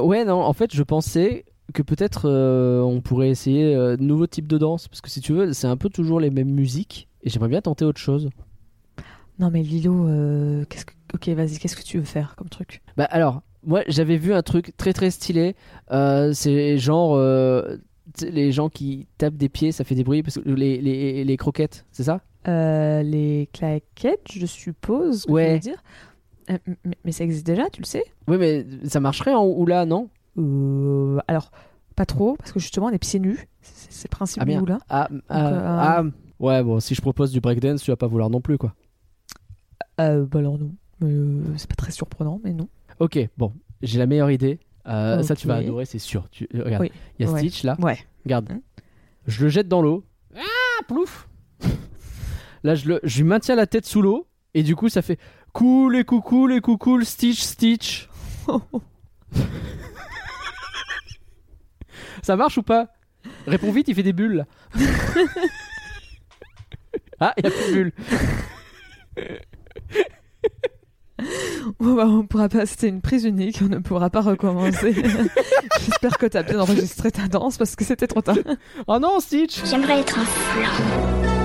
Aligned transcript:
Euh, 0.00 0.04
ouais, 0.04 0.24
non, 0.24 0.40
en 0.42 0.52
fait, 0.52 0.74
je 0.74 0.82
pensais 0.82 1.44
que 1.72 1.82
peut-être 1.82 2.22
euh, 2.28 2.80
on 2.80 3.00
pourrait 3.00 3.30
essayer 3.30 3.74
euh, 3.74 3.96
de 3.96 4.02
nouveaux 4.02 4.26
types 4.26 4.48
de 4.48 4.58
danse. 4.58 4.88
Parce 4.88 5.00
que 5.00 5.08
si 5.10 5.20
tu 5.20 5.32
veux, 5.32 5.52
c'est 5.52 5.66
un 5.68 5.76
peu 5.76 5.88
toujours 5.88 6.18
les 6.20 6.30
mêmes 6.30 6.50
musiques. 6.50 7.08
Et 7.22 7.30
j'aimerais 7.30 7.48
bien 7.50 7.60
tenter 7.60 7.84
autre 7.84 8.00
chose. 8.00 8.28
Non, 9.38 9.50
mais 9.50 9.62
Lilo, 9.62 10.06
euh, 10.08 10.64
qu'est-ce 10.68 10.84
que. 10.84 10.92
Ok, 11.14 11.28
vas-y, 11.28 11.58
qu'est-ce 11.58 11.76
que 11.76 11.82
tu 11.82 11.98
veux 11.98 12.04
faire 12.04 12.34
comme 12.36 12.48
truc? 12.48 12.82
Bah 12.96 13.04
alors, 13.10 13.42
moi 13.66 13.82
j'avais 13.88 14.16
vu 14.16 14.32
un 14.32 14.42
truc 14.42 14.76
très 14.76 14.92
très 14.92 15.10
stylé. 15.10 15.56
C'est 15.90 16.78
genre 16.78 17.18
les 18.22 18.52
gens 18.52 18.68
qui 18.68 19.06
tapent 19.18 19.36
des 19.36 19.48
pieds, 19.48 19.72
ça 19.72 19.82
fait 19.84 19.94
des 19.96 20.04
bruits 20.04 20.22
parce 20.22 20.36
que 20.38 20.48
les, 20.48 20.80
les, 20.80 21.24
les 21.24 21.36
croquettes, 21.36 21.84
c'est 21.90 22.04
ça? 22.04 22.20
Les 22.46 23.48
claquettes, 23.52 24.28
je 24.32 24.46
suppose. 24.46 25.24
que 25.26 25.32
Ouais. 25.32 25.46
tu 25.46 25.52
veux 25.68 25.74
dire. 25.74 25.82
Euh, 26.50 26.58
mais, 26.84 26.96
mais 27.04 27.12
ça 27.12 27.24
existe 27.24 27.46
déjà, 27.46 27.68
tu 27.70 27.80
le 27.82 27.86
sais? 27.86 28.04
Oui, 28.28 28.36
mais 28.38 28.64
ça 28.84 29.00
marcherait 29.00 29.34
en 29.34 29.44
oula, 29.46 29.84
non? 29.84 30.08
Euh, 30.38 31.18
Alors, 31.28 31.50
pas 31.96 32.06
trop, 32.06 32.36
parce 32.36 32.52
que 32.52 32.60
justement, 32.60 32.86
on 32.86 32.90
est 32.90 32.98
pieds 32.98 33.20
nus. 33.20 33.48
C'est 33.60 34.08
le 34.08 34.16
principe 34.16 34.42
Ah, 34.42 34.46
du 34.46 34.66
là. 34.66 34.78
ah, 34.88 35.08
ah, 35.28 35.46
euh, 35.48 35.60
ah, 35.64 36.02
ouais, 36.38 36.62
bon, 36.62 36.80
si 36.80 36.94
je 36.94 37.02
propose 37.02 37.30
du 37.32 37.40
breakdance, 37.40 37.82
tu 37.82 37.90
vas 37.90 37.96
pas 37.96 38.06
vouloir 38.06 38.30
non 38.30 38.40
plus, 38.40 38.58
quoi. 38.58 38.74
Bah 39.98 40.38
alors 40.38 40.58
non. 40.58 40.72
C'est 41.58 41.68
pas 41.68 41.74
très 41.76 41.90
surprenant, 41.92 42.40
mais 42.42 42.54
non. 42.54 42.68
Ok, 43.00 43.18
bon, 43.36 43.52
j'ai 43.82 43.98
la 43.98 44.06
meilleure 44.06 44.30
idée. 44.30 44.58
Ça, 44.86 45.34
tu 45.36 45.46
vas 45.46 45.56
adorer, 45.56 45.84
c'est 45.84 45.98
sûr. 45.98 46.26
Tu, 46.30 46.48
regarde, 46.54 46.82
Oui, 46.82 46.92
il 47.18 47.26
y 47.26 47.28
a 47.28 47.32
ouais. 47.32 47.38
Stitch 47.40 47.64
là. 47.64 47.76
Ouais. 47.80 47.98
Regarde. 48.24 48.50
Hein? 48.50 48.60
Je 49.26 49.42
le 49.44 49.50
jette 49.50 49.68
dans 49.68 49.82
l'eau. 49.82 50.04
Ah, 50.34 50.82
plouf 50.88 51.28
Là, 52.64 52.74
je, 52.74 52.88
le, 52.88 53.00
je 53.02 53.18
lui 53.18 53.24
maintiens 53.28 53.54
la 53.56 53.66
tête 53.66 53.84
sous 53.86 54.00
l'eau. 54.02 54.26
Et 54.54 54.62
du 54.62 54.74
coup, 54.74 54.88
ça 54.88 55.00
fait 55.02 55.18
cool 55.52 55.96
et 55.96 56.04
coucou 56.04 56.48
et 56.50 56.60
coucou, 56.60 57.02
Stitch, 57.02 57.40
Stitch. 57.40 58.08
ça 62.22 62.36
marche 62.36 62.58
ou 62.58 62.62
pas? 62.62 62.88
Réponds 63.46 63.72
vite, 63.72 63.88
il 63.88 63.94
fait 63.94 64.02
des 64.02 64.12
bulles. 64.12 64.46
ah, 67.20 67.32
il 67.36 67.44
y 67.44 67.46
a 67.46 67.50
plus 67.50 67.66
de 67.68 67.72
bulles. 67.72 67.92
Bon, 71.78 71.94
bah, 71.94 72.06
on 72.06 72.26
pourra 72.26 72.48
pas. 72.48 72.64
C'était 72.64 72.88
une 72.88 73.02
prise 73.02 73.24
unique, 73.24 73.58
on 73.62 73.68
ne 73.68 73.78
pourra 73.78 74.08
pas 74.08 74.22
recommencer. 74.22 74.94
J'espère 75.80 76.16
que 76.16 76.26
t'as 76.26 76.42
bien 76.42 76.58
enregistré 76.58 77.10
ta 77.10 77.28
danse 77.28 77.58
parce 77.58 77.76
que 77.76 77.84
c'était 77.84 78.06
trop 78.06 78.22
tard. 78.22 78.38
Oh 78.86 78.98
non, 78.98 79.20
Stitch 79.20 79.62
J'aimerais 79.66 80.00
être 80.00 80.18
un 80.18 80.24
flan. 80.24 81.39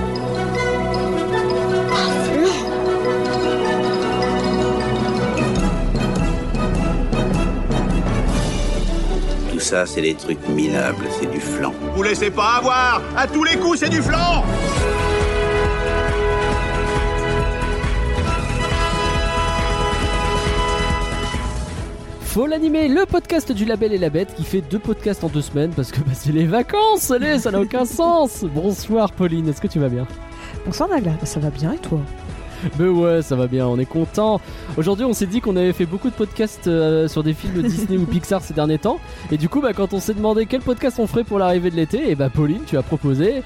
Ça, 9.66 9.84
c'est 9.84 10.00
des 10.02 10.14
trucs 10.14 10.46
minables, 10.48 11.04
c'est 11.18 11.28
du 11.30 11.40
flan. 11.40 11.72
Vous 11.96 12.02
laissez 12.04 12.30
pas 12.30 12.58
avoir. 12.58 13.02
À 13.16 13.26
tous 13.26 13.42
les 13.42 13.56
coups, 13.56 13.80
c'est 13.80 13.88
du 13.88 14.00
flan. 14.00 14.44
Faut 22.22 22.46
l'animer, 22.46 22.88
le 22.88 23.06
podcast 23.06 23.50
du 23.52 23.64
label 23.64 23.92
et 23.94 23.98
la 23.98 24.10
bête 24.10 24.34
qui 24.34 24.44
fait 24.44 24.60
deux 24.60 24.78
podcasts 24.78 25.24
en 25.24 25.28
deux 25.28 25.40
semaines 25.40 25.70
parce 25.74 25.90
que 25.90 26.00
bah, 26.00 26.12
c'est 26.12 26.32
les 26.32 26.44
vacances, 26.44 27.10
allez, 27.10 27.38
ça 27.38 27.50
n'a 27.50 27.60
aucun 27.60 27.84
sens. 27.86 28.44
Bonsoir 28.44 29.12
Pauline, 29.12 29.48
est-ce 29.48 29.60
que 29.60 29.68
tu 29.68 29.78
vas 29.78 29.88
bien? 29.88 30.06
Bonsoir 30.66 30.88
Nagla, 30.88 31.12
Bah, 31.12 31.24
ça 31.26 31.40
va 31.40 31.48
bien. 31.50 31.72
Et 31.72 31.78
toi? 31.78 32.00
Mais 32.78 32.88
ouais, 32.88 33.22
ça 33.22 33.36
va 33.36 33.46
bien, 33.46 33.66
on 33.66 33.78
est 33.78 33.84
content. 33.86 34.40
Aujourd'hui, 34.76 35.04
on 35.04 35.12
s'est 35.12 35.26
dit 35.26 35.40
qu'on 35.40 35.56
avait 35.56 35.72
fait 35.72 35.86
beaucoup 35.86 36.08
de 36.10 36.14
podcasts 36.14 36.66
euh, 36.66 37.08
sur 37.08 37.22
des 37.22 37.34
films 37.34 37.62
Disney 37.62 37.98
ou 38.02 38.04
Pixar 38.06 38.42
ces 38.42 38.54
derniers 38.54 38.78
temps. 38.78 38.98
Et 39.30 39.36
du 39.36 39.48
coup, 39.48 39.60
bah, 39.60 39.72
quand 39.72 39.92
on 39.92 40.00
s'est 40.00 40.14
demandé 40.14 40.46
quel 40.46 40.60
podcast 40.60 40.98
on 40.98 41.06
ferait 41.06 41.24
pour 41.24 41.38
l'arrivée 41.38 41.70
de 41.70 41.76
l'été, 41.76 42.10
et 42.10 42.14
bah 42.14 42.28
Pauline, 42.30 42.62
tu 42.66 42.76
as 42.76 42.82
proposé. 42.82 43.42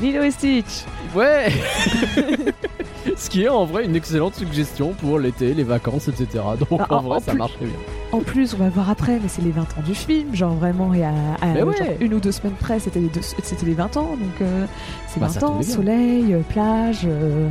Lilo 0.00 0.22
et 0.22 0.30
Stitch 0.32 0.84
Ouais 1.14 1.52
Ce 3.16 3.28
qui 3.30 3.42
est 3.44 3.48
en 3.48 3.64
vrai 3.64 3.84
une 3.84 3.94
excellente 3.94 4.34
suggestion 4.34 4.92
pour 4.92 5.18
l'été, 5.18 5.54
les 5.54 5.62
vacances, 5.62 6.08
etc. 6.08 6.42
Donc 6.58 6.80
Ah, 6.80 6.86
en 6.94 6.96
en- 6.96 7.02
vrai, 7.02 7.16
en 7.18 7.20
ça 7.20 7.30
plus- 7.32 7.38
marcherait 7.38 7.66
bien. 7.66 7.74
En 8.12 8.18
plus, 8.20 8.54
on 8.54 8.58
va 8.58 8.68
voir 8.70 8.90
après, 8.90 9.18
mais 9.22 9.28
c'est 9.28 9.42
les 9.42 9.50
20 9.50 9.62
ans 9.62 9.82
du 9.86 9.94
film. 9.94 10.34
Genre 10.34 10.54
vraiment, 10.54 10.94
il 10.94 11.00
y 11.00 11.04
a 11.04 11.12
à- 11.42 11.64
ouais. 11.64 11.96
une 12.00 12.14
ou 12.14 12.18
deux 12.20 12.32
semaines 12.32 12.54
près, 12.58 12.78
c'était 12.80 13.00
les, 13.00 13.08
deux- 13.08 13.20
c'était 13.22 13.66
les 13.66 13.74
20 13.74 13.96
ans. 13.96 14.10
Donc 14.16 14.40
euh, 14.40 14.66
c'est 15.08 15.20
Bah, 15.20 15.26
20 15.26 15.32
ça 15.40 15.46
ans, 15.46 15.62
soleil, 15.62 16.32
euh, 16.34 16.40
plage. 16.48 17.02
euh, 17.04 17.48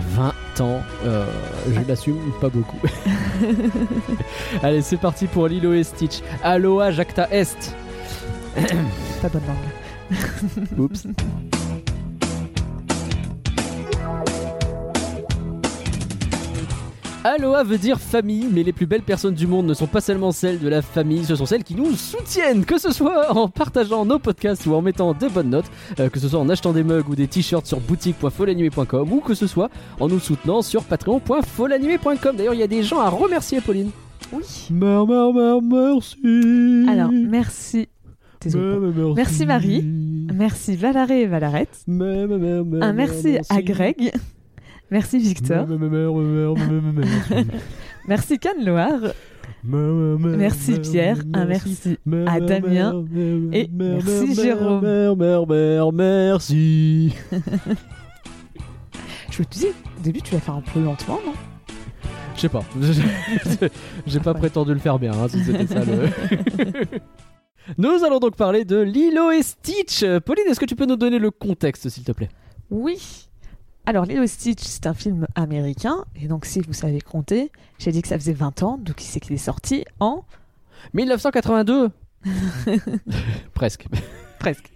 20 0.00 0.60
ans, 0.60 0.82
euh, 1.04 1.26
je 1.70 1.80
l'assume 1.86 2.32
pas 2.40 2.48
beaucoup. 2.48 2.78
Allez, 4.62 4.82
c'est 4.82 4.96
parti 4.96 5.26
pour 5.26 5.48
Lilo 5.48 5.72
et 5.72 5.84
Stitch. 5.84 6.20
Aloha 6.42 6.90
Jacta 6.90 7.28
Est. 7.30 7.74
pas 9.22 9.28
bonne 9.28 9.42
langue. 9.46 10.78
Oups. 10.78 11.06
Aloha 17.24 17.64
veut 17.64 17.78
dire 17.78 17.98
famille, 17.98 18.46
mais 18.50 18.62
les 18.62 18.72
plus 18.72 18.86
belles 18.86 19.02
personnes 19.02 19.34
du 19.34 19.46
monde 19.48 19.66
ne 19.66 19.74
sont 19.74 19.88
pas 19.88 20.00
seulement 20.00 20.30
celles 20.30 20.60
de 20.60 20.68
la 20.68 20.82
famille, 20.82 21.24
ce 21.24 21.34
sont 21.34 21.46
celles 21.46 21.64
qui 21.64 21.74
nous 21.74 21.92
soutiennent, 21.94 22.64
que 22.64 22.78
ce 22.78 22.92
soit 22.92 23.36
en 23.36 23.48
partageant 23.48 24.04
nos 24.04 24.20
podcasts 24.20 24.66
ou 24.66 24.74
en 24.74 24.82
mettant 24.82 25.14
de 25.14 25.28
bonnes 25.28 25.50
notes, 25.50 25.70
euh, 25.98 26.08
que 26.08 26.20
ce 26.20 26.28
soit 26.28 26.38
en 26.38 26.48
achetant 26.48 26.72
des 26.72 26.84
mugs 26.84 27.08
ou 27.08 27.16
des 27.16 27.26
t-shirts 27.26 27.66
sur 27.66 27.80
boutique.folanimé.com 27.80 29.12
ou 29.12 29.20
que 29.20 29.34
ce 29.34 29.48
soit 29.48 29.68
en 29.98 30.08
nous 30.08 30.20
soutenant 30.20 30.62
sur 30.62 30.84
patreon.folanimé.com. 30.84 32.36
D'ailleurs, 32.36 32.54
il 32.54 32.60
y 32.60 32.62
a 32.62 32.68
des 32.68 32.84
gens 32.84 33.00
à 33.00 33.08
remercier, 33.08 33.60
Pauline. 33.60 33.90
Oui. 34.32 34.44
Mer, 34.70 35.06
mer, 35.06 35.32
mer, 35.32 35.60
merci. 35.60 36.86
Alors, 36.88 37.10
merci. 37.12 37.88
Mer, 38.54 39.14
Merci, 39.16 39.44
Marie. 39.46 39.82
Merci 39.82 40.76
Valaré 40.76 41.22
et 41.22 41.26
Valarette. 41.26 41.80
Merci 41.88 43.38
à 43.48 43.60
Greg. 43.62 44.12
Merci 44.90 45.18
Victor. 45.18 45.66
Mer, 45.66 45.78
mer, 45.78 45.90
mer, 45.90 46.12
mer, 46.12 46.54
mer, 46.54 46.82
mer, 46.82 46.92
merci. 46.92 47.50
Merci 48.06 48.38
Cannes 48.38 48.64
Loire. 48.64 49.12
Merci 49.62 50.78
Pierre. 50.80 51.18
Un 51.34 51.44
merci 51.44 51.98
à 52.26 52.40
Damien. 52.40 53.04
Et 53.52 53.68
merci 53.72 54.34
Jérôme. 54.34 54.82
Mer, 54.82 55.16
mer, 55.16 55.46
mer, 55.46 55.92
merci. 55.92 57.14
Je 59.30 59.42
me 59.42 59.48
disais, 59.50 59.72
au 59.98 60.02
début, 60.02 60.22
tu 60.22 60.34
vas 60.34 60.40
faire 60.40 60.54
un 60.54 60.62
peu 60.62 60.80
lentement, 60.82 61.20
non 61.24 61.32
Je 62.34 62.40
sais 62.40 62.48
pas. 62.48 62.64
J'ai 64.06 64.20
pas 64.20 64.34
prétendu 64.34 64.72
le 64.72 64.80
faire 64.80 64.98
bien, 64.98 65.12
hein, 65.12 65.28
si 65.28 65.44
c'était 65.44 65.66
ça 65.66 65.84
le. 65.84 66.08
Nous 67.76 68.02
allons 68.04 68.18
donc 68.18 68.36
parler 68.36 68.64
de 68.64 68.78
Lilo 68.80 69.30
et 69.30 69.42
Stitch. 69.42 70.02
Pauline, 70.24 70.46
est-ce 70.48 70.58
que 70.58 70.64
tu 70.64 70.74
peux 70.74 70.86
nous 70.86 70.96
donner 70.96 71.18
le 71.18 71.30
contexte, 71.30 71.90
s'il 71.90 72.04
te 72.04 72.12
plaît 72.12 72.30
Oui. 72.70 73.27
Alors, 73.88 74.04
Lilo 74.04 74.22
et 74.22 74.26
Stitch, 74.26 74.60
c'est 74.64 74.86
un 74.86 74.92
film 74.92 75.26
américain. 75.34 76.04
Et 76.14 76.28
donc, 76.28 76.44
si 76.44 76.60
vous 76.60 76.74
savez 76.74 77.00
compter, 77.00 77.50
j'ai 77.78 77.90
dit 77.90 78.02
que 78.02 78.08
ça 78.08 78.18
faisait 78.18 78.34
20 78.34 78.62
ans. 78.62 78.76
Donc, 78.76 79.02
il 79.02 79.06
sait 79.06 79.18
qu'il 79.18 79.32
est 79.32 79.38
sorti 79.38 79.86
en. 79.98 80.24
1982 80.92 81.90
Presque. 83.54 83.86
Presque. 84.38 84.70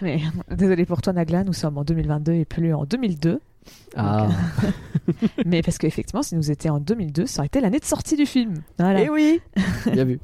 Mais 0.00 0.20
désolé 0.48 0.86
pour 0.86 1.02
toi, 1.02 1.12
Nagla, 1.12 1.42
nous 1.42 1.54
sommes 1.54 1.76
en 1.76 1.82
2022 1.82 2.34
et 2.34 2.44
plus 2.44 2.72
en 2.72 2.84
2002. 2.84 3.40
Ah. 3.96 4.28
Mais 5.44 5.60
parce 5.62 5.78
qu'effectivement, 5.78 6.22
si 6.22 6.36
nous 6.36 6.52
étions 6.52 6.74
en 6.74 6.80
2002, 6.80 7.26
ça 7.26 7.40
aurait 7.40 7.46
été 7.46 7.60
l'année 7.60 7.80
de 7.80 7.84
sortie 7.84 8.14
du 8.14 8.26
film. 8.26 8.62
Voilà. 8.78 9.02
Eh 9.02 9.10
oui 9.10 9.40
Bien 9.92 10.04
vu. 10.04 10.20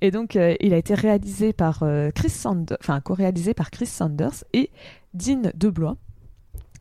Et 0.00 0.10
donc, 0.10 0.34
euh, 0.34 0.56
il 0.58 0.74
a 0.74 0.78
été 0.78 0.94
réalisé 0.94 1.52
par 1.52 1.84
euh, 1.84 2.10
Chris 2.12 2.30
Sanders, 2.30 2.76
enfin, 2.80 3.00
co-réalisé 3.00 3.54
par 3.54 3.70
Chris 3.70 3.86
Sanders 3.86 4.42
et 4.52 4.70
Dean 5.14 5.52
DeBlois. 5.54 5.96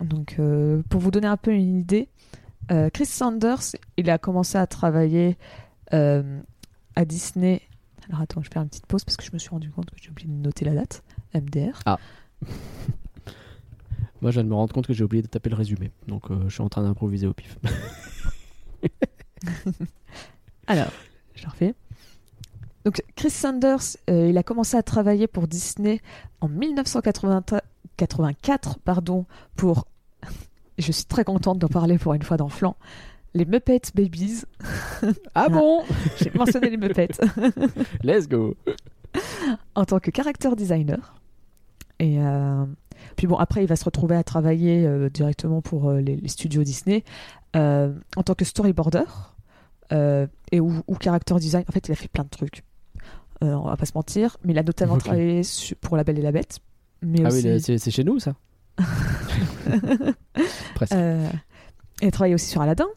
Donc, 0.02 0.36
euh, 0.40 0.82
pour 0.90 1.02
vous 1.02 1.12
donner 1.12 1.28
un 1.28 1.38
peu 1.38 1.52
une 1.52 1.80
idée, 1.80 2.10
euh, 2.72 2.90
Chris 2.90 3.06
Sanders, 3.06 3.76
il 3.98 4.10
a 4.10 4.18
commencé 4.18 4.58
à 4.58 4.66
travailler 4.68 5.38
euh, 5.94 6.42
à 6.96 7.06
Disney. 7.06 7.62
Alors, 8.08 8.22
attends, 8.22 8.42
je 8.42 8.50
vais 8.50 8.54
faire 8.54 8.62
une 8.62 8.70
petite 8.70 8.86
pause 8.86 9.04
parce 9.04 9.18
que 9.18 9.24
je 9.24 9.32
me 9.34 9.38
suis 9.38 9.50
rendu 9.50 9.70
compte 9.70 9.90
que 9.92 9.98
j'ai 10.02 10.10
oublié 10.10 10.30
de 10.30 10.34
noter 10.34 10.66
la 10.66 10.74
date. 10.74 11.04
MDR. 11.34 11.80
Moi, 14.22 14.32
je 14.32 14.36
viens 14.36 14.44
de 14.44 14.50
me 14.50 14.56
rendre 14.56 14.74
compte 14.74 14.88
que 14.88 14.94
j'ai 14.94 15.04
oublié 15.04 15.22
de 15.22 15.28
taper 15.28 15.50
le 15.50 15.56
résumé. 15.56 15.92
Donc, 16.08 16.32
je 16.32 16.50
suis 16.50 16.62
en 16.62 16.70
train 16.70 16.84
d'improviser 16.84 17.28
au 17.28 17.34
pif. 17.34 17.58
Alors, 20.68 20.92
je 21.36 21.48
refais. 21.48 21.76
Donc, 22.86 23.04
Chris 23.16 23.30
Sanders, 23.30 23.98
euh, 24.10 24.30
il 24.30 24.38
a 24.38 24.44
commencé 24.44 24.78
à 24.78 24.84
travailler 24.84 25.28
pour 25.28 25.48
Disney 25.48 26.02
en 26.42 26.48
1984 28.06 28.80
pardon, 28.80 29.26
pour. 29.56 29.86
Je 30.78 30.94
suis 30.94 31.06
très 31.06 31.26
contente 31.26 31.60
d'en 31.60 31.68
parler 31.68 31.98
pour 31.98 32.14
une 32.14 32.24
fois 32.24 32.38
dans 32.38 32.48
Flan. 32.48 32.76
Les 33.34 33.46
Muppets 33.46 33.92
Babies. 33.94 34.44
Ah 35.36 35.48
bon? 35.48 35.84
J'ai 36.18 36.32
mentionné 36.32 36.70
les 36.70 36.78
Muppets. 36.78 37.20
Let's 38.04 38.28
go 38.28 38.56
en 39.76 39.86
tant 39.86 40.00
que 40.00 40.12
character 40.12 40.50
designer. 40.56 41.16
Et 42.00 42.20
euh, 42.20 42.66
puis 43.16 43.28
bon, 43.28 43.38
après, 43.38 43.64
il 43.64 43.68
va 43.68 43.76
se 43.76 43.86
retrouver 43.86 44.16
à 44.16 44.24
travailler 44.24 44.86
euh, 44.86 45.10
directement 45.10 45.62
pour 45.62 45.90
euh, 45.90 46.00
les, 46.00 46.16
les 46.16 46.28
studios 46.28 46.64
Disney 46.64 47.04
en 47.56 48.24
tant 48.24 48.36
que 48.36 48.46
storyboarder 48.46 49.06
et 49.92 50.60
ou, 50.60 50.84
ou 50.88 50.96
character 51.02 51.36
design. 51.36 51.66
En 51.68 51.72
fait, 51.72 51.88
il 51.88 51.92
a 51.92 51.96
fait 51.96 52.08
plein 52.08 52.24
de 52.24 52.30
trucs. 52.30 52.64
on 53.42 53.62
va 53.62 53.76
pas 53.76 53.86
se 53.86 53.94
mentir, 53.96 54.38
mais 54.44 54.54
il 54.54 54.60
a 54.60 54.64
notamment 54.64 54.98
travaillé 54.98 55.42
pour 55.82 55.98
La 55.98 56.04
Belle 56.04 56.20
et 56.20 56.22
la 56.22 56.32
Bête. 56.32 56.60
Mais 57.02 57.20
Ah 57.26 57.30
oui, 57.32 57.50
aussi, 57.56 57.80
c'est 57.80 57.92
chez 57.92 58.04
nous 58.04 58.20
ça 58.20 58.34
Presque. 60.76 60.94
euh, 60.94 61.28
il 62.02 62.08
a 62.08 62.12
travaillé 62.12 62.34
aussi 62.36 62.48
sur 62.48 62.62
Aladdin, 62.62 62.88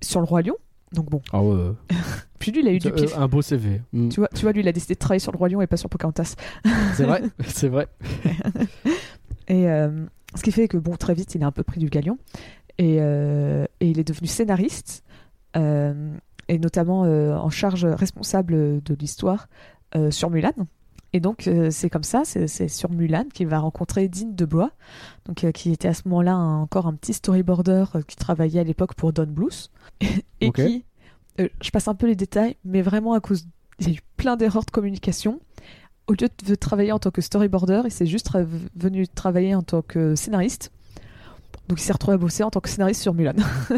sur 0.00 0.20
Le 0.20 0.26
Roi 0.26 0.42
Lion. 0.42 0.54
Donc 0.92 1.10
bon, 1.10 1.20
Ah 1.32 1.42
ouais. 1.42 1.72
puis 2.38 2.52
lui, 2.52 2.60
il 2.60 2.68
a 2.68 2.72
eu 2.72 2.78
du 2.78 2.88
Euh, 2.88 2.92
pif. 2.92 3.16
un 3.18 3.26
beau 3.26 3.42
CV. 3.42 3.80
Mm. 3.92 4.08
Tu 4.10 4.20
vois, 4.20 4.28
tu 4.34 4.42
vois, 4.42 4.52
lui, 4.52 4.60
il 4.60 4.68
a 4.68 4.72
décidé 4.72 4.94
de 4.94 4.98
travailler 4.98 5.18
sur 5.18 5.32
Le 5.32 5.38
Roi 5.38 5.48
Lion 5.48 5.60
et 5.60 5.66
pas 5.66 5.76
sur 5.76 5.88
Pocahontas. 5.88 6.36
C'est 6.94 7.04
vrai, 7.04 7.22
c'est 7.46 7.68
vrai. 7.68 7.88
Et 9.48 9.68
euh, 9.68 10.04
ce 10.36 10.42
qui 10.42 10.52
fait 10.52 10.68
que, 10.68 10.76
bon, 10.76 10.94
très 10.96 11.14
vite, 11.14 11.34
il 11.34 11.42
a 11.42 11.46
un 11.46 11.52
peu 11.52 11.62
pris 11.64 11.80
du 11.80 11.88
galion. 11.88 12.18
Et, 12.78 12.96
euh, 13.00 13.66
et 13.80 13.88
il 13.90 13.98
est 14.00 14.04
devenu 14.04 14.26
scénariste, 14.28 15.04
et 15.56 16.58
notamment 16.58 17.02
en 17.02 17.50
charge 17.50 17.84
responsable 17.86 18.82
de 18.82 18.94
l'histoire 18.94 19.48
sur 20.10 20.30
Mulan. 20.30 20.50
Et 21.14 21.20
donc, 21.20 21.46
euh, 21.46 21.68
c'est 21.70 21.88
comme 21.88 22.02
ça, 22.02 22.22
c'est 22.24 22.66
sur 22.66 22.90
Mulan 22.90 23.26
qu'il 23.32 23.46
va 23.46 23.60
rencontrer 23.60 24.08
Dean 24.08 24.30
de 24.32 24.44
Blois, 24.44 24.72
donc, 25.26 25.44
euh, 25.44 25.52
qui 25.52 25.70
était 25.70 25.86
à 25.86 25.94
ce 25.94 26.02
moment-là 26.08 26.36
encore 26.36 26.88
un 26.88 26.94
petit 26.94 27.12
storyboarder 27.12 27.84
euh, 27.94 28.02
qui 28.02 28.16
travaillait 28.16 28.58
à 28.58 28.64
l'époque 28.64 28.94
pour 28.94 29.12
Don 29.12 29.28
Bluth. 29.28 29.70
et 30.40 30.50
qui, 30.50 30.84
je 31.38 31.70
passe 31.70 31.86
un 31.86 31.94
peu 31.94 32.08
les 32.08 32.16
détails, 32.16 32.56
mais 32.64 32.82
vraiment 32.82 33.12
à 33.12 33.20
cause, 33.20 33.46
il 33.78 33.88
y 33.88 33.90
a 33.92 33.94
eu 33.94 34.00
plein 34.16 34.34
d'erreurs 34.34 34.64
de 34.64 34.72
communication. 34.72 35.38
Au 36.08 36.14
lieu 36.14 36.28
de 36.44 36.54
travailler 36.56 36.90
en 36.90 36.98
tant 36.98 37.12
que 37.12 37.20
storyboarder, 37.20 37.82
il 37.84 37.92
s'est 37.92 38.06
juste 38.06 38.30
venu 38.74 39.06
travailler 39.06 39.54
en 39.54 39.62
tant 39.62 39.82
que 39.82 40.16
scénariste. 40.16 40.72
Donc 41.68 41.78
il 41.78 41.84
s'est 41.84 41.92
retrouvé 41.92 42.14
à 42.14 42.18
bosser 42.18 42.42
en 42.42 42.50
tant 42.50 42.60
que 42.60 42.68
scénariste 42.68 43.00
sur 43.00 43.14
Mulan. 43.14 43.34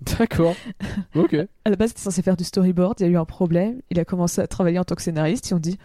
D'accord. 0.00 0.54
Ok. 1.16 1.34
à 1.34 1.70
la 1.70 1.76
base, 1.76 1.90
il 1.90 1.92
était 1.94 2.02
censé 2.02 2.22
faire 2.22 2.36
du 2.36 2.44
storyboard, 2.44 3.00
il 3.00 3.02
y 3.02 3.06
a 3.06 3.10
eu 3.10 3.16
un 3.16 3.24
problème, 3.24 3.82
il 3.90 3.98
a 3.98 4.04
commencé 4.04 4.40
à 4.40 4.46
travailler 4.46 4.78
en 4.78 4.84
tant 4.84 4.94
que 4.94 5.02
scénariste, 5.02 5.50
ils 5.50 5.54
ont 5.54 5.58
dit 5.58 5.76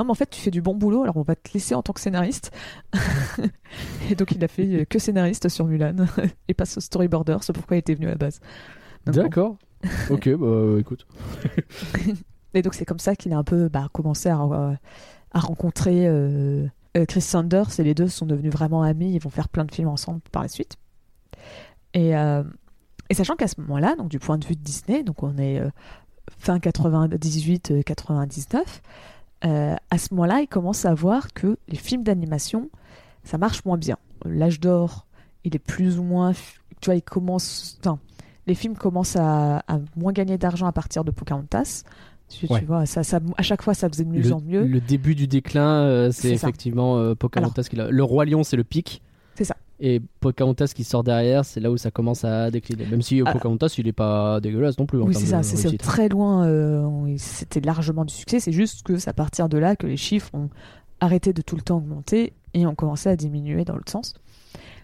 non 0.00 0.06
mais 0.06 0.10
en 0.10 0.14
fait 0.14 0.30
tu 0.30 0.40
fais 0.40 0.50
du 0.50 0.62
bon 0.62 0.74
boulot, 0.74 1.02
alors 1.02 1.16
on 1.16 1.22
va 1.22 1.36
te 1.36 1.50
laisser 1.54 1.74
en 1.74 1.82
tant 1.82 1.92
que 1.92 2.00
scénariste. 2.00 2.50
et 4.10 4.14
donc 4.14 4.32
il 4.32 4.42
a 4.42 4.48
fait 4.48 4.66
euh, 4.66 4.84
que 4.84 4.98
scénariste 4.98 5.48
sur 5.48 5.66
Mulan 5.66 5.96
et 6.48 6.54
pas 6.54 6.64
storyboarder, 6.64 7.38
c'est 7.42 7.52
pourquoi 7.52 7.76
il 7.76 7.80
était 7.80 7.94
venu 7.94 8.06
à 8.06 8.10
la 8.10 8.16
base. 8.16 8.40
Bon. 9.06 9.12
D'accord. 9.12 9.56
Ok, 10.10 10.28
bah 10.34 10.78
écoute. 10.78 11.06
Et 12.52 12.60
donc 12.60 12.74
c'est 12.74 12.84
comme 12.84 12.98
ça 12.98 13.16
qu'il 13.16 13.32
a 13.32 13.38
un 13.38 13.44
peu 13.44 13.70
bah, 13.70 13.88
commencé 13.94 14.28
à, 14.28 14.38
à 15.32 15.40
rencontrer 15.40 16.06
euh, 16.06 16.66
euh, 16.96 17.04
Chris 17.06 17.20
Sanders 17.20 17.78
et 17.78 17.84
les 17.84 17.94
deux 17.94 18.08
sont 18.08 18.26
devenus 18.26 18.52
vraiment 18.52 18.82
amis, 18.82 19.14
ils 19.14 19.20
vont 19.20 19.30
faire 19.30 19.48
plein 19.48 19.64
de 19.64 19.72
films 19.72 19.86
ensemble 19.88 20.20
par 20.32 20.42
la 20.42 20.48
suite. 20.48 20.74
Et, 21.94 22.16
euh, 22.16 22.42
et 23.08 23.14
sachant 23.14 23.36
qu'à 23.36 23.46
ce 23.46 23.60
moment-là, 23.60 23.94
donc 23.96 24.08
du 24.08 24.18
point 24.18 24.38
de 24.38 24.46
vue 24.46 24.56
de 24.56 24.60
Disney, 24.60 25.04
donc 25.04 25.22
on 25.22 25.38
est 25.38 25.60
euh, 25.60 25.70
fin 26.38 26.58
98-99, 26.58 28.62
euh, 29.44 29.74
à 29.90 29.98
ce 29.98 30.12
moment-là, 30.14 30.40
ils 30.40 30.48
commencent 30.48 30.84
à 30.84 30.94
voir 30.94 31.32
que 31.32 31.56
les 31.68 31.76
films 31.76 32.02
d'animation, 32.02 32.68
ça 33.24 33.38
marche 33.38 33.64
moins 33.64 33.78
bien. 33.78 33.96
L'âge 34.24 34.60
d'or, 34.60 35.06
il 35.44 35.54
est 35.54 35.60
plus 35.60 35.98
ou 35.98 36.02
moins, 36.02 36.32
tu 36.32 36.86
vois, 36.86 36.94
il 36.94 37.02
commence, 37.02 37.78
enfin, 37.80 37.98
les 38.46 38.54
films 38.54 38.76
commencent 38.76 39.16
à, 39.16 39.62
à 39.66 39.78
moins 39.96 40.12
gagner 40.12 40.38
d'argent 40.38 40.66
à 40.66 40.72
partir 40.72 41.04
de 41.04 41.10
Pocahontas. 41.10 41.84
Tu, 42.28 42.46
vois, 42.46 42.86
ça, 42.86 43.02
ça, 43.02 43.18
à 43.36 43.42
chaque 43.42 43.60
fois, 43.60 43.74
ça 43.74 43.88
faisait 43.88 44.04
de 44.04 44.10
mieux 44.10 44.22
le, 44.22 44.32
en 44.32 44.40
mieux. 44.40 44.64
le 44.64 44.80
début 44.80 45.16
du 45.16 45.26
déclin, 45.26 45.82
euh, 45.82 46.10
c'est 46.12 46.30
effectivement 46.30 46.96
euh, 46.96 47.16
Pocahontas 47.16 47.64
qui 47.64 47.76
Le 47.76 48.04
Roi 48.04 48.24
Lion, 48.24 48.44
c'est 48.44 48.56
le 48.56 48.62
pic. 48.62 49.02
C'est 49.34 49.44
ça. 49.44 49.56
Et 49.82 50.00
Pocahontas 50.20 50.72
qui 50.74 50.84
sort 50.84 51.02
derrière, 51.02 51.44
c'est 51.44 51.58
là 51.60 51.70
où 51.70 51.76
ça 51.78 51.90
commence 51.90 52.24
à 52.24 52.50
décliner. 52.50 52.84
Même 52.86 53.00
si 53.00 53.20
euh, 53.20 53.24
Ah. 53.26 53.32
Pocahontas, 53.32 53.74
il 53.78 53.88
est 53.88 53.92
pas 53.92 54.38
dégueulasse 54.40 54.78
non 54.78 54.84
plus. 54.86 55.00
en 55.00 55.06
Oui, 55.06 55.14
c'est 55.14 55.26
ça, 55.26 55.42
c'est 55.42 55.78
très 55.78 56.08
loin. 56.10 56.46
euh, 56.46 57.14
C'était 57.16 57.60
largement 57.60 58.04
du 58.04 58.12
succès. 58.12 58.40
C'est 58.40 58.52
juste 58.52 58.82
que 58.82 58.98
c'est 58.98 59.08
à 59.10 59.14
partir 59.14 59.48
de 59.48 59.56
là 59.58 59.76
que 59.76 59.86
les 59.86 59.96
chiffres 59.96 60.30
ont 60.34 60.50
arrêté 61.00 61.32
de 61.32 61.40
tout 61.40 61.56
le 61.56 61.62
temps 61.62 61.78
augmenter 61.78 62.34
et 62.52 62.66
ont 62.66 62.74
commencé 62.74 63.08
à 63.08 63.16
diminuer 63.16 63.64
dans 63.64 63.74
l'autre 63.74 63.90
sens. 63.90 64.12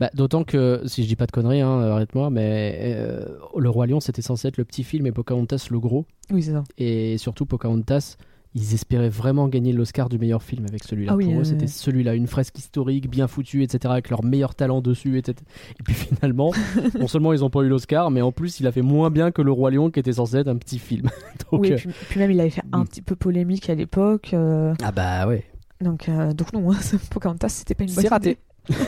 Bah, 0.01 0.09
D'autant 0.15 0.45
que, 0.45 0.81
si 0.87 1.03
je 1.03 1.09
dis 1.09 1.17
pas 1.17 1.27
de 1.27 1.33
conneries, 1.33 1.61
hein, 1.61 1.79
arrête-moi, 1.81 2.31
mais 2.31 2.79
euh, 2.97 3.27
Le 3.59 3.69
Roi 3.69 3.87
Lion, 3.87 4.01
c'était 4.01 4.23
censé 4.23 4.49
être 4.49 4.57
le 4.57 4.65
petit 4.65 4.83
film 4.85 5.07
et 5.07 5.13
Pocahontas 5.13 5.67
le 5.71 5.79
gros. 5.79 6.07
Oui, 6.31 6.43
c'est 6.43 6.53
ça. 6.53 6.65
Et 6.79 7.19
surtout, 7.19 7.45
Pocahontas, 7.45 8.17
ils 8.57 8.73
espéraient 8.73 9.11
vraiment 9.11 9.49
gagner 9.49 9.75
l'Oscar 9.75 10.09
du 10.09 10.19
meilleur 10.19 10.43
film 10.43 10.65
avec 10.67 10.83
celui-là. 10.83 11.13
Ah 11.13 11.17
oui, 11.17 11.27
Pour 11.27 11.35
eux, 11.35 11.41
euh, 11.41 11.45
c'était 11.45 11.67
celui-là, 11.67 12.15
une 12.15 12.27
fresque 12.27 12.59
historique, 12.59 13.11
bien 13.11 13.29
foutue, 13.29 13.63
etc., 13.63 13.93
avec 13.93 14.09
leur 14.09 14.25
meilleur 14.25 14.55
talent 14.55 14.81
dessus, 14.81 15.19
etc. 15.19 15.37
Et 15.79 15.83
puis 15.83 15.93
finalement, 15.93 16.53
non 16.99 17.07
seulement 17.07 17.35
ils 17.35 17.45
ont 17.45 17.51
pas 17.51 17.61
eu 17.61 17.69
l'Oscar, 17.69 18.11
mais 18.11 18.23
en 18.23 18.33
plus, 18.33 18.59
il 18.59 18.67
a 18.67 18.73
fait 18.73 18.81
moins 18.81 19.11
bien 19.11 19.31
que 19.31 19.43
Le 19.43 19.53
Roi 19.53 19.73
Lion, 19.73 19.91
qui 19.91 20.01
était 20.01 20.15
censé 20.15 20.39
être 20.39 20.49
un 20.49 20.57
petit 20.57 20.79
film. 20.79 21.11
Donc, 21.53 21.61
oui, 21.61 21.73
euh, 21.73 21.77
puis, 21.77 21.91
puis 22.09 22.19
même 22.19 22.31
il 22.31 22.41
avait 22.41 22.49
fait 22.49 22.63
un 22.73 22.81
mm. 22.81 22.89
petit 22.89 23.03
peu 23.03 23.15
polémique 23.15 23.69
à 23.69 23.75
l'époque. 23.75 24.31
euh, 24.33 24.75
Ah 24.83 24.91
bah 24.91 25.29
ouais. 25.29 25.45
donc, 25.83 26.09
euh, 26.09 26.33
donc 26.33 26.55
non, 26.55 26.73
hein, 26.73 26.79
Pocahontas, 27.11 27.51
c'était 27.51 27.75
pas 27.75 27.85
une 27.85 27.93
bonne 27.93 28.03
C'est 28.05 28.09
raté. 28.09 28.39
idée. 28.71 28.79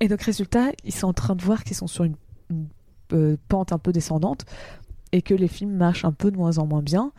et 0.00 0.08
donc 0.08 0.20
résultat, 0.20 0.72
ils 0.84 0.92
sont 0.92 1.08
en 1.08 1.14
train 1.14 1.34
de 1.34 1.42
voir 1.42 1.64
qu'ils 1.64 1.76
sont 1.76 1.86
sur 1.86 2.04
une, 2.04 2.16
une, 2.50 2.66
pente 3.48 3.72
un 3.72 3.78
peu 3.78 3.90
descendante 3.92 4.44
et 5.12 5.22
que 5.22 5.34
les 5.34 5.48
films 5.48 5.74
marchent 5.74 6.04
un 6.04 6.12
peu 6.12 6.30
de 6.30 6.36
moins 6.36 6.58
en 6.58 6.66
moins 6.66 6.82
bien. 6.82 7.12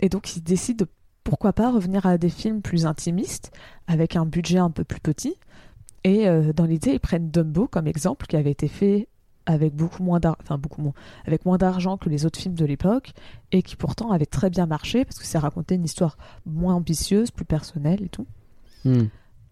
Et 0.00 0.08
donc 0.08 0.36
ils 0.36 0.42
décident 0.42 0.84
de 0.84 0.90
pourquoi 1.24 1.52
pas 1.52 1.70
revenir 1.70 2.06
à 2.06 2.16
des 2.16 2.30
films 2.30 2.62
plus 2.62 2.86
intimistes 2.86 3.52
avec 3.86 4.16
un 4.16 4.24
budget 4.24 4.58
un 4.58 4.70
peu 4.70 4.84
plus 4.84 5.00
petit. 5.00 5.36
Et 6.04 6.28
euh, 6.28 6.52
dans 6.52 6.64
l'idée, 6.64 6.92
ils 6.92 7.00
prennent 7.00 7.30
Dumbo 7.30 7.66
comme 7.66 7.86
exemple, 7.86 8.26
qui 8.26 8.36
avait 8.36 8.50
été 8.50 8.68
fait 8.68 9.08
avec 9.44 9.74
beaucoup 9.74 10.02
moins 10.02 10.20
d'argent, 10.20 10.38
enfin 10.42 10.58
beaucoup 10.58 10.82
moins, 10.82 10.92
avec 11.26 11.44
moins 11.44 11.58
d'argent 11.58 11.96
que 11.96 12.08
les 12.08 12.26
autres 12.26 12.38
films 12.38 12.54
de 12.54 12.64
l'époque, 12.64 13.12
et 13.50 13.62
qui 13.62 13.76
pourtant 13.76 14.10
avait 14.10 14.26
très 14.26 14.50
bien 14.50 14.66
marché 14.66 15.04
parce 15.04 15.18
que 15.18 15.26
ça 15.26 15.40
racontait 15.40 15.74
une 15.74 15.84
histoire 15.84 16.18
moins 16.46 16.74
ambitieuse, 16.74 17.30
plus 17.30 17.46
personnelle 17.46 18.02
et 18.02 18.08
tout. 18.08 18.26
Hmm. 18.84 19.06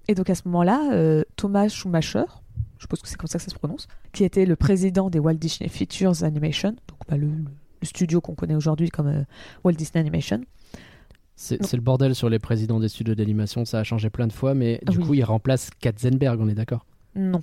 Et 0.09 0.15
donc 0.15 0.31
à 0.31 0.35
ce 0.35 0.43
moment-là, 0.47 0.93
euh, 0.93 1.25
Thomas 1.37 1.69
Schumacher, 1.69 2.25
je 2.79 2.83
suppose 2.83 3.01
que 3.01 3.09
c'est 3.09 3.17
comme 3.17 3.29
ça 3.29 3.39
que 3.39 3.45
ça 3.45 3.51
se 3.51 3.59
prononce, 3.59 3.89
qui 4.13 4.25
était 4.25 4.47
le 4.47 4.55
président 4.55 5.11
des 5.11 5.19
Walt 5.19 5.35
Disney 5.35 5.69
Features 5.69 6.25
Animation, 6.25 6.71
donc 6.71 6.99
bah, 7.09 7.17
le, 7.17 7.27
le 7.27 7.51
studio 7.83 8.21
qu'on 8.21 8.35
connaît 8.35 8.55
aujourd'hui 8.55 8.89
comme 8.91 9.09
euh, 9.09 9.23
Walt 9.65 9.73
Disney 9.75 10.01
Animation. 10.01 10.41
C'est 11.39 11.73
le 11.75 11.83
bordel 11.83 12.15
sur 12.15 12.31
les 12.31 12.39
présidents 12.39 12.81
des 12.81 12.89
studios 12.89 13.15
d'animation, 13.15 13.67
ça 13.67 13.81
a 13.81 13.85
changé 13.85 14.09
plein 14.09 14.27
de 14.27 14.33
fois, 14.33 14.55
mais 14.55 14.81
du 14.87 14.97
Ah 14.97 15.01
Oui. 15.01 15.07
coup, 15.07 15.15
il 15.15 15.23
remplace 15.25 15.69
Katzenberg, 15.81 16.41
on 16.41 16.49
est 16.49 16.55
d'accord? 16.55 16.87
Non. 17.15 17.43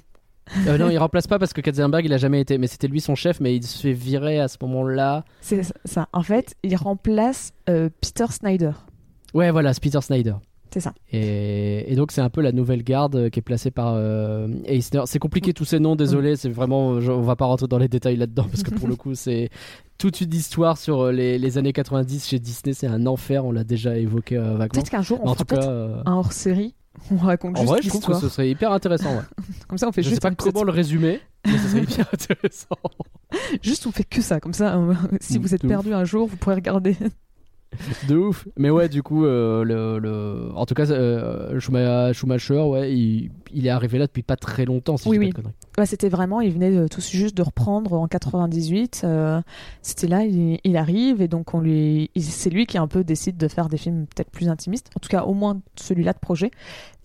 Euh, 0.68 0.78
Non, 0.80 0.90
il 0.92 0.98
remplace 0.98 1.28
pas 1.28 1.38
parce 1.38 1.54
que 1.54 1.62
Katzenberg, 1.62 2.04
il 2.04 2.12
a 2.12 2.18
jamais 2.18 2.42
été, 2.42 2.58
mais 2.58 2.66
c'était 2.66 2.88
lui 2.88 3.02
son 3.02 3.14
chef, 3.14 3.40
mais 3.40 3.56
il 3.56 3.64
se 3.64 3.80
fait 3.80 3.94
virer 3.94 4.40
à 4.40 4.48
ce 4.48 4.58
moment-là. 4.62 5.26
C'est 5.42 5.62
ça. 5.86 6.10
En 6.12 6.24
fait, 6.24 6.56
il 6.64 6.76
remplace 6.76 7.54
euh, 7.70 7.90
Peter 8.02 8.26
Snyder. 8.32 8.72
Ouais, 9.36 9.52
voilà, 9.52 9.72
Peter 9.80 10.02
Snyder. 10.02 10.36
C'est 10.74 10.80
ça. 10.80 10.94
Et, 11.12 11.92
et 11.92 11.96
donc 11.96 12.12
c'est 12.12 12.22
un 12.22 12.30
peu 12.32 12.42
la 12.42 12.52
nouvelle 12.52 12.84
garde 12.84 13.16
euh, 13.16 13.30
qui 13.30 13.38
est 13.40 13.44
placée 13.44 13.70
par 13.70 13.94
euh, 13.96 14.48
Eisner. 14.66 15.04
C'est 15.06 15.20
compliqué 15.20 15.54
tous 15.54 15.66
ces 15.66 15.80
noms, 15.80 15.96
désolé, 15.96 16.36
c'est 16.36 16.50
vraiment, 16.50 17.00
je- 17.00 17.12
on 17.12 17.22
va 17.22 17.36
pas 17.36 17.46
rentrer 17.46 17.68
dans 17.68 17.78
les 17.78 17.88
détails 17.88 18.16
là-dedans 18.18 18.48
parce 18.50 18.64
que 18.64 18.72
pour 18.72 18.88
le 18.88 18.96
coup 18.96 19.14
c'est 19.14 19.50
toute 20.00 20.20
une 20.22 20.34
histoire 20.34 20.78
sur 20.80 21.02
euh, 21.02 21.12
les, 21.12 21.38
les 21.38 21.58
années 21.60 21.74
90 21.74 22.28
chez 22.28 22.40
Disney, 22.40 22.74
c'est 22.74 22.88
un 22.88 23.06
enfer, 23.06 23.46
on 23.46 23.52
l'a 23.52 23.64
déjà 23.64 23.98
évoqué 23.98 24.36
euh, 24.38 24.56
vaguement. 24.56 24.68
Peut-être 24.82 24.90
qu'un 24.90 25.04
jour, 25.04 25.20
on 25.24 25.30
en 25.30 25.34
fera 25.34 25.46
tout 25.46 25.46
cas, 25.46 25.56
peut-être 25.58 25.70
euh, 25.70 26.02
un 26.08 26.14
hors-série. 26.14 26.74
On 27.12 27.18
raconte 27.18 27.56
en 27.58 27.62
juste 27.62 27.72
vrai, 27.72 27.82
je 27.84 27.90
trouve 27.90 28.06
que 28.06 28.14
ce 28.16 28.30
serait 28.30 28.50
hyper 28.50 28.72
intéressant. 28.72 29.16
Ouais. 29.16 29.22
Comme 29.68 29.78
ça, 29.78 29.88
on 29.88 29.92
fait 29.92 30.02
Je 30.02 30.08
sais 30.08 30.12
juste 30.12 30.22
pas 30.24 30.30
un 30.30 30.32
épisode- 30.32 30.54
comment 30.54 30.66
le 30.66 30.72
résumer, 30.72 31.20
mais 31.46 31.58
ce 31.58 31.68
serait 31.70 31.84
hyper 31.84 32.08
intéressant. 32.12 32.76
Juste, 33.64 33.88
on 33.88 33.92
fait 33.92 34.04
que 34.04 34.22
ça. 34.22 34.40
Comme 34.40 34.54
ça, 34.54 34.80
si 35.20 35.38
Mm, 35.38 35.42
vous 35.42 35.56
êtes 35.56 35.68
perdu 35.68 35.94
un 35.94 36.04
jour, 36.06 36.28
vous 36.28 36.38
pourrez 36.38 36.56
regarder. 36.56 36.96
De 38.08 38.16
ouf. 38.16 38.48
Mais 38.58 38.70
ouais, 38.70 38.90
du 38.90 39.04
coup, 39.04 39.26
euh, 39.26 39.64
le, 39.64 40.00
le- 40.00 40.52
en 40.56 40.66
tout 40.66 40.74
cas, 40.74 40.90
euh, 40.90 41.60
Schuma- 41.60 42.14
Schumacher, 42.14 42.60
ouais, 42.62 42.94
il, 42.94 43.32
il 43.54 43.66
est 43.68 43.70
arrivé 43.70 43.98
là 43.98 44.08
depuis 44.08 44.24
pas 44.24 44.36
très 44.36 44.66
longtemps, 44.66 44.98
si 44.98 45.08
Oui, 45.10 45.18
oui. 45.18 45.32
Ouais, 45.78 45.86
c'était 45.86 46.10
vraiment, 46.10 46.42
il 46.42 46.52
venait 46.54 46.72
de- 46.72 46.88
tout 46.88 47.02
juste 47.02 47.36
de 47.36 47.42
reprendre 47.42 47.94
en 47.94 48.08
98. 48.08 49.02
euh, 49.04 49.42
c'était 49.82 50.08
là, 50.08 50.24
il, 50.24 50.60
il 50.64 50.78
arrive 50.78 51.22
et 51.22 51.28
donc 51.28 51.54
on 51.54 51.60
lui, 51.62 52.10
il- 52.16 52.24
c'est 52.24 52.50
lui 52.50 52.66
qui 52.66 52.78
un 52.78 52.88
peu 52.88 53.04
décide 53.04 53.38
de 53.38 53.48
faire 53.48 53.70
des 53.70 53.78
films 53.78 54.06
peut-être 54.06 54.30
plus 54.32 54.50
intimistes. 54.50 54.90
En 54.96 55.00
tout 55.00 55.10
cas, 55.10 55.24
au 55.24 55.34
moins 55.34 55.60
celui-là 55.76 56.14
de 56.14 56.20
projet. 56.20 56.52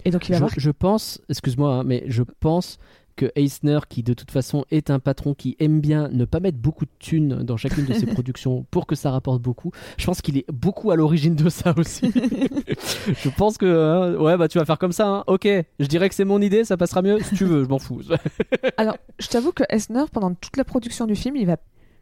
Et 0.04 0.10
donc 0.10 0.28
il 0.28 0.32
va 0.32 0.36
Je, 0.36 0.40
voir. 0.40 0.52
je 0.56 0.70
pense, 0.70 1.20
excuse-moi, 1.28 1.72
hein, 1.74 1.82
mais 1.84 2.04
je 2.06 2.22
pense 2.40 2.78
que 3.18 3.30
Eisner, 3.36 3.80
qui 3.88 4.02
de 4.02 4.14
toute 4.14 4.30
façon 4.30 4.64
est 4.70 4.90
un 4.90 4.98
patron 5.00 5.34
qui 5.34 5.56
aime 5.58 5.80
bien 5.80 6.08
ne 6.12 6.24
pas 6.24 6.40
mettre 6.40 6.56
beaucoup 6.58 6.84
de 6.84 6.90
thunes 6.98 7.42
dans 7.42 7.56
chacune 7.56 7.84
de 7.84 7.92
ses 7.92 8.06
productions 8.14 8.64
pour 8.70 8.86
que 8.86 8.94
ça 8.94 9.10
rapporte 9.10 9.42
beaucoup, 9.42 9.72
je 9.98 10.06
pense 10.06 10.22
qu'il 10.22 10.38
est 10.38 10.46
beaucoup 10.50 10.90
à 10.90 10.96
l'origine 10.96 11.34
de 11.34 11.48
ça 11.50 11.74
aussi. 11.76 12.10
je 12.12 13.28
pense 13.30 13.58
que, 13.58 13.66
hein, 13.66 14.14
ouais, 14.22 14.36
bah 14.36 14.48
tu 14.48 14.58
vas 14.58 14.64
faire 14.64 14.78
comme 14.78 14.92
ça, 14.92 15.08
hein. 15.08 15.24
ok, 15.26 15.46
je 15.80 15.86
dirais 15.86 16.08
que 16.08 16.14
c'est 16.14 16.24
mon 16.24 16.40
idée, 16.40 16.64
ça 16.64 16.76
passera 16.76 17.02
mieux, 17.02 17.18
si 17.20 17.34
tu 17.34 17.44
veux, 17.44 17.64
je 17.64 17.68
m'en 17.68 17.78
fous. 17.78 18.00
Alors, 18.76 18.96
je 19.18 19.26
t'avoue 19.28 19.52
que 19.52 19.64
Esner, 19.68 20.04
pendant 20.12 20.32
toute 20.34 20.56
la 20.56 20.64
production 20.64 21.06
du 21.06 21.16
film, 21.16 21.36
il 21.36 21.46
va 21.46 21.56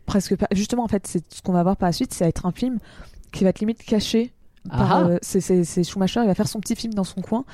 presque 0.05 0.37
pas. 0.37 0.47
Justement, 0.53 0.85
en 0.85 0.89
fait, 0.89 1.07
c'est 1.07 1.25
ce 1.33 1.43
qu'on 1.43 1.53
va 1.53 1.63
voir 1.63 1.77
par 1.77 1.89
la 1.89 1.93
suite, 1.93 2.13
ça 2.15 2.27
va 2.27 2.29
être 2.29 2.47
un 2.47 2.53
film 2.53 2.79
qui 3.33 3.43
va 3.45 3.51
être 3.51 3.61
limite 3.61 3.83
caché. 3.83 4.33
Par, 4.69 4.93
Ah. 4.93 5.05
euh, 5.07 5.19
c'est- 5.23 5.41
c'est 5.41 5.63
c'est 5.65 5.85
Schumacher, 5.85 6.21
il 6.23 6.27
va 6.27 6.35
faire 6.35 6.49
son 6.49 6.61
petit 6.61 6.75
film 6.77 6.93
dans 6.95 7.05
son 7.05 7.21
coin. 7.23 7.45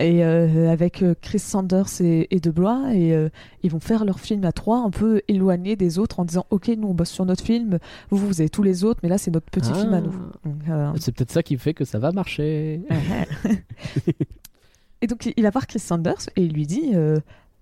Et 0.00 0.24
euh, 0.24 0.70
avec 0.72 1.02
euh, 1.02 1.14
Chris 1.20 1.38
Sanders 1.38 2.00
et, 2.00 2.34
et 2.34 2.40
De 2.40 2.50
Blois 2.50 2.92
et 2.94 3.12
euh, 3.14 3.28
ils 3.62 3.70
vont 3.70 3.80
faire 3.80 4.04
leur 4.04 4.18
film 4.18 4.44
à 4.44 4.52
trois 4.52 4.78
un 4.78 4.90
peu 4.90 5.20
éloignés 5.28 5.76
des 5.76 5.98
autres 5.98 6.18
en 6.20 6.24
disant 6.24 6.46
ok 6.50 6.68
nous 6.76 6.88
on 6.88 6.94
bosse 6.94 7.10
sur 7.10 7.26
notre 7.26 7.44
film 7.44 7.78
vous 8.08 8.16
vous 8.16 8.40
avez 8.40 8.48
tous 8.50 8.62
les 8.62 8.82
autres 8.82 9.00
mais 9.02 9.08
là 9.10 9.18
c'est 9.18 9.30
notre 9.30 9.50
petit 9.50 9.70
Ah. 9.72 9.78
film 9.78 9.94
à 9.94 10.00
nous 10.00 10.12
euh, 10.70 10.92
C'est 10.98 11.14
peut-être 11.14 11.30
ça 11.30 11.42
qui 11.42 11.56
fait 11.58 11.74
que 11.74 11.84
ça 11.84 11.98
va 11.98 12.12
marcher. 12.12 12.80
et 15.02 15.06
donc 15.06 15.26
il- 15.36 15.42
va 15.42 15.50
voir 15.50 15.66
Chris 15.66 15.78
Sanders 15.80 16.28
et 16.36 16.44
il 16.44 16.52
lui 16.52 16.66
dit 16.66 16.92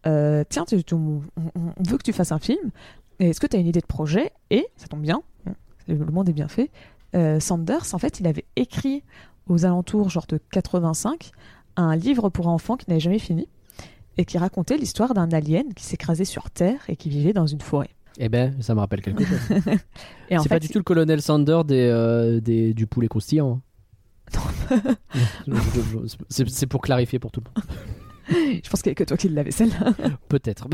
tiens 0.04 0.64
tu- 0.66 0.84
tu- 0.84 0.94
on, 0.94 1.20
veut 1.86 1.98
que 1.98 2.02
tu 2.04 2.12
fasses 2.12 2.32
un 2.32 2.38
film 2.38 2.70
est-ce 3.18 3.40
que 3.40 3.48
tu 3.48 3.56
as 3.56 3.58
une 3.58 3.66
idée 3.66 3.80
de 3.80 3.86
projet? 3.86 4.30
Et 4.50 4.68
ça 4.76 4.86
tombe 4.86 5.02
bien 5.02 5.22
le 5.88 5.96
le 5.96 6.12
monde 6.12 6.28
est 6.28 6.32
bien 6.32 6.48
fait 6.48 6.70
euh, 7.16 7.40
Sanders 7.40 7.94
en 7.94 7.98
fait 7.98 8.20
il 8.20 8.26
avait 8.26 8.44
écrit 8.56 9.02
aux 9.48 9.64
alentours 9.64 10.10
genre 10.10 10.26
de 10.28 10.38
85 10.52 11.30
un 11.78 11.96
livre 11.96 12.28
pour 12.28 12.48
enfants 12.48 12.76
qui 12.76 12.86
n'avait 12.88 13.00
jamais 13.00 13.18
fini 13.18 13.48
et 14.16 14.24
qui 14.24 14.36
racontait 14.36 14.76
l'histoire 14.76 15.14
d'un 15.14 15.30
alien 15.32 15.72
qui 15.74 15.84
s'écrasait 15.84 16.24
sur 16.24 16.50
Terre 16.50 16.80
et 16.88 16.96
qui 16.96 17.08
vivait 17.08 17.32
dans 17.32 17.46
une 17.46 17.60
forêt. 17.60 17.90
Eh 18.18 18.28
ben, 18.28 18.52
ça 18.60 18.74
me 18.74 18.80
rappelle 18.80 19.00
quelque 19.00 19.24
chose. 19.24 19.38
Et 20.28 20.36
C'est 20.38 20.48
pas 20.48 20.58
du 20.58 20.68
tout 20.68 20.78
le 20.78 20.82
colonel 20.84 21.22
Sander 21.22 21.60
des, 21.64 21.88
euh, 21.88 22.40
des, 22.40 22.74
du 22.74 22.88
poulet 22.88 23.06
croustillant. 23.06 23.60
hein. 24.34 24.94
C'est 26.28 26.66
pour 26.66 26.80
clarifier 26.80 27.20
pour 27.20 27.30
tout 27.30 27.40
le 27.40 27.46
monde. 27.60 28.60
je 28.64 28.68
pense 28.68 28.82
qu'il 28.82 28.90
n'y 28.90 28.94
a 28.94 28.96
que 28.96 29.04
toi 29.04 29.16
qui 29.16 29.28
l'avais 29.28 29.52
celle-là. 29.52 29.92
Peut-être. 30.28 30.66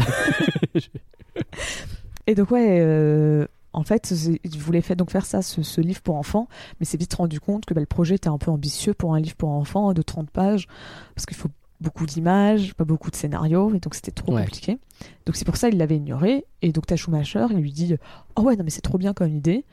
Et 2.26 2.34
donc 2.34 2.50
ouais, 2.50 2.78
euh, 2.80 3.46
en 3.74 3.82
fait, 3.82 4.12
il 4.44 4.58
voulait 4.58 4.80
faire, 4.80 4.96
donc 4.96 5.10
faire 5.10 5.26
ça, 5.26 5.42
ce, 5.42 5.62
ce 5.62 5.80
livre 5.80 6.00
pour 6.02 6.16
enfants, 6.16 6.48
mais 6.80 6.86
s'est 6.86 6.96
vite 6.96 7.14
rendu 7.14 7.40
compte 7.40 7.64
que 7.66 7.74
bah, 7.74 7.80
le 7.80 7.86
projet 7.86 8.14
était 8.14 8.28
un 8.28 8.38
peu 8.38 8.50
ambitieux 8.50 8.94
pour 8.94 9.14
un 9.14 9.20
livre 9.20 9.36
pour 9.36 9.50
enfants 9.50 9.92
de 9.92 10.00
30 10.02 10.30
pages, 10.30 10.66
parce 11.14 11.26
qu'il 11.26 11.36
faut 11.36 11.50
beaucoup 11.80 12.06
d'images, 12.06 12.72
pas 12.74 12.84
beaucoup 12.84 13.10
de 13.10 13.16
scénarios, 13.16 13.74
et 13.74 13.80
donc 13.80 13.94
c'était 13.94 14.10
trop 14.12 14.32
Ouais. 14.34 14.42
compliqué. 14.44 14.78
Donc 15.26 15.36
c'est 15.36 15.44
pour 15.44 15.56
ça 15.56 15.68
il 15.68 15.76
l'avait 15.76 15.96
ignoré, 15.96 16.46
et 16.62 16.72
donc 16.72 16.86
t'as 16.86 16.96
Schumacher, 16.96 17.46
il 17.50 17.56
lui 17.58 17.72
dit 17.72 17.96
«Oh 18.36 18.42
ouais, 18.42 18.56
non 18.56 18.64
mais 18.64 18.70
c'est 18.70 18.80
trop 18.80 18.96
bien 18.98 19.12
comme 19.12 19.34
idée, 19.34 19.64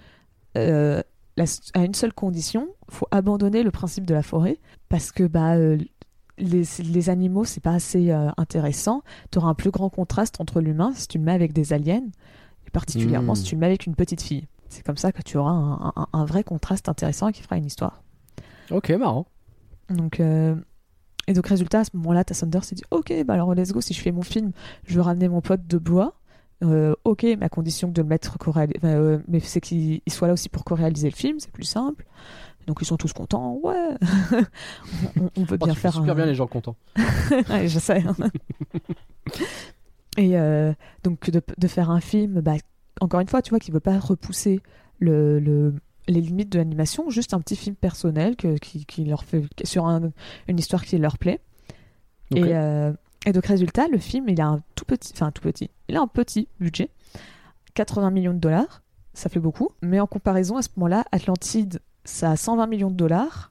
Euh, 0.58 1.02
la- 1.38 1.46
à 1.74 1.86
une 1.86 1.94
seule 1.94 2.12
condition, 2.14 2.68
faut 2.90 3.08
abandonner 3.12 3.64
le 3.64 3.72
principe 3.72 4.06
de 4.06 4.14
la 4.14 4.24
forêt, 4.24 4.58
parce 4.90 5.12
que 5.14 5.24
bah... 5.24 5.56
euh, 5.56 5.78
les, 6.38 6.64
les 6.84 7.10
animaux, 7.10 7.46
c'est 7.46 7.62
pas 7.62 7.74
assez 7.74 8.10
euh, 8.10 8.30
intéressant. 8.38 9.04
Tu 9.32 9.38
auras 9.38 9.50
un 9.50 9.54
plus 9.54 9.70
grand 9.70 9.90
contraste 9.90 10.42
entre 10.42 10.60
l'humain 10.60 10.92
si 10.96 11.08
tu 11.08 11.20
le 11.20 11.24
mets 11.24 11.34
avec 11.34 11.54
des 11.54 11.72
aliens, 11.72 12.02
particulièrement 12.72 13.36
si 13.36 13.44
tu 13.44 13.56
le 13.56 13.60
mets 13.62 13.68
avec 13.68 13.86
une 13.86 13.96
petite 13.96 14.22
fille. 14.22 14.48
C'est 14.70 14.86
comme 14.86 14.98
ça 14.98 15.12
que 15.12 15.22
tu 15.22 15.38
auras 15.38 15.52
un, 15.52 15.94
un- 15.96 16.08
un 16.14 16.26
vrai 16.26 16.44
contraste 16.44 16.88
intéressant 16.90 17.32
qui 17.32 17.42
fera 17.42 17.58
une 17.58 17.66
histoire. 17.66 18.02
ok, 18.72 18.90
marrant. 18.92 19.28
Donc, 19.90 20.20
euh, 20.20 20.56
et 21.28 21.34
donc, 21.34 21.48
résultat, 21.48 21.80
à 21.82 21.84
ce 21.84 21.92
moment-là, 21.96 22.24
ta 22.24 22.34
s'est 22.64 22.76
dit 22.76 22.84
Ok, 22.92 23.14
bah 23.26 23.34
alors 23.34 23.54
let's 23.54 23.72
go, 23.74 23.82
si 23.82 23.94
je 23.94 24.02
fais 24.02 24.12
mon 24.12 24.22
film, 24.22 24.52
je 24.86 24.96
veux 24.96 25.02
ramener 25.02 25.28
mon 25.28 25.42
pote 25.42 25.68
de 25.68 25.78
bois. 25.78 26.14
Euh, 26.64 26.94
ok, 27.06 27.24
mais 27.24 27.44
à 27.44 27.50
condition 27.50 27.88
de 27.90 28.02
le 28.02 28.08
mettre 28.08 28.38
euh, 28.96 29.20
mais 29.28 29.40
c'est 29.40 29.60
qu'il 29.62 30.02
il 30.06 30.14
soit 30.14 30.28
là 30.28 30.34
aussi 30.34 30.48
pour 30.48 30.64
co-réaliser 30.64 31.10
le 31.10 31.16
film, 31.16 31.40
c'est 31.40 31.52
plus 31.52 31.64
simple. 31.66 32.06
Donc 32.68 32.78
ils 32.82 32.86
sont 32.86 32.98
tous 32.98 33.12
contents, 33.14 33.58
ouais. 33.64 33.98
on, 35.18 35.24
on- 35.26 35.30
on 35.38 35.44
veut 35.44 35.58
Oh, 35.60 35.66
bien 35.66 35.74
faire 35.76 35.94
super 35.94 36.12
un... 36.12 36.16
bien 36.16 36.26
les 36.28 36.36
gens 36.36 36.46
contents. 36.48 36.76
Ouais, 37.50 37.68
je 37.68 37.80
sais. 37.80 38.04
hein. 38.06 38.16
Et 40.18 40.38
euh, 40.38 40.74
donc 41.04 41.30
de, 41.30 41.42
de 41.58 41.68
faire 41.68 41.90
un 41.90 42.02
film, 42.02 42.42
bah, 42.42 42.54
encore 43.00 43.20
une 43.22 43.28
fois, 43.30 43.42
tu 43.42 43.50
vois, 43.52 43.60
qui 43.60 43.72
veut 43.72 43.80
pas 43.80 43.98
repousser 44.00 44.62
le, 45.00 45.40
le- 45.40 45.74
les 46.08 46.20
limites 46.22 46.50
de 46.52 46.58
l'animation, 46.58 47.10
juste 47.10 47.34
un 47.34 47.40
petit 47.40 47.56
film 47.56 47.76
personnel 47.76 48.36
que, 48.36 48.58
qui, 48.58 48.86
qui 48.86 49.06
leur 49.06 49.24
fait 49.24 49.44
sur 49.64 49.86
un- 49.88 50.12
une 50.48 50.60
histoire 50.60 50.84
qui 50.84 50.98
leur 50.98 51.18
plaît. 51.18 51.40
Et, 52.36 52.42
euh, 52.56 52.92
et 53.26 53.32
donc 53.34 53.46
résultat, 53.46 53.88
le 53.88 53.98
film, 54.00 54.28
il 54.30 54.42
a 54.42 54.48
un 54.48 54.62
tout 54.76 54.86
petit, 54.86 55.12
enfin 55.16 55.32
tout 55.32 55.42
petit, 55.42 55.70
il 55.88 55.96
a 55.96 56.02
un 56.02 56.08
petit 56.08 56.48
budget, 56.60 56.90
80 57.76 58.10
millions 58.12 58.34
de 58.34 58.40
dollars, 58.40 58.82
ça 59.14 59.30
fait 59.30 59.40
beaucoup. 59.40 59.70
Mais 59.82 60.00
en 60.00 60.08
comparaison, 60.08 60.58
à 60.58 60.62
ce 60.62 60.70
moment-là, 60.78 61.06
Atlantide, 61.12 61.80
ça 62.04 62.32
a 62.32 62.36
120 62.36 62.68
millions 62.68 62.90
de 62.92 62.96
dollars. 62.96 63.51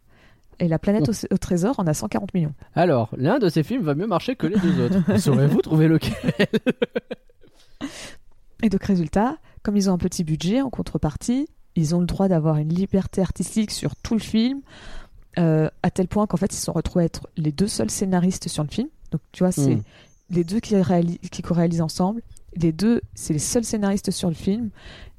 Et 0.60 0.68
la 0.68 0.78
planète 0.78 1.08
au, 1.08 1.12
au 1.34 1.38
trésor 1.38 1.80
en 1.80 1.86
a 1.86 1.94
140 1.94 2.32
millions. 2.34 2.52
Alors, 2.74 3.08
l'un 3.16 3.38
de 3.38 3.48
ces 3.48 3.62
films 3.62 3.82
va 3.82 3.94
mieux 3.94 4.06
marcher 4.06 4.36
que 4.36 4.46
les 4.46 4.58
deux 4.58 4.84
autres. 4.84 5.16
Saurez-vous 5.18 5.62
trouver 5.62 5.88
lequel? 5.88 6.14
Et 8.62 8.68
donc, 8.68 8.84
résultat, 8.84 9.38
comme 9.62 9.76
ils 9.76 9.88
ont 9.88 9.94
un 9.94 9.98
petit 9.98 10.22
budget 10.24 10.60
en 10.60 10.70
contrepartie, 10.70 11.48
ils 11.76 11.94
ont 11.94 12.00
le 12.00 12.06
droit 12.06 12.28
d'avoir 12.28 12.56
une 12.58 12.68
liberté 12.74 13.22
artistique 13.22 13.70
sur 13.70 13.96
tout 13.96 14.14
le 14.14 14.20
film, 14.20 14.60
euh, 15.38 15.70
à 15.82 15.90
tel 15.90 16.08
point 16.08 16.26
qu'en 16.26 16.36
fait, 16.36 16.52
ils 16.52 16.58
se 16.58 16.64
sont 16.64 16.72
retrouvés 16.72 17.04
à 17.04 17.06
être 17.06 17.26
les 17.36 17.52
deux 17.52 17.68
seuls 17.68 17.90
scénaristes 17.90 18.48
sur 18.48 18.62
le 18.62 18.68
film. 18.68 18.88
Donc, 19.12 19.20
tu 19.32 19.42
vois, 19.42 19.52
c'est 19.52 19.76
Mm. 19.76 19.82
les 20.30 20.44
deux 20.44 20.60
qui, 20.60 20.74
qui 21.30 21.42
co-réalisent 21.42 21.80
ensemble. 21.80 22.22
Les 22.54 22.72
deux, 22.72 23.00
c'est 23.14 23.32
les 23.32 23.38
seuls 23.38 23.64
scénaristes 23.64 24.10
sur 24.10 24.28
le 24.28 24.34
film. 24.34 24.70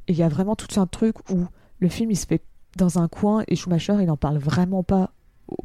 Et 0.07 0.11
il 0.11 0.17
y 0.17 0.23
a 0.23 0.29
vraiment 0.29 0.55
tout 0.55 0.79
un 0.79 0.85
truc 0.85 1.15
où 1.31 1.45
le 1.79 1.89
film, 1.89 2.11
il 2.11 2.17
se 2.17 2.27
fait 2.27 2.41
dans 2.77 2.99
un 2.99 3.07
coin 3.07 3.43
et 3.47 3.55
Schumacher, 3.55 3.95
il 3.99 4.05
n'en 4.05 4.17
parle 4.17 4.37
vraiment 4.37 4.83
pas 4.83 5.11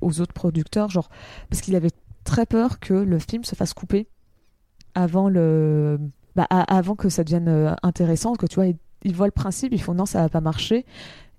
aux- 0.01 0.21
autres 0.21 0.33
producteurs, 0.33 0.91
genre, 0.91 1.09
parce 1.51 1.61
qu'il 1.63 1.75
avait 1.77 1.91
très 2.25 2.47
peur 2.47 2.81
que 2.81 2.95
le 2.95 3.19
film 3.19 3.45
se 3.45 3.55
fasse 3.55 3.73
couper 3.75 4.09
avant 4.95 5.29
le 5.29 5.99
bah, 6.35 6.45
avant 6.51 6.97
que 6.97 7.09
ça 7.09 7.23
devienne 7.25 7.49
euh, 7.49 7.75
intéressant 7.83 8.35
que 8.35 8.47
tu 8.47 8.57
vois 8.57 8.67
ils, 8.67 8.77
ils 9.05 9.15
voient 9.15 9.27
le 9.27 9.33
principe 9.33 9.73
ils 9.73 9.81
font 9.81 9.95
non 9.95 10.07
ça 10.07 10.23
va 10.23 10.29
pas 10.29 10.41
marcher 10.41 10.85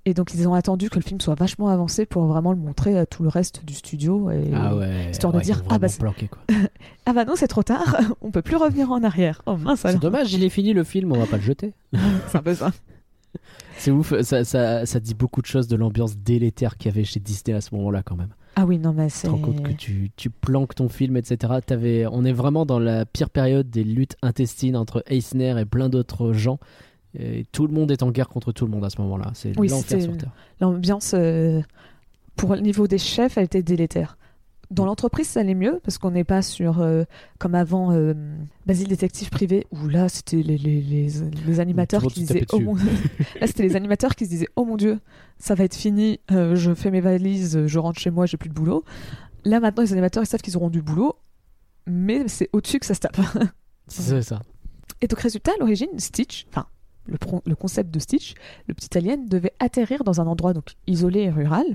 et 0.06 0.14
donc 0.14 0.34
ils 0.34 0.48
ont 0.48 0.54
attendu 0.54 0.90
que 0.90 0.96
le 0.96 1.02
film 1.02 1.20
soit 1.20 1.36
vachement 1.36 1.68
avancé 1.68 2.06
pour 2.06 2.26
vraiment 2.28 2.52
le 2.54 2.58
montrer 2.58 2.98
à 2.98 3.06
tout 3.06 3.24
le 3.24 3.30
reste 3.30 3.66
du 3.66 3.74
studio 3.74 4.30
et 4.32 4.52
Ah 4.56 4.76
ouais. 4.76 5.12
Histoire 5.12 5.34
de 5.34 5.40
ouais, 5.40 5.44
dire, 5.44 5.62
ils 5.66 5.68
ont 5.68 5.76
ah 5.76 5.80
bah 5.80 5.88
planqué, 6.00 6.30
quoi. 6.30 6.42
ah 7.06 7.12
bah 7.14 7.26
non 7.26 7.34
c'est 7.36 7.48
trop 7.48 7.64
tard 7.64 7.98
on 8.22 8.32
peut 8.32 8.42
plus 8.42 8.56
revenir 8.56 8.92
en 8.92 9.04
arrière 9.04 9.42
oh 9.46 9.58
mince 9.58 9.82
C'est 9.82 10.00
dommage, 10.00 10.32
il 10.34 10.44
est 10.46 10.50
fini 10.50 10.72
le 10.74 10.86
film, 10.86 11.12
on 11.12 11.18
va 11.20 11.26
pas 11.26 11.36
le 11.38 11.44
jeter. 11.44 11.74
c'est 12.30 12.38
un 12.38 12.44
peu 12.44 12.56
ça 12.56 12.72
C'est 13.78 13.92
ouf, 13.92 14.20
ça, 14.22 14.44
ça, 14.44 14.86
ça 14.86 15.00
dit 15.00 15.14
beaucoup 15.14 15.42
de 15.42 15.46
choses 15.48 15.68
de 15.68 15.76
l'ambiance 15.76 16.18
délétère 16.18 16.78
qu'il 16.78 16.92
y 16.92 16.94
avait 16.94 17.04
chez 17.04 17.20
Disney 17.20 17.56
à 17.56 17.62
ce 17.62 17.74
moment-là 17.76 18.02
quand 18.04 18.16
même. 18.16 18.34
ah 18.56 18.66
oui 18.66 18.80
non 18.80 18.92
mais 18.94 19.08
Tu 19.08 19.14
c'est 19.14 19.28
te 19.28 19.32
rends 19.34 19.38
compte 19.40 19.62
que 19.64 19.72
tu, 19.72 20.12
tu 20.16 20.30
planques 20.30 20.74
ton 20.76 20.90
film, 20.90 21.16
etc. 21.18 21.54
On 22.12 22.26
est 22.26 22.32
vraiment 22.34 22.66
dans 22.66 22.80
la 22.80 23.06
pire 23.06 23.30
période 23.30 23.70
des 23.70 23.84
luttes 23.84 24.16
intestines 24.22 24.76
entre 24.76 25.04
Eisner 25.08 25.60
et 25.60 25.66
plein 25.66 25.90
d'autres 25.90 26.34
gens. 26.34 26.60
Et 27.18 27.46
tout 27.52 27.66
le 27.68 27.74
monde 27.74 27.90
est 27.92 28.04
en 28.04 28.12
guerre 28.12 28.30
contre 28.30 28.52
tout 28.52 28.66
le 28.66 28.72
monde 28.72 28.84
à 28.86 28.90
ce 28.90 29.02
moment-là. 29.02 29.32
C'est 29.34 29.58
Oui, 29.58 29.70
l'enfer 29.70 30.02
sur 30.02 30.18
Terre. 30.18 30.32
l'ambiance 30.60 31.14
euh, 31.16 31.62
pour 32.36 32.54
le 32.56 32.62
niveau 32.62 32.88
des 32.88 32.98
chefs 33.00 33.38
elle 33.38 33.46
était 33.46 33.64
délétère 33.64 34.17
dans 34.70 34.86
l'entreprise 34.86 35.28
ça 35.28 35.40
allait 35.40 35.56
mieux 35.56 35.80
parce 35.84 35.98
qu'on 35.98 36.12
n'est 36.12 36.24
pas 36.24 36.42
sur 36.42 36.82
euh, 36.82 37.04
comme 37.40 37.56
avant 37.56 37.92
euh, 37.92 38.14
Basile 38.66 38.90
détective 38.90 39.30
privé 39.30 39.66
où 39.72 39.88
là 39.88 40.10
c'était 40.10 40.42
les, 40.42 40.58
les, 40.58 40.82
les, 40.82 41.08
les 41.46 41.60
animateurs 41.60 42.02
qui 42.04 42.22
disaient 42.22 42.46
oh 42.52 42.60
mon... 42.60 42.76
là 43.40 43.48
c'était 43.48 43.64
les 43.64 43.76
animateurs 43.76 44.16
qui 44.16 44.26
se 44.26 44.30
disaient 44.30 44.50
oh 44.56 44.66
mon 44.66 44.76
dieu 44.76 45.00
ça 45.40 45.56
va 45.56 45.64
être 45.64 45.76
fini 45.76 46.20
euh, 46.32 46.56
je 46.56 46.74
fais 46.74 46.92
mes 46.92 47.02
valises 47.02 47.66
je 47.66 47.80
rentre 47.80 48.00
chez 48.00 48.12
moi 48.12 48.26
j'ai 48.26 48.38
plus 48.38 48.50
de 48.50 48.54
boulot. 48.54 48.84
Là 49.46 49.60
maintenant 49.60 49.84
les 49.84 49.94
animateurs 49.94 50.24
ils 50.24 50.28
savent 50.28 50.42
qu'ils 50.42 50.58
auront 50.58 50.70
du 50.70 50.82
boulot 50.82 51.16
mais 51.88 52.28
c'est 52.28 52.50
au-dessus 52.54 52.80
que 52.80 52.86
ça 52.86 52.94
se 52.94 53.00
tape. 53.00 53.18
C'est 53.88 54.22
ça. 54.22 54.42
et 55.02 55.08
donc, 55.08 55.20
résultat, 55.22 55.54
à 55.54 55.60
l'origine, 55.60 55.98
Stitch, 55.98 56.46
enfin, 56.50 56.68
le, 57.06 57.18
le 57.46 57.56
concept 57.56 57.90
de 57.90 58.00
Stitch, 58.00 58.34
le 58.68 58.74
petit 58.74 58.98
alien 58.98 59.26
devait 59.26 59.54
atterrir 59.60 60.04
dans 60.04 60.20
un 60.20 60.28
endroit 60.28 60.54
donc 60.54 60.74
isolé 60.88 61.22
et 61.22 61.30
rural, 61.30 61.66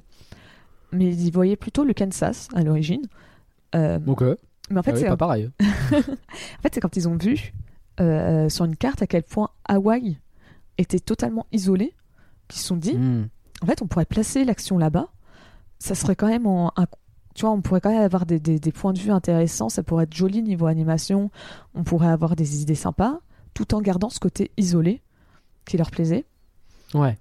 mais 0.93 1.07
ils 1.07 1.27
y 1.27 1.31
voyaient 1.31 1.57
plutôt 1.57 1.85
le 1.85 1.95
Kansas 1.95 2.49
à 2.55 2.63
l'origine. 2.63 3.03
Euh, 3.75 3.99
Donc, 3.99 4.23
mais 4.71 4.79
en 4.79 4.83
fait, 4.83 4.91
ah 4.91 4.95
oui, 4.95 5.01
c'est 5.01 5.09
pas 5.09 5.17
pareil. 5.17 5.51
en 5.61 6.63
fait, 6.63 6.75
c'est 6.75 6.81
quand 6.81 6.97
ils 6.97 7.09
ont 7.09 7.17
vu 7.17 7.53
euh, 8.01 8.49
sur 8.49 8.65
une 8.65 8.77
carte 8.77 9.03
à 9.03 9.07
quel 9.07 9.23
point 9.23 9.51
Hawaï 9.67 10.19
était 10.79 11.01
totalement 11.01 11.47
isolé, 11.53 11.95
qu'ils 12.49 12.61
se 12.61 12.67
sont 12.69 12.77
dit, 12.77 12.95
Hmm. 12.95 13.29
en 13.63 13.67
fait, 13.67 13.83
on 13.83 13.87
pourrait 13.87 14.05
placer 14.07 14.45
l'action 14.45 14.79
là-bas. 14.79 15.09
Ça 15.79 15.95
serait 15.95 16.17
quand 16.17 16.29
même 16.29 16.47
en- 16.47 16.73
un. 16.77 16.87
Tu 17.35 17.43
vois, 17.43 17.51
on 17.51 17.63
pourrait 17.63 17.81
quand 17.81 17.91
même 17.91 18.03
avoir 18.03 18.27
des, 18.27 18.39
des- 18.39 18.59
des 18.59 18.73
points 18.73 18.93
de 18.93 18.99
vue 18.99 19.11
intéressants. 19.11 19.69
Ça 19.71 19.83
pourrait 19.83 20.05
être 20.05 20.15
joli 20.15 20.43
niveau 20.43 20.67
animation. 20.67 21.31
On 21.75 21.83
pourrait 21.83 22.09
avoir 22.09 22.37
des 22.37 22.61
idées 22.63 22.75
sympas, 22.75 23.21
tout 23.55 23.75
en 23.75 23.81
gardant 23.81 24.11
ce 24.11 24.21
côté 24.21 24.51
isolé 24.59 25.01
qui 25.65 25.77
leur 25.79 25.91
plaisait. 25.91 26.25
Ouais. 26.95 27.17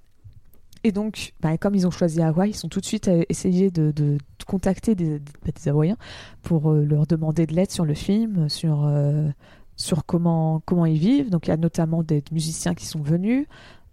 Et 0.84 0.92
donc, 0.92 1.34
bah, 1.42 1.58
comme 1.58 1.76
ils 1.76 1.86
ont 1.86 1.92
choisi 1.92 2.22
Hawaï, 2.22 2.50
ils 2.52 2.56
sont 2.56 2.68
tout 2.70 2.80
de 2.80 2.86
suite 2.86 3.08
euh, 3.08 3.24
essayé 3.30 3.70
de, 3.70 3.92
de- 3.92 4.18
de 4.40 4.46
contacter 4.48 4.96
des, 4.96 5.20
des, 5.20 5.32
bah, 5.46 5.52
des 5.56 5.70
Hawaïens 5.70 5.98
pour 6.42 6.72
euh, 6.72 6.84
leur 6.84 7.06
demander 7.06 7.46
de 7.46 7.54
l'aide 7.54 7.70
sur 7.72 7.86
le 7.86 7.94
film, 7.94 8.50
sur, 8.50 8.86
euh, 8.86 9.30
sur 9.76 10.06
comment, 10.06 10.62
comment 10.66 10.86
ils 10.88 10.98
vivent. 10.98 11.30
Donc, 11.30 11.48
il 11.48 11.52
y 11.52 11.54
a 11.54 11.58
notamment 11.58 12.02
des 12.02 12.24
musiciens 12.32 12.74
qui 12.74 12.86
sont 12.88 13.02
venus, 13.02 13.46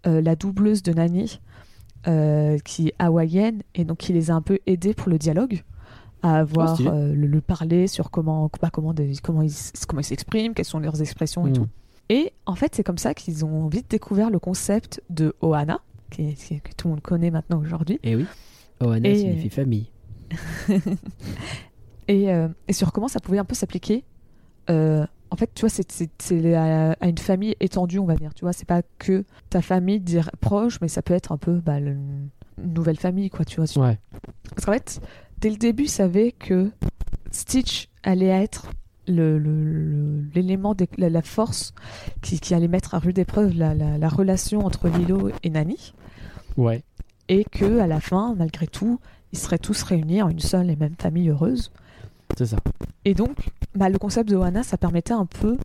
euh, 0.06 0.22
la 0.22 0.34
doubleuse 0.34 0.82
de 0.82 0.92
Nani, 0.94 1.40
qui 2.64 2.88
est 2.88 2.94
hawaïenne, 2.98 3.62
et 3.74 3.84
donc 3.84 3.98
qui 3.98 4.12
les 4.14 4.30
a 4.30 4.34
un 4.34 4.40
peu 4.40 4.58
aidés 4.66 4.94
pour 4.94 5.10
le 5.10 5.18
dialogue, 5.18 5.62
à 6.22 6.38
avoir 6.38 6.74
stylé. 6.76 6.88
euh, 6.90 7.14
le, 7.14 7.26
le 7.26 7.40
parler 7.42 7.86
sur 7.86 8.10
comment, 8.10 8.50
bah, 8.62 8.70
comment, 8.72 8.94
des- 8.94 9.12
comment 9.22 9.42
ils 9.42 9.48
s- 9.50 9.72
comment 9.86 10.00
ils 10.00 10.04
s'expriment, 10.04 10.54
quelles 10.54 10.64
sont 10.64 10.78
leurs 10.78 11.02
expressions 11.02 11.46
et 11.46 11.50
Hmm. 11.50 11.54
tout. 11.54 11.66
Et 12.08 12.32
en 12.46 12.54
fait, 12.54 12.74
c'est 12.74 12.82
comme 12.82 12.96
ça 12.96 13.12
qu'ils 13.12 13.44
ont 13.44 13.66
vite 13.68 13.90
découvert 13.90 14.30
le 14.30 14.38
concept 14.38 15.02
de 15.10 15.34
Ohana, 15.42 15.80
qui 16.10 16.34
qui 16.34 16.60
que 16.60 16.72
tout 16.76 16.88
le 16.88 16.94
monde 16.94 17.02
connaît 17.02 17.30
maintenant 17.30 17.60
aujourd'hui. 17.60 17.98
Et 18.02 18.16
oui. 18.16 18.26
Ohana 18.80 19.08
Et- 19.08 19.16
signifie 19.18 19.50
famille. 19.50 19.90
Et, 22.08 22.32
euh, 22.32 22.48
et 22.68 22.72
sur 22.72 22.92
comment 22.92 23.08
ça 23.08 23.20
pouvait 23.20 23.38
un 23.38 23.44
peu 23.44 23.54
s'appliquer. 23.54 24.04
euh, 24.70 25.04
en 25.30 25.36
fait, 25.36 25.50
tu 25.54 25.60
vois, 25.60 25.68
c'est- 25.68 26.54
à, 26.54 26.92
à 26.92 27.06
une 27.08 27.18
famille 27.18 27.54
étendue, 27.60 27.98
on 27.98 28.06
va 28.06 28.16
dire. 28.16 28.32
Tu 28.32 28.46
vois, 28.46 28.54
c'est 28.54 28.64
pas 28.66 28.80
que 28.98 29.24
ta 29.50 29.60
famille 29.60 30.00
dire, 30.00 30.30
proche, 30.40 30.80
mais 30.80 30.88
ça 30.88 31.02
peut 31.02 31.12
être 31.12 31.32
un 31.32 31.36
peu 31.36 31.60
bah, 31.60 31.80
le- 31.80 31.90
une 31.92 32.72
nouvelle 32.74 32.96
famille, 32.98 33.28
quoi. 33.28 33.44
Tu 33.44 33.60
vois. 33.60 33.86
Ouais. 33.86 33.98
Parce 34.54 34.64
qu'en 34.64 34.72
fait, 34.72 35.00
dès 35.38 35.50
le 35.50 35.56
début, 35.56 35.84
ils 35.84 35.90
savaient 35.90 36.32
que 36.32 36.70
Stitch 37.30 37.88
allait 38.02 38.26
être 38.42 38.70
le- 39.06 39.38
le- 39.38 39.64
le- 39.64 40.24
l'élément, 40.34 40.74
la, 40.96 41.10
la 41.10 41.22
force 41.22 41.74
qui, 42.22 42.40
qui 42.40 42.54
allait 42.54 42.68
mettre 42.68 42.94
à 42.94 42.98
rude 42.98 43.18
épreuve 43.18 43.54
la, 43.54 43.74
la- 43.74 43.98
la 43.98 44.08
relation 44.08 44.60
entre 44.64 44.88
Lilo 44.88 45.30
et 45.42 45.50
Nani. 45.50 45.92
Ouais. 46.56 46.82
Et 47.28 47.44
que 47.44 47.78
à 47.78 47.86
la 47.86 48.00
fin, 48.00 48.34
malgré 48.36 48.66
tout, 48.66 49.00
ils 49.32 49.38
seraient 49.38 49.58
tous 49.58 49.82
réunis 49.82 50.22
en 50.22 50.28
une 50.28 50.40
seule 50.40 50.70
et 50.70 50.76
même 50.76 50.94
famille 50.98 51.28
heureuse. 51.28 51.70
C'est 52.36 52.46
ça. 52.46 52.56
Et 53.04 53.14
donc, 53.14 53.50
bah, 53.74 53.88
le 53.88 53.98
concept 53.98 54.28
de 54.28 54.36
Ohana, 54.36 54.62
ça 54.62 54.76
permettait 54.76 55.12
un 55.12 55.26
peu 55.26 55.58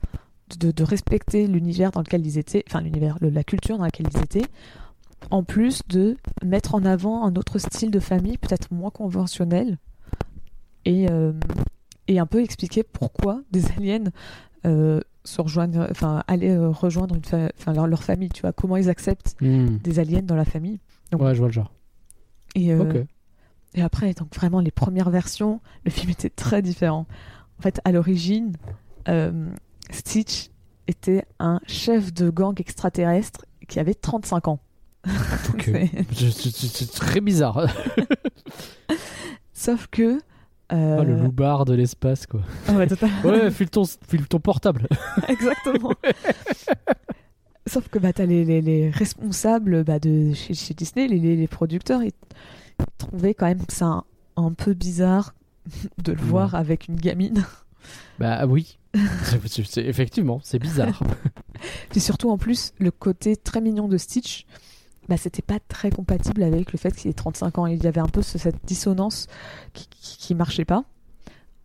de, 0.59 0.71
de 0.71 0.83
respecter 0.83 1.47
l'univers 1.47 1.91
dans 1.91 2.01
lequel 2.01 2.25
ils 2.25 2.37
étaient, 2.37 2.63
enfin 2.67 2.81
l'univers, 2.81 3.17
la 3.21 3.43
culture 3.43 3.77
dans 3.77 3.85
laquelle 3.85 4.07
ils 4.13 4.21
étaient, 4.21 4.47
en 5.31 5.43
plus 5.43 5.81
de 5.87 6.17
mettre 6.43 6.75
en 6.75 6.85
avant 6.85 7.25
un 7.25 7.35
autre 7.35 7.59
style 7.59 7.91
de 7.91 7.99
famille, 7.99 8.37
peut-être 8.37 8.71
moins 8.71 8.91
conventionnel, 8.91 9.77
et, 10.85 11.09
euh, 11.09 11.33
et 12.07 12.19
un 12.19 12.25
peu 12.25 12.41
expliquer 12.41 12.83
pourquoi 12.83 13.41
des 13.51 13.65
aliens 13.77 14.11
euh, 14.65 14.99
se 15.25 15.41
rejoignent, 15.41 15.87
enfin 15.89 16.23
allaient 16.27 16.51
euh, 16.55 16.69
rejoindre 16.69 17.15
une 17.15 17.23
fa- 17.23 17.49
enfin, 17.57 17.73
leur, 17.73 17.87
leur 17.87 18.03
famille, 18.03 18.29
tu 18.29 18.41
vois, 18.41 18.51
comment 18.53 18.77
ils 18.77 18.89
acceptent 18.89 19.35
Hmm. 19.41 19.77
des 19.77 19.99
aliens 19.99 20.21
dans 20.21 20.35
la 20.35 20.45
famille. 20.45 20.79
Donc- 21.11 21.21
Ouais, 21.21 21.33
je 21.33 21.39
vois 21.39 21.47
le 21.47 21.53
genre. 21.53 21.71
Et, 22.55 22.71
euh, 22.73 23.03
et 23.73 23.81
après, 23.81 24.13
donc 24.13 24.35
vraiment, 24.35 24.59
les 24.59 24.71
premières 24.71 25.09
versions, 25.09 25.59
le 25.85 25.91
film 25.91 26.11
était 26.11 26.29
très 26.29 26.61
différent. 26.61 27.07
En 27.59 27.61
fait, 27.61 27.79
à 27.85 27.91
l'origine, 27.91 28.53
euh, 29.07 29.49
Stitch 29.89 30.49
était 30.87 31.25
un 31.39 31.59
chef 31.67 32.13
de 32.13 32.29
gang 32.29 32.53
extraterrestre 32.59 33.45
qui 33.67 33.79
avait 33.79 33.93
35 33.95 34.47
ans. 34.49 34.59
C'est 36.11 36.91
très 36.91 37.21
bizarre. 37.21 37.67
Sauf 39.53 39.87
que... 39.87 40.19
euh, 40.71 40.97
Ah, 40.99 41.03
le 41.03 41.15
loupard 41.21 41.65
de 41.65 41.73
l'espace, 41.73 42.25
quoi. 42.25 42.41
ah 42.67 42.73
ouais, 42.73 42.87
Ouais, 43.25 43.51
file 43.51 43.69
ton, 43.69 43.83
file 44.07 44.27
ton 44.27 44.39
portable. 44.39 44.87
Exactement. 45.27 45.91
Sauf 47.67 47.87
que 47.87 47.97
bah, 47.97 48.11
t'as 48.13 48.25
les, 48.25 48.43
les, 48.43 48.61
les 48.61 48.89
responsables 48.89 49.83
bah, 49.83 49.99
de 49.99 50.33
chez, 50.33 50.53
chez 50.53 50.73
Disney, 50.73 51.07
les, 51.07 51.35
les, 51.37 51.47
producteurs, 51.47 52.03
ils 52.03 52.11
trouvaient 52.97 53.33
quand 53.33 53.45
même 53.45 53.61
ça 53.69 53.85
un, 53.85 54.03
un 54.35 54.51
peu 54.51 54.73
bizarre 54.73 55.33
de 56.03 56.11
le 56.11 56.19
Ouais. 56.19 56.25
voir 56.25 56.55
avec 56.55 56.87
une 56.89 56.95
gamine. 56.95 57.45
Bah 58.19 58.45
oui. 58.45 58.77
C'est- 58.95 59.47
c'est- 59.47 59.63
c'est- 59.63 59.85
effectivement, 59.85 60.39
c'est 60.43 60.59
bizarre. 60.59 61.01
Puis 61.89 62.01
surtout, 62.01 62.29
en 62.29 62.37
plus, 62.37 62.73
le 62.79 62.91
côté 62.91 63.37
très 63.37 63.61
mignon 63.61 63.87
de 63.87 63.97
Stitch, 63.97 64.45
bah, 65.09 65.17
c'était 65.17 65.41
pas 65.41 65.59
très 65.67 65.89
compatible 65.91 66.43
avec 66.43 66.71
le 66.71 66.77
fait 66.77 66.91
qu'il 66.95 67.09
ait 67.09 67.13
35 67.13 67.57
ans. 67.57 67.65
Il 67.67 67.83
y 67.83 67.87
avait 67.87 68.01
un 68.01 68.07
peu 68.07 68.21
ce- 68.21 68.37
cette 68.37 68.63
dissonance 68.65 69.27
qui, 69.73 69.87
qui, 69.89 70.17
qui 70.17 70.35
marchait 70.35 70.65
pas. 70.65 70.83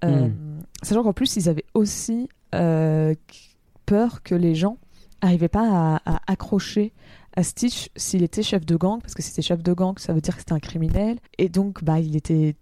Euh, 0.04 0.28
Sachant 0.82 1.02
qu'en 1.02 1.12
plus, 1.12 1.36
ils 1.36 1.48
avaient 1.48 1.64
aussi 1.74 2.28
euh, 2.54 3.14
peur 3.86 4.22
que 4.22 4.34
les 4.34 4.54
gens 4.54 4.78
n'arrivaient 5.22 5.48
pas 5.48 5.96
à, 6.04 6.14
à 6.14 6.20
accrocher 6.26 6.92
à 7.36 7.42
Stitch 7.42 7.88
s'il 7.96 8.22
était 8.22 8.42
chef 8.42 8.64
de 8.66 8.76
gang, 8.76 9.00
parce 9.00 9.14
que 9.14 9.22
si 9.22 9.30
c'était 9.30 9.42
chef 9.42 9.62
de 9.62 9.72
gang, 9.72 9.98
ça 9.98 10.12
veut 10.12 10.20
dire 10.20 10.34
que 10.34 10.40
c'était 10.40 10.52
un 10.54 10.60
criminel. 10.60 11.18
Et 11.38 11.48
donc, 11.48 11.82
bah, 11.84 11.98
il 12.00 12.16
était. 12.16 12.54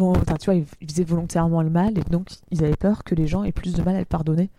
Enfin, 0.00 0.36
tu 0.36 0.46
vois, 0.46 0.54
il 0.54 0.66
il 0.80 0.90
faisait 0.90 1.04
volontairement 1.04 1.62
le 1.62 1.70
mal, 1.70 1.96
et 1.98 2.02
donc 2.10 2.28
ils 2.50 2.64
avaient 2.64 2.76
peur 2.76 3.04
que 3.04 3.14
les 3.14 3.26
gens 3.26 3.44
aient 3.44 3.52
plus 3.52 3.72
de 3.74 3.82
mal 3.82 3.94
à 3.96 3.98
le 4.00 4.04
pardonner 4.04 4.50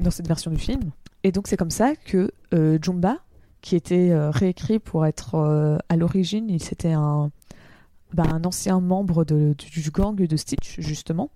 dans 0.00 0.10
cette 0.10 0.28
version 0.28 0.50
du 0.50 0.58
film. 0.58 0.90
Et 1.24 1.32
donc, 1.32 1.48
c'est 1.48 1.56
comme 1.56 1.70
ça 1.70 1.94
que 1.96 2.30
euh, 2.54 2.78
Jumba, 2.80 3.16
qui 3.68 3.76
était 3.76 4.10
euh, 4.10 4.30
réécrit 4.30 4.78
pour 4.78 5.04
être 5.04 5.34
euh, 5.34 5.76
à 5.90 5.96
l'origine, 5.96 6.48
il 6.48 6.62
c'était 6.62 6.92
un, 6.92 7.30
bah, 8.14 8.24
un 8.32 8.42
ancien 8.44 8.80
membre 8.80 9.24
de- 9.26 9.54
du, 9.58 9.80
du 9.82 9.90
gang 9.90 10.16
de 10.16 10.36
Stitch, 10.36 10.80
justement, 10.80 11.30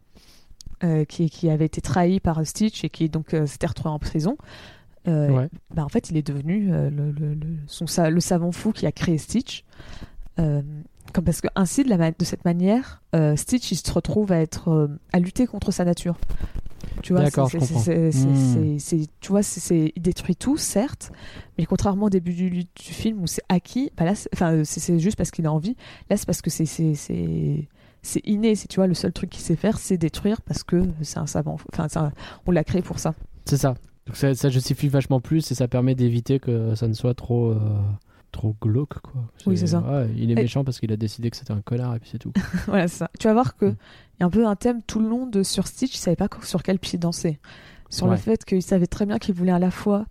euh, 0.82 1.04
qui, 1.04 1.28
qui 1.28 1.50
avait 1.50 1.66
été 1.66 1.80
trahi 1.82 2.20
par 2.20 2.44
Stitch 2.46 2.84
et 2.84 2.88
qui 2.90 3.08
donc 3.10 3.34
s'était 3.46 3.66
retrouvé 3.66 3.90
en 3.90 3.98
prison. 3.98 4.36
Euh, 5.08 5.28
Ouais. 5.30 5.48
bah, 5.74 5.84
en 5.84 5.88
fait, 5.88 6.08
il 6.10 6.16
est 6.16 6.26
devenu 6.26 6.72
euh, 6.72 6.88
le, 6.88 7.10
le- 7.10 7.34
le- 7.34 7.56
son, 7.66 7.86
sa- 7.86 8.08
le 8.08 8.20
savant 8.20 8.52
fou 8.52 8.72
qui 8.72 8.86
a 8.86 8.92
créé 8.92 9.18
Stitch. 9.18 9.64
Euh, 10.38 10.62
comme 11.12 11.24
parce 11.24 11.40
que 11.42 11.48
ainsi, 11.56 11.84
de, 11.84 11.90
la 11.90 12.10
de 12.12 12.24
cette 12.24 12.44
manière, 12.46 13.02
Stitch 13.36 13.70
il 13.72 13.76
se 13.76 13.92
retrouve 13.92 14.32
à 14.32 14.40
être 14.40 14.88
à 15.12 15.18
lutter 15.18 15.46
contre 15.46 15.70
sa 15.70 15.84
nature. 15.84 16.16
Tu 17.02 17.12
vois, 17.12 17.28
c'est- 17.30 17.58
Hmm. 18.24 18.78
tu 19.20 19.28
vois, 19.30 19.42
c'est- 19.42 19.92
détruit 19.98 20.36
tout, 20.36 20.56
certes, 20.56 21.10
mais 21.58 21.66
contrairement 21.66 22.06
au 22.06 22.10
début 22.10 22.32
du, 22.32 22.50
du 22.50 22.66
film 22.76 23.22
où 23.22 23.26
c'est 23.26 23.42
acquis, 23.48 23.90
bah 23.96 24.04
là, 24.04 24.14
c'est- 24.14 24.30
euh, 24.42 24.62
c'est 24.64 24.98
juste 24.98 25.16
parce 25.16 25.30
qu'il 25.30 25.46
a 25.46 25.52
envie. 25.52 25.76
Là, 26.10 26.16
c'est 26.16 26.26
parce 26.26 26.42
que 26.42 26.50
c'est 26.50 26.66
c'est- 26.66 26.96
inné. 28.24 28.54
C'est 28.54 28.68
tu 28.68 28.76
vois, 28.76 28.86
le 28.86 28.94
seul 28.94 29.12
truc 29.12 29.30
qu'il 29.30 29.42
sait 29.42 29.56
faire, 29.56 29.78
c'est 29.78 29.96
détruire 29.98 30.40
parce 30.42 30.62
que 30.62 30.82
c'est 31.02 31.18
un 31.18 31.26
savant. 31.26 31.56
Enfin, 31.72 32.10
on 32.46 32.50
l'a 32.50 32.64
créé 32.64 32.82
pour 32.82 32.98
ça. 32.98 33.14
C'est 33.44 33.56
ça. 33.56 33.74
Donc 34.06 34.16
ça, 34.16 34.34
ça 34.34 34.48
justifie 34.48 34.88
vachement 34.88 35.20
plus 35.20 35.50
et 35.52 35.54
ça 35.54 35.68
permet 35.68 35.94
d'éviter 35.94 36.40
que 36.40 36.74
ça 36.74 36.88
ne 36.88 36.92
soit 36.94 37.14
trop, 37.14 37.50
euh, 37.50 37.58
trop 38.32 38.56
glauque, 38.60 38.98
quoi. 39.00 39.22
Oui, 39.46 39.56
c'est 39.56 39.68
ça. 39.68 39.80
ouais, 39.80 40.08
il 40.16 40.30
est 40.30 40.32
Et- 40.32 40.36
méchant 40.36 40.64
parce 40.64 40.80
qu'il 40.80 40.90
a 40.90 40.96
décidé 40.96 41.30
que 41.30 41.36
c'était 41.36 41.52
un 41.52 41.60
connard 41.60 41.94
et 41.94 41.98
puis 42.00 42.08
c'est 42.10 42.18
tout. 42.18 42.32
voilà, 42.66 42.88
ça. 42.88 43.08
Tu 43.20 43.28
vas 43.28 43.34
voir 43.34 43.56
que 43.56 43.66
Mm. 43.66 43.76
il 44.11 44.11
y 44.22 44.24
a 44.24 44.26
un 44.26 44.30
peu 44.30 44.46
un 44.46 44.56
thème 44.56 44.82
tout 44.82 45.00
le 45.00 45.08
long 45.08 45.26
de 45.26 45.42
sur 45.42 45.66
Stitch, 45.66 45.94
il 45.94 45.98
savait 45.98 46.16
pas 46.16 46.28
sur 46.42 46.62
quel 46.62 46.78
pied 46.78 46.98
danser. 46.98 47.40
Sur 47.90 48.06
le 48.06 48.16
fait 48.16 48.44
qu'il 48.46 48.62
savait 48.62 48.86
très 48.86 49.04
bien 49.04 49.18
qu'il 49.18 49.34
voulait 49.34 49.52
à 49.52 49.58
la 49.58 49.70
fois 49.70 50.06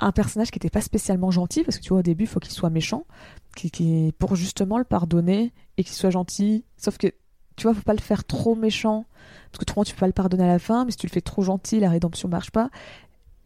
un 0.00 0.10
personnage 0.10 0.50
qui 0.50 0.56
n'était 0.56 0.70
pas 0.70 0.80
spécialement 0.80 1.30
gentil, 1.30 1.62
parce 1.62 1.78
que 1.78 1.82
tu 1.82 1.90
vois, 1.90 2.00
au 2.00 2.02
début, 2.02 2.24
il 2.24 2.26
faut 2.26 2.40
qu'il 2.40 2.52
soit 2.52 2.70
méchant, 2.70 3.06
qui, 3.54 3.70
qui, 3.70 4.12
pour 4.18 4.34
justement 4.34 4.78
le 4.78 4.84
pardonner 4.84 5.52
et 5.76 5.84
qu'il 5.84 5.94
soit 5.94 6.10
gentil. 6.10 6.64
Sauf 6.76 6.98
que, 6.98 7.06
tu 7.54 7.64
vois, 7.64 7.74
faut 7.74 7.82
pas 7.82 7.94
le 7.94 8.00
faire 8.00 8.24
trop 8.24 8.56
méchant, 8.56 9.04
parce 9.52 9.60
que 9.60 9.64
trop, 9.64 9.84
tu 9.84 9.94
peux 9.94 10.00
pas 10.00 10.06
le 10.08 10.12
pardonner 10.12 10.42
à 10.42 10.48
la 10.48 10.58
fin, 10.58 10.84
mais 10.84 10.90
si 10.90 10.96
tu 10.96 11.06
le 11.06 11.12
fais 11.12 11.20
trop 11.20 11.42
gentil, 11.42 11.78
la 11.78 11.90
rédemption 11.90 12.28
marche 12.28 12.50
pas. 12.50 12.70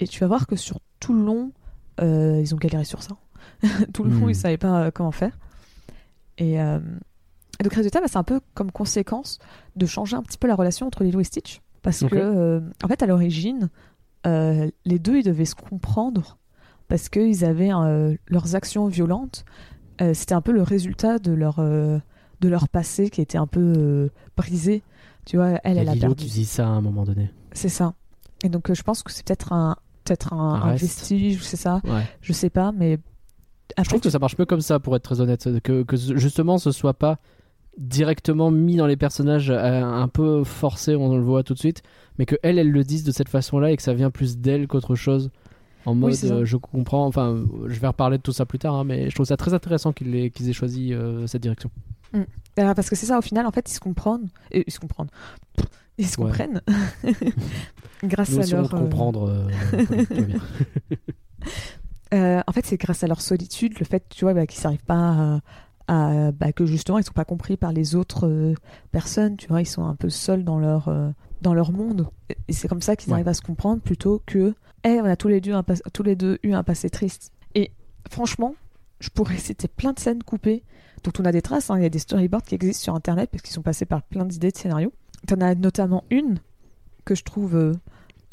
Et 0.00 0.08
tu 0.08 0.20
vas 0.20 0.28
voir 0.28 0.46
que 0.46 0.56
sur 0.56 0.80
tout 1.00 1.12
le 1.12 1.22
long, 1.22 1.52
euh, 2.00 2.40
ils 2.40 2.54
ont 2.54 2.58
galéré 2.58 2.84
sur 2.84 3.02
ça. 3.02 3.16
tout 3.92 4.04
le 4.04 4.10
long, 4.10 4.28
ils 4.30 4.34
savaient 4.34 4.56
pas 4.56 4.84
euh, 4.84 4.90
comment 4.90 5.12
faire. 5.12 5.36
Et, 6.38 6.58
euh, 6.60 6.78
et 7.60 7.64
donc, 7.64 7.72
résultat, 7.74 8.00
bah, 8.00 8.06
c'est 8.08 8.18
un 8.18 8.22
peu 8.24 8.40
comme 8.54 8.70
conséquence 8.70 9.38
de 9.76 9.86
changer 9.86 10.16
un 10.16 10.22
petit 10.22 10.38
peu 10.38 10.46
la 10.46 10.54
relation 10.54 10.86
entre 10.86 11.02
Lilo 11.04 11.20
et 11.20 11.24
Stitch. 11.24 11.60
Parce 11.82 12.02
Ok. 12.02 12.10
que, 12.10 12.16
euh, 12.16 12.60
en 12.84 12.88
fait, 12.88 13.02
à 13.02 13.06
l'origine, 13.06 13.68
euh, 14.26 14.70
les 14.84 14.98
deux, 14.98 15.18
ils 15.18 15.24
devaient 15.24 15.44
se 15.44 15.54
comprendre 15.54 16.38
parce 16.88 17.08
qu'ils 17.08 17.44
avaient 17.44 17.72
euh, 17.72 18.14
leurs 18.28 18.54
actions 18.54 18.86
violentes. 18.86 19.44
C'était 20.14 20.34
un 20.34 20.40
peu 20.40 20.52
le 20.52 20.62
résultat 20.62 21.18
de 21.18 21.32
leur, 21.32 21.56
de 21.60 22.00
leur 22.48 22.68
passé 22.68 23.10
qui 23.10 23.20
était 23.20 23.36
un 23.38 23.48
peu 23.48 24.10
brisé. 24.36 24.84
Tu 25.26 25.36
vois, 25.36 25.58
elle, 25.64 25.76
y 25.76 25.80
elle 25.80 25.88
a 25.88 25.90
a 25.90 25.94
Lilo 25.94 26.06
perdu. 26.08 26.24
qui 26.24 26.30
dit 26.30 26.44
ça 26.44 26.66
à 26.66 26.70
un 26.70 26.80
moment 26.80 27.02
donné. 27.04 27.32
C'est 27.52 27.68
ça. 27.68 27.94
Et 28.44 28.48
donc, 28.48 28.72
je 28.72 28.82
pense 28.84 29.02
que 29.02 29.10
c'est 29.10 29.26
peut-être 29.26 29.52
un, 29.52 29.76
peut-être 30.04 30.32
un, 30.32 30.62
Un 30.62 30.74
vestige, 30.76 31.42
c'est 31.42 31.56
ça. 31.56 31.80
Ouais. 31.84 32.04
Je 32.20 32.32
sais 32.32 32.48
pas, 32.48 32.70
mais. 32.70 32.98
Je 33.76 33.82
trouve 33.88 34.00
que 34.00 34.08
ça 34.10 34.20
marche 34.20 34.38
mieux 34.38 34.46
comme 34.46 34.60
ça, 34.60 34.78
pour 34.78 34.94
être 34.94 35.02
très 35.02 35.20
honnête. 35.20 35.60
Que, 35.62 35.82
que 35.82 35.96
justement, 35.96 36.58
ce 36.58 36.70
soit 36.70 36.94
pas 36.94 37.18
directement 37.78 38.50
mis 38.50 38.76
dans 38.76 38.86
les 38.86 38.96
personnages 38.96 39.50
euh, 39.50 39.82
un 39.82 40.08
peu 40.08 40.44
forcé, 40.44 40.96
on 40.96 41.16
le 41.16 41.22
voit 41.22 41.42
tout 41.44 41.54
de 41.54 41.58
suite, 41.58 41.82
mais 42.18 42.26
que 42.26 42.34
elle, 42.42 42.58
elle 42.58 42.70
le 42.70 42.84
dise 42.84 43.04
de 43.04 43.12
cette 43.12 43.28
façon-là 43.28 43.70
et 43.70 43.76
que 43.76 43.82
ça 43.82 43.94
vient 43.94 44.10
plus 44.10 44.38
d'elle 44.38 44.66
qu'autre 44.66 44.94
chose. 44.96 45.30
En 45.86 45.94
mode, 45.94 46.14
euh, 46.24 46.44
je 46.44 46.56
comprends, 46.56 47.06
enfin, 47.06 47.44
je 47.66 47.80
vais 47.80 47.86
reparler 47.86 48.18
de 48.18 48.22
tout 48.22 48.32
ça 48.32 48.44
plus 48.44 48.58
tard, 48.58 48.74
hein, 48.74 48.84
mais 48.84 49.08
je 49.08 49.14
trouve 49.14 49.26
ça 49.26 49.36
très 49.36 49.54
intéressant 49.54 49.92
qu'ils 49.92 50.14
aient, 50.16 50.32
aient 50.46 50.52
choisi 50.52 50.92
euh, 50.92 51.26
cette 51.26 51.40
direction. 51.40 51.70
Alors, 52.56 52.74
parce 52.74 52.90
que 52.90 52.96
c'est 52.96 53.06
ça, 53.06 53.16
au 53.16 53.22
final, 53.22 53.46
en 53.46 53.52
fait, 53.52 53.70
ils 53.70 53.74
se 53.74 53.80
comprennent. 53.80 54.28
Ils 54.50 54.70
se 54.72 54.80
comprennent. 54.80 55.08
Ils 55.96 56.06
se 56.06 56.20
Ouais. 56.20 56.26
comprennent. 56.26 56.60
grâce 58.02 58.30
Nous 58.32 58.40
à 58.40 58.46
leur. 58.60 58.70
comprendre. 58.70 59.46
en 62.12 62.52
fait, 62.52 62.66
c'est 62.66 62.76
grâce 62.76 63.04
à 63.04 63.06
leur 63.06 63.20
solitude, 63.20 63.78
le 63.78 63.84
fait, 63.84 64.04
tu 64.08 64.24
vois, 64.24 64.34
bah, 64.34 64.46
qu'ils 64.46 64.62
n'arrivent 64.64 64.84
pas 64.84 64.96
à. 65.36 65.40
À- 65.88 66.30
bah, 66.32 66.52
que 66.52 66.64
justement, 66.66 66.98
ils 66.98 67.04
sont 67.04 67.12
pas 67.12 67.24
compris 67.24 67.56
par 67.56 67.72
les 67.72 67.94
autres 67.96 68.26
euh, 68.28 68.54
personnes, 68.92 69.36
tu 69.36 69.48
vois, 69.48 69.60
ils 69.62 69.66
sont 69.66 69.84
un 69.84 69.94
peu 69.96 70.08
seuls 70.10 70.44
dans 70.44 70.58
leur, 70.58 70.88
euh, 70.88 71.10
dans 71.42 71.54
leur 71.54 71.72
monde. 71.72 72.08
Et 72.48 72.52
c'est 72.52 72.68
comme 72.68 72.82
ça 72.82 72.94
qu'ils 72.94 73.08
Ouais. 73.10 73.14
arrivent 73.14 73.28
à 73.28 73.34
se 73.34 73.42
comprendre 73.42 73.80
plutôt 73.82 74.22
que. 74.26 74.54
Eh, 74.84 75.00
on 75.00 75.04
a 75.06 75.16
tous 75.16 75.28
les, 75.28 75.40
deux 75.40 75.54
un 75.54 75.64
tous 75.92 76.02
les 76.04 76.14
deux 76.14 76.38
eu 76.44 76.52
un 76.52 76.62
passé 76.62 76.88
triste. 76.90 77.32
Et 77.54 77.72
franchement, 78.10 78.54
je 79.00 79.08
pourrais 79.10 79.36
citer 79.38 79.66
plein 79.66 79.92
de 79.92 79.98
scènes 79.98 80.22
coupées 80.22 80.62
dont 81.04 81.12
on 81.18 81.24
a 81.24 81.32
des 81.32 81.42
traces. 81.42 81.70
hein. 81.70 81.76
Il 81.78 81.82
y 81.82 81.86
a 81.86 81.90
des 81.90 81.98
storyboards 81.98 82.42
qui 82.42 82.54
existent 82.54 82.82
sur 82.84 82.94
Internet 82.94 83.28
parce 83.30 83.42
qu'ils 83.42 83.52
sont 83.54 83.62
passés 83.62 83.86
par 83.86 84.02
plein 84.02 84.24
d'idées 84.24 84.50
de 84.52 84.56
scénarios. 84.56 84.92
T'en 85.26 85.40
as 85.40 85.54
notamment 85.56 86.04
une 86.10 86.38
que 87.04 87.14
je 87.14 87.24
trouve 87.24 87.56
euh, 87.56 87.72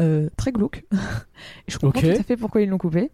euh, 0.01 0.29
très 0.37 0.51
glauque. 0.51 0.85
Je 1.67 1.77
comprends 1.79 1.99
Ok. 2.01 2.13
tout 2.13 2.19
à 2.19 2.23
fait 2.23 2.37
pourquoi 2.37 2.61
ils 2.61 2.69
l'ont 2.69 2.77
coupée. 2.77 3.11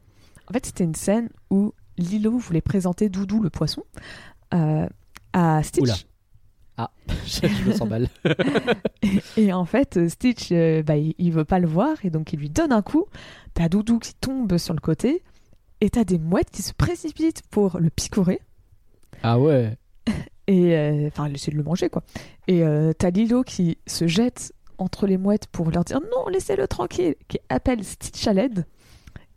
En 0.50 0.54
fait, 0.54 0.66
c'était 0.66 0.84
une 0.84 0.96
scène 0.96 1.30
où 1.50 1.74
Lilo 2.02 2.38
voulait 2.38 2.62
présenter 2.62 3.10
Doudou 3.10 3.42
le 3.42 3.50
poisson 3.50 3.84
euh, 4.54 4.88
à 5.34 5.64
Stitch. 5.64 5.84
Oula. 6.78 6.90
je, 7.26 7.48
je 7.48 7.70
me 7.70 7.74
sens 7.74 7.88
mal. 7.88 8.08
Et 9.38 9.54
en 9.54 9.66
fait, 9.66 9.98
euh, 9.98 10.10
Stitch, 10.10 10.50
euh, 10.52 10.84
bah, 10.84 10.98
il, 10.98 11.14
il 11.18 11.32
veut 11.32 11.46
pas 11.46 11.60
le 11.60 11.68
voir 11.68 11.98
et 12.04 12.10
donc 12.10 12.34
il 12.34 12.40
lui 12.40 12.50
donne 12.50 12.72
un 12.72 12.82
coup. 12.82 13.06
T'as 13.54 13.70
Doudou 13.70 14.00
qui 14.00 14.14
tombe 14.16 14.58
sur 14.58 14.74
le 14.74 14.80
côté 14.80 15.24
et 15.82 15.90
t'as 15.90 16.04
des 16.04 16.20
mouettes 16.20 16.52
qui 16.52 16.62
se 16.62 16.74
précipitent 16.74 17.42
pour 17.50 17.80
le 17.80 17.90
picorer 17.90 18.40
Ah 19.24 19.40
ouais. 19.40 19.78
et 20.48 20.76
euh, 20.76 21.08
enfin 21.08 21.26
essayer 21.28 21.54
de 21.54 21.58
le 21.58 21.64
manger 21.64 21.90
quoi. 21.90 22.04
Et 22.48 22.64
euh, 22.64 22.94
t'as 22.98 23.10
Lilo 23.10 23.44
qui 23.44 23.78
se 23.88 24.08
jette 24.08 24.54
entre 24.78 25.06
les 25.06 25.18
mouettes 25.18 25.48
pour 25.48 25.70
leur 25.72 25.84
dire 25.84 26.00
non, 26.00 26.28
laissez-le 26.30 26.68
tranquille, 26.68 27.16
qui 27.28 27.40
appelle 27.50 27.84
Stitch 27.84 28.28
à 28.28 28.34
l'aide. 28.34 28.66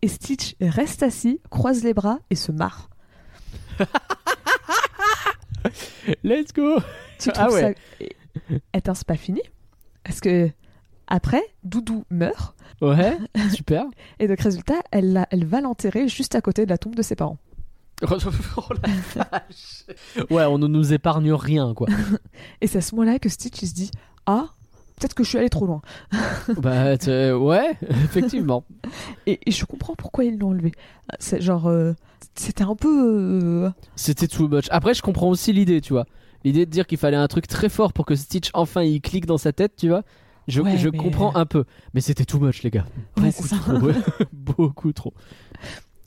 Et 0.04 0.08
Stitch 0.08 0.54
reste 0.60 1.02
assis, 1.02 1.40
croise 1.48 1.82
les 1.82 1.94
bras 1.94 2.18
et 2.28 2.34
se 2.34 2.52
marre. 2.52 2.90
Let's 6.22 6.52
go. 6.52 6.76
Tu 7.18 7.30
Ah 7.34 7.50
ouais. 7.50 7.74
ça... 7.98 8.06
Attends, 8.74 8.92
c'est 8.92 9.06
pas 9.06 9.16
fini 9.16 9.40
Parce 10.04 10.20
que 10.20 10.50
après, 11.06 11.42
Doudou 11.62 12.04
meurt 12.10 12.54
Ouais, 12.82 13.16
super. 13.54 13.84
et 14.18 14.28
donc 14.28 14.40
résultat, 14.40 14.82
elle, 14.90 15.14
l'a- 15.14 15.26
elle 15.30 15.46
va 15.46 15.62
l'enterrer 15.62 16.06
juste 16.06 16.34
à 16.34 16.42
côté 16.42 16.66
de 16.66 16.70
la 16.70 16.76
tombe 16.76 16.94
de 16.94 17.02
ses 17.02 17.16
parents. 17.16 17.38
Oh 18.56 18.62
la 18.82 18.92
vache. 19.24 19.84
Ouais, 20.30 20.44
on 20.44 20.58
ne 20.58 20.66
nous 20.66 20.92
épargne 20.92 21.32
rien, 21.32 21.72
quoi. 21.72 21.86
Et 22.60 22.66
c'est 22.66 22.78
à 22.78 22.80
ce 22.82 22.94
moment-là 22.96 23.18
que 23.18 23.30
Stitch 23.30 23.62
il 23.62 23.68
se 23.68 23.74
dit 23.74 23.90
ah 24.26 24.50
peut-être 24.96 25.14
que 25.14 25.24
je 25.24 25.28
suis 25.28 25.38
allé 25.38 25.48
trop 25.50 25.66
loin. 25.66 25.82
bah, 26.58 26.96
t'es- 26.98 27.32
ouais, 27.32 27.76
effectivement. 27.88 28.64
Et, 29.26 29.40
et 29.46 29.50
je 29.50 29.64
comprends 29.64 29.94
pourquoi 29.94 30.24
ils 30.24 30.38
l'ont 30.38 30.50
enlevé. 30.50 30.72
C'est 31.18 31.40
genre 31.40 31.66
euh, 31.66 31.92
c'était 32.34 32.64
un 32.64 32.76
peu 32.76 32.88
euh, 33.66 33.70
C'était 33.96 34.26
too 34.28 34.48
much. 34.48 34.66
Après, 34.70 34.94
je 34.94 35.02
comprends 35.02 35.28
aussi 35.28 35.52
l'idée, 35.52 35.80
tu 35.80 35.92
vois. 35.92 36.06
L'idée 36.44 36.66
de 36.66 36.70
dire 36.70 36.86
qu'il 36.86 36.98
fallait 36.98 37.16
un 37.16 37.26
truc 37.28 37.46
très 37.46 37.68
fort 37.68 37.92
pour 37.92 38.04
que 38.06 38.14
Stitch 38.14 38.50
enfin 38.54 38.82
il 38.82 39.00
clique 39.00 39.26
dans 39.26 39.38
sa 39.38 39.52
tête, 39.52 39.76
tu 39.76 39.88
vois. 39.88 40.02
Je, 40.46 40.60
Ouais, 40.60 40.76
je 40.76 40.88
mais- 40.90 40.98
comprends 40.98 41.34
un 41.36 41.46
peu. 41.46 41.64
Mais 41.94 42.00
c'était 42.02 42.24
too 42.26 42.38
much, 42.38 42.62
les 42.62 42.70
gars. 42.70 42.84
Ouais, 43.16 43.24
Beaucoup 43.30 43.42
c'est 43.48 43.54
ça. 43.54 43.56
trop. 43.56 43.88
Beaucoup 44.32 44.92
trop. 44.92 45.14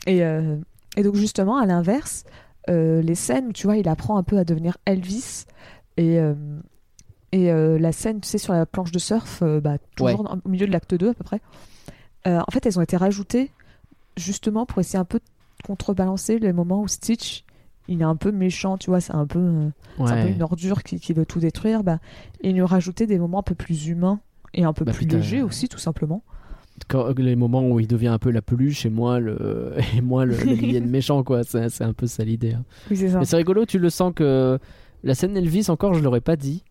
et 0.06 0.24
euh, 0.24 0.58
et 0.96 1.04
donc 1.04 1.16
justement 1.16 1.58
à 1.58 1.66
l'inverse 1.66 2.24
euh, 2.70 3.02
les 3.02 3.16
scènes 3.16 3.48
où 3.48 3.54
tu 3.54 3.66
vois 3.68 3.78
il 3.78 3.88
apprend 3.88 4.18
un 4.18 4.24
peu 4.24 4.38
à 4.38 4.44
devenir 4.44 4.78
Elvis 4.86 5.46
et 5.98 6.20
euh, 6.20 6.34
et 7.32 7.52
euh, 7.52 7.78
la 7.78 7.92
scène 7.92 8.22
tu 8.22 8.28
sais 8.30 8.38
sur 8.38 8.54
la 8.54 8.66
planche 8.66 8.92
de 8.92 9.00
surf 9.00 9.42
euh, 9.44 9.60
bah, 9.60 9.78
toujours 9.96 10.40
au 10.46 10.50
milieu 10.50 10.66
de 10.68 10.72
l'acte 10.72 10.96
2 10.96 11.10
à 11.10 11.14
peu 11.14 11.24
près 11.24 11.42
euh, 12.28 12.40
en 12.40 12.52
fait 12.52 12.66
elles 12.66 12.80
ont 12.80 12.82
été 12.82 12.96
rajoutées 12.98 13.52
justement 14.16 14.66
pour 14.66 14.80
essayer 14.80 15.00
un 15.00 15.06
peu 15.06 15.20
de 15.20 15.24
contrebalancer 15.66 16.40
les 16.40 16.54
moments 16.54 16.82
où 16.82 16.88
Stitch 16.88 17.44
il 17.88 18.02
est 18.02 18.06
un 18.06 18.16
peu 18.16 18.32
méchant 18.32 18.78
tu 18.78 18.90
vois 18.90 19.02
c'est 19.02 19.14
un 19.16 19.26
peu 19.28 19.40
un 20.00 20.28
une 20.28 20.42
ordure 20.44 20.84
qui, 20.84 21.00
qui 21.00 21.14
veut 21.14 21.26
tout 21.26 21.40
détruire 21.40 21.84
bah 21.84 22.00
et 22.42 22.50
ils 22.50 22.54
lui 22.56 22.62
ont 22.62 22.66
rajouté 22.68 23.08
des 23.08 23.18
moments 23.20 23.40
un 23.40 23.44
peu 23.44 23.56
plus 23.56 23.88
humains 23.88 24.20
et 24.54 24.64
un 24.64 24.74
peu 24.74 24.86
Bah, 24.86 24.94
plus 24.94 25.06
légers 25.06 25.42
aussi 25.42 25.68
tout 25.68 25.78
simplement 25.80 26.24
Quand, 26.88 27.18
les 27.20 27.36
moments 27.36 27.68
où 27.68 27.80
il 27.80 27.88
devient 27.88 28.08
un 28.08 28.20
peu 28.20 28.32
la 28.32 28.42
peluche 28.42 28.86
et 28.86 28.90
moi 28.90 29.20
le, 29.20 29.74
et 29.98 30.02
moi 30.02 30.26
le, 30.26 30.36
le 30.38 30.80
méchant, 30.86 31.24
quoi. 31.24 31.44
C'est 31.44 31.82
un 31.82 31.94
peu 31.94 32.08
ça 32.08 32.24
l'idée. 32.24 32.54
hein. 32.54 32.64
oui 32.90 32.98
c'est 33.26 33.36
rigolo, 33.36 33.66
tu 33.66 33.80
le 33.80 33.90
sens 33.90 34.14
que 34.16 34.58
la 35.04 35.16
scène 35.16 35.36
Elvis, 35.36 35.70
encore, 35.70 35.94
je 35.96 36.04
l'aurais 36.04 36.22
pas 36.22 36.36
dit. 36.36 36.64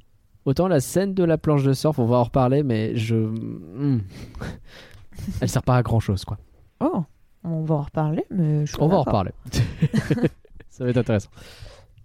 Autant 0.47 0.69
la 0.69 0.81
scène 0.81 1.13
de 1.13 1.25
la 1.25 1.37
planche 1.39 1.65
de 1.65 1.73
surf, 1.75 1.99
on 1.99 2.07
va 2.07 2.17
en 2.17 2.23
reparler, 2.25 2.63
mais 2.63 2.97
je. 2.97 3.17
Hmm. 3.17 4.01
Elle 5.41 5.49
sert 5.49 5.63
pas 5.63 5.77
à 5.77 5.83
grand 5.83 6.01
chose, 6.01 6.25
quoi. 6.25 6.39
oh 6.81 7.05
on 7.49 7.63
va 7.63 7.77
en 7.77 7.83
reparler 7.83 8.25
mais 8.31 8.67
je 8.67 8.77
On 8.81 8.89
va 8.89 8.97
en 8.97 9.03
reparler. 9.03 9.31
ça 10.69 10.83
va 10.85 10.91
être 10.91 10.97
intéressant. 10.97 11.31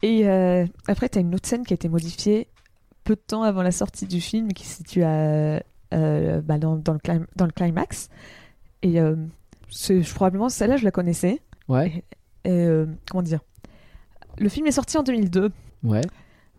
Et 0.03 0.27
euh, 0.29 0.65
après, 0.87 1.09
tu 1.09 1.17
as 1.17 1.21
une 1.21 1.33
autre 1.33 1.47
scène 1.47 1.65
qui 1.65 1.73
a 1.73 1.75
été 1.75 1.89
modifiée 1.89 2.47
peu 3.03 3.15
de 3.15 3.21
temps 3.25 3.41
avant 3.43 3.63
la 3.63 3.71
sortie 3.71 4.05
du 4.05 4.21
film, 4.21 4.53
qui 4.53 4.65
se 4.67 4.77
situe 4.77 5.03
à, 5.03 5.61
euh, 5.93 6.41
bah, 6.41 6.57
dans, 6.59 6.75
dans 6.75 6.93
le 6.93 6.99
dans 7.35 7.45
le 7.45 7.51
climax. 7.51 8.09
Et 8.83 8.99
euh, 8.99 9.15
je- 9.69 10.13
probablement, 10.13 10.49
celle-là, 10.49 10.77
je 10.77 10.83
la 10.85 10.91
connaissais. 10.91 11.39
Ouais, 11.67 12.03
Et, 12.45 12.67
comment 13.09 13.21
dire? 13.23 13.39
Le 14.37 14.49
film 14.49 14.67
est 14.67 14.71
sorti 14.71 14.97
en 14.97 15.03
2002. 15.03 15.51
ouais. 15.83 16.01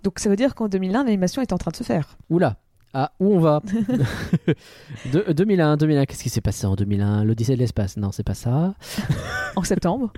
Donc 0.02 0.18
ça 0.18 0.28
veut 0.28 0.36
dire 0.36 0.54
qu'en 0.54 0.68
2001, 0.68 1.04
l'animation 1.04 1.42
est 1.42 1.52
en 1.52 1.58
train 1.58 1.70
de 1.70 1.76
se 1.76 1.84
faire. 1.84 2.16
Oula. 2.30 2.56
Ah, 2.94 3.12
où 3.20 3.34
on 3.34 3.38
va 3.38 3.62
de, 5.12 5.32
2001, 5.32 5.78
2001, 5.78 6.04
qu'est-ce 6.04 6.22
qui 6.22 6.28
s'est 6.28 6.42
passé 6.42 6.66
en 6.66 6.74
2001 6.74 7.24
L'Odyssée 7.24 7.54
de 7.54 7.58
l'espace 7.58 7.96
Non, 7.96 8.12
c'est 8.12 8.22
pas 8.22 8.34
ça. 8.34 8.74
En 9.56 9.62
septembre. 9.62 10.12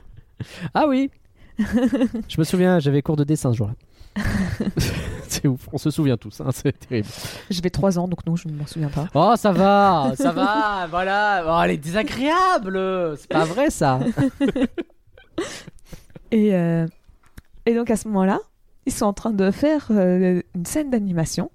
Ah 0.75 0.87
oui 0.89 1.11
Je 1.59 2.39
me 2.39 2.45
souviens, 2.45 2.81
j'avais 2.81 3.03
cours 3.03 3.17
de 3.17 3.25
dessin 3.25 3.53
ce 3.53 3.59
jour-là. 3.59 3.75
c'est 5.29 5.47
ouf, 5.47 5.69
on 5.73 5.79
se 5.79 5.91
souvient 5.91 6.17
tous, 6.17 6.41
hein, 6.41 6.51
c'est 6.53 6.73
terrible. 6.73 7.09
J'avais 7.51 7.71
3 7.71 7.99
ans, 7.99 8.09
donc 8.09 8.27
non, 8.27 8.37
je 8.37 8.49
ne 8.49 8.55
m'en 8.55 8.67
souviens 8.67 8.89
pas. 8.89 9.09
Oh, 9.15 9.35
ça 9.37 9.53
va, 9.53 10.13
ça 10.17 10.33
va, 10.33 10.87
voilà. 10.89 11.45
Oh, 11.47 11.61
elle 11.65 11.73
est 11.73 11.77
désagréable. 11.77 12.81
C'est 13.19 13.29
pas 13.29 13.45
vrai 13.45 13.71
ça. 13.71 14.01
Et, 16.31 16.55
euh, 16.55 16.87
et 17.67 17.75
donc 17.75 17.91
à 17.91 17.97
ce 17.97 18.09
moment-là, 18.09 18.41
ils 18.87 18.93
sont 18.93 19.07
en 19.07 19.13
train 19.13 19.33
de 19.33 19.51
faire 19.51 19.89
euh, 19.91 20.43
une 20.55 20.67
scène 20.67 20.91
d'animation. 20.91 21.51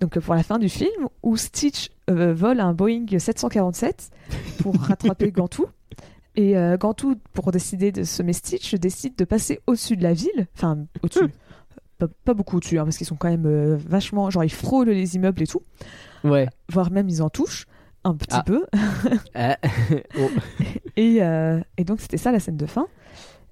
Donc 0.00 0.16
euh, 0.16 0.20
pour 0.20 0.34
la 0.34 0.42
fin 0.42 0.58
du 0.58 0.68
film, 0.68 1.08
où 1.22 1.36
Stitch 1.36 1.90
euh, 2.10 2.34
vole 2.34 2.60
un 2.60 2.72
Boeing 2.74 3.06
747 3.18 4.10
pour 4.60 4.74
rattraper 4.80 5.30
Gantou. 5.30 5.66
Et 6.36 6.56
euh, 6.56 6.76
Gantou, 6.76 7.14
pour 7.32 7.52
décider 7.52 7.92
de 7.92 8.02
semer 8.02 8.32
Stitch, 8.32 8.74
décide 8.74 9.14
de 9.16 9.24
passer 9.24 9.60
au-dessus 9.68 9.96
de 9.96 10.02
la 10.02 10.12
ville. 10.12 10.48
Enfin, 10.56 10.78
au-dessus. 11.02 11.28
Pas, 11.96 12.08
pas 12.24 12.34
beaucoup 12.34 12.56
au-dessus, 12.56 12.76
hein, 12.80 12.82
parce 12.84 12.96
qu'ils 12.96 13.06
sont 13.06 13.14
quand 13.14 13.30
même 13.30 13.76
vachement... 13.76 14.28
Genre, 14.28 14.42
ils 14.42 14.52
frôlent 14.52 14.88
les 14.90 15.14
immeubles 15.14 15.44
et 15.44 15.46
tout. 15.46 15.62
Ouais. 16.24 16.48
Voire 16.68 16.90
même, 16.90 17.08
ils 17.08 17.22
en 17.22 17.30
touchent 17.30 17.66
un 18.02 18.16
petit 18.16 18.34
Ah. 18.36 18.42
peu. 18.44 18.66
Euh, 19.36 19.54
oh. 20.18 20.28
Et, 20.96 21.20
et 21.76 21.84
donc, 21.84 22.00
c'était 22.00 22.16
ça 22.16 22.32
la 22.32 22.40
scène 22.40 22.56
de 22.56 22.66
fin. 22.66 22.88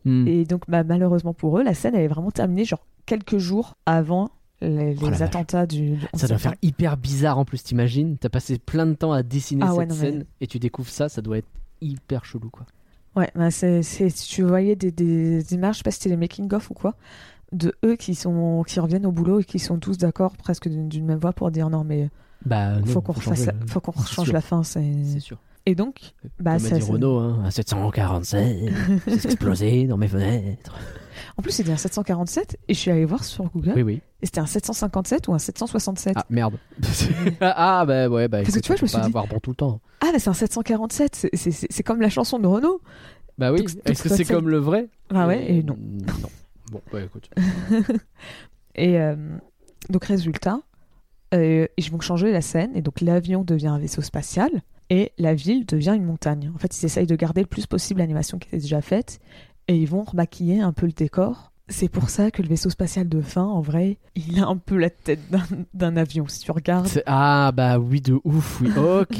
Hmm. 0.04 0.26
Et 0.26 0.44
donc, 0.44 0.62
bah, 0.68 0.82
malheureusement 0.84 1.32
pour 1.34 1.58
eux, 1.58 1.62
la 1.62 1.74
scène 1.74 1.94
elle 1.94 2.02
est 2.04 2.08
vraiment 2.08 2.30
terminée 2.30 2.64
genre 2.64 2.84
quelques 3.06 3.38
jours 3.38 3.76
avant 3.86 4.30
les, 4.60 4.96
Oh 5.02 5.10
les 5.10 5.22
attentats 5.22 5.66
du. 5.66 5.96
du 5.96 6.06
11 6.12 6.20
Ça 6.20 6.28
doit 6.28 6.38
faire 6.38 6.54
hyper 6.62 6.96
bizarre 6.96 7.38
en 7.38 7.44
plus, 7.44 7.62
t'imagines 7.62 8.16
T'as 8.18 8.28
passé 8.28 8.58
plein 8.58 8.86
de 8.86 8.94
temps 8.94 9.12
à 9.12 9.22
dessiner 9.22 9.62
Ah 9.64 9.68
cette 9.70 9.78
ouais, 9.78 9.86
non, 9.86 9.94
mais- 9.96 10.00
scène 10.00 10.24
et 10.40 10.46
tu 10.46 10.58
découvres 10.58 10.88
ça, 10.90 11.08
ça 11.08 11.20
doit 11.22 11.38
être 11.38 11.48
hyper 11.80 12.24
chelou 12.24 12.48
quoi. 12.50 12.66
Ouais, 13.16 13.28
bah, 13.34 13.50
c'est, 13.50 13.82
tu 14.26 14.42
voyais 14.42 14.74
des, 14.76 14.90
des 14.90 15.52
images, 15.52 15.74
je 15.74 15.78
sais 15.78 15.82
pas 15.84 15.90
si 15.90 15.98
c'était 15.98 16.08
les 16.10 16.16
making-of 16.16 16.70
ou 16.70 16.74
quoi, 16.74 16.94
de 17.52 17.74
eux 17.84 17.96
qui, 17.96 18.14
sont, 18.14 18.64
qui 18.66 18.80
reviennent 18.80 19.04
au 19.04 19.12
boulot 19.12 19.40
et 19.40 19.44
qui 19.44 19.58
sont 19.58 19.78
tous 19.78 19.98
d'accord 19.98 20.36
presque 20.36 20.68
d'une, 20.68 21.04
même 21.04 21.18
voix 21.18 21.32
pour 21.34 21.50
dire 21.50 21.68
non, 21.68 21.84
mais 21.84 22.08
Bah, 22.46 22.76
faut 22.86 23.02
qu'on 23.02 23.12
change 23.12 24.32
la 24.32 24.40
fin. 24.40 24.62
C'est 24.62 25.18
sûr. 25.20 25.38
Et 25.66 25.74
donc, 25.74 26.00
bah, 26.40 26.56
Comme 26.56 26.66
a 26.66 26.68
ça, 26.70 26.78
dit 26.78 26.90
Renault, 26.90 27.18
hein, 27.18 27.42
un 27.44 27.50
747, 27.50 28.72
c'est 29.06 29.24
explosé 29.26 29.86
dans 29.86 29.96
mes 29.96 30.08
fenêtres. 30.08 30.74
en 31.36 31.42
plus, 31.42 31.52
c'était 31.52 31.70
un 31.70 31.76
747 31.76 32.56
et 32.68 32.74
je 32.74 32.78
suis 32.78 32.90
allée 32.90 33.04
voir 33.04 33.22
sur 33.22 33.44
Google 33.50 33.72
Oui, 33.76 33.82
oui. 33.82 34.00
et 34.22 34.26
c'était 34.26 34.40
un 34.40 34.46
757 34.46 35.28
ou 35.28 35.34
un 35.34 35.38
767. 35.38 36.14
Ah 36.16 36.24
merde. 36.30 36.58
ah 37.40 37.84
bah 37.86 38.08
ouais, 38.08 38.26
bah 38.26 38.42
Parce 38.42 38.54
que 38.54 38.60
tu 38.60 38.66
vois, 38.68 38.76
je 38.76 38.82
me 38.82 38.86
suis 38.88 38.98
dit- 38.98 39.06
avoir 39.06 39.28
bon 39.28 39.38
tout 39.38 39.50
le 39.50 39.56
temps. 39.56 39.80
Ah, 40.00 40.10
mais 40.12 40.18
c'est 40.18 40.30
un 40.30 40.34
747, 40.34 41.14
c'est, 41.14 41.30
c'est- 41.34 41.50
c'est- 41.52 41.68
c'est 41.70 41.82
comme 41.84 42.00
la 42.00 42.10
chanson 42.10 42.40
de 42.40 42.46
Renault. 42.48 42.80
Bah 43.38 43.52
oui, 43.52 43.64
est-ce 43.84 44.02
que 44.02 44.08
c'est 44.08 44.24
c'est- 44.24 44.34
comme 44.34 44.48
le 44.48 44.58
vrai? 44.58 44.88
Ah 45.14 45.28
ouais, 45.28 45.48
et 45.48 45.62
non. 45.62 45.76
Non. 45.78 46.28
Bon, 46.72 46.80
bah 46.92 47.02
écoute. 47.02 47.30
Et 48.74 48.98
euh, 48.98 49.14
donc, 49.90 50.04
résultat, 50.06 50.60
euh, 51.34 51.66
ils 51.76 51.90
vont 51.90 52.00
changer 52.00 52.32
la 52.32 52.40
scène. 52.40 52.72
Et 52.74 52.82
donc, 52.82 53.00
l'avion 53.00 53.42
devient 53.44 53.66
un 53.68 53.78
vaisseau 53.78 54.02
spatial. 54.02 54.50
Et 54.94 55.12
la 55.16 55.32
ville 55.32 55.64
devient 55.64 55.94
une 55.96 56.04
montagne. 56.04 56.52
En 56.54 56.58
fait, 56.58 56.78
ils 56.78 56.84
essayent 56.84 57.06
de 57.06 57.16
garder 57.16 57.40
le 57.40 57.46
plus 57.46 57.66
possible 57.66 58.00
l'animation 58.00 58.38
qui 58.38 58.48
était 58.48 58.58
déjà 58.58 58.82
faite. 58.82 59.20
Et 59.68 59.76
ils 59.78 59.88
vont 59.88 60.02
remaquiller 60.02 60.60
un 60.60 60.72
peu 60.72 60.84
le 60.84 60.92
décor. 60.92 61.50
C'est 61.68 61.88
pour 61.88 62.10
ça 62.10 62.30
que 62.30 62.42
le 62.42 62.48
vaisseau 62.48 62.68
spatial 62.68 63.08
de 63.08 63.22
fin, 63.22 63.44
en 63.44 63.62
vrai, 63.62 63.96
il 64.16 64.38
a 64.40 64.46
un 64.46 64.58
peu 64.58 64.76
la 64.76 64.90
tête 64.90 65.20
d'un- 65.72 65.96
avion. 65.96 66.26
Si 66.28 66.40
tu 66.40 66.50
regardes. 66.50 66.88
Ah 67.06 67.52
bah 67.54 67.78
oui 67.78 68.02
de 68.02 68.18
ouf 68.24 68.60
oui 68.60 68.68
ok 68.76 69.14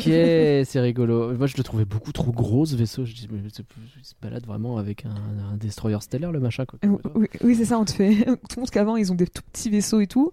c'est 0.67 0.81
rigolo 0.81 1.33
moi 1.39 1.47
je 1.47 1.57
le 1.57 1.63
trouvais 1.63 1.87
beaucoup 1.87 2.13
trop 2.13 2.33
gros 2.33 2.67
ce 2.67 2.77
vaisseau 2.77 3.05
je 3.07 3.15
dis 3.15 3.29
mais 3.31 3.39
c'est- 3.51 3.65
il 3.99 4.05
se 4.05 4.13
balade 4.21 4.45
vraiment 4.45 4.77
avec 4.77 5.07
un, 5.07 5.15
un 5.53 5.57
destroyer 5.57 5.97
stellaire 6.01 6.33
le 6.33 6.41
machin 6.41 6.67
quoi 6.67 6.79
Oui, 7.15 7.29
oui, 7.43 7.55
c'est 7.57 7.65
ça, 7.65 7.79
on 7.79 7.85
te 7.87 7.93
fait. 7.93 8.29
On 8.29 8.37
te 8.37 8.61
montre 8.61 8.73
qu'avant, 8.73 8.97
ils 8.97 9.11
ont 9.13 9.15
des 9.15 9.27
tout 9.29 9.43
petits 9.51 9.71
vaisseaux 9.71 10.01
et 10.01 10.07
tout. 10.09 10.33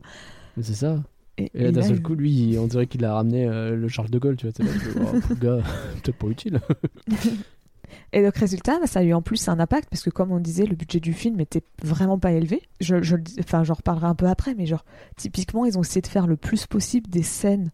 mais 0.57 0.63
c'est 0.63 0.73
ça 0.73 1.01
Et, 1.39 1.51
et 1.53 1.63
là 1.63 1.69
et 1.69 1.71
d'un 1.71 1.81
seul 1.81 2.01
coup 2.01 2.15
lui 2.15 2.57
on 2.59 2.67
dirait 2.67 2.87
qu'il 2.87 3.05
a 3.05 3.13
ramené 3.13 3.47
euh, 3.47 3.75
le 3.75 3.87
Charles 3.87 4.09
de 4.09 4.19
Gaulle 4.19 4.35
tu 4.35 4.47
vois 4.47 4.53
fais, 4.53 4.99
oh, 4.99 5.33
gars 5.41 5.59
peut-être 6.03 6.17
pas 6.17 6.27
utile 6.27 6.59
Et 8.13 8.23
donc, 8.23 8.35
résultat, 8.35 8.79
bah, 8.79 8.87
ça 8.87 8.99
a 8.99 9.03
eu 9.03 9.13
en 9.13 9.21
plus 9.21 9.47
un 9.49 9.59
impact 9.59 9.89
parce 9.89 10.03
que, 10.03 10.09
comme 10.09 10.31
on 10.31 10.39
disait, 10.39 10.65
le 10.65 10.75
budget 10.75 10.99
du 10.99 11.13
film 11.13 11.39
était 11.39 11.63
vraiment 11.83 12.19
pas 12.19 12.31
élevé. 12.31 12.61
Je, 12.79 13.01
je, 13.01 13.15
enfin, 13.39 13.63
j'en 13.63 13.75
reparlerai 13.75 14.07
un 14.07 14.15
peu 14.15 14.27
après, 14.27 14.55
mais 14.55 14.65
genre, 14.65 14.85
typiquement, 15.15 15.65
ils 15.65 15.77
ont 15.77 15.81
essayé 15.81 16.01
de 16.01 16.07
faire 16.07 16.27
le 16.27 16.35
plus 16.35 16.65
possible 16.67 17.09
des 17.09 17.23
scènes 17.23 17.71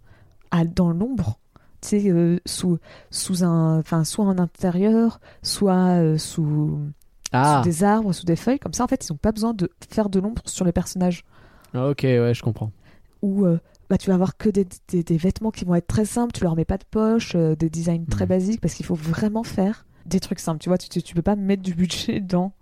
à, 0.51 0.65
dans 0.65 0.89
l'ombre, 0.89 1.39
tu 1.81 1.89
sais, 1.89 2.09
euh, 2.09 2.39
sous, 2.45 2.79
sous 3.11 3.43
un, 3.43 3.79
enfin, 3.79 4.03
soit 4.03 4.25
en 4.25 4.37
intérieur, 4.37 5.19
soit 5.41 5.99
euh, 5.99 6.17
sous, 6.17 6.79
ah 7.31 7.61
sous 7.61 7.69
des 7.69 7.83
arbres, 7.83 8.13
sous 8.13 8.25
des 8.25 8.35
feuilles. 8.35 8.59
Comme 8.59 8.73
ça, 8.73 8.83
en 8.83 8.87
fait, 8.87 9.07
ils 9.07 9.11
n'ont 9.11 9.17
pas 9.17 9.31
besoin 9.31 9.53
de 9.53 9.69
faire 9.89 10.09
de 10.09 10.19
l'ombre 10.19 10.41
sur 10.45 10.65
les 10.65 10.71
personnages. 10.71 11.23
Ah, 11.73 11.89
ok 11.89 12.03
ouais 12.03 12.33
je 12.33 12.41
comprends 12.41 12.71
où 13.21 13.45
euh, 13.45 13.59
bah, 13.89 13.97
tu 13.97 14.09
vas 14.09 14.15
avoir 14.15 14.37
que 14.37 14.49
des, 14.49 14.65
des- 14.89 15.03
des 15.03 15.17
vêtements 15.17 15.51
qui 15.51 15.65
vont 15.65 15.75
être 15.75 15.87
très 15.87 16.05
simples, 16.05 16.31
tu 16.33 16.43
leur 16.43 16.55
mets 16.55 16.65
pas 16.65 16.77
de 16.77 16.85
poche, 16.89 17.33
euh, 17.35 17.55
des 17.55 17.69
designs 17.69 18.05
très 18.09 18.25
Mhm. 18.25 18.29
basiques, 18.29 18.61
parce 18.61 18.73
qu'il 18.73 18.85
faut 18.85 18.95
vraiment 18.95 19.43
faire 19.43 19.85
des 20.05 20.19
trucs 20.19 20.39
simples. 20.39 20.59
Tu 20.59 20.69
vois, 20.69 20.77
tu, 20.77 20.89
tu, 20.89 21.01
tu 21.01 21.15
peux 21.15 21.21
pas 21.21 21.35
mettre 21.35 21.61
du 21.63 21.73
budget 21.73 22.19
dans. 22.21 22.53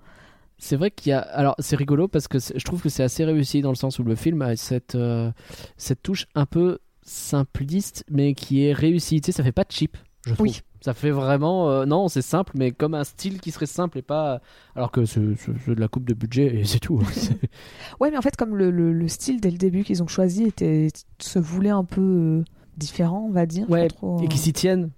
C'est 0.58 0.76
vrai 0.78 0.92
qu'il 0.92 1.10
y 1.10 1.14
a. 1.14 1.20
Alors, 1.20 1.56
c'est 1.60 1.76
rigolo 1.76 2.08
parce 2.08 2.28
que 2.28 2.38
je 2.40 2.64
trouve 2.64 2.82
que 2.82 2.90
c'est 2.90 3.04
assez 3.04 3.26
réussi 3.26 3.62
dans 3.62 3.70
le 3.72 3.76
sens 3.76 4.00
où 4.00 4.04
le 4.04 4.16
film 4.16 4.42
a 4.42 4.56
cette, 4.56 4.96
euh, 4.96 5.32
cette 5.78 6.02
touche 6.04 6.28
un 6.36 6.46
peu 6.46 6.80
simpliste, 7.02 8.06
mais 8.10 8.34
qui 8.34 8.64
est 8.66 8.74
réussie. 8.74 9.20
Tu 9.22 9.28
sais, 9.28 9.32
ça 9.38 9.44
fait 9.44 9.52
pas 9.52 9.66
cheap, 9.68 9.98
je 10.26 10.34
trouve. 10.34 10.48
Oui. 10.48 10.62
Ça 10.84 10.94
fait 10.94 11.12
vraiment. 11.12 11.70
euh, 11.70 11.86
non, 11.86 12.10
c'est 12.10 12.22
simple, 12.22 12.52
mais 12.56 12.72
comme 12.72 12.94
un 12.94 13.06
style 13.06 13.40
qui 13.40 13.52
serait 13.52 13.68
simple 13.68 14.00
et 14.00 14.02
pas. 14.02 14.42
Alors 14.76 14.92
que 14.92 15.06
c'est 15.06 15.22
de 15.22 15.80
la 15.80 15.88
coupe 15.88 16.04
de 16.04 16.14
budget 16.14 16.54
et 16.60 16.66
c'est 16.66 16.80
tout. 16.80 17.02
C'est- 17.14 17.40
Ouais, 18.02 18.12
mais 18.12 18.18
en 18.18 18.22
fait, 18.22 18.36
comme 18.36 18.58
le, 18.58 18.70
le- 18.70 18.92
le 18.92 19.08
style 19.08 19.40
dès 19.40 19.50
le 19.50 19.58
début 19.58 19.84
qu'ils 19.86 20.04
ont 20.04 20.08
choisi 20.08 20.44
était, 20.44 20.90
se 21.20 21.40
voulait 21.40 21.70
un 21.70 21.86
peu 21.86 22.02
euh, 22.02 22.44
différent, 22.76 23.26
on 23.30 23.32
va 23.32 23.46
dire. 23.46 23.70
Ouais, 23.70 23.88
pas 23.88 23.94
trop, 23.96 24.20
et 24.20 24.26
euh, 24.26 24.28
qui 24.28 24.38
s'y 24.38 24.52
tiennent. 24.52 24.90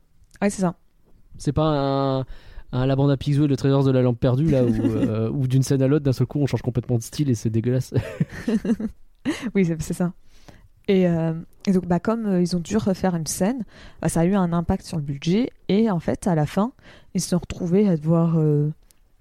Ouais, 0.41 0.49
c'est 0.49 0.61
ça. 0.61 0.73
C'est 1.37 1.53
pas 1.53 1.67
un, 1.67 2.25
un 2.71 2.85
La 2.87 2.95
Bande 2.95 3.11
à 3.11 3.17
Picsou 3.17 3.43
et 3.43 3.47
le 3.47 3.55
trésor 3.55 3.83
de 3.83 3.91
la 3.91 4.01
lampe 4.01 4.19
perdue, 4.19 4.49
là, 4.49 4.63
où, 4.65 4.69
euh, 4.73 5.29
où 5.29 5.45
d'une 5.47 5.61
scène 5.61 5.83
à 5.83 5.87
l'autre, 5.87 6.03
d'un 6.05 6.13
seul 6.13 6.25
coup, 6.25 6.39
on 6.39 6.47
change 6.47 6.63
complètement 6.63 6.97
de 6.97 7.03
style 7.03 7.29
et 7.29 7.35
c'est 7.35 7.51
dégueulasse. 7.51 7.93
Oui, 9.53 9.65
c'est 9.65 9.79
c'est 9.81 9.93
ça. 9.93 10.13
Et, 10.87 11.07
euh, 11.07 11.33
et 11.67 11.71
donc, 11.71 11.87
bah, 11.87 11.99
comme 11.99 12.25
euh, 12.27 12.41
ils 12.41 12.55
ont 12.55 12.59
dû 12.59 12.77
refaire 12.77 13.15
une 13.15 13.27
scène, 13.27 13.63
bah, 14.01 14.09
ça 14.09 14.21
a 14.21 14.25
eu 14.25 14.35
un 14.35 14.53
impact 14.53 14.85
sur 14.85 14.97
le 14.97 15.03
budget. 15.03 15.49
Et 15.67 15.89
en 15.89 15.99
fait, 15.99 16.27
à 16.27 16.35
la 16.35 16.45
fin, 16.45 16.71
ils 17.13 17.21
se 17.21 17.29
sont 17.29 17.39
retrouvés 17.39 17.87
à 17.87 17.97
devoir 17.97 18.37
euh, 18.37 18.71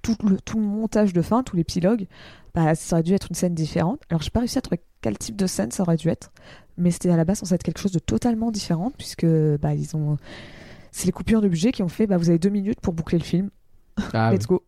tout, 0.02 0.16
le, 0.24 0.38
tout 0.40 0.58
le 0.58 0.64
montage 0.64 1.12
de 1.12 1.22
fin, 1.22 1.42
tout 1.42 1.56
l'épilogue. 1.56 2.06
Bah, 2.54 2.74
ça 2.74 2.96
aurait 2.96 3.02
dû 3.02 3.14
être 3.14 3.28
une 3.30 3.34
scène 3.34 3.54
différente. 3.54 4.00
Alors, 4.10 4.22
j'ai 4.22 4.30
pas 4.30 4.40
réussi 4.40 4.58
à 4.58 4.60
trouver 4.60 4.80
quel 5.00 5.18
type 5.18 5.36
de 5.36 5.46
scène 5.46 5.70
ça 5.70 5.82
aurait 5.82 5.96
dû 5.96 6.08
être. 6.08 6.32
Mais 6.76 6.90
c'était 6.90 7.10
à 7.10 7.16
la 7.16 7.24
base 7.24 7.38
censé 7.38 7.54
être 7.54 7.62
quelque 7.62 7.80
chose 7.80 7.92
de 7.92 7.98
totalement 7.98 8.50
différent, 8.50 8.92
puisque 8.96 9.26
bah, 9.60 9.74
ils 9.74 9.96
ont. 9.96 10.18
C'est 10.92 11.06
les 11.06 11.12
coupures 11.12 11.40
de 11.40 11.48
budget 11.48 11.72
qui 11.72 11.82
ont 11.82 11.88
fait 11.88 12.06
bah, 12.06 12.18
vous 12.18 12.28
avez 12.28 12.38
deux 12.38 12.50
minutes 12.50 12.80
pour 12.80 12.94
boucler 12.94 13.18
le 13.18 13.24
film. 13.24 13.50
Ah, 14.12 14.30
Let's 14.34 14.46
go. 14.46 14.62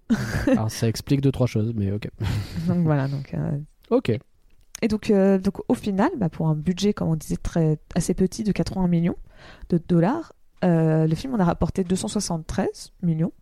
Alors, 0.47 0.71
ça 0.71 0.89
explique 0.89 1.21
deux, 1.21 1.31
trois 1.33 1.47
choses, 1.47 1.73
mais 1.75 1.93
ok. 1.93 2.09
donc 2.67 2.79
voilà. 2.85 3.07
Donc, 3.07 3.35
Ok. 3.91 4.19
Et 4.83 4.89
donc, 4.89 5.11
euh, 5.11 5.39
donc 5.39 5.55
au 5.69 5.75
final, 5.75 6.11
bah, 6.19 6.29
pour 6.29 6.49
un 6.49 6.55
budget, 6.55 6.93
comme 6.93 7.09
on 7.09 7.17
disait, 7.17 7.37
très, 7.37 7.79
assez 7.95 8.13
petit 8.15 8.45
de 8.45 8.53
80 8.53 8.89
millions 8.89 9.17
de 9.71 9.79
dollars, 9.89 10.33
euh, 10.65 11.07
le 11.07 11.15
film 11.15 11.35
en 11.35 11.39
a 11.39 11.45
rapporté 11.45 11.83
273 11.85 12.93
millions 13.03 13.33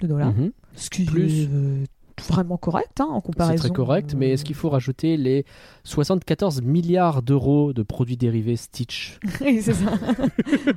de 0.00 0.06
dollars. 0.06 0.32
Mhm. 0.34 0.52
Ce 0.74 0.90
qui 0.90 1.04
Plus. 1.04 1.42
est 1.44 1.48
euh, 1.50 1.84
vraiment 2.28 2.56
correct 2.58 3.00
hein, 3.00 3.06
en 3.10 3.20
C'est 3.20 3.26
comparaison. 3.26 3.68
très 3.68 3.70
correct, 3.74 4.14
mais 4.16 4.30
est-ce 4.30 4.44
qu'il 4.44 4.54
faut 4.54 4.68
rajouter 4.70 5.16
les 5.16 5.44
74 5.84 6.60
milliards 6.62 7.22
d'euros 7.22 7.72
de 7.72 7.82
produits 7.82 8.16
dérivés 8.16 8.56
Stitch 8.56 9.18
oui, 9.40 9.60
c'est 9.62 9.74
ça. 9.74 9.92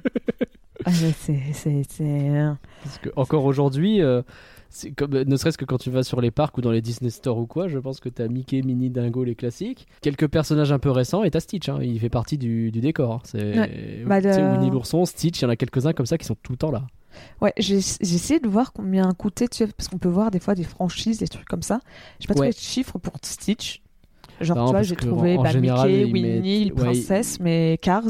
Ah, 0.88 0.91
c'est. 0.91 1.39
c'est- 1.54 1.82
c'est, 1.89 2.32
Parce 2.84 2.97
que 2.99 3.10
encore 3.15 3.45
aujourd'hui, 3.45 4.01
c'est 4.69 4.91
comme, 4.91 5.12
ne 5.12 5.36
serait-ce 5.38 5.58
que 5.58 5.65
quand 5.65 5.78
tu 5.78 5.89
vas 5.89 6.04
sur 6.04 6.19
les 6.21 6.32
parcs 6.32 6.58
ou 6.58 6.62
dans 6.62 6.71
les 6.71 6.82
Disney 6.82 7.10
Store 7.10 7.38
ou 7.38 7.45
quoi, 7.45 7.67
je 7.67 7.78
pense 7.80 7.99
que 7.99 8.10
t'as 8.10 8.28
Mickey, 8.28 8.62
Minnie, 8.62 8.89
Dingo, 8.89 9.23
les 9.23 9.36
classiques. 9.36 9.88
Quelques 10.01 10.28
personnages 10.28 10.71
un 10.71 10.80
peu 10.80 10.91
récents 10.91 11.23
et 11.23 11.32
t'as 11.32 11.39
Stitch, 11.39 11.69
hein, 11.69 11.80
il 11.82 11.99
fait 11.99 12.10
partie 12.10 12.38
du, 12.38 12.71
du 12.71 12.82
décor. 12.82 13.12
hein. 13.13 13.21
C'est 13.23 14.04
Bah, 14.06 14.21
sais, 14.21 14.41
le- 14.41 14.51
Winnie 14.54 14.69
l'ourson, 14.71 15.06
Stitch, 15.06 15.39
il 15.39 15.43
y 15.43 15.45
en 15.45 15.49
a 15.49 15.56
quelques-uns 15.56 15.93
comme 15.93 16.06
ça 16.06 16.17
qui 16.17 16.25
sont 16.25 16.36
tout 16.41 16.51
le 16.51 16.58
temps 16.58 16.71
là. 16.71 16.84
Ouais, 17.41 17.54
j'ai 17.58 17.78
essayé 17.78 18.41
de 18.41 18.47
voir 18.49 18.73
combien 18.73 19.10
coûtait, 19.13 19.47
tu 19.47 19.58
sais, 19.60 19.67
parce 19.67 19.88
qu'on 19.88 19.97
peut 19.97 20.10
voir 20.10 20.32
des 20.32 20.39
fois 20.39 20.54
des 20.54 20.65
franchises, 20.65 21.19
des 21.19 21.30
trucs 21.30 21.47
comme 21.47 21.62
ça. 21.62 21.80
J'ai 22.19 22.28
pas 22.28 22.34
trouvé 22.34 22.47
Ouais. 22.49 22.54
de 22.54 22.58
chiffres 22.60 22.97
pour 22.97 23.13
Stitch. 23.23 23.82
Genre, 24.41 24.58
Non, 24.58 24.65
tu 24.65 24.71
vois, 24.71 24.82
j'ai 24.82 24.97
trouvé 24.97 25.38
en 25.38 25.43
bah, 25.43 25.51
général, 25.51 25.89
Mickey, 25.89 26.12
Winnie, 26.12 26.65
mettent- 26.65 26.67
le 26.67 26.75
ouais, 26.75 26.82
Princesse, 26.91 27.39
mais 27.39 27.80
Cars. 27.82 28.04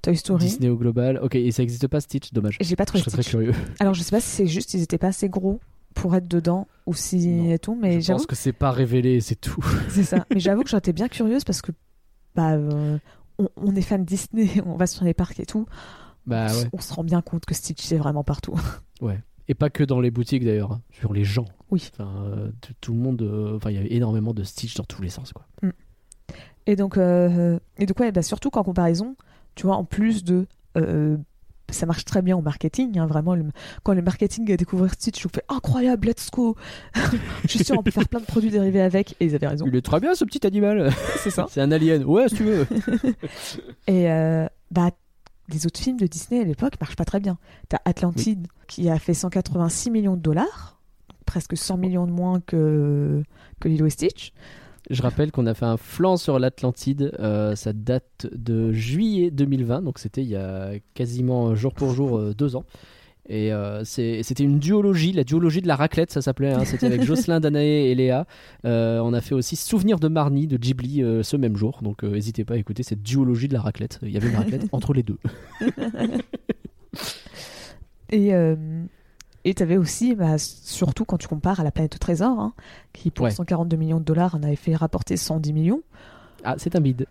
Toy 0.00 0.16
Story. 0.16 0.46
Disney 0.46 0.70
au 0.70 0.76
global. 0.76 1.20
Ok, 1.22 1.34
et 1.34 1.50
ça 1.50 1.60
n'existe 1.60 1.86
pas 1.88 2.00
Stitch, 2.00 2.32
dommage. 2.32 2.56
J'ai 2.62 2.76
pas 2.76 2.84
Je 2.84 2.86
trouvé 2.86 3.04
serais 3.04 3.22
très 3.22 3.30
curieux. 3.30 3.52
Alors 3.78 3.92
je 3.92 4.02
sais 4.02 4.10
pas 4.10 4.22
si 4.22 4.28
c'est 4.28 4.46
juste 4.46 4.72
ils 4.72 4.80
étaient 4.82 4.96
pas 4.96 5.08
assez 5.08 5.28
gros 5.28 5.60
pour 5.96 6.14
être 6.14 6.28
dedans 6.28 6.68
ou 6.84 6.94
si 6.94 7.26
Non, 7.26 7.50
et 7.50 7.58
tout, 7.58 7.74
mais 7.74 8.00
je 8.00 8.12
pense 8.12 8.26
que 8.26 8.36
c'est 8.36 8.52
pas 8.52 8.70
révélé, 8.70 9.20
c'est 9.20 9.34
tout. 9.34 9.64
c'est 9.88 10.04
ça. 10.04 10.24
Mais 10.32 10.38
j'avoue 10.38 10.62
que 10.62 10.68
j'étais 10.68 10.92
bien 10.92 11.08
curieuse 11.08 11.42
parce 11.42 11.62
que 11.62 11.72
bah 12.36 12.52
euh, 12.52 12.98
on, 13.38 13.48
on 13.56 13.74
est 13.74 13.80
fan 13.82 14.02
de 14.02 14.06
Disney, 14.06 14.48
on 14.66 14.76
va 14.76 14.86
sur 14.86 15.04
les 15.04 15.14
parcs 15.14 15.40
et 15.40 15.46
tout. 15.46 15.66
Bah 16.26 16.46
on, 16.50 16.54
ouais. 16.54 16.68
on 16.74 16.78
se 16.80 16.92
rend 16.92 17.02
bien 17.02 17.22
compte 17.22 17.46
que 17.46 17.54
Stitch 17.54 17.82
c'est 17.82 17.96
vraiment 17.96 18.22
partout. 18.22 18.54
Et 19.48 19.54
pas 19.54 19.70
que 19.70 19.84
dans 19.84 20.00
les 20.00 20.10
boutiques 20.10 20.44
d'ailleurs, 20.44 20.72
hein, 20.72 20.80
sur 20.90 21.12
les 21.12 21.22
gens. 21.22 21.44
Oui. 21.70 21.88
Enfin, 21.92 22.10
euh, 22.24 22.50
tout, 22.80 22.92
le 22.92 22.98
monde. 22.98 23.22
euh, 23.22 23.54
Enfin, 23.54 23.70
il 23.70 23.76
y 23.76 23.78
a 23.78 23.86
énormément 23.94 24.34
de 24.34 24.42
Stitch 24.42 24.74
dans 24.74 24.82
tous 24.82 25.02
les 25.02 25.08
sens, 25.08 25.32
quoi. 25.32 25.46
Et 26.66 26.74
donc 26.74 26.98
et 26.98 27.86
donc 27.86 28.00
ouais, 28.00 28.10
bah, 28.10 28.22
surtout 28.22 28.50
qu'en 28.50 28.64
comparaison, 28.64 29.14
tu 29.54 29.66
vois, 29.68 29.76
en 29.76 29.84
plus 29.84 30.24
de 30.24 30.46
ça 31.70 31.86
marche 31.86 32.04
très 32.04 32.22
bien 32.22 32.36
au 32.36 32.42
marketing, 32.42 32.98
hein, 32.98 33.06
vraiment. 33.06 33.34
le- 33.34 33.46
quand 33.82 33.92
le 33.94 34.02
marketing 34.02 34.50
a 34.52 34.56
découvert 34.56 34.92
Stitch, 34.94 35.20
je 35.22 35.28
fais 35.28 35.42
incroyable, 35.48 36.08
let's 36.08 36.30
go. 36.30 36.56
je 37.44 37.48
suis 37.48 37.64
sûre, 37.64 37.76
on 37.78 37.82
peut 37.82 37.90
faire 37.90 38.08
plein 38.08 38.20
de 38.20 38.24
produits 38.26 38.50
dérivés 38.50 38.80
avec. 38.82 39.16
Et 39.20 39.26
ils 39.26 39.34
avaient 39.34 39.48
raison, 39.48 39.64
Il 39.68 39.74
est 39.76 39.82
très 39.82 40.00
bien 40.00 40.14
ce 40.14 40.24
petit 40.24 40.46
animal. 40.46 40.90
c'est 41.18 41.30
ça. 41.30 41.46
c'est 41.50 41.60
un 41.60 41.72
alien. 41.72 42.04
Ouais, 42.04 42.28
si 42.28 42.36
tu 42.36 42.44
veux. 42.44 42.66
Et 43.86 44.10
euh, 44.10 44.46
bah, 44.70 44.90
les 45.48 45.66
autres 45.66 45.78
films 45.80 45.96
de 45.98 46.06
Disney 46.06 46.40
à 46.40 46.44
l'époque 46.44 46.74
marchent 46.80 46.96
pas 46.96 47.04
très 47.04 47.20
bien. 47.20 47.38
T'as 47.68 47.78
Atlantide 47.84 48.46
qui 48.68 48.88
a 48.90 48.98
fait 48.98 49.14
186 49.14 49.90
millions 49.90 50.16
de 50.16 50.20
dollars, 50.22 50.80
presque 51.24 51.56
100 51.56 51.76
millions 51.76 52.06
de 52.06 52.12
moins 52.12 52.40
que, 52.40 53.22
que 53.60 53.68
Lilo 53.68 53.86
et 53.86 53.90
Stitch. 53.90 54.32
Je 54.88 55.02
rappelle 55.02 55.32
qu'on 55.32 55.46
a 55.46 55.54
fait 55.54 55.64
un 55.64 55.76
flanc 55.76 56.16
sur 56.16 56.38
l'Atlantide. 56.38 57.12
euh, 57.18 57.56
ça 57.56 57.72
date 57.72 58.26
de 58.32 58.72
juillet 58.72 59.30
2020, 59.30 59.82
donc 59.82 59.98
c'était 59.98 60.22
il 60.22 60.28
y 60.28 60.36
a 60.36 60.72
quasiment 60.94 61.54
jour 61.56 61.74
pour 61.74 61.92
jour 61.92 62.18
euh, 62.18 62.34
deux 62.34 62.54
ans. 62.56 62.64
Et 63.28 63.52
euh, 63.52 63.82
c'est- 63.82 64.22
c'était 64.22 64.44
une 64.44 64.60
duologie, 64.60 65.10
la 65.12 65.24
duologie 65.24 65.60
de 65.60 65.66
la 65.66 65.74
raclette, 65.74 66.12
ça 66.12 66.22
s'appelait. 66.22 66.52
hein. 66.52 66.64
C'était 66.64 66.86
avec 66.86 67.02
Jocelyn, 67.04 67.40
Danae 67.40 67.64
et 67.64 67.94
Léa. 67.96 68.24
Euh, 68.64 69.00
on 69.00 69.12
a 69.12 69.20
fait 69.20 69.34
aussi 69.34 69.56
Souvenir 69.56 69.98
de 69.98 70.06
Marnie 70.06 70.46
de 70.46 70.56
Ghibli 70.56 71.02
euh, 71.02 71.24
ce 71.24 71.36
même 71.36 71.56
jour. 71.56 71.80
Donc 71.82 72.04
n'hésitez 72.04 72.44
pas 72.44 72.54
à 72.54 72.56
écouter 72.56 72.84
cette 72.84 73.02
duologie 73.02 73.48
de 73.48 73.54
la 73.54 73.62
raclette. 73.62 73.98
Il 74.02 74.10
y 74.10 74.16
avait 74.16 74.28
une 74.28 74.36
raclette 74.36 74.66
entre 74.72 74.92
les 74.92 75.02
deux. 75.02 75.18
Et 78.12 78.32
et 79.48 79.54
t'avais 79.54 79.76
aussi, 79.76 80.14
bah, 80.14 80.38
surtout 80.38 81.04
quand 81.04 81.18
tu 81.18 81.28
compares 81.28 81.60
à 81.60 81.64
La 81.64 81.70
planète 81.70 81.94
au 81.94 81.98
trésor, 81.98 82.38
hein, 82.38 82.52
qui 82.92 83.10
pour 83.10 83.24
Ouais. 83.24 83.30
142 83.30 83.76
millions 83.76 83.98
de 84.00 84.04
dollars 84.04 84.34
en 84.34 84.42
avait 84.42 84.56
fait 84.56 84.74
rapporter 84.76 85.16
110 85.16 85.52
millions. 85.52 85.82
Ah, 86.44 86.56
c'est 86.58 86.76
un 86.76 86.80
bide. 86.80 87.06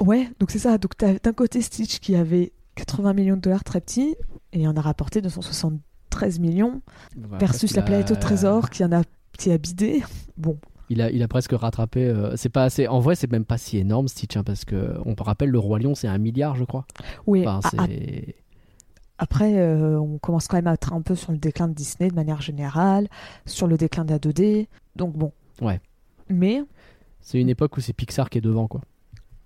Ouais, 0.00 0.28
donc 0.40 0.50
c'est 0.50 0.58
ça. 0.58 0.78
Donc 0.78 0.96
t'as 0.96 1.14
d'un 1.22 1.32
côté 1.32 1.60
Stitch 1.62 1.98
qui 2.00 2.14
avait 2.16 2.52
80 2.76 3.12
millions 3.14 3.36
de 3.36 3.40
dollars 3.40 3.64
très 3.64 3.80
petit 3.80 4.16
et 4.52 4.66
en 4.68 4.76
a 4.76 4.80
rapporté 4.80 5.20
273 5.22 6.38
millions. 6.38 6.82
versus 7.16 7.74
la 7.76 7.82
planète 7.82 8.10
au 8.10 8.16
trésor 8.16 8.70
qui 8.70 8.84
en 8.84 8.92
a 8.92 9.02
qui 9.38 9.50
a 9.52 9.58
bidé. 9.58 10.02
Bon, 10.38 10.58
Il 10.88 11.00
a, 11.02 11.10
il 11.10 11.22
a 11.22 11.28
presque 11.28 11.52
rattrapé. 11.52 12.04
euh, 12.06 12.36
c'est 12.36 12.48
pas 12.48 12.64
assez. 12.64 12.86
En 12.88 13.00
vrai, 13.00 13.14
c'est 13.16 13.30
même 13.30 13.44
pas 13.44 13.58
si 13.58 13.76
énorme 13.78 14.08
Stitch, 14.08 14.36
hein, 14.36 14.44
parce 14.44 14.64
que 14.64 14.94
on 15.04 15.14
rappelle 15.22 15.50
le 15.50 15.58
roi 15.58 15.78
lion, 15.78 15.94
c'est 15.94 16.08
un 16.08 16.18
milliard, 16.18 16.56
je 16.56 16.64
crois. 16.64 16.86
oui. 17.26 17.46
Enfin. 17.46 17.86
Après, 19.18 19.58
euh, 19.58 19.98
on 19.98 20.18
commence 20.18 20.46
quand 20.48 20.56
même 20.56 20.66
à 20.66 20.74
être 20.74 20.92
un 20.92 21.00
peu 21.02 21.14
sur 21.14 21.32
le 21.32 21.38
déclin 21.38 21.68
de 21.68 21.74
Disney 21.74 22.10
de 22.10 22.14
manière 22.14 22.40
générale, 22.40 23.08
sur 23.46 23.66
le 23.66 23.76
déclin 23.76 24.04
de 24.04 24.10
la 24.12 24.18
2D. 24.18 24.66
Donc 24.96 25.14
bon. 25.16 25.32
Ouais. 25.60 25.80
Mais 26.28 26.62
C'est 27.20 27.40
une 27.40 27.48
époque 27.48 27.76
où 27.76 27.80
c'est 27.80 27.92
Pixar 27.92 28.28
qui 28.30 28.38
est 28.38 28.42
devant, 28.42 28.66
quoi. 28.68 28.80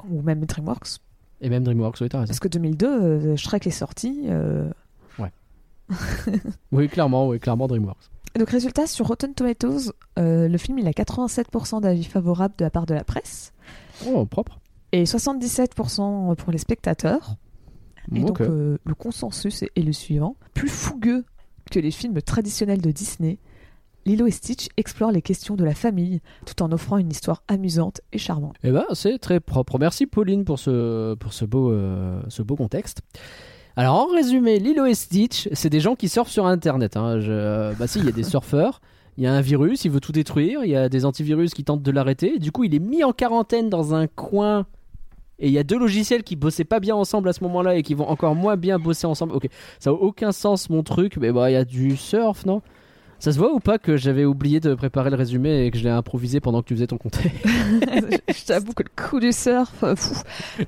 ou 0.09 0.23
même 0.23 0.45
DreamWorks, 0.45 0.99
Et 1.41 1.49
même 1.51 1.63
DreamWorks, 1.65 2.01
oui, 2.01 2.09
t'as 2.09 2.19
raison. 2.21 2.29
parce 2.29 2.41
que 2.41 2.49
2002, 2.49 2.87
euh, 2.87 3.37
Shrek 3.37 3.67
est 3.67 3.71
sorti. 3.71 4.25
euh, 4.29 4.69
Oui, 6.73 6.89
clairement, 6.89 7.29
oui, 7.29 7.41
clairement 7.41 7.67
DreamWorks. 7.67 8.11
Donc 8.39 8.49
résultat 8.51 8.87
sur 8.87 9.09
Rotten 9.09 9.35
Tomatoes, 9.35 9.93
le 10.17 10.57
film 10.57 10.79
il 10.79 10.87
a 10.87 10.93
87% 10.93 11.81
d'avis 11.81 12.05
favorables 12.05 12.55
de 12.57 12.65
la 12.65 12.71
part 12.71 12.87
de 12.87 12.95
la 12.95 13.03
presse 13.03 13.53
Oh, 14.07 14.25
propre. 14.25 14.61
et 14.93 15.03
77% 15.05 16.37
pour 16.37 16.53
les 16.53 16.59
spectateurs. 16.59 17.35
Et 18.15 18.21
donc 18.21 18.41
euh, 18.41 18.79
le 18.85 18.95
consensus 18.95 19.63
est, 19.63 19.83
le 19.83 19.93
suivant. 19.93 20.37
Plus 20.55 20.69
fougueux 20.69 21.25
que 21.71 21.79
les 21.79 21.91
films 21.91 22.21
traditionnels 22.23 22.81
de 22.81 22.91
Disney, 22.91 23.39
Lilo 24.07 24.27
et 24.27 24.31
Stitch 24.31 24.69
explorent 24.77 25.13
les 25.13 25.23
questions 25.23 25.55
de 25.57 25.65
la 25.65 25.75
famille 25.75 26.21
tout 26.47 26.63
en 26.63 26.73
offrant 26.73 26.97
une 26.99 27.11
histoire 27.11 27.43
amusante 27.49 28.01
et 28.13 28.19
charmante. 28.19 28.57
Eh 28.65 28.71
ben, 28.73 28.85
c'est 28.95 29.19
très 29.19 29.41
propre. 29.41 29.79
Merci 29.79 30.07
Pauline 30.07 30.45
pour 30.45 30.59
ce, 30.59 31.15
pour 31.15 31.33
ce, 31.33 31.45
beau, 31.45 31.71
euh, 31.71 32.21
ce 32.29 32.43
beau 32.43 32.57
contexte. 32.57 33.03
Alors, 33.77 33.95
en 33.97 34.07
résumé, 34.07 34.59
Lilo 34.59 34.85
et 34.87 34.95
Stitch, 34.95 35.49
c'est 35.53 35.71
des 35.71 35.81
gens 35.81 35.95
qui 35.95 36.09
surfent 36.09 36.31
sur 36.31 36.47
Internet. 36.47 36.97
hein. 36.97 37.21
Je- 37.21 37.73
Bah 37.79 37.87
si, 37.87 37.99
il 38.01 38.07
y 38.07 38.09
a 38.09 38.13
des 38.13 38.23
surfeurs, 38.25 38.81
il 39.17 39.25
y 39.25 39.27
a 39.27 39.33
un 39.35 39.41
virus, 39.43 39.85
il 39.85 39.91
veut 39.91 40.01
tout 40.01 40.13
détruire, 40.13 40.65
il 40.65 40.71
y 40.71 40.77
a 40.77 40.89
des 40.89 41.05
antivirus 41.05 41.53
qui 41.55 41.63
tentent 41.63 41.83
de 41.83 41.91
l'arrêter. 41.91 42.39
Du 42.39 42.53
coup, 42.53 42.65
il 42.65 42.75
est 42.75 42.79
mis 42.81 43.05
en 43.05 43.13
quarantaine 43.13 43.69
dans 43.71 43.95
un 43.95 44.07
coin. 44.09 44.67
Et 45.41 45.49
il 45.49 45.53
y 45.53 45.59
a 45.59 45.65
deux 45.65 45.79
logiciels 45.79 46.23
qui 46.23 46.37
bossaient 46.37 46.65
pas 46.65 46.81
bien 46.81 46.95
ensemble 46.95 47.29
à 47.29 47.33
ce 47.33 47.43
moment-là 47.45 47.75
et 47.75 47.83
qui 47.83 47.95
vont 47.95 48.09
encore 48.09 48.35
moins 48.35 48.57
bien 48.57 48.79
bosser 48.79 49.07
ensemble. 49.07 49.35
Ok, 49.35 49.49
ça 49.79 49.91
a 49.91 49.93
aucun 49.95 50.33
sens 50.33 50.69
mon 50.69 50.83
truc, 50.83 51.17
mais 51.17 51.33
bah 51.33 51.51
il 51.51 51.55
y 51.55 51.57
a 51.57 51.65
du 51.65 51.97
surf, 51.97 52.45
non? 52.45 52.61
Ça 53.19 53.33
se 53.33 53.39
voit 53.39 53.53
ou 53.53 53.59
pas 53.59 53.79
que 53.79 53.97
j'avais 53.97 54.25
oublié 54.25 54.61
de 54.61 54.75
préparer 54.75 55.11
le 55.11 55.17
résumé 55.17 55.67
et 55.67 55.71
que 55.71 55.77
je 55.79 55.85
l'ai 55.85 55.91
improvisé 55.91 56.41
pendant 56.41 56.63
que 56.63 56.69
tu 56.69 56.75
faisais 56.75 56.87
ton 56.87 56.97
compté 56.97 57.33
je 58.29 58.45
t'avoue 58.47 58.73
que 58.73 58.83
le 58.83 58.91
coup 59.03 59.21
du 59.21 59.33
surf, 59.33 59.73
euh, 59.83 59.97
fou. 59.97 60.15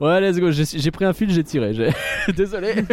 Ouais, 0.00 0.20
let's 0.20 0.38
go. 0.38 0.50
J'ai 0.52 0.90
pris 0.92 1.04
un 1.04 1.12
fil, 1.12 1.28
j'ai 1.30 1.42
tiré. 1.42 1.72
Désolé. 2.36 2.84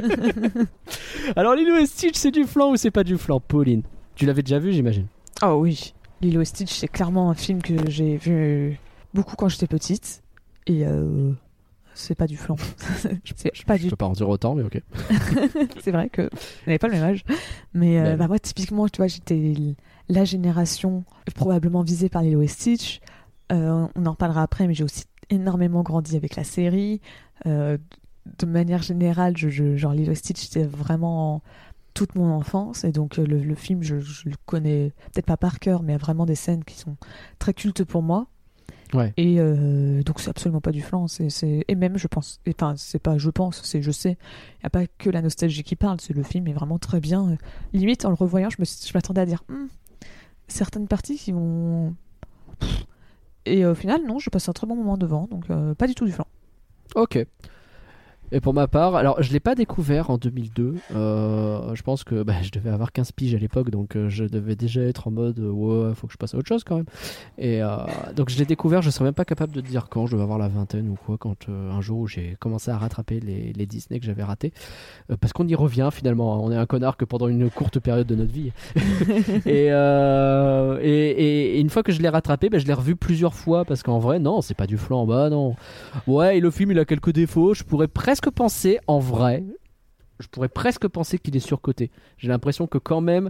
Alors, 1.36 1.54
Lilo 1.54 1.76
et 1.76 1.86
Stitch, 1.86 2.16
c'est 2.16 2.32
du 2.32 2.46
flan 2.46 2.72
ou 2.72 2.78
c'est 2.78 2.90
pas 2.90 3.04
du 3.04 3.18
flan, 3.18 3.40
Pauline 3.40 3.84
Tu 4.16 4.26
l'avais 4.26 4.42
déjà 4.42 4.58
vu, 4.58 4.72
j'imagine. 4.72 5.06
Oh 5.44 5.60
oui, 5.60 5.94
Lilo 6.22 6.42
et 6.42 6.46
Stitch, 6.46 6.72
c'est 6.74 6.88
clairement 6.88 7.30
un 7.30 7.36
film 7.36 7.62
que 7.62 7.76
j'ai 7.90 8.18
vu 8.18 8.80
beaucoup 9.15 9.36
quand 9.36 9.49
j'étais 9.49 9.67
petite. 9.67 10.21
Et 10.67 10.86
euh, 10.86 11.32
c'est 11.93 12.15
pas 12.15 12.28
du 12.28 12.38
flan. 12.38 12.56
c'est 13.36 13.65
pas 13.65 13.78
Je 13.78 13.84
du 13.84 13.89
peux 13.89 13.95
pas 13.95 14.06
en 14.08 14.12
dire 14.13 14.30
autant, 14.30 14.54
mais 14.56 14.63
ok. 14.63 14.82
c'est 15.82 15.91
vrai 15.91 16.10
que 16.10 16.23
on 16.23 16.67
n'avait 16.67 16.78
pas 16.80 16.88
le 16.88 16.93
même 16.93 17.04
âge. 17.04 17.23
Mais 17.73 17.99
euh, 17.99 18.15
bah, 18.17 18.28
moi, 18.28 18.38
typiquement, 18.39 18.88
tu 18.88 18.97
vois, 18.97 19.08
j'étais 19.08 19.54
la 20.10 20.25
génération 20.25 21.04
probablement 21.36 21.82
visée 21.82 22.10
par 22.10 22.21
Lilo 22.21 22.41
et 22.41 22.47
Stitch. 22.47 22.99
Euh, 23.51 23.88
on 23.95 24.06
en 24.06 24.15
parlera 24.15 24.43
après, 24.43 24.67
mais 24.67 24.73
j'ai 24.73 24.84
aussi 24.84 25.06
énormément 25.30 25.82
grandi 25.84 26.15
avec 26.15 26.36
la 26.36 26.43
série. 26.43 27.01
De 27.45 28.45
manière 28.47 28.82
générale, 28.82 29.38
je, 29.38 29.49
je- 29.49 29.75
genre 29.75 29.93
Lilo 29.93 30.12
et 30.12 30.15
Stitch, 30.15 30.41
c'était 30.41 30.63
vraiment 30.65 31.43
toute 31.93 32.15
mon 32.15 32.32
enfance. 32.32 32.84
Et 32.84 32.91
donc, 32.91 33.17
le, 33.17 33.23
le 33.25 33.56
film, 33.56 33.84
je, 33.84 33.99
je 33.99 34.28
le 34.30 34.36
connais 34.47 34.93
peut-être 35.13 35.28
pas 35.28 35.38
par 35.38 35.60
cœur, 35.60 35.84
mais 35.84 35.93
il 35.93 35.95
y 35.95 35.99
a 35.99 35.99
vraiment 35.99 36.25
des 36.25 36.36
scènes 36.36 36.63
qui 36.63 36.75
sont 36.75 36.97
très 37.39 37.54
cultes 37.54 37.84
pour 37.84 38.01
moi. 38.01 38.28
Ouais. 38.93 39.13
Et 39.17 39.39
euh, 39.39 40.04
donc, 40.04 40.19
c'est 40.19 40.30
absolument 40.30 40.62
pas 40.62 40.71
du 40.71 40.82
flan. 40.82 41.08
C'est, 41.08 41.30
c'est- 41.30 41.65
Et 41.67 41.76
même, 41.76 41.98
je 41.98 42.08
pense, 42.08 42.39
enfin, 42.48 42.76
c'est 42.78 43.00
pas 43.00 43.17
je 43.17 43.30
pense, 43.30 43.62
c'est 43.63 43.82
je 43.82 43.91
sais. 43.91 44.12
Il 44.12 44.63
n'y 44.63 44.67
a 44.67 44.69
pas 44.69 44.86
que 44.88 45.10
la 45.10 45.21
nostalgie 45.21 45.63
qui 45.63 45.76
parle. 45.76 46.00
C'est 46.00 46.13
le 46.13 46.24
film 46.24 46.48
est 46.48 46.54
vraiment 46.54 46.78
très 46.80 47.00
bien. 47.00 47.38
Limite, 47.74 48.06
en 48.06 48.10
le 48.10 48.15
revoyant, 48.15 48.50
je, 48.50 48.58
me 48.60 48.65
je 48.65 48.91
m'attendais 48.93 49.21
à 49.21 49.26
dire 49.26 49.43
Hmm, 49.50 49.65
certaines 50.48 50.88
parties 50.88 51.17
qui 51.17 51.32
vont. 51.32 51.95
Et 53.45 53.65
au 53.65 53.76
final, 53.76 54.02
non, 54.08 54.19
je 54.19 54.30
passe 54.30 54.50
un 54.50 54.54
très 54.54 54.65
bon 54.67 54.76
moment 54.76 54.98
devant. 54.98 55.28
Donc, 55.30 55.50
euh, 55.50 55.76
pas 55.76 55.88
du 55.88 55.95
tout 55.95 56.06
du 56.06 56.12
flan. 56.12 56.26
Ok. 56.95 57.17
Et 58.32 58.40
pour 58.42 58.54
ma 58.54 58.68
part, 58.68 58.96
alors 58.96 59.22
je 59.22 59.32
l'ai 59.32 59.40
pas 59.40 59.56
découvert 59.56 60.10
en 60.10 60.18
2002. 60.18 60.76
Euh, 60.96 61.76
je 61.76 61.82
pense 61.84 62.04
que 62.04 62.24
bah, 62.24 62.34
je 62.42 62.50
devais 62.52 62.70
avoir 62.70 62.92
15 62.92 63.12
piges 63.12 63.36
à 63.36 63.38
l'époque, 63.38 63.70
donc 63.70 63.96
euh, 63.96 64.10
je 64.10 64.26
devais 64.26 64.56
déjà 64.56 64.82
être 64.82 65.08
en 65.08 65.12
mode 65.12 65.40
euh, 65.40 65.50
ouais, 65.50 65.94
faut 65.96 66.08
que 66.08 66.14
je 66.14 66.18
passe 66.18 66.34
à 66.34 66.38
autre 66.38 66.48
chose 66.48 66.64
quand 66.64 66.78
même. 66.78 66.86
Et 67.38 67.62
euh, 67.62 67.68
donc 68.16 68.30
je 68.30 68.38
l'ai 68.38 68.46
découvert, 68.46 68.82
je 68.82 68.90
serais 68.90 69.06
même 69.06 69.14
pas 69.14 69.26
capable 69.26 69.54
de 69.54 69.62
te 69.62 69.68
dire 69.68 69.88
quand, 69.90 70.06
je 70.08 70.14
devais 70.14 70.24
avoir 70.24 70.40
la 70.40 70.48
vingtaine 70.48 70.90
ou 70.90 70.96
quoi, 71.06 71.18
quand 71.18 71.48
un 71.50 71.82
jour 71.82 72.00
où 72.00 72.08
j'ai 72.08 72.36
commencé 72.40 72.72
à 72.72 72.78
rattraper 72.78 73.20
les, 73.20 73.54
les 73.54 73.66
Disney 73.66 74.00
que 74.00 74.06
j'avais 74.06 74.24
ratés. 74.24 74.52
Parce 75.22 75.32
qu'on 75.34 75.48
y 75.48 75.56
revient 75.56 75.90
finalement, 75.94 76.44
on 76.44 76.52
est 76.52 76.58
un 76.58 76.66
connard 76.66 76.98
que 76.98 77.06
pendant 77.06 77.28
une 77.28 77.50
courte 77.50 77.80
période 77.80 78.08
de 78.08 78.16
notre 78.16 78.32
vie. 78.34 78.52
et, 79.46 79.68
et, 79.68 81.12
et- 81.12 81.58
et 81.58 81.60
une 81.60 81.70
fois 81.70 81.84
que 81.84 81.92
je 81.92 82.02
l'ai 82.02 82.10
rattrapé, 82.10 82.50
bah, 82.50 82.58
je 82.58 82.66
l'ai 82.66 82.74
revu 82.74 82.96
plusieurs 82.96 83.34
fois 83.34 83.66
parce 83.66 83.84
qu'en 83.84 84.00
vrai, 84.00 84.20
non, 84.20 84.42
c'est 84.42 84.54
pas 84.56 84.68
du 84.68 84.78
flan, 84.78 85.06
bah 85.06 85.30
non. 85.30 85.56
Ouais, 86.08 86.38
et 86.38 86.40
le 86.40 86.50
film 86.52 86.72
il 86.72 86.80
a 86.80 86.86
quelques 86.86 87.12
défauts. 87.12 87.54
Je 87.54 87.64
pourrais 87.64 87.88
presque 87.88 88.14
penser, 88.30 88.80
en 88.88 88.99
vrai, 88.99 89.43
je 90.19 90.28
pourrais 90.28 90.49
presque 90.49 90.88
penser 90.88 91.19
qu'il 91.19 91.36
est 91.36 91.39
surcoté. 91.39 91.91
J'ai 92.17 92.28
l'impression 92.28 92.67
que 92.67 92.78
quand 92.78 93.01
même, 93.01 93.30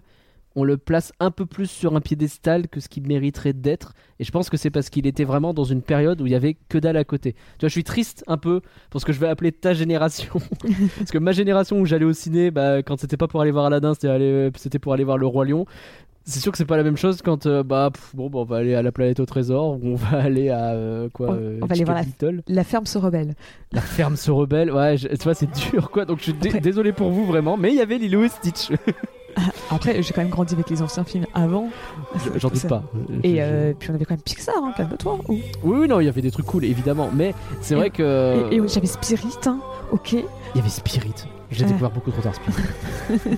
on 0.55 0.63
le 0.63 0.77
place 0.77 1.11
un 1.19 1.31
peu 1.31 1.45
plus 1.45 1.69
sur 1.69 1.95
un 1.95 2.01
piédestal 2.01 2.69
que 2.69 2.79
ce 2.79 2.87
qu'il 2.87 3.05
mériterait 3.05 3.53
d'être. 3.53 3.93
Et 4.19 4.23
je 4.23 4.31
pense 4.31 4.49
que 4.49 4.55
c'est 4.55 4.69
parce 4.69 4.89
qu'il 4.89 5.05
était 5.05 5.25
vraiment 5.25 5.53
dans 5.53 5.65
une 5.65 5.81
période 5.81 6.21
où 6.21 6.25
il 6.25 6.31
y 6.31 6.35
avait 6.35 6.55
que 6.69 6.77
dalle 6.77 6.95
à 6.95 7.03
côté. 7.03 7.33
Tu 7.33 7.61
vois, 7.61 7.69
je 7.69 7.73
suis 7.73 7.83
triste 7.83 8.23
un 8.27 8.37
peu 8.37 8.61
pour 8.89 9.01
ce 9.01 9.05
que 9.05 9.11
je 9.11 9.19
vais 9.19 9.27
appeler 9.27 9.51
ta 9.51 9.73
génération. 9.73 10.35
parce 10.97 11.11
que 11.11 11.17
ma 11.17 11.33
génération 11.33 11.79
où 11.79 11.85
j'allais 11.85 12.05
au 12.05 12.13
ciné, 12.13 12.51
bah, 12.51 12.83
quand 12.83 12.97
c'était 12.97 13.17
pas 13.17 13.27
pour 13.27 13.41
aller 13.41 13.51
voir 13.51 13.65
Aladdin, 13.65 13.93
c'était 13.93 14.51
c'était 14.55 14.79
pour 14.79 14.93
aller 14.93 15.03
voir 15.03 15.17
Le 15.17 15.27
Roi 15.27 15.45
Lion. 15.45 15.65
C'est 16.27 16.39
sûr 16.39 16.51
que 16.51 16.57
c'est 16.57 16.65
pas 16.65 16.75
la 16.77 16.81
même 16.83 16.97
chose 16.97 17.21
quand 17.23 17.45
euh, 17.45 17.61
bah 17.61 17.91
pff, 17.93 18.15
bon 18.15 18.29
bah, 18.31 18.39
on 18.39 18.45
va 18.45 18.57
aller 18.57 18.73
à 18.73 18.81
la 18.81 18.91
planète 18.91 19.19
au 19.19 19.27
trésor 19.27 19.73
ou 19.73 19.79
on 19.83 19.95
va 19.95 20.17
aller 20.23 20.49
à 20.49 20.71
euh, 20.71 21.07
quoi 21.13 21.27
On- 21.29 21.35
euh, 21.35 21.59
on 21.61 21.67
va 21.67 21.73
aller 21.75 21.83
voir 21.83 22.01
Little. 22.01 22.41
La 22.47 22.63
ferme 22.63 22.87
se 22.87 22.97
rebelle. 22.97 23.35
La 23.71 23.81
ferme 23.81 24.15
se 24.15 24.31
rebelle, 24.31 24.71
ouais, 24.71 24.97
je- 24.97 25.07
tu 25.07 25.23
vois, 25.23 25.35
c'est 25.35 25.51
dur 25.71 25.91
quoi. 25.91 26.05
Donc 26.05 26.17
je 26.19 26.23
suis 26.23 26.33
Après- 26.33 26.59
désolé 26.59 26.93
pour 26.93 27.11
vous 27.11 27.25
vraiment, 27.25 27.57
mais 27.57 27.69
il 27.69 27.75
y 27.75 27.81
avait 27.81 27.99
Lilo 27.99 28.23
et 28.23 28.29
Stitch. 28.29 28.71
Après, 29.69 30.01
j'ai 30.01 30.13
quand 30.13 30.21
même 30.21 30.29
grandi 30.31 30.53
avec 30.55 30.69
les 30.69 30.81
anciens 30.81 31.03
films 31.03 31.25
avant. 31.33 31.67
J'en 32.37 32.47
doute 32.49 32.67
pas. 32.67 32.83
Et 33.23 33.39
puis 33.77 33.91
on 33.91 33.93
avait 33.93 34.05
quand 34.05 34.15
même 34.15 34.21
Pixar, 34.23 34.55
hein, 34.63 34.73
calme-toi. 34.75 35.19
ou- 35.27 35.33
Oui, 35.33 35.43
oui, 35.63 35.87
non, 35.87 35.99
il 35.99 36.05
y 36.05 36.09
avait 36.09 36.21
des 36.21 36.31
trucs 36.31 36.45
cool 36.47 36.65
évidemment, 36.65 37.09
mais 37.13 37.35
c'est 37.61 37.75
vrai 37.75 37.91
que. 37.91 38.49
Et, 38.51 38.55
et 38.55 38.67
j'avais 38.67 38.87
Spirit, 38.87 39.35
hein, 39.45 39.59
ok. 39.91 40.13
Il 40.13 40.23
y 40.55 40.59
avait 40.59 40.69
Spirit. 40.69 41.13
J'ai 41.51 41.65
Ah. 41.65 41.67
découvert 41.67 41.91
beaucoup 41.91 42.09
trop 42.09 42.21
tard 42.23 42.33
Spirit. 42.33 43.37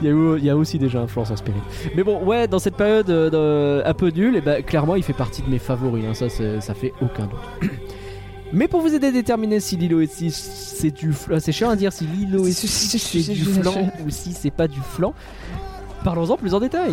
Il 0.00 0.06
y, 0.06 0.08
a 0.08 0.12
eu- 0.12 0.38
il 0.38 0.44
y 0.44 0.50
a 0.50 0.56
aussi 0.56 0.78
déjà 0.78 1.00
influence 1.00 1.30
en 1.30 1.36
Spirit. 1.36 1.58
Mais 1.96 2.02
bon, 2.04 2.22
ouais, 2.24 2.46
dans 2.46 2.58
cette 2.58 2.76
période 2.76 3.10
euh, 3.10 3.82
un 3.84 3.94
peu 3.94 4.10
nulle, 4.10 4.36
et 4.36 4.40
ben, 4.40 4.62
clairement, 4.62 4.94
il 4.94 5.02
fait 5.02 5.12
partie 5.12 5.42
de 5.42 5.48
mes 5.50 5.58
favoris. 5.58 6.04
hein, 6.08 6.14
ça, 6.14 6.28
ça 6.60 6.74
fait 6.74 6.92
aucun 7.02 7.24
doute. 7.26 7.70
Mais 8.52 8.66
pour 8.68 8.80
vous 8.80 8.94
aider 8.94 9.08
à 9.08 9.12
déterminer 9.12 9.60
si 9.60 9.76
Lilo 9.76 10.00
et 10.00 10.06
Stitch 10.06 10.32
c'est 10.32 10.90
du 10.90 11.12
flan, 11.12 11.36
c'est 11.38 11.52
chiant 11.52 11.68
à 11.70 11.76
dire 11.76 11.92
si 11.92 12.06
Lilo 12.06 12.46
et 12.46 12.52
C'est- 12.52 12.66
Stitch 12.66 13.02
c'est- 13.02 13.20
c'est 13.22 13.32
du 13.32 13.44
flan 13.44 13.90
ou 14.06 14.10
si 14.10 14.32
c'est 14.32 14.50
pas 14.50 14.68
du 14.68 14.80
flan. 14.80 15.12
Parlons-en 16.04 16.36
plus 16.36 16.54
en 16.54 16.60
détail. 16.60 16.92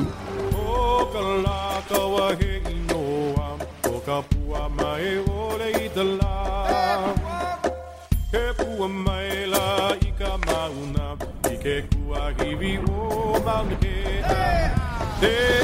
Te 15.26 15.56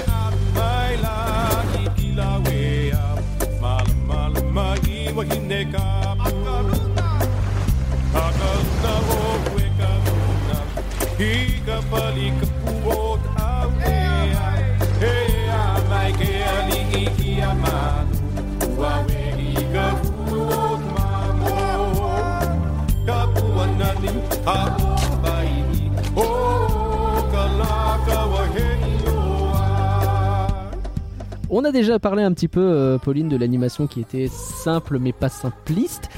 On 31.54 31.66
a 31.66 31.72
déjà 31.74 32.00
parlé 32.00 32.24
un 32.24 32.32
petit 32.34 32.48
peu, 32.48 32.62
euh, 32.62 32.98
Pauline, 32.98 33.28
de 33.28 33.36
l'animation 33.36 33.86
qui 33.86 34.00
était 34.00 34.28
simple 34.30 35.00
mais 35.00 35.12
pas 35.12 35.28
simpliste. 35.30 36.10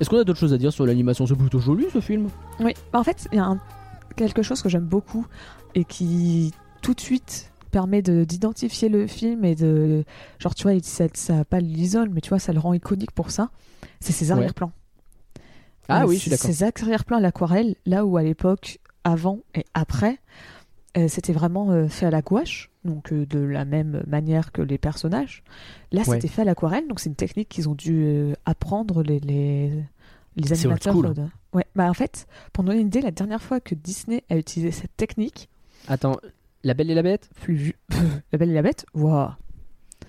Est-ce 0.00 0.10
qu'on 0.10 0.18
a 0.18 0.24
d'autres 0.24 0.40
choses 0.40 0.52
à 0.52 0.58
dire 0.58 0.72
sur 0.72 0.84
l'animation? 0.84 1.24
C'est 1.26 1.36
plutôt 1.36 1.60
joli 1.60 1.86
ce 1.92 2.00
film. 2.00 2.28
Oui, 2.58 2.74
bah, 2.92 2.98
en 2.98 3.04
fait, 3.04 3.28
il 3.30 3.36
y 3.36 3.38
a 3.38 3.44
un- 3.44 3.60
quelque 4.16 4.42
chose 4.42 4.60
que 4.60 4.68
j'aime 4.68 4.84
beaucoup 4.84 5.24
et 5.76 5.84
qui 5.84 6.52
tout 6.82 6.94
de 6.94 7.00
suite 7.00 7.52
permet 7.70 8.02
de- 8.02 8.24
d'identifier 8.24 8.88
le 8.88 9.06
film 9.06 9.44
et 9.44 9.54
de. 9.54 10.04
Genre, 10.40 10.54
tu 10.54 10.64
vois, 10.64 10.72
ça, 10.82 11.04
ça 11.14 11.44
pas 11.44 11.60
l'isole, 11.60 12.10
mais 12.10 12.20
tu 12.20 12.30
vois, 12.30 12.40
ça 12.40 12.52
le 12.52 12.58
rend 12.58 12.74
iconique 12.74 13.12
pour 13.12 13.30
ça. 13.30 13.50
C'est 14.00 14.12
ses 14.12 14.26
Ouais. 14.26 14.32
arrière-plans. 14.32 14.72
Ah 15.88 16.02
Euh, 16.02 16.06
oui, 16.08 16.16
je 16.16 16.20
suis 16.22 16.30
d'accord. 16.30 16.50
Ces 16.50 16.64
arrière-plans 16.64 17.18
à 17.18 17.20
l'aquarelle, 17.20 17.76
là 17.86 18.04
où 18.04 18.16
à 18.16 18.22
l'époque, 18.24 18.80
avant 19.04 19.38
et 19.54 19.64
après, 19.74 20.18
euh, 20.96 21.06
c'était 21.08 21.32
vraiment 21.32 21.70
euh, 21.70 21.86
fait 21.88 22.06
à 22.06 22.10
la 22.10 22.20
gouache, 22.22 22.70
donc 22.84 23.12
euh, 23.12 23.26
de 23.26 23.38
la 23.38 23.64
même 23.64 24.02
manière 24.06 24.52
que 24.52 24.62
les 24.62 24.78
personnages. 24.78 25.42
Là, 25.92 26.02
Ouais. 26.06 26.16
c'était 26.16 26.28
fait 26.28 26.42
à 26.42 26.44
l'aquarelle, 26.44 26.86
donc 26.88 27.00
c'est 27.00 27.08
une 27.10 27.14
technique 27.16 27.48
qu'ils 27.48 27.68
ont 27.68 27.74
dû 27.74 28.02
euh, 28.04 28.32
apprendre 28.44 29.02
les, 29.02 29.20
les, 29.20 29.72
old 30.38 30.52
animateurs. 30.52 30.94
school. 30.94 31.14
de- 31.14 31.24
Ouais, 31.52 31.66
bah 31.76 31.88
en 31.90 31.94
fait, 31.94 32.26
pour 32.52 32.64
donner 32.64 32.80
une 32.80 32.86
idée, 32.86 33.02
la 33.02 33.10
dernière 33.10 33.42
fois 33.42 33.60
que 33.60 33.74
Disney 33.74 34.24
a 34.30 34.36
utilisé 34.36 34.70
cette 34.72 34.96
technique, 34.96 35.48
Attends, 35.88 36.16
La 36.64 36.74
Belle 36.74 36.90
et 36.90 36.94
la 36.94 37.02
Bête? 37.02 37.28
Plus. 37.42 37.74
La 38.32 38.38
Belle 38.38 38.50
et 38.50 38.54
la 38.54 38.62
Bête, 38.62 38.86
waouh, 38.94 39.28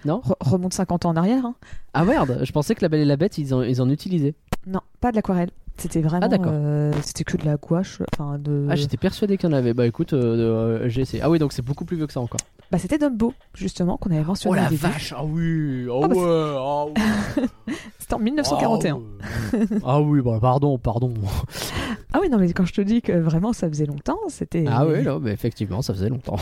Non 0.06 0.20
Re- 0.20 0.36
remonte 0.40 0.74
50 0.74 1.06
ans 1.06 1.10
en 1.10 1.16
arrière. 1.16 1.46
hein. 1.46 1.56
Ah 1.94 2.06
merde, 2.06 2.40
je 2.44 2.52
pensais 2.52 2.76
que 2.76 2.82
La 2.82 2.90
Belle 2.90 3.02
et 3.02 3.06
la 3.06 3.18
Bête, 3.18 3.38
ils 3.38 3.54
en, 3.54 3.62
ils 3.64 3.82
en 3.82 3.90
utilisaient. 3.90 4.36
Non, 4.68 4.80
pas 5.02 5.12
de 5.12 5.16
l'aquarelle. 5.18 5.50
C'était 5.78 6.02
vraiment. 6.02 6.26
Ah, 6.26 6.30
d'accord. 6.30 6.52
euh, 6.56 6.94
c'était 7.02 7.24
que 7.24 7.36
de 7.36 7.46
la 7.46 7.58
gouache. 7.58 8.00
Enfin, 8.14 8.38
de. 8.38 8.68
Ah, 8.70 8.76
j'étais 8.76 8.96
persuadé 8.96 9.38
qu'il 9.38 9.50
y 9.50 9.54
en 9.54 9.56
avait. 9.58 9.74
Bah 9.74 9.88
écoute, 9.88 10.14
euh, 10.14 10.84
euh, 10.84 10.88
j'ai 10.90 11.02
essayé. 11.02 11.24
Ah 11.24 11.32
oui, 11.32 11.40
donc 11.40 11.52
c'est 11.52 11.64
beaucoup 11.64 11.84
plus 11.84 11.98
vieux 11.98 12.06
que 12.06 12.14
ça 12.14 12.20
encore. 12.22 12.40
Bah, 12.74 12.80
c'était 12.80 12.98
Dumbo, 12.98 13.36
justement, 13.54 13.98
qu'on 13.98 14.10
avait 14.10 14.24
mentionné 14.24 14.60
au 14.66 14.70
début. 14.70 14.82
Ah 15.16 15.24
oui 15.24 15.86
Oh 15.88 16.02
Ah, 16.04 16.08
bah, 16.08 16.16
ouais 16.16 16.56
ah 16.58 16.86
oui. 16.88 17.44
C'était 18.00 18.16
en 18.16 18.20
1941. 18.20 19.00
Ah, 19.00 19.56
ouais. 19.58 19.66
Ah 19.86 20.02
oui, 20.02 20.22
bah 20.22 20.40
pardon, 20.42 20.80
pardon. 20.80 21.14
Ah 22.14 22.18
oui, 22.20 22.30
non, 22.30 22.40
mais 22.40 22.52
quand 22.52 22.66
je 22.66 22.74
te 22.74 22.82
dis 22.82 23.04
que 23.04 23.12
vraiment 23.12 23.54
ça 23.54 23.70
faisait 23.70 23.86
longtemps, 23.86 24.18
c'était. 24.28 24.66
Ah 24.68 24.88
oui, 24.88 25.04
non, 25.04 25.20
mais 25.20 25.30
effectivement, 25.32 25.84
ça 25.84 25.94
faisait 25.94 26.10
longtemps. 26.10 26.38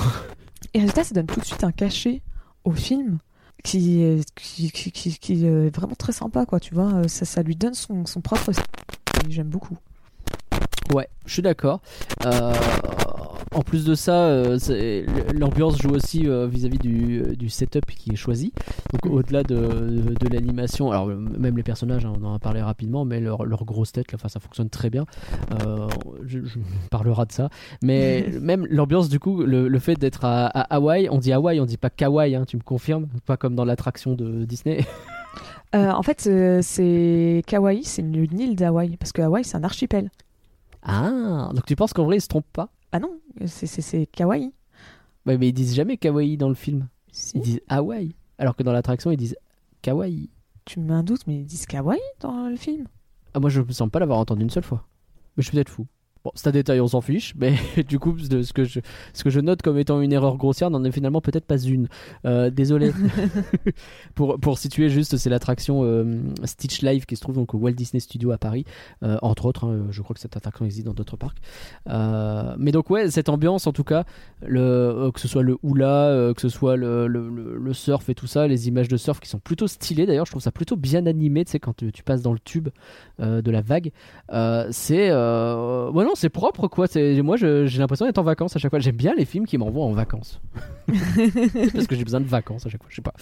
Et 0.73 0.79
résultat, 0.79 1.03
ça 1.03 1.13
donne 1.13 1.25
tout 1.25 1.41
de 1.41 1.45
suite 1.45 1.65
un 1.65 1.73
cachet 1.73 2.21
au 2.63 2.71
film 2.71 3.17
qui 3.61 4.01
est, 4.01 4.23
qui, 4.35 4.71
qui, 4.71 4.91
qui- 4.93 5.19
qui 5.19 5.45
est 5.45 5.75
vraiment 5.75 5.95
très 5.95 6.13
sympa, 6.13 6.45
quoi, 6.45 6.61
tu 6.61 6.73
vois. 6.73 7.09
Ça, 7.09 7.25
ça 7.25 7.43
lui 7.43 7.57
donne 7.57 7.73
son, 7.73 8.05
son 8.05 8.21
propre 8.21 8.53
style. 8.53 8.63
J'aime 9.29 9.49
beaucoup. 9.49 9.77
Ouais, 10.93 11.07
je 11.25 11.33
suis 11.33 11.41
d'accord. 11.41 11.81
Euh, 12.25 12.53
En 13.53 13.61
plus 13.63 13.83
de 13.83 13.95
ça, 13.95 14.13
euh, 14.27 14.57
l'ambiance 15.33 15.77
joue 15.81 15.89
aussi 15.89 16.25
euh, 16.25 16.47
vis-à-vis 16.47 16.77
du, 16.77 17.35
du 17.35 17.49
setup 17.49 17.85
qui 17.85 18.11
est 18.11 18.15
choisi. 18.15 18.53
Donc 18.93 19.11
au-delà 19.13 19.43
de, 19.43 19.55
de, 19.55 20.13
de 20.13 20.27
l'animation, 20.33 20.91
alors 20.91 21.09
euh, 21.09 21.15
même 21.15 21.57
les 21.57 21.63
personnages, 21.63 22.05
hein, 22.05 22.13
on 22.21 22.25
en 22.25 22.33
a 22.33 22.39
parlé 22.39 22.61
rapidement, 22.61 23.03
mais 23.03 23.19
leur, 23.19 23.45
leur 23.45 23.65
grosse 23.65 23.91
tête, 23.91 24.11
là, 24.13 24.17
ça 24.29 24.39
fonctionne 24.39 24.69
très 24.69 24.89
bien. 24.89 25.05
Euh, 25.65 25.89
je, 26.25 26.39
je 26.45 26.59
parlera 26.91 27.25
de 27.25 27.33
ça. 27.33 27.49
Mais 27.83 28.25
même 28.41 28.65
l'ambiance, 28.69 29.09
du 29.09 29.19
coup, 29.19 29.43
le, 29.43 29.67
le 29.67 29.79
fait 29.79 29.95
d'être 29.95 30.23
à, 30.23 30.47
à 30.47 30.75
Hawaï, 30.75 31.09
on 31.09 31.17
dit 31.17 31.33
Hawaï, 31.33 31.59
on 31.59 31.65
dit 31.65 31.77
pas 31.77 31.89
Kawaii, 31.89 32.35
hein, 32.35 32.45
tu 32.47 32.55
me 32.55 32.61
confirmes 32.63 33.07
Pas 33.25 33.35
comme 33.35 33.55
dans 33.55 33.65
l'attraction 33.65 34.15
de 34.15 34.45
Disney. 34.45 34.85
Euh, 35.73 35.89
en 35.89 36.03
fait, 36.03 36.27
euh, 36.27 36.59
c'est 36.61 37.43
Kauai, 37.47 37.79
c'est 37.83 38.01
une 38.01 38.37
île 38.37 38.57
d'Hawaï, 38.57 38.97
parce 38.97 39.13
que 39.13 39.21
Hawaï, 39.21 39.45
c'est 39.45 39.55
un 39.55 39.63
archipel. 39.63 40.09
Ah, 40.83 41.49
donc 41.53 41.65
tu 41.65 41.77
penses 41.77 41.93
qu'en 41.93 42.03
vrai 42.03 42.17
ils 42.17 42.21
se 42.21 42.27
trompent 42.27 42.43
pas? 42.51 42.67
Ah 42.91 42.99
non, 42.99 43.19
c'est- 43.45 44.05
Kauai. 44.11 44.51
Ouais, 45.25 45.37
mais 45.37 45.49
ils 45.49 45.53
disent 45.53 45.75
jamais 45.75 45.97
Kawaii 45.97 46.37
dans 46.37 46.49
le 46.49 46.55
film. 46.55 46.87
Si. 47.11 47.37
Ils 47.37 47.41
disent 47.41 47.61
Hawaï. 47.69 48.15
Alors 48.37 48.55
que 48.55 48.63
dans 48.63 48.71
l'attraction, 48.71 49.11
ils 49.11 49.17
disent 49.17 49.35
Kawaii. 49.81 50.29
Tu 50.65 50.79
me 50.79 50.87
mets 50.87 50.93
un 50.93 51.03
doute, 51.03 51.21
mais 51.27 51.39
ils 51.39 51.45
disent 51.45 51.65
Kauai 51.65 51.99
dans 52.19 52.47
le 52.49 52.55
film. 52.55 52.87
Ah, 53.33 53.39
moi, 53.39 53.49
je 53.49 53.61
me 53.61 53.71
sens 53.71 53.89
pas 53.89 53.99
l'avoir 53.99 54.19
entendu 54.19 54.41
une 54.43 54.49
seule 54.49 54.63
fois. 54.63 54.85
Mais 55.37 55.43
je 55.43 55.47
suis 55.47 55.55
peut-être 55.55 55.69
fou. 55.69 55.85
Bon, 56.23 56.31
c'est 56.35 56.47
un 56.47 56.51
détail, 56.51 56.79
on 56.81 56.87
s'en 56.87 57.01
fiche. 57.01 57.33
Mais 57.39 57.55
du 57.87 57.99
coup, 57.99 58.11
de 58.13 58.43
ce 58.43 58.53
que, 58.53 58.63
je, 58.63 58.79
ce 59.13 59.23
que 59.23 59.29
je 59.29 59.39
note 59.39 59.61
comme 59.61 59.77
étant 59.77 60.01
une 60.01 60.13
erreur 60.13 60.37
grossière 60.37 60.69
n'en 60.69 60.83
est 60.83 60.91
finalement 60.91 61.21
peut-être 61.21 61.45
pas 61.45 61.59
une. 61.59 61.87
Euh, 62.25 62.49
désolé. 62.49 62.91
pour, 64.15 64.39
pour 64.39 64.57
situer 64.57 64.89
juste, 64.89 65.17
c'est 65.17 65.29
l'attraction 65.29 65.81
euh, 65.83 66.21
Stitch 66.43 66.81
Live 66.81 67.05
qui 67.05 67.15
se 67.15 67.21
trouve 67.21 67.35
donc 67.35 67.53
au 67.53 67.57
Walt 67.57 67.73
Disney 67.73 67.99
Studio 67.99 68.31
à 68.31 68.37
Paris. 68.37 68.65
Euh, 69.03 69.17
entre 69.21 69.45
autres, 69.45 69.65
hein, 69.65 69.87
je 69.89 70.01
crois 70.01 70.13
que 70.13 70.19
cette 70.19 70.37
attraction 70.37 70.65
existe 70.65 70.85
dans 70.85 70.93
d'autres 70.93 71.17
parcs. 71.17 71.37
Euh, 71.89 72.55
mais 72.57 72.71
donc, 72.71 72.89
ouais, 72.89 73.09
cette 73.09 73.29
ambiance 73.29 73.67
en 73.67 73.73
tout 73.73 73.83
cas, 73.83 74.05
le, 74.45 75.11
que 75.13 75.19
ce 75.19 75.27
soit 75.27 75.43
le 75.43 75.57
hula, 75.63 76.33
que 76.35 76.41
ce 76.41 76.49
soit 76.49 76.75
le, 76.75 77.07
le, 77.07 77.73
surf 77.73 78.09
et 78.09 78.15
tout 78.15 78.27
ça, 78.27 78.47
les 78.47 78.67
images 78.67 78.89
de 78.89 78.97
surf 78.97 79.19
qui 79.19 79.29
sont 79.29 79.39
plutôt 79.39 79.67
stylées 79.67 80.05
d'ailleurs, 80.05 80.25
je 80.25 80.31
trouve 80.31 80.41
ça 80.41 80.51
plutôt 80.51 80.75
bien 80.75 81.05
animé, 81.05 81.45
tu 81.45 81.51
sais, 81.51 81.59
quand 81.59 81.75
tu, 81.75 81.91
tu 81.91 82.03
passes 82.03 82.21
dans 82.21 82.33
le 82.33 82.39
tube 82.39 82.69
de 83.19 83.51
la 83.51 83.61
vague. 83.61 83.91
C'est. 84.71 85.09
Euh... 85.09 85.89
non, 86.11 86.15
c'est 86.15 86.29
propre 86.29 86.67
quoi. 86.67 86.87
C'est- 86.87 87.21
Moi, 87.21 87.37
j'ai 87.37 87.67
l'impression 87.79 88.05
d'être 88.05 88.17
en 88.17 88.23
vacances 88.23 88.55
à 88.55 88.59
chaque 88.59 88.69
fois. 88.71 88.79
J'aime 88.79 88.95
bien 88.97 89.13
les 89.15 89.25
films 89.25 89.45
qui 89.45 89.57
m'envoient 89.57 89.85
en 89.85 89.91
vacances. 89.93 90.41
Parce 91.73 91.87
que 91.87 91.95
j'ai 91.95 92.03
besoin 92.03 92.19
de 92.21 92.25
vacances 92.27 92.65
à 92.65 92.69
chaque 92.69 92.81
fois, 92.81 92.89
je 92.89 92.95
sais 92.97 93.01
pas. 93.01 93.13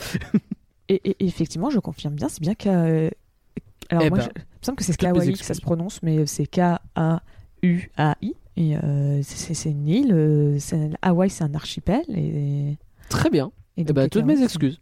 Et, 0.87 0.95
et- 1.11 1.25
effectivement, 1.25 1.69
je 1.69 1.79
confirme 1.79 2.15
bien, 2.15 2.29
c'est 2.29 2.41
bien 2.41 2.55
K. 2.55 2.67
Alors 2.67 4.03
Eh 4.03 4.09
moi, 4.09 4.17
ben, 4.19 4.23
je- 4.25 4.29
il 4.35 4.41
me 4.61 4.65
semble 4.65 4.75
que 4.77 4.83
c'est 4.83 4.97
Kauai 4.97 5.33
que 5.33 5.43
ça 5.45 5.53
se 5.53 5.61
prononce, 5.61 6.01
mais 6.03 6.25
c'est 6.25 6.45
K-A-U-A-I. 6.47 8.33
Et 8.57 8.75
euh, 8.75 9.21
c'est 9.23 9.69
une 9.69 9.87
île. 9.87 10.11
euh, 10.13 10.57
c'est- 10.59 10.89
Hawaï, 11.01 11.29
c'est 11.29 11.43
un 11.45 11.53
archipel. 11.55 12.01
Et, 12.09 12.77
Très 13.09 13.29
bien. 13.29 13.51
et 13.77 13.85
Eh 13.87 13.93
ben, 13.93 14.09
toutes 14.09 14.25
mes 14.25 14.41
excuses. 14.43 14.81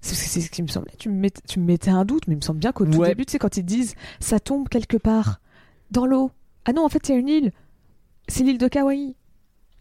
C'est 0.00 0.40
ce 0.40 0.48
qui 0.50 0.62
me 0.62 0.68
semblait. 0.68 0.92
Tu 0.98 1.08
me, 1.08 1.14
mettais, 1.16 1.42
tu 1.46 1.58
me 1.60 1.66
mettais 1.66 1.90
un 1.90 2.04
doute, 2.04 2.26
mais 2.28 2.34
il 2.34 2.38
me 2.38 2.42
semble 2.42 2.60
bien 2.60 2.72
qu'au 2.72 2.86
tout 2.86 3.04
début, 3.04 3.26
tu 3.26 3.32
sais, 3.32 3.38
quand 3.38 3.56
ils 3.56 3.64
disent 3.64 3.94
ça 4.20 4.38
tombe 4.40 4.68
quelque 4.68 4.96
part 4.96 5.40
dans 5.90 6.06
l'eau. 6.06 6.30
Ah 6.68 6.72
non, 6.74 6.84
en 6.84 6.88
fait, 6.90 7.08
a 7.10 7.14
une 7.14 7.28
île. 7.28 7.52
C'est 8.28 8.44
l'île 8.44 8.58
de 8.58 8.68
Kauai. 8.68 9.14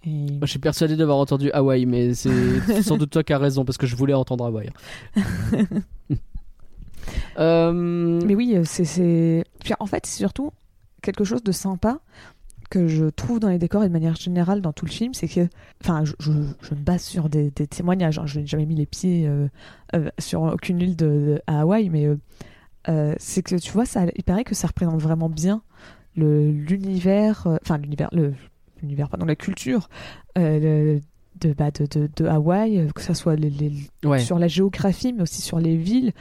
Et... 0.05 0.09
Moi, 0.09 0.39
je 0.43 0.45
suis 0.51 0.59
persuadé 0.59 0.95
d'avoir 0.95 1.17
entendu 1.17 1.51
Hawaï, 1.51 1.85
mais 1.85 2.13
c'est 2.13 2.81
sans 2.81 2.97
doute 2.97 3.09
toi 3.09 3.23
qui 3.23 3.33
as 3.33 3.37
raison 3.37 3.65
parce 3.65 3.77
que 3.77 3.85
je 3.87 3.95
voulais 3.97 4.13
entendre 4.13 4.45
Hawaï. 4.45 4.69
Euh, 7.39 8.19
Mais 8.25 8.35
oui, 8.35 8.53
euh, 8.55 8.63
c'est- 8.65 8.85
c'est. 8.85 9.43
En 9.79 9.85
fait, 9.85 10.05
c'est 10.05 10.17
surtout 10.17 10.51
quelque 11.01 11.23
chose 11.23 11.43
de 11.43 11.51
sympa 11.51 11.99
que 12.69 12.87
je 12.87 13.05
trouve 13.05 13.39
dans 13.39 13.47
les 13.49 13.59
décors 13.59 13.83
et 13.83 13.87
de 13.87 13.93
manière 13.93 14.15
générale 14.15 14.61
dans 14.61 14.73
tout 14.73 14.85
le 14.85 14.91
film, 14.91 15.13
c'est 15.13 15.27
que. 15.27 15.47
Enfin, 15.83 16.03
je, 16.03 16.13
je- 16.19 16.31
je 16.61 16.75
me 16.75 16.79
base 16.79 17.03
sur 17.03 17.29
des, 17.29 17.51
des 17.51 17.67
témoignages. 17.67 18.19
hein. 18.19 18.25
Je 18.25 18.39
n'ai 18.39 18.47
jamais 18.47 18.65
mis 18.65 18.75
les 18.75 18.85
pieds 18.85 19.27
euh, 19.27 19.47
euh, 19.95 20.09
sur 20.19 20.41
aucune 20.41 20.81
île 20.81 20.95
de, 20.95 21.05
de- 21.05 21.41
à 21.47 21.61
Hawaï, 21.61 21.89
mais 21.89 22.07
euh, 22.89 23.13
c'est 23.19 23.43
que 23.43 23.55
tu 23.55 23.71
vois, 23.71 23.85
ça, 23.85 24.05
il 24.15 24.23
paraît 24.23 24.43
que 24.43 24.55
ça 24.55 24.67
représente 24.67 24.99
vraiment 25.01 25.29
bien 25.29 25.61
l'univers. 26.17 27.47
euh, 27.47 27.57
Enfin, 27.61 27.77
l'univers. 27.77 28.09
L'univers, 28.81 29.09
pardon, 29.09 29.25
la 29.25 29.35
culture 29.35 29.89
euh, 30.37 30.59
le- 30.95 31.01
de, 31.39 31.53
bah, 31.53 31.71
de, 31.71 31.85
de, 31.85 32.09
de 32.15 32.25
Hawaï, 32.25 32.79
euh, 32.79 32.89
que 32.93 33.01
ça 33.01 33.13
soit 33.13 33.35
les- 33.35 33.49
les- 33.49 33.73
ouais. 34.03 34.19
sur 34.19 34.37
la 34.39 34.47
géographie, 34.47 35.13
mais 35.13 35.21
aussi 35.23 35.41
sur 35.41 35.59
les 35.59 35.75
villes, 35.77 36.13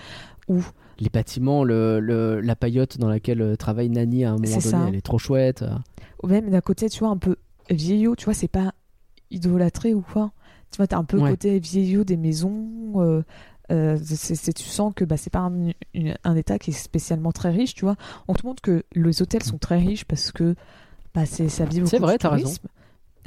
où 0.48 0.62
Les 0.98 1.08
bâtiments, 1.10 1.64
le, 1.64 2.00
le- 2.00 2.40
la 2.40 2.56
paillote 2.56 2.98
dans 2.98 3.08
laquelle 3.08 3.56
travaille 3.58 3.90
Nani 3.90 4.24
à 4.24 4.30
un 4.30 4.32
moment 4.34 4.44
donné, 4.44 4.60
ça. 4.60 4.84
elle 4.88 4.94
est 4.94 5.00
trop 5.02 5.18
chouette. 5.18 5.64
ou 6.22 6.26
même 6.28 6.48
d'un 6.50 6.60
côté, 6.62 6.88
tu 6.88 7.00
vois, 7.00 7.08
un 7.10 7.16
peu 7.18 7.36
vieillot, 7.70 8.14
tu 8.16 8.24
vois, 8.26 8.34
c'est 8.34 8.48
pas 8.48 8.72
idolâtré 9.30 9.92
ou 9.94 10.00
quoi. 10.02 10.32
Tu 10.70 10.78
vois, 10.78 10.86
t'as 10.86 10.98
un 10.98 11.04
peu 11.04 11.18
Ouais. 11.18 11.30
côté 11.30 11.58
vieillot 11.58 12.04
des 12.04 12.16
maisons. 12.16 12.66
euh, 12.96 13.22
euh, 13.72 13.96
c'est- 14.02 14.52
tu 14.52 14.64
sens 14.64 14.92
que 14.94 15.04
bah, 15.04 15.16
c'est 15.16 15.30
pas 15.30 15.40
un, 15.40 15.70
une- 15.94 16.16
un 16.24 16.36
état 16.36 16.58
qui 16.58 16.70
est 16.70 16.74
spécialement 16.74 17.32
très 17.32 17.50
riche, 17.50 17.74
tu 17.74 17.84
vois. 17.84 17.96
On 18.28 18.34
te 18.34 18.46
montre 18.46 18.62
que 18.62 18.84
les 18.94 19.22
hôtels 19.22 19.42
sont 19.42 19.58
très 19.58 19.78
riches 19.78 20.04
parce 20.04 20.32
que 20.32 20.54
bah, 21.14 21.26
c'est 21.26 21.48
ça 21.48 21.64
vit 21.64 21.78
beaucoup 21.80 21.90
C'est 21.90 21.98
vrai, 21.98 22.18
t'as 22.18 22.30
raison. 22.30 22.52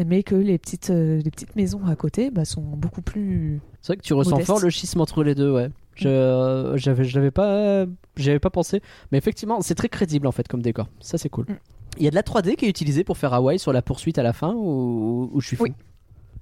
Mais 0.05 0.23
que 0.23 0.35
les 0.35 0.57
petites, 0.57 0.91
euh, 0.91 1.19
les 1.21 1.29
petites 1.29 1.57
maisons 1.57 1.85
à 1.85 1.95
côté 1.97 2.31
bah, 2.31 2.45
sont 2.45 2.61
beaucoup 2.61 3.01
plus. 3.01 3.59
C'est 3.81 3.87
vrai 3.93 3.97
que 3.97 4.03
tu 4.03 4.13
ressens 4.13 4.39
fort 4.39 4.59
le 4.61 4.69
schisme 4.69 5.01
entre 5.01 5.23
les 5.23 5.35
deux, 5.35 5.51
ouais. 5.51 5.69
Je, 5.95 6.07
euh, 6.07 6.77
j'avais, 6.77 7.03
je 7.03 7.17
l'avais 7.17 7.31
pas, 7.31 7.85
j'avais 8.15 8.39
pas 8.39 8.49
pensé, 8.49 8.81
mais 9.11 9.17
effectivement, 9.17 9.59
c'est 9.59 9.75
très 9.75 9.89
crédible 9.89 10.27
en 10.27 10.31
fait 10.31 10.47
comme 10.47 10.61
décor. 10.61 10.87
Ça, 11.01 11.17
c'est 11.17 11.27
cool. 11.27 11.45
Mm. 11.49 11.57
Il 11.97 12.03
y 12.03 12.07
a 12.07 12.11
de 12.11 12.15
la 12.15 12.21
3D 12.23 12.55
qui 12.55 12.65
est 12.65 12.69
utilisée 12.69 13.03
pour 13.03 13.17
faire 13.17 13.33
Hawaï 13.33 13.59
sur 13.59 13.73
la 13.73 13.81
poursuite 13.81 14.17
à 14.17 14.23
la 14.23 14.31
fin 14.31 14.53
ou, 14.53 15.29
ou 15.33 15.41
je 15.41 15.47
suis 15.47 15.57
fou? 15.57 15.63
Oui. 15.63 15.73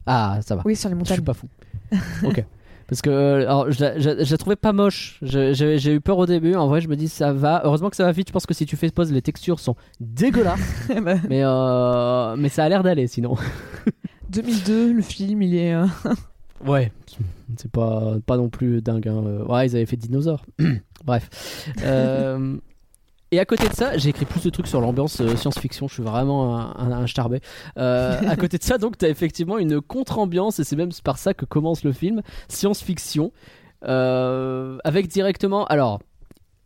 Ah, 0.05 0.39
ça 0.45 0.55
va. 0.55 0.61
Oui, 0.63 0.75
sur 0.75 0.89
les 0.89 0.93
Je 0.93 0.99
montagnes. 0.99 1.15
suis 1.15 1.23
pas 1.23 1.33
fou. 1.33 1.47
ok. 2.23 2.45
Parce 2.87 3.01
que 3.01 3.09
euh, 3.09 3.41
alors, 3.41 3.69
je, 3.71 3.81
la, 3.83 3.99
je 3.99 4.09
la- 4.09 4.23
je 4.23 4.31
la 4.31 4.37
trouvais 4.37 4.55
pas 4.55 4.71
moche. 4.73 5.19
J'ai 5.21 5.93
eu 5.93 5.99
peur 6.01 6.17
au 6.17 6.25
début. 6.25 6.55
En 6.55 6.67
vrai, 6.67 6.79
je 6.81 6.87
me 6.87 6.95
dis 6.95 7.07
ça 7.09 7.33
va. 7.33 7.61
Heureusement 7.65 7.89
que 7.89 7.95
ça 7.97 8.05
va 8.05 8.11
vite. 8.13 8.29
Je 8.29 8.33
pense 8.33 8.45
que 8.45 8.53
si 8.53 8.65
tu 8.65 8.75
fais 8.77 8.89
pause, 8.91 9.11
les 9.11 9.21
textures 9.21 9.59
sont 9.59 9.75
dégueulasses. 9.99 10.87
Bah, 11.03 11.15
mais, 11.29 11.41
euh, 11.43 12.35
mais 12.37 12.49
ça 12.49 12.63
a 12.63 12.69
l'air 12.69 12.83
d'aller 12.83 13.07
sinon. 13.07 13.35
2002, 14.29 14.93
le 14.93 15.01
film, 15.01 15.41
il 15.41 15.55
est. 15.55 15.73
euh, 15.73 15.85
Ouais, 16.65 16.91
c'est 17.55 17.71
pas, 17.71 18.15
pas 18.25 18.35
non 18.37 18.49
plus 18.49 18.81
dingue. 18.81 19.07
hein. 19.07 19.21
Ouais, 19.47 19.67
ils 19.67 19.75
avaient 19.75 19.85
fait 19.85 19.95
dinosaures. 19.97 20.43
Bref. 21.05 21.29
Euh, 21.83 22.57
et 23.31 23.39
à 23.39 23.45
côté 23.45 23.67
de 23.67 23.73
ça, 23.73 23.97
j'ai 23.97 24.09
écrit 24.09 24.25
plus 24.25 24.43
de 24.43 24.49
trucs 24.49 24.67
sur 24.67 24.79
l'ambiance 24.79 25.19
euh, 25.19 25.35
science-fiction. 25.35 25.87
Je 25.87 25.95
suis 25.95 26.03
vraiment 26.03 26.57
un, 26.57 26.75
un, 26.77 26.91
un 26.91 27.07
starbé. 27.07 27.41
Euh, 27.77 28.19
à 28.27 28.35
côté 28.37 28.57
de 28.57 28.63
ça, 28.63 28.77
donc, 28.77 28.97
t'as 28.97 29.09
effectivement 29.09 29.57
une 29.57 29.81
contre-ambiance, 29.81 30.59
et 30.59 30.63
c'est 30.63 30.75
même 30.75 30.91
par 31.03 31.17
ça 31.17 31.33
que 31.33 31.45
commence 31.45 31.83
le 31.83 31.91
film 31.91 32.21
science-fiction. 32.47 33.31
Euh, 33.85 34.77
avec 34.83 35.07
directement. 35.07 35.65
Alors. 35.65 35.99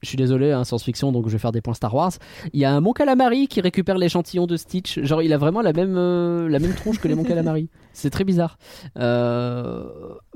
Je 0.02 0.08
suis 0.10 0.18
désolé, 0.18 0.52
hein, 0.52 0.64
science-fiction, 0.64 1.12
donc 1.12 1.28
je 1.28 1.32
vais 1.34 1.38
faire 1.38 1.52
des 1.52 1.62
points 1.62 1.76
Star 1.76 1.94
Wars. 1.94 2.12
Il 2.54 2.60
y 2.60 2.66
a 2.66 2.74
un 2.74 2.82
Mon 2.82 2.92
Calamari 2.92 3.48
qui 3.48 3.62
récupère 3.62 3.98
l'échantillon 4.00 4.48
de 4.48 4.58
Stitch. 4.58 5.00
Genre, 5.02 5.22
il 5.22 5.32
a 5.32 5.38
vraiment 5.38 5.62
la 5.62 5.74
même, 5.74 5.96
euh, 5.96 6.50
la 6.50 6.58
même 6.60 6.74
tronche 6.74 7.00
que 7.00 7.08
les 7.08 7.14
Mon 7.16 7.24
Calamari. 7.24 7.70
C'est 7.94 8.10
très 8.10 8.24
bizarre. 8.24 8.58
Euh, 8.98 9.84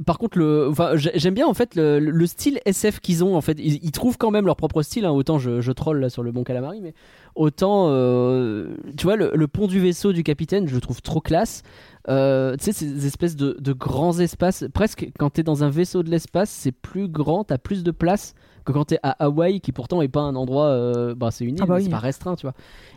par 0.06 0.18
contre, 0.18 0.38
le, 0.38 0.68
enfin, 0.70 0.92
j'ai- 0.96 1.12
j'aime 1.16 1.34
bien 1.34 1.48
en 1.48 1.54
fait 1.54 1.76
le, 1.76 2.00
le 2.00 2.28
style 2.28 2.60
SF 2.66 3.00
qu'ils 3.00 3.24
ont. 3.24 3.36
En 3.36 3.42
fait, 3.42 3.58
ils, 3.60 3.80
ils 3.84 3.92
trouvent 3.92 4.18
quand 4.18 4.32
même 4.32 4.46
leur 4.46 4.56
propre 4.56 4.82
style. 4.82 5.06
hein. 5.06 5.12
Autant 5.12 5.40
je, 5.40 5.62
je 5.62 5.72
troll 5.72 6.00
là 6.00 6.10
sur 6.10 6.22
le 6.24 6.32
bon 6.32 6.44
calamari, 6.44 6.82
mais 6.82 6.94
autant, 7.36 7.88
euh, 7.90 8.76
tu 8.98 9.04
vois, 9.06 9.16
le, 9.16 9.32
le 9.34 9.48
pont 9.48 9.68
du 9.68 9.80
vaisseau 9.80 10.14
du 10.14 10.24
capitaine, 10.24 10.68
je 10.68 10.76
le 10.76 10.82
trouve 10.82 11.02
trop 11.02 11.22
classe. 11.22 11.64
Euh, 12.08 12.56
tu 12.58 12.66
sais, 12.66 12.72
ces 12.72 13.08
espèces 13.08 13.36
de, 13.36 13.58
de 13.60 13.74
grands 13.74 14.20
espaces. 14.20 14.66
Presque 14.74 15.10
quand 15.18 15.32
t'es 15.32 15.44
dans 15.44 15.64
un 15.64 15.70
vaisseau 15.70 16.04
de 16.04 16.10
l'espace, 16.12 16.50
c'est 16.50 16.72
plus 16.72 17.08
grand, 17.08 17.44
t'as 17.46 17.58
plus 17.58 17.84
de 17.84 17.92
place 17.92 18.36
que 18.66 18.72
quand 18.72 18.86
t'es 18.86 19.00
à 19.04 19.12
Hawaï, 19.24 19.62
qui 19.62 19.72
pourtant 19.72 20.02
est 20.02 20.08
pas 20.08 20.22
un 20.22 20.36
endroit. 20.36 20.66
euh, 20.68 21.16
bah, 21.16 21.30
c'est 21.32 21.46
une 21.46 21.56
île, 21.56 21.62
Ah 21.64 21.66
bah 21.68 21.76
oui. 21.76 21.84
c'est 21.86 21.90
pas 21.90 22.00
restreint, 22.00 22.36
tu 22.36 22.46
vois. 22.46 22.54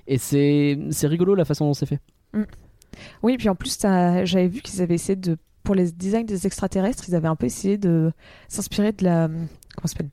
Et 0.06 0.18
c'est 0.18 0.78
c'est 0.90 1.06
rigolo 1.06 1.34
la 1.34 1.44
façon 1.44 1.66
dont 1.66 1.74
c'est 1.74 1.86
fait. 1.86 2.00
Oui, 3.22 3.36
puis 3.36 3.48
en 3.48 3.54
plus, 3.54 3.78
t'as- 3.78 4.24
j'avais 4.24 4.48
vu 4.48 4.60
qu'ils 4.60 4.82
avaient 4.82 4.94
essayé 4.94 5.16
de. 5.16 5.36
Pour 5.62 5.74
les 5.74 5.92
designs 5.92 6.24
des 6.24 6.46
extraterrestres, 6.46 7.04
ils 7.08 7.14
avaient 7.14 7.28
un 7.28 7.36
peu 7.36 7.46
essayé 7.46 7.76
de 7.76 8.10
s'inspirer 8.48 8.92
de 8.92 9.04
la. 9.04 9.28
Comment 9.28 9.46
ça 9.84 9.88
s'appelle? 9.88 10.10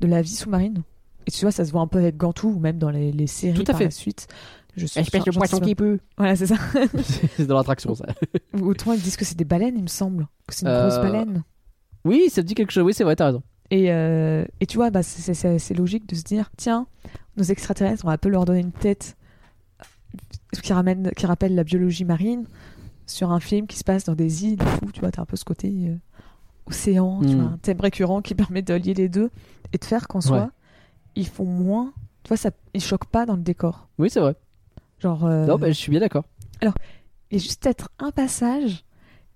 De 0.00 0.06
la 0.06 0.20
vie 0.20 0.34
sous-marine. 0.34 0.82
Et 1.26 1.30
tu 1.30 1.40
vois, 1.44 1.52
ça 1.52 1.64
se 1.64 1.70
voit 1.72 1.80
un 1.80 1.86
peu 1.86 1.98
avec 1.98 2.16
Gantou, 2.16 2.48
ou 2.48 2.58
même 2.58 2.78
dans 2.78 2.90
les, 2.90 3.10
les 3.12 3.26
séries 3.26 3.54
Tout 3.54 3.62
à 3.62 3.72
par 3.72 3.78
fait. 3.78 3.84
la 3.84 3.90
suite. 3.90 4.26
Je 4.76 4.86
suis 4.86 5.00
Espèce 5.00 5.24
de 5.24 5.30
poisson 5.30 5.60
qui 5.60 5.74
peut. 5.74 5.98
Voilà, 6.18 6.34
c'est 6.36 6.46
ça. 6.46 6.56
c'est 7.36 7.46
dans 7.46 7.56
l'attraction, 7.56 7.94
ça. 7.94 8.06
Ou 8.54 8.66
Autrement, 8.70 8.94
ils 8.94 9.00
disent 9.00 9.16
que 9.16 9.24
c'est 9.24 9.36
des 9.36 9.44
baleines, 9.44 9.76
il 9.76 9.82
me 9.82 9.88
semble. 9.88 10.26
Que 10.46 10.54
c'est 10.54 10.62
une 10.66 10.68
Euh, 10.72 10.88
grosse 10.88 11.00
baleine. 11.02 11.42
Oui, 12.04 12.24
ça 12.30 12.42
te 12.42 12.46
dit 12.48 12.54
quelque 12.54 12.72
chose. 12.72 12.82
Oui, 12.84 12.92
c'est 12.94 13.04
vrai, 13.04 13.14
t'as 13.16 13.26
raison. 13.26 13.42
Et, 13.72 13.90
euh, 13.90 14.44
et 14.60 14.66
tu 14.66 14.76
vois, 14.76 14.90
bah, 14.90 15.02
c'est- 15.02 15.74
logique 15.74 16.06
de 16.06 16.14
se 16.14 16.22
dire 16.22 16.50
tiens, 16.58 16.86
nos 17.38 17.44
extraterrestres, 17.44 18.04
on 18.04 18.08
va 18.08 18.14
un 18.14 18.18
peu 18.18 18.28
leur 18.28 18.44
donner 18.44 18.60
une 18.60 18.70
tête 18.70 19.16
euh, 19.80 20.60
qui, 20.60 20.72
ramène, 20.74 21.10
qui 21.16 21.24
rappelle 21.24 21.54
la 21.54 21.64
biologie 21.64 22.04
marine 22.04 22.44
sur 23.06 23.32
un 23.32 23.40
film 23.40 23.66
qui 23.66 23.78
se 23.78 23.84
passe 23.84 24.04
dans 24.04 24.14
des 24.14 24.44
îles. 24.44 24.58
tout, 24.58 24.92
tu 24.92 25.00
vois, 25.00 25.10
t'as 25.10 25.22
un 25.22 25.24
peu 25.24 25.36
ce 25.36 25.44
côté 25.46 25.72
euh, 25.88 25.96
océan, 26.66 27.20
tu 27.22 27.34
Mm. 27.34 27.40
vois, 27.40 27.50
un 27.52 27.58
thème 27.58 27.80
récurrent 27.80 28.20
qui 28.20 28.34
permet 28.52 28.60
de 28.60 28.74
lier 28.74 28.92
les 28.92 29.08
deux 29.08 29.30
et 29.72 29.78
de 29.78 29.84
faire 29.86 30.06
qu'en 30.06 30.18
Ouais. 30.18 30.26
soi, 30.26 30.50
ils 31.16 31.26
font 31.26 31.46
moins. 31.46 31.94
Tu 32.24 32.28
vois, 32.28 32.36
ça, 32.36 32.50
ils 32.74 32.82
choquent 32.82 33.06
pas 33.06 33.24
dans 33.24 33.36
le 33.36 33.42
décor. 33.42 33.88
Oui, 33.98 34.10
c'est 34.10 34.20
vrai. 34.20 34.36
Genre, 35.00 35.24
euh, 35.24 35.46
Non, 35.46 35.56
bah, 35.56 35.68
je 35.68 35.72
suis 35.72 35.90
bien 35.90 36.00
d'accord. 36.00 36.24
il 36.60 36.68
y 37.32 37.36
a 37.36 37.38
juste 37.38 37.62
peut-être 37.62 37.88
un 37.98 38.10
passage 38.10 38.84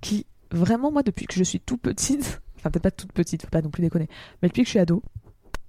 qui, 0.03 0.27
vraiment, 0.51 0.93
moi, 0.93 1.03
depuis 1.03 1.25
que 1.27 1.35
je 1.35 1.43
suis 1.43 1.59
tout 1.61 1.79
petite, 1.79 2.43
enfin, 2.67 2.71
peut-être 2.73 2.83
pas 2.83 2.91
toute 2.91 3.13
petite, 3.13 3.43
faut 3.43 3.49
pas 3.49 3.63
non 3.63 3.71
plus 3.71 3.83
déconner, 3.83 4.09
mais 4.43 4.49
depuis 4.49 4.63
que 4.63 4.67
je 4.67 4.71
suis 4.71 4.79
ado, 4.79 5.03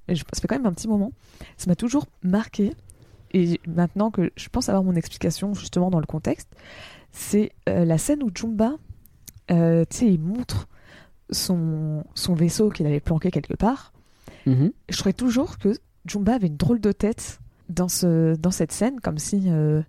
et 0.07 0.15
je- 0.15 0.23
ça 0.33 0.41
fait 0.41 0.47
quand 0.47 0.55
même 0.55 0.65
un 0.65 0.73
petit 0.73 0.87
moment, 0.87 1.11
ça 1.57 1.69
m'a 1.69 1.75
toujours 1.75 2.05
marqué. 2.23 2.73
Et 3.33 3.59
maintenant 3.67 4.09
que 4.09 4.31
je 4.37 4.47
pense 4.49 4.69
avoir 4.69 4.83
mon 4.83 4.95
explication 4.95 5.53
justement 5.53 5.89
dans 5.89 5.99
le 5.99 6.05
contexte, 6.05 6.47
c'est 7.11 7.51
euh, 7.67 7.83
la 7.85 7.97
scène 7.97 8.23
où 8.23 8.29
Jumba, 8.33 8.75
euh, 9.51 9.83
tu 9.89 9.97
sais, 9.97 10.05
il 10.07 10.19
montre 10.19 10.67
son, 11.29 12.03
son 12.15 12.33
vaisseau 12.35 12.69
qu'il 12.69 12.85
avait 12.85 13.01
planqué 13.01 13.31
quelque 13.31 13.53
part. 13.55 13.91
Mhm. 14.45 14.71
Je 14.89 14.97
trouvais 14.97 15.13
toujours 15.13 15.57
que 15.57 15.73
Jumba 16.05 16.35
avait 16.35 16.47
une 16.47 16.55
drôle 16.57 16.79
de 16.79 16.93
tête 16.93 17.39
dans, 17.69 17.89
ce, 17.89 18.35
dans 18.37 18.51
cette 18.51 18.71
scène, 18.71 19.01
comme 19.01 19.17
si 19.17 19.43
euh, 19.47 19.81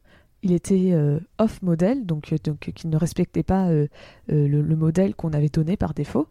il 0.42 0.50
était 0.52 0.90
euh, 0.92 1.20
off 1.38 1.62
modèle, 1.62 2.06
donc, 2.06 2.34
donc 2.42 2.59
qu'il 2.74 2.90
ne 2.90 2.96
respectait 2.96 3.44
pas 3.44 3.68
euh, 3.68 3.86
le, 4.28 4.62
le 4.62 4.76
modèle 4.76 5.14
qu'on 5.14 5.32
avait 5.32 5.48
donné 5.48 5.76
par 5.76 5.94
défaut. 5.94 6.26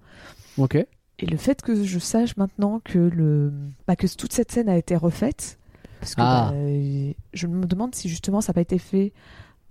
Ok. 0.58 0.76
Et 1.20 1.26
le 1.26 1.38
fait 1.38 1.62
que 1.62 1.84
je 1.84 2.00
sache 2.00 2.38
maintenant 2.38 2.80
que, 2.84 3.00
le, 3.00 3.52
bah, 3.88 3.96
que 3.96 4.08
toute 4.16 4.34
cette 4.34 4.52
scène 4.52 4.70
a 4.70 4.78
été 4.78 4.96
refaite, 4.96 5.58
parce 6.00 6.14
que 6.16 6.22
Ah. 6.22 6.52
bah, 6.52 7.14
je 7.34 7.48
me 7.48 7.66
demande 7.66 7.96
si 7.96 8.08
justement 8.08 8.40
ça 8.42 8.52
n'a 8.52 8.56
pas 8.56 8.62
été 8.62 8.78
fait 8.78 9.14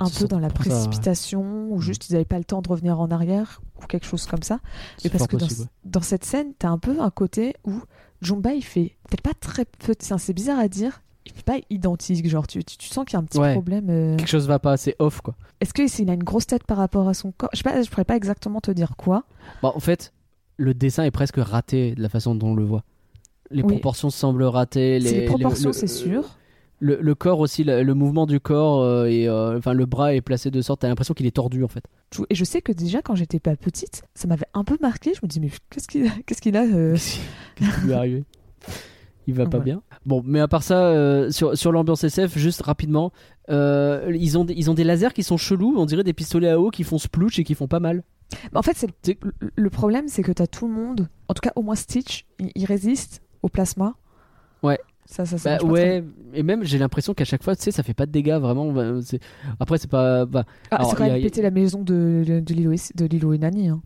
un 0.00 0.10
peu 0.10 0.26
dans 0.26 0.38
la 0.40 0.48
pour 0.48 0.64
ça, 0.64 0.70
ouais. 0.70 0.74
précipitation, 0.74 1.68
ou 1.70 1.80
juste 1.80 2.10
ils 2.10 2.12
n'avaient 2.14 2.24
pas 2.24 2.38
le 2.38 2.44
temps 2.44 2.62
de 2.62 2.68
revenir 2.68 3.00
en 3.00 3.10
arrière, 3.10 3.62
ou 3.82 3.86
quelque 3.86 4.06
chose 4.06 4.26
comme 4.26 4.42
ça. 4.42 4.58
Mais 5.04 5.10
parce 5.10 5.26
que 5.26 5.36
dans, 5.84 6.00
cette 6.02 6.24
scène, 6.24 6.52
t'as 6.58 6.68
un 6.68 6.78
peu 6.78 7.00
un 7.00 7.10
côté 7.10 7.54
où 7.64 7.80
Jumba, 8.20 8.52
il 8.52 8.64
fait 8.64 8.96
peut-être 9.08 9.22
pas 9.22 9.34
très 9.34 9.64
peu, 9.64 9.94
c'est 9.98 10.32
bizarre 10.34 10.58
à 10.58 10.68
dire, 10.68 11.00
il 11.26 11.32
fait 11.32 11.44
pas 11.44 11.56
identique, 11.70 12.28
genre 12.28 12.46
tu, 12.46 12.62
tu, 12.64 12.76
tu 12.76 12.88
sens 12.88 13.04
qu'il 13.04 13.14
y 13.14 13.16
a 13.16 13.20
un 13.20 13.24
petit 13.24 13.38
Ouais. 13.38 13.52
problème. 13.52 13.88
euh. 13.88 14.16
Quelque 14.16 14.28
chose 14.28 14.46
va 14.48 14.58
pas, 14.58 14.76
c'est 14.76 14.96
off 14.98 15.20
quoi. 15.20 15.34
Est-ce 15.60 15.72
qu'il 15.72 16.10
a 16.10 16.12
une 16.14 16.24
grosse 16.24 16.46
tête 16.46 16.64
par 16.64 16.76
rapport 16.76 17.08
à 17.08 17.14
son 17.14 17.32
corps? 17.32 17.48
Je 17.52 17.58
sais 17.58 17.62
pas, 17.62 17.80
je 17.80 17.88
pourrais 17.88 18.04
pas 18.04 18.16
exactement 18.16 18.60
te 18.60 18.70
dire 18.72 18.96
quoi. 18.96 19.24
Bon, 19.62 19.72
en 19.74 19.80
fait, 19.80 20.12
le 20.56 20.74
dessin 20.74 21.04
est 21.04 21.10
presque 21.10 21.36
raté 21.38 21.94
de 21.94 22.02
la 22.02 22.08
façon 22.08 22.34
dont 22.34 22.48
on 22.48 22.54
le 22.54 22.64
voit. 22.64 22.84
Les 23.50 23.62
Oui. 23.62 23.68
proportions 23.74 24.10
semblent 24.10 24.42
ratées. 24.44 24.98
C'est 25.00 25.12
les 25.12 25.20
le- 25.20 25.26
proportions, 25.26 25.72
c'est 25.72 25.86
sûr. 25.86 26.24
Le, 26.78 26.98
le 27.00 27.14
corps 27.14 27.40
aussi, 27.40 27.64
le, 27.64 27.82
le 27.82 27.94
mouvement 27.94 28.26
du 28.26 28.38
corps 28.38 28.82
euh, 28.82 29.06
et 29.06 29.26
euh, 29.28 29.56
enfin 29.56 29.72
le 29.72 29.86
bras 29.86 30.14
est 30.14 30.20
placé 30.20 30.50
de 30.50 30.60
sorte, 30.60 30.82
t'as 30.82 30.88
l'impression 30.88 31.14
qu'il 31.14 31.24
est 31.24 31.30
tordu 31.36 31.64
en 31.64 31.68
fait. 31.68 31.82
Et 32.28 32.34
je 32.34 32.44
sais 32.44 32.60
que 32.60 32.70
déjà 32.70 33.00
quand 33.00 33.14
j'étais 33.14 33.40
pas 33.40 33.56
petite, 33.56 34.02
ça 34.14 34.28
m'avait 34.28 34.44
un 34.52 34.62
peu 34.62 34.76
marqué. 34.82 35.12
Je 35.14 35.20
me 35.22 35.26
dis 35.28 35.40
mais 35.40 35.48
qu'est-ce 35.70 35.88
qu'il 35.88 36.10
qu'est-ce 36.26 36.42
qu'il 36.42 36.54
a 36.54 36.64
euh 36.64 36.94
Qu'est-ce 37.56 37.74
qui 37.80 37.84
lui 37.86 37.92
est 37.92 37.94
arrivé? 37.94 38.24
Il 39.26 39.34
va 39.34 39.46
pas 39.46 39.56
Ouais. 39.58 39.64
bien? 39.64 39.82
Bon, 40.04 40.22
mais 40.24 40.38
à 40.40 40.48
part 40.48 40.62
ça, 40.62 40.78
euh, 40.88 41.30
sur, 41.30 41.56
sur 41.56 41.72
l'ambiance 41.72 42.04
SF, 42.04 42.36
juste 42.38 42.62
rapidement, 42.62 43.10
euh, 43.48 44.12
ils, 44.14 44.36
ont 44.38 44.44
des, 44.44 44.52
ils 44.54 44.70
ont 44.70 44.74
des 44.74 44.84
lasers 44.84 45.12
qui 45.14 45.22
sont 45.24 45.36
chelous, 45.36 45.74
on 45.78 45.84
dirait 45.86 46.04
des 46.04 46.12
pistolets 46.12 46.50
à 46.50 46.60
eau 46.60 46.70
qui 46.70 46.84
font 46.84 46.98
splouch 46.98 47.38
et 47.38 47.44
qui 47.44 47.54
font 47.54 47.66
pas 47.68 47.80
mal. 47.80 48.04
En 48.54 48.62
fait, 48.62 48.76
c'est 48.76 49.18
le, 49.56 49.70
problème, 49.70 50.08
c'est 50.08 50.22
que 50.22 50.32
t'as 50.32 50.46
tout 50.46 50.66
le 50.66 50.74
monde, 50.74 51.08
en 51.28 51.34
tout 51.34 51.40
cas 51.40 51.52
au 51.56 51.62
moins 51.62 51.74
Stitch, 51.74 52.26
il, 52.38 52.50
il 52.54 52.64
résiste 52.64 53.22
au 53.42 53.48
plasma. 53.48 53.94
Ouais. 54.62 54.78
Ça, 55.08 55.24
ça, 55.24 55.38
ça 55.38 55.58
Bah, 55.58 55.64
ouais, 55.64 56.02
et 56.34 56.42
même 56.42 56.64
j'ai 56.64 56.78
l'impression 56.78 57.14
qu'à 57.14 57.24
chaque 57.24 57.44
fois, 57.44 57.54
tu 57.54 57.62
sais, 57.62 57.70
ça 57.70 57.84
fait 57.84 57.94
pas 57.94 58.06
de 58.06 58.10
dégâts 58.10 58.38
vraiment. 58.40 58.72
bah, 58.72 58.94
Après, 59.60 59.78
c'est 59.78 59.88
pas. 59.90 60.26
bah, 60.26 60.44
Ah, 60.72 60.84
c'est 60.84 60.96
quand 60.96 61.04
même 61.04 61.14
a- 61.14 61.20
pété 61.20 61.42
la 61.42 61.52
maison 61.52 61.82
de, 61.82 62.24
de, 62.26 62.40
de 62.40 62.54
Lilo 62.54 62.72
et, 62.72 62.80
de 62.96 63.04
Lilo 63.06 63.32
et 63.32 63.38
Nani. 63.38 63.68
hein. 63.68 63.80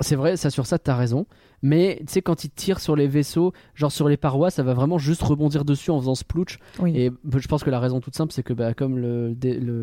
C'est 0.00 0.16
vrai, 0.16 0.36
ça 0.36 0.50
sur 0.50 0.66
ça 0.66 0.76
t'as 0.80 0.96
raison. 0.96 1.26
Mais 1.66 1.96
tu 2.06 2.12
sais, 2.12 2.20
quand 2.20 2.44
ils 2.44 2.50
tirent 2.50 2.78
sur 2.78 2.94
les 2.94 3.08
vaisseaux, 3.08 3.54
genre 3.74 3.90
sur 3.90 4.06
les 4.06 4.18
parois, 4.18 4.50
ça 4.50 4.62
va 4.62 4.74
vraiment 4.74 4.98
juste 4.98 5.22
rebondir 5.22 5.64
dessus 5.64 5.90
en 5.90 5.98
faisant 5.98 6.14
splouch. 6.14 6.58
Oui. 6.78 6.92
Et 6.94 7.10
bah, 7.10 7.38
je 7.40 7.48
pense 7.48 7.64
que 7.64 7.70
la 7.70 7.80
raison 7.80 8.00
toute 8.00 8.14
simple, 8.14 8.34
c'est 8.34 8.42
que 8.42 8.52
bah, 8.52 8.74
comme 8.74 8.98
le- 8.98 9.34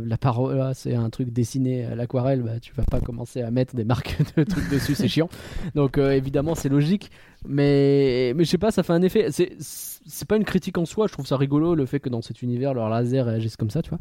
la 0.06 0.18
paroi, 0.20 0.76
c'est 0.76 0.94
un 0.94 1.10
truc 1.10 1.34
dessiné 1.34 1.86
à 1.86 1.96
l'aquarelle, 1.96 2.44
bah, 2.44 2.60
tu 2.62 2.72
vas 2.76 2.84
pas 2.84 3.00
commencer 3.00 3.42
à 3.42 3.50
mettre 3.50 3.76
des 3.76 3.84
marques 3.84 4.16
de 4.38 4.44
trucs 4.44 4.70
dessus, 4.70 4.94
c'est 4.94 5.08
chiant. 5.08 5.28
Donc 5.74 5.98
euh, 5.98 6.12
évidemment, 6.12 6.54
c'est 6.54 6.70
logique. 6.70 7.10
Mais, 7.48 8.34
mais 8.36 8.44
je 8.44 8.50
sais 8.50 8.58
pas, 8.58 8.72
ça 8.72 8.84
fait 8.84 8.94
un 8.94 9.02
effet. 9.02 9.28
C'est, 9.32 10.28
pas 10.28 10.38
une 10.38 10.44
critique 10.44 10.78
en 10.78 10.86
soi, 10.86 11.08
je 11.08 11.14
trouve 11.14 11.26
ça 11.26 11.38
rigolo 11.38 11.76
le 11.76 11.86
fait 11.86 12.00
que 12.00 12.10
dans 12.10 12.22
cet 12.22 12.42
univers, 12.42 12.74
leur 12.74 12.90
laser 12.90 13.26
réagisse 13.26 13.56
comme 13.56 13.70
ça, 13.70 13.82
tu 13.82 13.90
vois. 13.90 14.00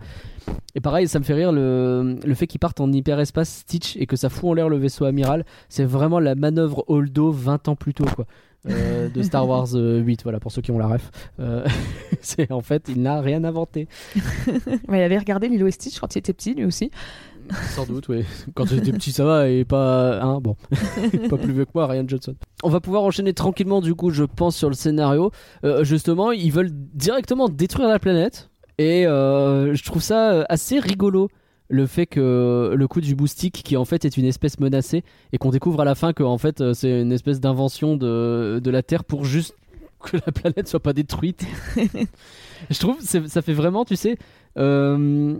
Et 0.75 0.81
pareil, 0.81 1.09
ça 1.09 1.19
me 1.19 1.25
fait 1.25 1.35
rire 1.35 1.53
le, 1.53 2.17
le 2.25 2.35
fait 2.35 2.47
qu'ils 2.47 2.61
partent 2.61 2.81
en 2.81 2.93
hyperespace 2.93 3.49
Stitch 3.49 3.97
et 3.97 4.07
que 4.07 4.17
ça 4.17 4.29
fout 4.29 4.51
en 4.51 4.55
l'air 4.55 4.69
le 4.69 4.77
vaisseau 4.77 5.05
amiral. 5.05 5.45
C'est 5.69 5.85
vraiment 5.85 6.21
la 6.21 6.35
manœuvre 6.35 6.85
Holdo 6.89 7.31
20 7.31 7.69
ans 7.69 7.77
plus 7.77 7.95
tôt, 7.95 8.05
quoi. 8.05 8.27
Euh, 8.69 9.09
de 9.09 9.23
Star 9.23 9.49
Wars 9.49 9.69
euh, 9.75 10.01
8, 10.01 10.23
voilà, 10.23 10.39
pour 10.39 10.53
ceux 10.53 10.61
qui 10.61 10.71
ont 10.71 10.79
la 10.79 10.87
ref. 10.87 11.11
Euh, 11.41 11.67
en 12.51 12.61
fait, 12.61 12.89
il 12.89 13.01
n'a 13.01 13.21
rien 13.21 13.43
inventé. 13.45 13.89
Il 14.89 14.95
avait 14.95 15.19
regardé 15.19 15.49
Lilo 15.49 15.67
et 15.67 15.71
Stitch 15.71 15.99
quand 15.99 16.15
il 16.15 16.19
était 16.19 16.35
petit, 16.35 16.55
lui 16.55 16.65
aussi. 16.65 16.91
Sans 17.71 17.87
doute, 17.87 18.09
oui. 18.09 18.25
Quand 18.55 18.67
j'étais 18.67 18.93
petit, 18.93 19.13
ça 19.13 19.25
va, 19.25 19.49
et 19.49 19.65
pas. 19.65 20.21
Hein, 20.23 20.41
bon. 20.41 20.57
pas 21.29 21.37
plus 21.37 21.53
vieux 21.53 21.65
que 21.65 21.71
moi, 21.75 21.87
Ryan 21.87 22.05
Johnson. 22.07 22.35
On 22.63 22.69
va 22.69 22.81
pouvoir 22.81 23.03
enchaîner 23.03 23.33
tranquillement, 23.33 23.81
du 23.81 23.95
coup, 23.95 24.11
je 24.11 24.25
pense, 24.25 24.57
sur 24.57 24.69
le 24.69 24.75
scénario. 24.75 25.31
Euh, 25.65 25.85
justement, 25.85 26.33
ils 26.33 26.53
veulent 26.53 26.71
directement 26.73 27.49
détruire 27.49 27.89
la 27.89 27.99
planète. 27.99 28.51
Et 28.79 29.07
euh, 29.07 29.75
je 29.75 29.85
trouve 29.85 30.03
ça 30.03 30.33
euh, 30.33 30.45
assez 30.49 30.79
rigolo. 30.79 31.29
Le 31.69 31.87
fait 31.87 32.07
que 32.07 32.75
le 32.77 32.89
coup 32.89 33.01
du 33.01 33.15
boustique, 33.15 33.63
qui 33.63 33.77
en 33.77 33.85
fait 33.85 34.05
est 34.05 34.17
une 34.17 34.25
espèce 34.25 34.59
menacée, 34.59 35.05
et 35.33 35.39
qu'on 35.39 35.51
découvre 35.51 35.83
à 35.83 35.85
la 35.85 35.95
fin 35.95 36.13
que 36.13 36.25
en 36.25 36.37
fait 36.37 36.73
c'est 36.73 37.03
une 37.03 37.13
espèce 37.13 37.39
d'invention 37.39 37.97
de, 37.97 38.61
de 38.61 38.71
la 38.73 38.83
Terre 38.83 39.05
pour 39.05 39.25
juste 39.25 39.55
que 40.03 40.17
la 40.17 40.33
planète 40.33 40.67
soit 40.67 40.81
pas 40.81 40.93
détruite. 40.93 41.47
je 42.71 42.79
trouve 42.79 43.01
ça 43.01 43.43
fait 43.43 43.53
vraiment, 43.53 43.85
tu 43.85 43.95
sais, 43.95 44.17
euh, 44.59 45.37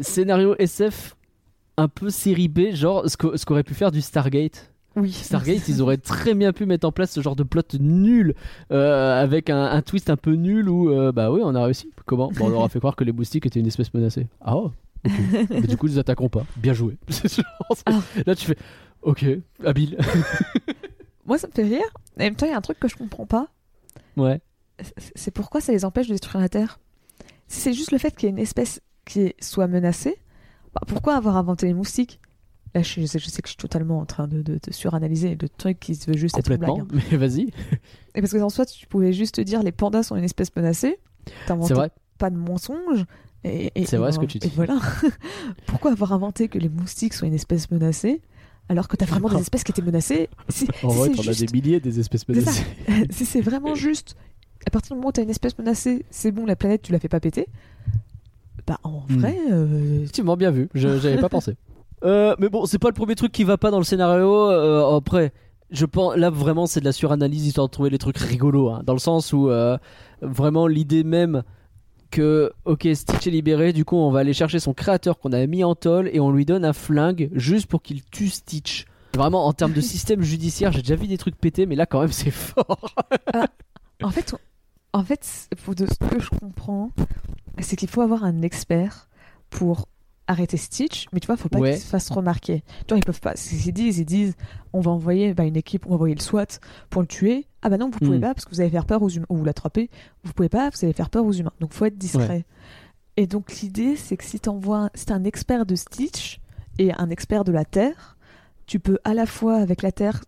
scénario 0.00 0.56
SF 0.58 1.16
un 1.76 1.88
peu 1.88 2.10
série 2.10 2.48
B, 2.48 2.72
genre 2.74 3.08
ce 3.08 3.16
que- 3.16 3.36
ce 3.36 3.44
qu'aurait 3.46 3.62
pu 3.62 3.74
faire 3.74 3.90
du 3.90 4.00
Stargate. 4.00 4.70
Oui. 4.96 5.10
Stargate, 5.10 5.66
ils 5.68 5.80
auraient 5.82 5.96
très 5.96 6.34
bien 6.34 6.52
pu 6.52 6.66
mettre 6.66 6.86
en 6.86 6.92
place 6.92 7.10
ce 7.12 7.20
genre 7.22 7.34
de 7.36 7.42
plot 7.44 7.62
nul, 7.80 8.34
euh, 8.72 9.22
avec 9.22 9.48
un, 9.50 9.64
un 9.64 9.80
twist 9.82 10.10
un 10.10 10.16
peu 10.16 10.32
nul 10.32 10.68
où, 10.68 10.90
euh, 10.90 11.12
bah 11.12 11.30
oui, 11.32 11.40
on 11.42 11.54
a 11.54 11.64
réussi. 11.64 11.90
Comment? 12.04 12.30
Bon, 12.32 12.46
On 12.46 12.48
leur 12.50 12.62
a 12.64 12.68
fait 12.68 12.78
croire 12.78 12.94
que 12.96 13.04
les 13.04 13.12
moustiques 13.12 13.46
étaient 13.46 13.60
une 13.60 13.66
espèce 13.66 13.92
menacée. 13.94 14.26
Ah, 14.42 14.56
oh. 14.56 14.70
Mais 15.50 15.62
du 15.62 15.76
coup, 15.76 15.86
ils 15.88 15.98
attaqueront 15.98 16.28
pas. 16.28 16.44
Bien 16.56 16.72
joué. 16.74 16.96
Ah. 17.86 18.00
Là, 18.26 18.34
tu 18.34 18.44
fais, 18.46 18.56
ok, 19.02 19.24
habile. 19.64 19.96
Moi, 21.26 21.38
ça 21.38 21.46
me 21.48 21.52
fait 21.52 21.62
rire. 21.64 21.80
Et 22.18 22.22
en 22.22 22.24
même 22.24 22.34
temps, 22.36 22.46
il 22.46 22.50
y 22.50 22.52
a 22.52 22.56
un 22.58 22.60
truc 22.60 22.78
que 22.78 22.88
je 22.88 22.96
comprends 22.96 23.26
pas. 23.26 23.48
ouais. 24.16 24.40
C'est- 24.80 25.12
C'est 25.14 25.30
pourquoi 25.30 25.60
ça 25.60 25.72
les 25.72 25.84
empêche 25.84 26.08
de 26.08 26.12
détruire 26.14 26.40
la 26.42 26.48
Terre? 26.48 26.78
Si 27.48 27.60
c'est 27.60 27.72
juste 27.72 27.92
le 27.92 27.98
fait 27.98 28.14
qu'il 28.14 28.24
y 28.24 28.26
ait 28.26 28.30
une 28.34 28.38
espèce 28.38 28.80
qui 29.04 29.34
soit 29.40 29.66
menacée, 29.68 30.16
bah, 30.74 30.80
pourquoi 30.86 31.16
avoir 31.16 31.36
inventé 31.36 31.66
les 31.66 31.74
moustiques? 31.74 32.20
Là, 32.74 32.82
je, 32.82 33.00
je 33.02 33.06
sais, 33.06 33.18
que 33.18 33.48
je 33.48 33.50
suis 33.50 33.56
totalement 33.56 33.98
en 33.98 34.06
train 34.06 34.26
de, 34.26 34.40
de- 34.40 34.58
de 34.62 34.72
suranalyser 34.72 35.36
le 35.40 35.48
truc 35.48 35.78
qui 35.78 35.94
se 35.94 36.10
veut 36.10 36.16
juste 36.16 36.38
être 36.38 36.50
une 36.50 36.56
blague. 36.56 36.70
Complètement. 36.70 36.98
hein. 36.98 37.04
Mais 37.12 37.16
vas-y. 37.18 37.48
Et 38.14 38.20
parce 38.22 38.32
que 38.32 38.38
en 38.38 38.48
soi, 38.48 38.64
tu 38.64 38.86
pouvais 38.86 39.12
juste 39.12 39.34
te 39.34 39.40
dire 39.42 39.62
les 39.62 39.72
pandas 39.72 40.02
sont 40.04 40.16
une 40.16 40.24
espèce 40.24 40.54
menacée. 40.56 40.98
C'est 41.46 41.74
vrai. 41.74 41.90
pas 42.18 42.30
de 42.30 42.36
mensonge. 42.38 43.04
Et, 43.44 43.70
et- 43.74 43.84
C'est 43.84 43.96
et 43.96 43.98
vrai 43.98 44.12
ce 44.12 44.18
que 44.18 44.24
tu 44.24 44.38
dis. 44.38 44.46
Et 44.46 44.50
voilà. 44.54 44.78
Pourquoi 45.66 45.92
avoir 45.92 46.12
inventé 46.12 46.48
que 46.48 46.58
les 46.58 46.68
moustiques 46.70 47.12
sont 47.14 47.26
une 47.26 47.34
espèce 47.34 47.70
menacée 47.70 48.22
alors 48.68 48.88
que 48.88 48.96
t'as 48.96 49.04
vraiment 49.06 49.28
des 49.28 49.40
espèces 49.40 49.64
qui 49.64 49.72
étaient 49.72 49.82
menacées? 49.82 50.30
Si, 50.48 50.66
En 50.82 50.90
si 50.90 50.96
vrai, 50.96 51.10
t'en 51.10 51.20
as 51.20 51.24
juste- 51.24 51.40
des 51.52 51.52
milliers 51.60 51.80
des 51.80 52.00
espèces 52.00 52.26
menacées. 52.28 52.64
si 53.10 53.26
c'est 53.26 53.40
vraiment 53.42 53.74
juste, 53.74 54.16
à 54.66 54.70
partir 54.70 54.94
du 54.94 54.98
moment 54.98 55.08
où 55.08 55.12
t'as 55.12 55.22
une 55.24 55.30
espèce 55.30 55.58
menacée, 55.58 56.06
c'est 56.10 56.30
bon, 56.32 56.46
la 56.46 56.56
planète, 56.56 56.80
tu 56.82 56.92
la 56.92 56.98
fais 57.00 57.08
pas 57.08 57.20
péter. 57.20 57.48
Bah, 58.66 58.78
en 58.84 59.02
Hmm. 59.08 59.18
vrai, 59.18 59.36
euh, 59.50 60.00
Effectivement, 60.02 60.36
bien 60.36 60.50
vu. 60.50 60.68
Je 60.74 60.98
j'avais 60.98 61.18
pas 61.18 61.28
pensé. 61.28 61.56
Euh, 62.04 62.34
mais 62.40 62.48
bon, 62.48 62.66
c'est 62.66 62.80
pas 62.80 62.88
le 62.88 62.94
premier 62.94 63.14
truc 63.14 63.30
qui 63.30 63.44
va 63.44 63.56
pas 63.56 63.70
dans 63.70 63.78
le 63.78 63.84
scénario. 63.84 64.50
Euh, 64.50 64.96
après, 64.96 65.32
je 65.70 65.86
pense 65.86 66.16
là 66.16 66.30
vraiment 66.30 66.66
c'est 66.66 66.80
de 66.80 66.84
la 66.84 66.90
suranalyse 66.90 67.46
histoire 67.46 67.68
de 67.68 67.70
trouver 67.70 67.90
les 67.90 67.98
trucs 67.98 68.18
rigolos, 68.18 68.70
hein, 68.70 68.82
dans 68.84 68.92
le 68.92 68.98
sens 68.98 69.32
où 69.32 69.48
euh, 69.50 69.78
vraiment 70.20 70.66
l'idée 70.66 71.04
même 71.04 71.44
que 72.10 72.52
ok 72.64 72.88
Stitch 72.92 73.28
est 73.28 73.30
libéré, 73.30 73.72
du 73.72 73.84
coup 73.84 73.94
on 73.94 74.10
va 74.10 74.18
aller 74.18 74.32
chercher 74.32 74.58
son 74.58 74.74
créateur 74.74 75.20
qu'on 75.20 75.30
a 75.30 75.46
mis 75.46 75.62
en 75.62 75.76
tôle 75.76 76.10
et 76.12 76.18
on 76.18 76.32
lui 76.32 76.44
donne 76.44 76.64
un 76.64 76.72
flingue 76.72 77.30
juste 77.34 77.66
pour 77.68 77.82
qu'il 77.82 78.02
tue 78.02 78.30
Stitch. 78.30 78.86
Vraiment 79.14 79.46
en 79.46 79.52
termes 79.52 79.72
de 79.72 79.80
système 79.80 80.22
judiciaire, 80.22 80.72
j'ai 80.72 80.82
déjà 80.82 80.96
vu 80.96 81.06
des 81.06 81.18
trucs 81.18 81.36
péter, 81.36 81.66
mais 81.66 81.76
là 81.76 81.86
quand 81.86 82.00
même 82.00 82.10
c'est 82.10 82.30
fort. 82.32 82.96
en 84.02 84.10
fait, 84.10 84.34
en 84.92 85.04
fait, 85.04 85.20
c'est- 85.22 85.54
pour 85.54 85.76
de 85.76 85.86
ce 85.86 85.94
que 86.08 86.20
je 86.20 86.30
comprends, 86.30 86.90
c'est 87.60 87.76
qu'il 87.76 87.88
faut 87.88 88.00
avoir 88.00 88.24
un 88.24 88.42
expert 88.42 89.08
pour 89.50 89.88
arrêter 90.28 90.56
Stitch, 90.56 91.06
mais 91.12 91.20
tu 91.20 91.26
vois, 91.26 91.36
faut 91.36 91.48
pas 91.48 91.58
Ouais. 91.58 91.72
qu'il 91.72 91.80
se 91.80 91.86
fasse 91.86 92.08
remarquer. 92.10 92.62
Tu 92.80 92.84
vois, 92.90 92.98
ils 92.98 93.04
peuvent 93.04 93.20
pas. 93.20 93.36
S'ils 93.36 93.72
disent, 93.74 93.98
ils 93.98 94.04
disent, 94.06 94.34
on 94.72 94.80
va 94.80 94.90
envoyer 94.90 95.34
bah, 95.34 95.44
une 95.44 95.56
équipe, 95.56 95.84
on 95.86 95.90
va 95.90 95.94
envoyer 95.96 96.14
le 96.14 96.20
SWAT 96.20 96.46
pour 96.90 97.02
le 97.02 97.08
tuer. 97.08 97.46
Ah 97.60 97.68
bah 97.68 97.76
non, 97.76 97.90
vous 97.90 97.98
pouvez 97.98 98.18
Hmm. 98.18 98.22
pas 98.22 98.34
parce 98.34 98.44
que 98.46 98.50
vous 98.54 98.60
allez 98.60 98.70
faire 98.70 98.86
peur 98.86 99.02
aux 99.02 99.08
humains. 99.08 99.26
Ou 99.28 99.44
l'attraper. 99.44 99.90
Vous 100.24 100.32
pouvez 100.32 100.48
pas, 100.48 100.70
vous 100.70 100.78
allez 100.84 100.92
faire 100.94 101.10
peur 101.10 101.24
aux 101.26 101.32
humains. 101.32 101.52
Donc 101.60 101.72
faut 101.72 101.84
être 101.84 101.98
discret. 101.98 102.44
Et 103.16 103.26
donc 103.26 103.52
l'idée, 103.60 103.96
c'est 103.96 104.16
que 104.16 104.24
si 104.24 104.40
t'envoies, 104.40 104.88
si 104.94 105.06
t'es 105.06 105.12
un 105.12 105.24
expert 105.24 105.66
de 105.66 105.74
Stitch 105.74 106.40
et 106.78 106.92
un 106.94 107.10
expert 107.10 107.44
de 107.44 107.52
la 107.52 107.64
Terre, 107.66 108.16
tu 108.66 108.78
peux 108.80 108.98
à 109.04 109.12
la 109.12 109.26
fois 109.26 109.56
avec 109.56 109.82
la 109.82 109.92
Terre 109.92 110.24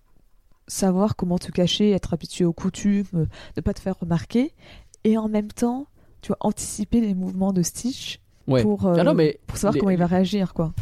savoir 0.66 1.16
comment 1.16 1.38
te 1.38 1.50
cacher, 1.50 1.92
être 1.92 2.12
habitué 2.14 2.44
aux 2.44 2.52
coutumes, 2.52 3.04
euh, 3.14 3.26
ne 3.56 3.62
pas 3.62 3.72
te 3.74 3.80
faire 3.80 3.98
remarquer, 3.98 4.52
et 5.04 5.16
en 5.18 5.28
même 5.28 5.48
temps, 5.52 5.86
tu 6.24 6.28
vois, 6.28 6.38
anticiper 6.40 7.02
les 7.02 7.12
mouvements 7.14 7.52
de 7.52 7.60
Stitch 7.60 8.18
Ouais. 8.48 8.62
pour, 8.62 8.86
euh, 8.86 8.96
Ah 8.98 9.04
non, 9.04 9.12
mais 9.12 9.38
pour 9.46 9.58
savoir 9.58 9.74
les- 9.74 9.80
comment 9.80 9.90
il 9.90 9.98
va 9.98 10.06
réagir, 10.06 10.54
quoi. 10.54 10.72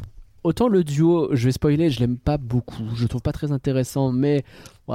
autant 0.44 0.68
le 0.68 0.84
duo, 0.84 1.28
je 1.32 1.44
vais 1.46 1.52
spoiler, 1.52 1.90
je 1.90 1.98
l'aime 2.00 2.16
pas 2.16 2.36
beaucoup, 2.38 2.82
je 2.94 3.02
le 3.02 3.08
trouve 3.08 3.22
pas 3.22 3.32
très 3.32 3.50
intéressant, 3.52 4.12
mais 4.12 4.44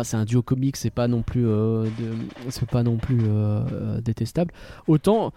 c'est 0.04 0.16
un 0.18 0.24
duo 0.26 0.42
comique, 0.42 0.78
c'est 0.78 0.90
pas 0.90 1.08
non 1.10 1.22
plus, 1.22 1.46
euh, 1.48 1.84
de- 1.84 2.50
c'est 2.50 2.70
pas 2.70 2.84
non 2.84 2.96
plus 2.98 3.20
euh, 3.24 4.00
détestable. 4.02 4.54
Autant 4.88 5.34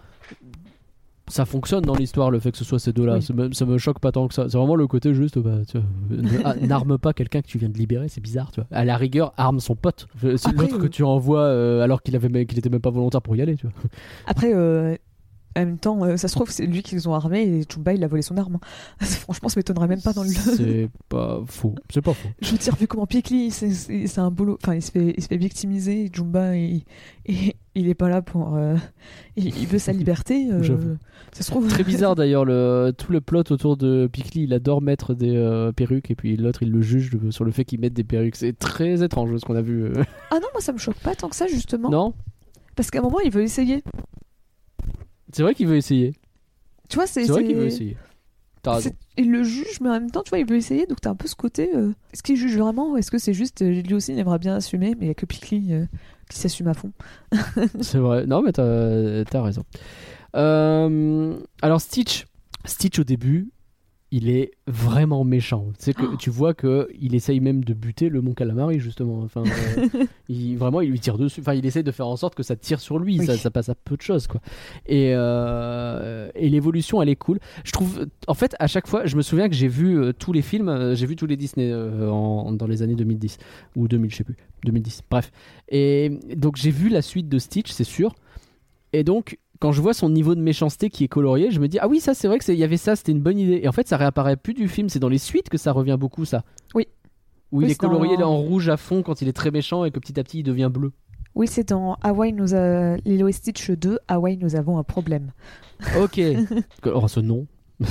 ça 1.31 1.45
fonctionne 1.45 1.81
dans 1.83 1.95
l'histoire 1.95 2.29
le 2.29 2.39
fait 2.39 2.51
que 2.51 2.57
ce 2.57 2.63
soit 2.65 2.77
ces 2.79 2.93
deux-là, 2.93 3.15
Oui. 3.15 3.21
Ça 3.23 3.33
me- 3.33 3.51
ça 3.53 3.65
me 3.65 3.77
choque 3.79 3.99
pas 3.99 4.11
tant 4.11 4.27
que 4.27 4.33
ça. 4.33 4.47
C'est 4.49 4.57
vraiment 4.57 4.75
le 4.75 4.85
côté 4.87 5.13
juste, 5.13 5.39
bah, 5.39 5.55
ah, 6.43 6.53
n'arme 6.61 6.97
pas 6.97 7.13
quelqu'un 7.13 7.41
que 7.41 7.47
tu 7.47 7.57
viens 7.57 7.69
de 7.69 7.77
libérer, 7.77 8.07
c'est 8.09 8.21
bizarre, 8.21 8.51
tu 8.51 8.59
vois. 8.61 8.67
À 8.71 8.85
la 8.85 8.97
rigueur, 8.97 9.33
arme 9.37 9.59
son 9.59 9.75
pote. 9.75 10.07
C'est 10.21 10.51
l'autre 10.55 10.77
que 10.77 10.85
euh, 10.85 10.89
tu 10.89 11.03
envoies 11.03 11.39
euh, 11.41 11.81
alors 11.81 12.03
qu'il 12.03 12.15
avait, 12.15 12.29
même- 12.29 12.45
qu'il 12.45 12.59
était 12.59 12.69
même 12.69 12.81
pas 12.81 12.89
volontaire 12.91 13.21
pour 13.21 13.35
y 13.35 13.41
aller, 13.41 13.55
tu 13.55 13.65
vois. 13.67 13.73
Après, 14.27 14.51
euh, 14.53 14.95
en 15.55 15.59
même 15.61 15.77
temps, 15.77 16.03
euh, 16.05 16.17
ça 16.17 16.27
se 16.27 16.35
trouve, 16.35 16.49
c'est 16.49 16.65
lui 16.65 16.81
qu'ils 16.81 17.09
ont 17.09 17.13
armé 17.13 17.41
et 17.41 17.63
Chumba, 17.69 17.93
il 17.93 18.03
a 18.03 18.07
volé 18.07 18.21
son 18.21 18.37
arme. 18.37 18.57
Franchement, 19.01 19.49
ça 19.49 19.59
m'étonnerait 19.59 19.87
même 19.87 20.01
pas 20.01 20.13
dans 20.13 20.23
le. 20.23 20.29
C'est 20.29 20.89
pas 21.09 21.41
faux, 21.45 21.75
c'est 21.91 22.01
pas 22.01 22.13
faux. 22.13 22.29
Je 22.41 22.51
veux 22.51 22.57
dire, 22.57 22.75
vu 22.75 22.87
comment 22.87 23.05
Pikli, 23.05 23.51
c'est- 23.51 24.17
un 24.19 24.31
boulot. 24.31 24.57
Enfin, 24.61 24.75
il 24.75 24.81
se 24.81 24.91
fait, 24.91 25.13
il 25.17 25.21
se 25.23 25.27
fait 25.27 25.37
victimiser. 25.37 26.09
Jumba, 26.13 26.55
il, 26.55 26.83
il, 27.25 27.53
il 27.75 27.87
est 27.89 27.93
pas 27.95 28.07
là 28.09 28.21
pour. 28.21 28.55
euh, 28.55 28.75
il, 29.35 29.47
il 29.57 29.67
veut 29.67 29.79
sa 29.79 29.91
liberté. 29.93 30.49
euh, 30.51 30.95
ça 31.33 31.43
se 31.43 31.51
trouve. 31.51 31.67
Très 31.67 31.83
bizarre 31.83 32.15
d'ailleurs 32.15 32.45
le, 32.45 32.93
tout 32.97 33.11
le 33.11 33.19
plot 33.21 33.43
autour 33.51 33.77
de 33.77 34.07
Pikli. 34.11 34.43
Il 34.43 34.53
adore 34.53 34.81
mettre 34.81 35.13
des 35.13 35.35
euh, 35.35 35.71
perruques 35.71 36.11
et 36.11 36.15
puis 36.15 36.37
l'autre 36.37 36.63
il 36.63 36.71
le 36.71 36.81
juge 36.81 37.11
sur 37.29 37.43
le 37.45 37.51
fait 37.51 37.65
qu'il 37.65 37.79
mette 37.79 37.93
des 37.93 38.03
perruques. 38.03 38.35
C'est 38.35 38.57
très 38.57 39.03
étrange 39.03 39.35
ce 39.37 39.45
qu'on 39.45 39.55
a 39.55 39.61
vu. 39.61 39.91
Ah 40.29 40.35
non, 40.39 40.47
moi 40.53 40.61
ça 40.61 40.71
me 40.73 40.77
choque 40.77 40.95
pas 40.99 41.15
tant 41.15 41.27
que 41.29 41.35
ça, 41.35 41.47
justement. 41.47 41.89
Non? 41.89 42.13
Parce 42.75 42.89
qu'à 42.89 42.99
un 42.99 43.01
moment, 43.01 43.19
il 43.19 43.31
veut 43.31 43.41
essayer. 43.43 43.83
C'est 45.33 45.43
vrai 45.43 45.55
qu'il 45.55 45.67
veut 45.67 45.77
essayer. 45.77 46.13
Tu 46.89 46.95
vois, 46.95 47.07
c'est. 47.07 47.25
C'est 47.25 47.31
vrai 47.31 47.43
qu'il 47.45 47.55
veut 47.55 47.65
essayer. 47.67 47.97
T'as 48.63 48.75
raison. 48.75 48.91
Il 49.17 49.31
le 49.31 49.43
juge, 49.43 49.79
mais 49.81 49.89
en 49.89 49.93
même 49.93 50.11
temps, 50.11 50.21
tu 50.23 50.29
vois, 50.29 50.37
il 50.39 50.45
veut 50.45 50.55
essayer. 50.57 50.85
Donc 50.85 51.01
t'as 51.01 51.09
un 51.09 51.15
peu 51.15 51.27
ce 51.27 51.35
côté. 51.35 51.71
euh, 51.75 51.91
Est-ce 52.13 52.21
qu'il 52.21 52.35
juge 52.35 52.57
vraiment 52.57 52.91
ou 52.91 52.97
est-ce 52.97 53.09
que 53.09 53.17
c'est 53.17 53.33
juste. 53.33 53.61
euh, 53.63 53.81
lui 53.81 53.93
aussi, 53.95 54.11
il 54.13 54.19
aimerait 54.19 54.37
bien 54.39 54.55
assumer, 54.55 54.95
mais 54.99 55.05
il 55.05 55.07
y 55.07 55.11
a 55.11 55.15
que 55.15 55.25
Pikli 55.25 55.73
euh, 55.73 55.85
qui 56.29 56.37
s'assume 56.37 56.67
à 56.67 56.73
fond. 56.75 56.91
C'est 57.81 57.97
vrai. 57.97 58.25
Non 58.27 58.41
mais 58.43 58.51
t'as 58.51 59.23
t'as 59.25 59.41
raison. 59.41 59.63
Euh, 60.35 61.35
alors 61.61 61.81
Stitch, 61.81 62.25
Stitch 62.65 62.99
au 62.99 63.03
début, 63.03 63.49
il 64.13 64.29
est 64.29 64.51
vraiment 64.67 65.23
méchant. 65.23 65.67
Tu 65.79 65.85
sais 65.85 65.93
que 65.93 66.03
Oh. 66.03 66.15
tu 66.17 66.29
vois 66.29 66.53
que 66.53 66.89
il 66.99 67.15
essaye 67.15 67.39
même 67.39 67.63
de 67.63 67.73
buter 67.73 68.09
le 68.09 68.21
Mon 68.21 68.33
Calamari 68.33 68.79
justement. 68.79 69.19
Enfin, 69.21 69.43
euh, 69.45 69.87
il, 70.29 70.57
vraiment, 70.57 70.81
il 70.81 70.89
lui 70.91 70.99
tire 70.99 71.17
dessus. 71.17 71.39
Enfin, 71.39 71.53
il 71.53 71.65
essaye 71.65 71.83
de 71.83 71.91
faire 71.91 72.07
en 72.07 72.17
sorte 72.17 72.35
que 72.35 72.43
ça 72.43 72.55
tire 72.57 72.81
sur 72.81 72.99
lui. 72.99 73.19
Oui. 73.19 73.25
Ça, 73.25 73.37
ça 73.37 73.49
passe 73.51 73.69
à 73.69 73.75
peu 73.75 73.95
de 73.95 74.01
choses 74.01 74.27
quoi. 74.27 74.41
Et 74.85 75.13
euh, 75.15 76.29
et 76.35 76.49
l'évolution, 76.49 77.01
elle 77.01 77.09
est 77.09 77.15
cool. 77.15 77.39
Je 77.63 77.71
trouve. 77.71 78.05
En 78.27 78.33
fait, 78.33 78.55
à 78.59 78.67
chaque 78.67 78.87
fois, 78.87 79.05
je 79.05 79.15
me 79.15 79.21
souviens 79.21 79.47
que 79.47 79.55
j'ai 79.55 79.67
vu 79.69 79.97
euh, 79.97 80.11
tous 80.13 80.33
les 80.33 80.41
films. 80.41 80.93
j'ai 80.95 81.05
vu 81.05 81.15
tous 81.15 81.25
les 81.25 81.37
Disney 81.37 81.73
en- 81.73 82.51
dans 82.51 82.67
les 82.67 82.81
années 82.81 82.95
2010 82.95 83.37
ou 83.75 83.87
2000, 83.87 84.11
je 84.11 84.15
sais 84.17 84.23
plus. 84.23 84.35
2010. 84.65 85.01
Bref. 85.09 85.31
Et 85.69 86.19
donc 86.35 86.57
j'ai 86.57 86.71
vu 86.71 86.89
la 86.89 87.01
suite 87.01 87.29
de 87.29 87.39
Stitch, 87.39 87.71
c'est 87.71 87.83
sûr. 87.85 88.13
Et 88.93 89.03
donc, 89.05 89.37
quand 89.61 89.71
je 89.71 89.81
vois 89.81 89.93
son 89.93 90.09
niveau 90.09 90.35
de 90.35 90.41
méchanceté 90.41 90.89
qui 90.89 91.05
est 91.05 91.07
colorié, 91.07 91.51
je 91.51 91.59
me 91.61 91.67
dis 91.69 91.79
ah 91.79 91.87
oui 91.87 92.01
ça 92.01 92.13
c'est 92.13 92.27
vrai 92.27 92.37
que 92.39 92.43
c'est- 92.43 92.53
il 92.53 92.59
y 92.59 92.63
avait 92.65 92.75
ça, 92.77 92.95
c'était 92.97 93.13
une 93.13 93.21
bonne 93.21 93.39
idée. 93.39 93.61
Et 93.63 93.67
en 93.69 93.71
fait 93.71 93.87
ça 93.87 93.95
réapparaît 93.95 94.35
plus 94.35 94.53
du 94.53 94.67
film, 94.67 94.89
c'est 94.89 94.99
dans 94.99 95.07
les 95.07 95.17
suites 95.19 95.47
que 95.49 95.57
ça 95.57 95.71
revient 95.71 95.97
beaucoup 95.99 96.25
ça. 96.25 96.43
Oui. 96.75 96.87
Où 97.53 97.59
Oui, 97.59 97.65
il 97.65 97.71
est 97.71 97.73
c'est 97.75 97.81
dans- 97.81 97.89
colorié 97.89 98.17
là, 98.17 98.27
en 98.27 98.37
rouge 98.37 98.67
à 98.69 98.75
fond 98.77 99.03
quand 99.03 99.21
il 99.21 99.27
est 99.29 99.33
très 99.33 99.51
méchant 99.51 99.85
et 99.85 99.91
que 99.91 99.99
petit 99.99 100.19
à 100.19 100.23
petit 100.23 100.39
il 100.39 100.43
devient 100.43 100.69
bleu. 100.73 100.91
Oui, 101.35 101.47
c'est 101.47 101.69
dans 101.69 101.95
Hawaii, 102.01 102.33
nous 102.33 102.55
a... 102.55 102.97
Lilo 103.05 103.29
et 103.29 103.31
Stitch 103.31 103.71
2, 103.71 103.99
Hawaii, 104.09 104.35
nous 104.37 104.57
avons 104.57 104.77
un 104.77 104.83
problème. 104.83 105.31
Ok. 105.97 106.19
oh 106.85 107.07
ce 107.07 107.19
nom. 107.21 107.47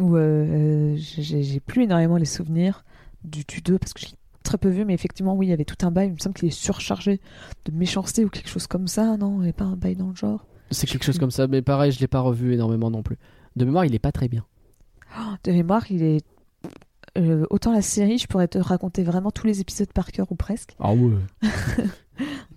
Où 0.00 0.16
euh, 0.16 0.94
j'ai 0.96 1.42
j'ai 1.42 1.60
plus 1.60 1.84
énormément 1.84 2.16
les 2.16 2.24
souvenirs 2.24 2.84
du, 3.24 3.44
du 3.46 3.60
2 3.60 3.78
parce 3.78 3.92
que 3.92 4.00
je 4.00 4.06
l'ai 4.06 4.12
très 4.48 4.58
peu 4.58 4.68
vu, 4.68 4.84
mais 4.84 4.94
effectivement, 4.94 5.34
oui, 5.34 5.46
il 5.46 5.50
y 5.50 5.52
avait 5.52 5.64
tout 5.64 5.86
un 5.86 5.90
bail. 5.90 6.08
Il 6.08 6.14
me 6.14 6.18
semble 6.18 6.34
qu'il 6.34 6.48
est 6.48 6.50
surchargé 6.50 7.20
de 7.64 7.72
méchanceté 7.72 8.24
ou 8.24 8.28
quelque 8.30 8.48
chose 8.48 8.66
comme 8.66 8.88
ça, 8.88 9.16
non? 9.16 9.34
Il 9.34 9.38
n'y 9.38 9.42
avait 9.44 9.52
pas 9.52 9.64
un 9.64 9.76
bail 9.76 9.94
dans 9.96 10.08
le 10.08 10.14
genre? 10.16 10.44
C'est 10.70 10.86
quelque 10.86 11.04
chose 11.04 11.18
comme 11.18 11.30
ça, 11.30 11.46
mais 11.46 11.62
pareil 11.62 11.92
je 11.92 12.00
l'ai 12.00 12.08
pas 12.08 12.20
revu 12.20 12.52
énormément 12.54 12.90
non 12.90 13.02
plus. 13.02 13.16
De 13.56 13.64
mémoire 13.64 13.84
il 13.86 13.94
est 13.94 13.98
pas 13.98 14.12
très 14.12 14.28
bien. 14.28 14.44
Oh, 15.18 15.34
De 15.44 15.52
mémoire, 15.52 15.90
il 15.90 16.02
est. 16.02 16.24
euh, 17.16 17.46
autant 17.50 17.72
la 17.72 17.80
série, 17.82 18.18
je 18.18 18.26
pourrais 18.26 18.48
te 18.48 18.58
raconter 18.58 19.02
vraiment 19.02 19.30
tous 19.30 19.46
les 19.46 19.60
épisodes 19.60 19.90
par 19.92 20.12
cœur 20.12 20.30
ou 20.30 20.34
presque. 20.34 20.74
Ah 20.80 20.92
ouais. 20.92 21.12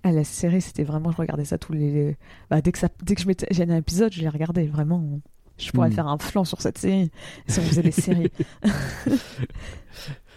Ah, 0.04 0.10
la 0.10 0.24
série, 0.24 0.60
c'était 0.60 0.82
vraiment. 0.82 1.12
Je 1.12 1.16
regardais 1.18 1.44
ça 1.44 1.56
tous 1.56 1.72
les. 1.72 2.16
Bah, 2.50 2.60
dès, 2.60 2.72
que 2.72 2.78
ça... 2.78 2.88
dès 3.04 3.14
que 3.14 3.22
je 3.22 3.28
mettais 3.28 3.46
j'ai 3.52 3.62
un 3.62 3.76
épisode, 3.76 4.12
je 4.12 4.20
les 4.20 4.28
regardais 4.28 4.66
vraiment. 4.66 5.20
Je 5.58 5.70
pourrais 5.70 5.90
Hmm. 5.90 5.92
faire 5.92 6.08
un 6.08 6.18
flanc 6.18 6.44
sur 6.44 6.60
cette 6.60 6.78
série 6.78 7.12
si 7.46 7.60
on 7.60 7.62
faisait 7.62 7.82
des 7.82 7.92
séries. 7.92 8.32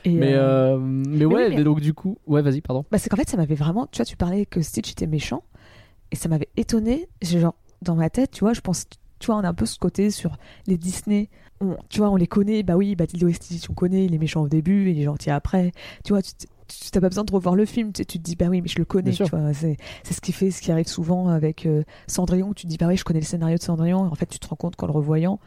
Et, 0.06 0.12
Mais 0.12 0.34
euh, 0.34 0.76
euh, 0.76 0.80
mais 0.80 1.26
ouais, 1.26 1.49
mais- 1.49 1.58
mais 1.58 1.64
donc 1.64 1.82
du 1.82 1.93
coup, 1.93 2.18
ouais 2.28 2.41
vas-y 2.41 2.62
pardon. 2.62 2.86
Bah, 2.91 2.97
c'est 2.97 3.10
qu'en 3.10 3.18
fait, 3.18 3.30
ça 3.30 3.38
m'avait 3.38 3.56
vraiment. 3.56 3.88
Tu 3.91 3.97
vois, 3.97 4.06
tu 4.06 4.16
parlais 4.16 4.45
que 4.45 4.62
Stitch 4.62 4.91
était 4.91 5.08
méchant, 5.08 5.43
et 6.12 6.16
ça 6.16 6.30
m'avait 6.30 6.49
étonné. 6.58 7.10
J'ai 7.22 7.39
genre, 7.39 7.56
dans 7.82 7.95
ma 7.95 8.10
tête, 8.10 8.32
tu 8.32 8.41
vois, 8.41 8.53
je 8.53 8.62
pense. 8.62 8.86
Tu 9.20 9.28
vois, 9.28 9.36
on 9.38 9.43
a 9.43 9.47
un 9.49 9.53
peu 9.53 9.66
ce 9.66 9.80
côté 9.80 10.12
sur 10.12 10.38
les 10.68 10.78
Disney. 10.78 11.30
On, 11.62 11.78
tu 11.89 11.99
vois, 11.99 12.10
on 12.10 12.18
les 12.18 12.28
connaît. 12.28 12.64
Bah 12.64 12.76
oui, 12.76 12.95
bah, 12.95 13.06
Lilo 13.12 13.30
et 13.30 13.34
Stitch, 13.34 13.70
on 13.70 13.74
connaît. 13.74 14.06
Il 14.06 14.14
est 14.14 14.18
méchant 14.18 14.41
au 14.43 14.47
début, 14.49 14.91
il 14.91 14.99
est 14.99 15.03
gentil 15.06 15.32
après. 15.32 15.72
Tu 16.03 16.12
vois, 16.14 16.22
tu 16.22 16.34
t'as 16.91 16.99
pas 16.99 17.10
besoin 17.10 17.24
de 17.24 17.32
revoir 17.32 17.56
le 17.56 17.66
film. 17.66 17.93
Tu, 17.93 18.06
te 18.06 18.18
dis, 18.18 18.36
bah 18.36 18.47
oui, 18.49 18.62
mais 18.62 18.68
je 18.68 18.78
le 18.78 18.86
connais. 18.86 19.14
C'est 19.14 20.14
ce 20.14 20.22
qui 20.22 20.32
fait, 20.34 20.51
ce 20.51 20.62
qui 20.62 20.72
arrive 20.72 20.88
souvent 20.88 21.30
avec 21.30 21.66
euh, 21.66 21.84
Cendrillon. 22.08 22.53
Tu 22.53 22.64
te 22.64 22.68
dis, 22.68 22.78
bah 22.78 22.88
oui, 22.88 22.97
je 22.97 23.03
connais 23.06 23.22
le 23.22 23.26
scénario 23.26 23.58
de 23.58 23.64
Cendrillon. 23.64 23.99
En 23.99 24.16
fait, 24.16 24.26
tu 24.26 24.38
te 24.38 24.47
rends 24.47 24.56
compte 24.58 24.76
qu'en 24.76 24.88
le 24.88 24.91
revoyant, 24.91 25.39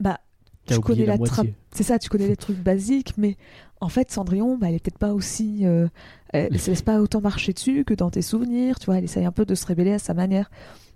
bah, 0.00 0.18
tu 0.66 0.78
connais 0.80 1.06
la 1.06 1.18
trappe. 1.18 1.46
C'est 1.72 1.82
ça, 1.82 1.98
tu 1.98 2.08
connais 2.08 2.28
les 2.28 2.36
trucs 2.36 2.58
basiques, 2.58 3.14
mais 3.16 3.36
en 3.80 3.88
fait, 3.88 4.10
Cendrillon, 4.10 4.56
bah, 4.58 4.68
elle 4.68 4.74
est 4.76 4.78
peut-être 4.82 4.98
pas 4.98 5.12
aussi. 5.14 5.60
euh, 5.66 5.88
elle 6.32 6.58
se 6.58 6.70
laisse 6.70 6.82
pas 6.82 7.00
autant 7.00 7.20
marcher 7.20 7.52
dessus 7.52 7.84
que 7.84 7.94
dans 7.94 8.10
tes 8.10 8.22
souvenirs, 8.22 8.78
tu 8.78 8.86
vois. 8.86 8.98
Elle 8.98 9.04
essaye 9.04 9.24
un 9.24 9.32
peu 9.32 9.44
de 9.44 9.54
se 9.54 9.66
révéler 9.66 9.92
à 9.92 9.98
sa 9.98 10.14
manière. 10.14 10.50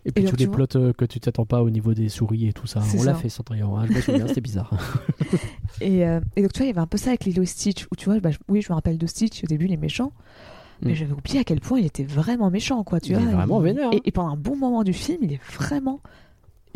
Et 0.05 0.13
puis 0.13 0.23
Et 0.23 0.27
tous 0.29 0.37
les 0.37 0.45
tu 0.45 0.51
vois- 0.51 0.67
plots 0.69 0.81
euh, 0.81 0.93
que 0.93 1.05
tu 1.05 1.19
t'attends 1.19 1.47
pas 1.47 1.63
au 1.65 1.69
niveau 1.71 1.93
des 1.93 2.09
souris 2.09 2.47
et 2.47 2.53
tout 2.53 2.67
ça. 2.69 2.81
On 2.97 3.03
l'a 3.03 3.15
fait 3.15 3.29
Cendrillon, 3.29 3.77
hein, 3.77 3.87
je 3.89 3.93
me 3.93 4.01
souviens, 4.01 4.27
c'était 4.29 4.41
bizarre. 4.41 4.71
Et, 5.81 6.07
euh, 6.07 6.21
et 6.37 6.43
donc, 6.43 6.53
tu 6.53 6.59
vois, 6.61 6.67
il 6.67 6.69
y 6.69 6.73
avait 6.73 6.81
un 6.81 6.87
peu 6.87 6.97
ça 6.97 7.09
avec 7.11 7.25
Lilo 7.25 7.43
et 7.43 7.47
Stitch, 7.47 7.87
où 7.93 7.97
tu 7.97 8.07
vois, 8.07 8.19
bah, 8.21 8.31
oui, 8.49 8.63
je 8.63 8.71
me 8.73 8.75
rappelle 8.75 8.99
de 8.99 9.07
Stitch, 9.07 9.43
au 9.45 9.47
début, 9.47 9.67
il 9.67 9.73
est 9.73 9.77
méchant. 9.77 10.13
Mais 10.83 10.93
Mm. 10.93 10.95
j'avais 10.95 11.13
oublié 11.13 11.41
à 11.41 11.45
quel 11.45 11.61
point 11.61 11.79
il 11.81 11.87
était 11.87 12.05
vraiment 12.05 12.51
méchant, 12.51 12.85
quoi. 12.85 13.01
Tu 13.01 13.11
Il 13.13 13.19
vois, 13.19 13.29
est 13.29 13.33
vraiment 13.35 13.61
vénère, 13.61 13.89
hein. 13.89 13.93
Et, 13.93 14.03
et 14.09 14.13
pendant 14.13 14.29
un 14.31 14.37
bon 14.37 14.57
moment 14.57 14.85
du 14.85 14.93
film, 14.93 15.19
il 15.23 15.33
est 15.33 15.41
vraiment. 15.53 16.01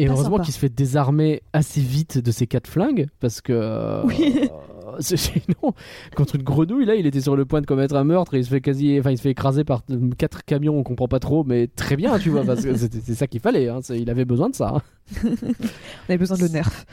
Et 0.02 0.06
Pas 0.06 0.12
heureusement 0.12 0.38
qu'il 0.38 0.54
se 0.54 0.58
fait 0.58 0.68
désarmer 0.68 1.42
assez 1.52 1.80
vite 1.80 2.18
de 2.18 2.30
ses 2.30 2.46
quatre 2.46 2.68
flingues, 2.68 3.06
parce 3.20 3.40
que 3.40 3.52
euh, 3.52 4.02
Oui. 4.06 4.34
euh, 4.42 4.96
c'est- 5.00 5.16
sinon, 5.16 5.74
contre 6.16 6.36
une 6.36 6.42
grenouille, 6.42 6.86
là, 6.86 6.94
il 6.94 7.06
était 7.06 7.20
sur 7.20 7.36
le 7.36 7.44
point 7.44 7.60
de 7.60 7.66
commettre 7.66 7.94
un 7.96 8.04
meurtre 8.04 8.34
et 8.34 8.38
il 8.38 8.44
se 8.44 8.50
fait 8.50 8.60
quasi, 8.62 8.98
enfin, 8.98 9.10
il 9.10 9.18
se 9.18 9.22
fait 9.22 9.30
écraser 9.30 9.62
par 9.64 9.82
euh, 9.90 10.10
quatre 10.16 10.44
camions, 10.44 10.78
on 10.78 10.82
comprend 10.82 11.06
pas 11.08 11.18
trop, 11.20 11.44
mais 11.44 11.66
très 11.66 11.96
bien, 11.96 12.18
tu 12.18 12.30
vois, 12.30 12.44
parce 12.44 12.62
que 12.62 12.74
c'est 12.76 13.14
ça 13.14 13.26
qu'il 13.26 13.40
fallait, 13.40 13.68
hein, 13.68 13.80
il 13.90 14.08
avait 14.08 14.24
besoin 14.24 14.48
de 14.48 14.54
ça. 14.54 14.76
hein. 14.76 14.82
On 15.24 16.08
avait 16.08 16.18
besoin 16.18 16.36
de 16.38 16.42
le 16.42 16.48
nerf. 16.48 16.84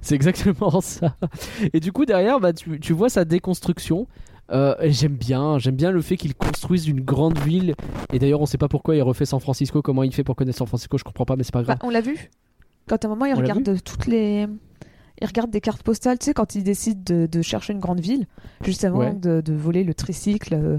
C'est 0.00 0.14
exactement 0.14 0.80
ça. 0.80 1.16
Et 1.72 1.80
du 1.80 1.92
coup, 1.92 2.04
derrière, 2.06 2.40
bah, 2.40 2.52
tu, 2.52 2.80
tu 2.80 2.92
vois 2.92 3.08
sa 3.08 3.24
déconstruction. 3.24 4.06
Euh, 4.52 4.74
j'aime 4.82 5.16
bien, 5.16 5.58
j'aime 5.58 5.76
bien 5.76 5.90
le 5.90 6.00
fait 6.02 6.16
qu'il 6.16 6.34
construise 6.34 6.86
une 6.88 7.00
grande 7.00 7.38
ville. 7.38 7.74
Et 8.12 8.18
d'ailleurs, 8.18 8.40
on 8.40 8.46
sait 8.46 8.58
pas 8.58 8.68
pourquoi 8.68 8.96
il 8.96 9.02
refait 9.02 9.24
San 9.24 9.40
Francisco. 9.40 9.82
Comment 9.82 10.02
il 10.02 10.12
fait 10.12 10.24
pour 10.24 10.36
connaître 10.36 10.58
San 10.58 10.66
Francisco 10.66 10.98
Je 10.98 11.04
comprends 11.04 11.24
pas, 11.24 11.36
mais 11.36 11.42
c'est 11.42 11.52
pas 11.52 11.62
grave. 11.62 11.78
Bah, 11.80 11.86
on 11.86 11.90
l'a 11.90 12.00
vu. 12.00 12.30
Quand 12.88 13.04
à 13.04 13.08
un 13.08 13.10
moment, 13.10 13.24
il 13.24 13.34
On 13.34 13.38
regarde 13.38 13.82
toutes 13.82 14.06
les. 14.06 14.46
Il 15.20 15.26
regarde 15.26 15.50
des 15.50 15.60
cartes 15.60 15.82
postales, 15.82 16.18
tu 16.18 16.26
sais, 16.26 16.34
quand 16.34 16.54
il 16.54 16.62
décide 16.62 17.02
de, 17.04 17.26
de 17.26 17.42
chercher 17.42 17.72
une 17.72 17.80
grande 17.80 18.00
ville, 18.00 18.26
juste 18.64 18.84
avant 18.84 18.98
Ouais. 18.98 19.14
de, 19.14 19.40
de 19.40 19.52
voler 19.54 19.82
le 19.84 19.94
tricycle 19.94 20.54
euh, 20.54 20.78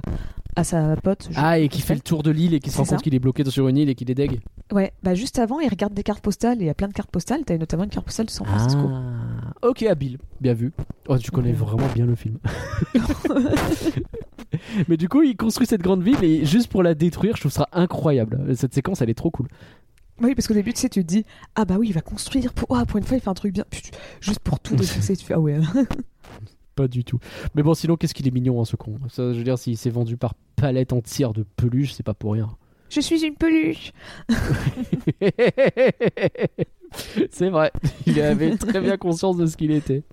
à 0.56 0.64
sa 0.64 0.96
pote. 0.98 1.30
ah, 1.36 1.58
et 1.60 1.70
qui 1.70 1.82
fait 1.82 1.96
le 1.96 2.02
tour 2.02 2.22
de 2.24 2.30
l'île 2.32 2.54
et 2.54 2.60
qui 2.60 2.70
se 2.70 2.78
rend 2.78 2.86
compte 2.86 3.02
qu'il 3.02 3.14
est 3.16 3.20
bloqué 3.20 3.44
sur 3.46 3.68
une 3.68 3.78
île 3.78 3.90
et 3.90 3.96
qu'il 3.96 4.10
est 4.12 4.16
deg. 4.16 4.40
Ouais, 4.72 4.92
bah 5.04 5.16
juste 5.16 5.40
avant, 5.40 5.60
il 5.60 5.70
regarde 5.70 5.94
des 5.94 6.04
cartes 6.04 6.22
postales 6.22 6.58
et 6.60 6.66
il 6.66 6.68
y 6.68 6.70
a 6.70 6.74
plein 6.74 6.88
de 6.88 6.94
cartes 6.94 7.10
postales. 7.12 7.44
T'as 7.46 7.58
notamment 7.58 7.84
une 7.86 7.90
carte 7.90 8.06
postale 8.06 8.26
de 8.28 8.32
San 8.32 8.46
Francisco. 8.46 8.82
Ah, 8.92 9.68
ok, 9.68 9.84
habile, 9.84 10.18
bien 10.42 10.54
vu. 10.54 10.72
Oh, 11.08 11.18
tu 11.18 11.32
connais 11.32 11.50
Ouais. 11.50 11.56
vraiment 11.56 11.88
bien 11.96 12.06
le 12.06 12.16
film. 12.16 12.38
Mais 14.88 14.98
du 14.98 15.10
coup, 15.10 15.22
il 15.24 15.36
construit 15.36 15.68
cette 15.68 15.82
grande 15.82 16.04
ville 16.04 16.24
et 16.24 16.46
juste 16.46 16.70
pour 16.70 16.84
la 16.84 16.94
détruire, 16.96 17.36
je 17.36 17.42
trouve 17.42 17.52
ça 17.52 17.68
incroyable. 17.72 18.56
Cette 18.56 18.74
séquence, 18.74 19.02
elle 19.02 19.10
est 19.10 19.14
trop 19.18 19.32
cool. 19.32 19.48
Oui, 20.22 20.34
parce 20.36 20.48
qu'au 20.48 20.54
début, 20.54 20.74
tu 20.74 20.80
sais, 20.82 20.90
tu 20.90 21.02
te 21.04 21.08
dis, 21.08 21.26
ah 21.56 21.66
bah 21.66 21.76
oui, 21.80 21.90
il 21.90 21.94
va 21.94 22.02
construire. 22.02 22.54
Pour, 22.54 22.76
ah, 22.76 22.86
pour 22.86 22.98
une 22.98 23.04
fois, 23.04 23.18
il 23.18 23.22
fait 23.22 23.30
un 23.30 23.34
truc 23.36 23.54
bien. 23.54 23.66
Puis 23.70 23.82
tu- 23.84 23.92
juste 24.20 24.40
pour 24.40 24.60
tout 24.60 24.76
défoncer, 24.76 25.16
tu 25.16 25.26
fais, 25.26 25.34
ah 25.36 25.40
ouais. 25.40 25.60
Pas 26.76 26.88
du 26.88 27.04
tout. 27.04 27.20
Mais 27.56 27.64
bon, 27.64 27.74
sinon, 27.74 27.96
qu'est-ce 27.98 28.14
qu'il 28.14 28.28
est 28.28 28.32
mignon, 28.32 28.62
hein, 28.62 28.66
ce 28.66 28.76
con. 28.76 29.00
Ça, 29.10 29.34
je 29.34 29.38
veux 29.38 29.44
dire, 29.44 29.58
s'il 29.58 29.78
s'est 29.78 29.90
vendu 29.90 30.16
par 30.18 30.34
palette 30.56 30.94
entière 30.94 31.34
de 31.34 31.44
peluches, 31.56 31.94
c'est 31.94 32.04
pas 32.04 32.14
pour 32.14 32.34
rien. 32.34 32.50
Je 32.90 33.02
suis 33.02 33.26
une 33.26 33.36
peluche. 33.36 33.92
c'est 37.32 37.50
vrai, 37.50 37.72
il 38.06 38.20
avait 38.22 38.56
très 38.58 38.80
bien 38.82 38.98
conscience 38.98 39.38
de 39.38 39.46
ce 39.46 39.58
qu'il 39.58 39.72
était. 39.72 40.04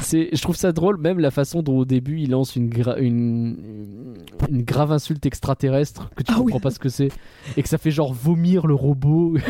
C'est, 0.00 0.30
je 0.32 0.40
trouve 0.42 0.56
ça 0.56 0.72
drôle, 0.72 0.98
même 0.98 1.18
la 1.18 1.30
façon 1.30 1.62
dont 1.62 1.76
au 1.78 1.84
début 1.84 2.18
il 2.20 2.30
lance 2.30 2.56
une, 2.56 2.68
gra- 2.70 2.98
une, 2.98 4.16
une 4.48 4.62
grave 4.62 4.90
insulte 4.92 5.24
extraterrestre 5.26 6.10
que 6.16 6.22
tu 6.22 6.32
Ah 6.34 6.38
oui. 6.38 6.44
comprends 6.44 6.60
pas 6.60 6.70
ce 6.70 6.78
que 6.78 6.88
c'est 6.88 7.08
et 7.56 7.62
que 7.62 7.68
ça 7.68 7.76
fait 7.78 7.90
genre 7.90 8.14
vomir 8.14 8.66
le 8.66 8.74
robot. 8.74 9.36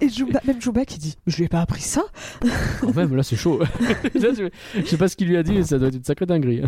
Et 0.00 0.08
Jumba, 0.08 0.40
même 0.46 0.60
Jumba 0.62 0.84
qui 0.84 0.98
dit 0.98 1.16
Je 1.26 1.36
lui 1.38 1.44
ai 1.44 1.48
pas 1.48 1.60
appris 1.60 1.82
ça 1.82 2.02
Quand 2.80 2.94
même, 2.94 3.14
là, 3.16 3.24
c'est 3.24 3.34
chaud. 3.34 3.58
Là, 3.58 3.66
Je 4.14 4.84
sais 4.86 4.96
pas 4.96 5.08
ce 5.08 5.16
qu'il 5.16 5.26
lui 5.26 5.36
a 5.36 5.42
dit, 5.42 5.52
mais 5.52 5.62
ça 5.64 5.78
doit 5.78 5.88
être 5.88 5.96
une 5.96 6.04
sacrée 6.04 6.26
dinguerie. 6.26 6.62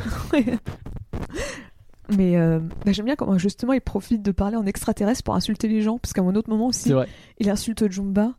Mais 2.16 2.36
euh, 2.36 2.58
bah, 2.86 2.92
j'aime 2.92 3.04
bien 3.04 3.16
comment 3.16 3.36
justement 3.38 3.72
il 3.74 3.80
profite 3.80 4.22
de 4.22 4.30
parler 4.32 4.56
en 4.56 4.64
extraterrestre 4.66 5.22
pour 5.22 5.34
insulter 5.34 5.68
les 5.68 5.82
gens. 5.82 5.98
Parce 5.98 6.12
qu'à 6.12 6.22
un 6.22 6.34
autre 6.34 6.48
moment 6.50 6.66
aussi, 6.68 6.92
il 7.38 7.50
insulte 7.50 7.90
Jumba 7.90 8.32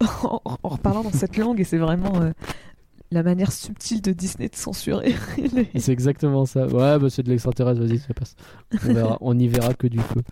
en, 0.22 0.40
en 0.44 0.68
reparlant 0.68 1.02
dans 1.02 1.10
cette 1.12 1.36
langue. 1.36 1.60
Et 1.60 1.64
c'est 1.64 1.78
vraiment 1.78 2.20
euh, 2.22 2.30
la 3.10 3.22
manière 3.22 3.50
subtile 3.52 4.00
de 4.02 4.12
Disney 4.12 4.48
de 4.48 4.54
censurer. 4.56 5.14
les- 5.36 5.68
C'est 5.80 5.92
exactement 5.92 6.46
ça. 6.46 6.66
Ouais, 6.66 6.98
bah, 6.98 7.08
c'est 7.10 7.22
de 7.24 7.30
l'extraterrestre, 7.30 7.80
vas-y, 7.82 7.98
ça 7.98 8.14
passe. 8.14 8.36
On, 8.72 8.76
verra, 8.94 9.18
on 9.20 9.38
y 9.38 9.48
verra 9.48 9.74
que 9.74 9.86
du 9.88 9.98
feu. 9.98 10.22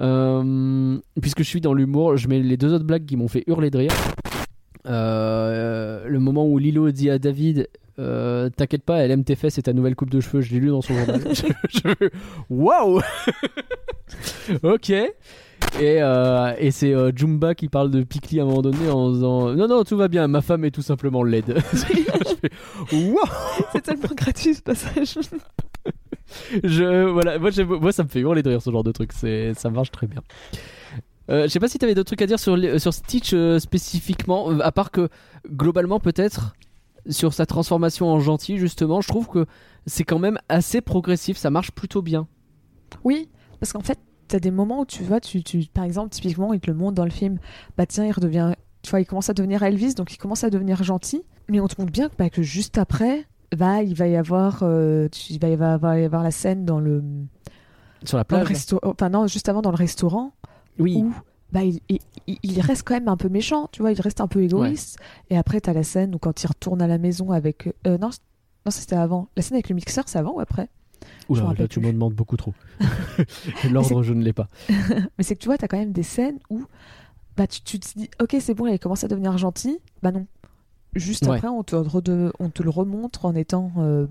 Euh, 0.00 0.98
puisque 1.20 1.38
je 1.42 1.48
suis 1.48 1.60
dans 1.60 1.74
l'humour, 1.74 2.16
je 2.16 2.26
mets 2.28 2.40
les 2.40 2.56
deux 2.56 2.72
autres 2.72 2.84
blagues 2.86 3.04
qui 3.06 3.16
m'ont 3.16 3.28
fait 3.28 3.44
hurler 3.46 3.70
de 3.70 3.78
rire. 3.78 3.92
Euh, 4.86 6.06
le 6.06 6.18
moment 6.18 6.46
où 6.46 6.58
Lilo 6.58 6.90
dit 6.90 7.10
à 7.10 7.18
David 7.18 7.68
euh, 7.98 8.48
T'inquiète 8.50 8.82
pas, 8.82 8.98
elle 8.98 9.10
aime 9.10 9.24
tes 9.24 9.34
fesses 9.34 9.58
et 9.58 9.62
ta 9.62 9.72
nouvelle 9.72 9.94
coupe 9.94 10.10
de 10.10 10.20
cheveux, 10.20 10.40
je 10.40 10.52
l'ai 10.52 10.60
lu 10.60 10.68
dans 10.68 10.80
son 10.80 10.94
journal. 10.94 11.20
Waouh 12.50 13.00
Ok. 14.62 14.90
Et, 14.90 16.02
euh, 16.02 16.54
et 16.58 16.70
c'est 16.70 16.94
euh, 16.94 17.12
Jumba 17.14 17.54
qui 17.54 17.68
parle 17.68 17.90
de 17.90 18.02
Pikli 18.02 18.40
à 18.40 18.42
un 18.42 18.46
moment 18.46 18.62
donné 18.62 18.90
en 18.90 19.12
disant 19.12 19.54
Non, 19.54 19.68
non, 19.68 19.84
tout 19.84 19.96
va 19.96 20.08
bien, 20.08 20.26
ma 20.26 20.40
femme 20.40 20.64
est 20.64 20.70
tout 20.70 20.82
simplement 20.82 21.22
laide. 21.22 21.58
Waouh 22.92 23.16
c'est 23.72 23.82
tellement 23.82 24.14
gratuit 24.16 24.54
ce 24.54 24.62
passage. 24.62 25.18
je 26.64 27.04
voilà 27.04 27.38
moi, 27.38 27.50
moi 27.80 27.92
ça 27.92 28.04
me 28.04 28.08
fait 28.08 28.20
hurler 28.20 28.42
de 28.42 28.50
rire 28.50 28.62
ce 28.62 28.70
genre 28.70 28.84
de 28.84 28.92
truc 28.92 29.12
ça 29.12 29.70
marche 29.70 29.90
très 29.90 30.06
bien 30.06 30.22
Euh, 31.30 31.44
je 31.44 31.48
sais 31.48 31.60
pas 31.60 31.68
si 31.68 31.78
t'avais 31.78 31.94
d'autres 31.94 32.08
trucs 32.08 32.22
à 32.22 32.26
dire 32.26 32.38
sur, 32.40 32.56
les- 32.56 32.78
sur 32.78 32.92
Stitch 32.92 33.32
euh, 33.34 33.58
spécifiquement 33.60 34.50
euh, 34.50 34.58
à 34.62 34.72
part 34.72 34.90
que 34.90 35.08
globalement 35.48 36.00
peut-être 36.00 36.54
sur 37.08 37.32
sa 37.34 37.46
transformation 37.46 38.08
en 38.08 38.18
gentil 38.20 38.58
justement 38.58 39.00
je 39.00 39.08
trouve 39.08 39.28
que 39.28 39.46
c'est 39.86 40.04
quand 40.04 40.18
même 40.18 40.38
assez 40.48 40.80
progressif 40.80 41.36
ça 41.38 41.48
marche 41.50 41.70
plutôt 41.70 42.02
bien. 42.02 42.26
Oui, 43.04 43.28
parce 43.60 43.72
qu'en 43.72 43.80
fait, 43.80 43.98
t'as 44.28 44.40
des 44.40 44.50
moments 44.50 44.80
où 44.80 44.84
tu 44.86 45.02
vois, 45.04 45.20
tu, 45.20 45.42
tu, 45.44 45.64
par 45.72 45.84
exemple, 45.84 46.10
typiquement, 46.10 46.52
il 46.52 46.60
te 46.60 46.68
le 46.70 46.76
montre 46.76 46.94
dans 46.96 47.04
le 47.04 47.10
film, 47.10 47.38
bah 47.78 47.86
tiens, 47.86 48.04
il 48.04 48.10
redevient, 48.12 48.52
tu 48.82 48.90
vois, 48.90 49.00
il 49.00 49.06
commence 49.06 49.30
à 49.30 49.34
devenir 49.34 49.62
Elvis, 49.62 49.94
donc 49.94 50.12
il 50.12 50.16
commence 50.18 50.42
à 50.44 50.50
devenir 50.50 50.82
gentil, 50.82 51.22
mais 51.48 51.60
on 51.60 51.68
te 51.68 51.80
montre 51.80 51.92
bien 51.92 52.08
que, 52.08 52.14
bah, 52.18 52.28
que 52.30 52.42
juste 52.42 52.78
après, 52.78 53.26
bah, 53.56 53.82
il 53.82 53.94
va 53.94 54.08
y 54.08 54.16
avoir, 54.16 54.60
euh, 54.62 55.08
tu- 55.08 55.32
il 55.32 55.40
va 55.40 55.48
y 55.48 55.52
avoir, 55.52 55.78
va 55.78 56.00
y 56.00 56.04
avoir 56.04 56.22
la 56.24 56.30
scène 56.32 56.64
dans 56.64 56.80
le, 56.80 57.02
sur 58.04 58.16
la 58.18 58.24
plage. 58.24 58.48
enfin 58.82 59.08
non, 59.08 59.26
juste 59.28 59.48
avant 59.48 59.62
dans 59.62 59.70
le 59.70 59.76
restaurant, 59.76 60.32
oui. 60.78 60.96
Où 60.96 61.12
bah, 61.52 61.62
il, 61.64 61.80
il- 61.88 62.60
reste 62.60 62.84
quand 62.86 62.94
même 62.94 63.08
un 63.08 63.16
peu 63.16 63.28
méchant, 63.28 63.68
tu 63.72 63.82
vois, 63.82 63.90
il 63.90 64.00
reste 64.00 64.20
un 64.20 64.28
peu 64.28 64.42
égoïste, 64.42 64.98
et 65.30 65.36
après, 65.36 65.60
t'as 65.60 65.72
la 65.72 65.82
scène 65.82 66.14
où 66.14 66.18
quand 66.18 66.42
il 66.42 66.46
retourne 66.46 66.80
à 66.80 66.86
la 66.86 66.98
maison 66.98 67.32
avec, 67.32 67.68
euh, 67.88 67.98
non, 67.98 68.12
c- 68.12 68.20
non, 68.64 68.70
c'était 68.70 68.94
avant, 68.96 69.28
la 69.36 69.42
scène 69.42 69.56
avec 69.56 69.68
le 69.68 69.74
mixeur, 69.74 70.04
c'est 70.06 70.18
avant 70.18 70.34
ou 70.34 70.40
après? 70.40 70.68
Oula, 71.28 71.52
là 71.58 71.66
tu 71.66 71.80
me 71.80 71.90
demandes 71.92 72.14
beaucoup 72.14 72.36
trop. 72.36 72.54
L'ordre 73.70 74.02
je 74.02 74.12
ne 74.12 74.22
l'ai 74.22 74.32
pas. 74.32 74.48
Mais 75.18 75.24
c'est 75.24 75.34
que 75.34 75.40
tu 75.40 75.46
vois, 75.48 75.58
t'as 75.58 75.66
quand 75.66 75.78
même 75.78 75.92
des 75.92 76.02
scènes 76.04 76.38
où 76.50 76.64
bah, 77.36 77.46
tu, 77.46 77.62
tu 77.62 77.80
te 77.80 77.98
dis, 77.98 78.10
ok, 78.22 78.36
c'est 78.40 78.54
bon, 78.54 78.66
il 78.66 78.78
commence 78.78 79.02
à 79.04 79.08
devenir 79.08 79.36
gentil. 79.38 79.78
Bah 80.02 80.12
non. 80.12 80.26
Juste 80.94 81.26
Ouais. 81.26 81.36
après, 81.36 81.48
on 81.48 81.62
te, 81.62 81.74
on 82.38 82.50
te 82.50 82.62
le 82.62 82.70
remontre 82.70 83.24
en 83.24 83.34
étant. 83.34 83.72
euh, 83.78 84.06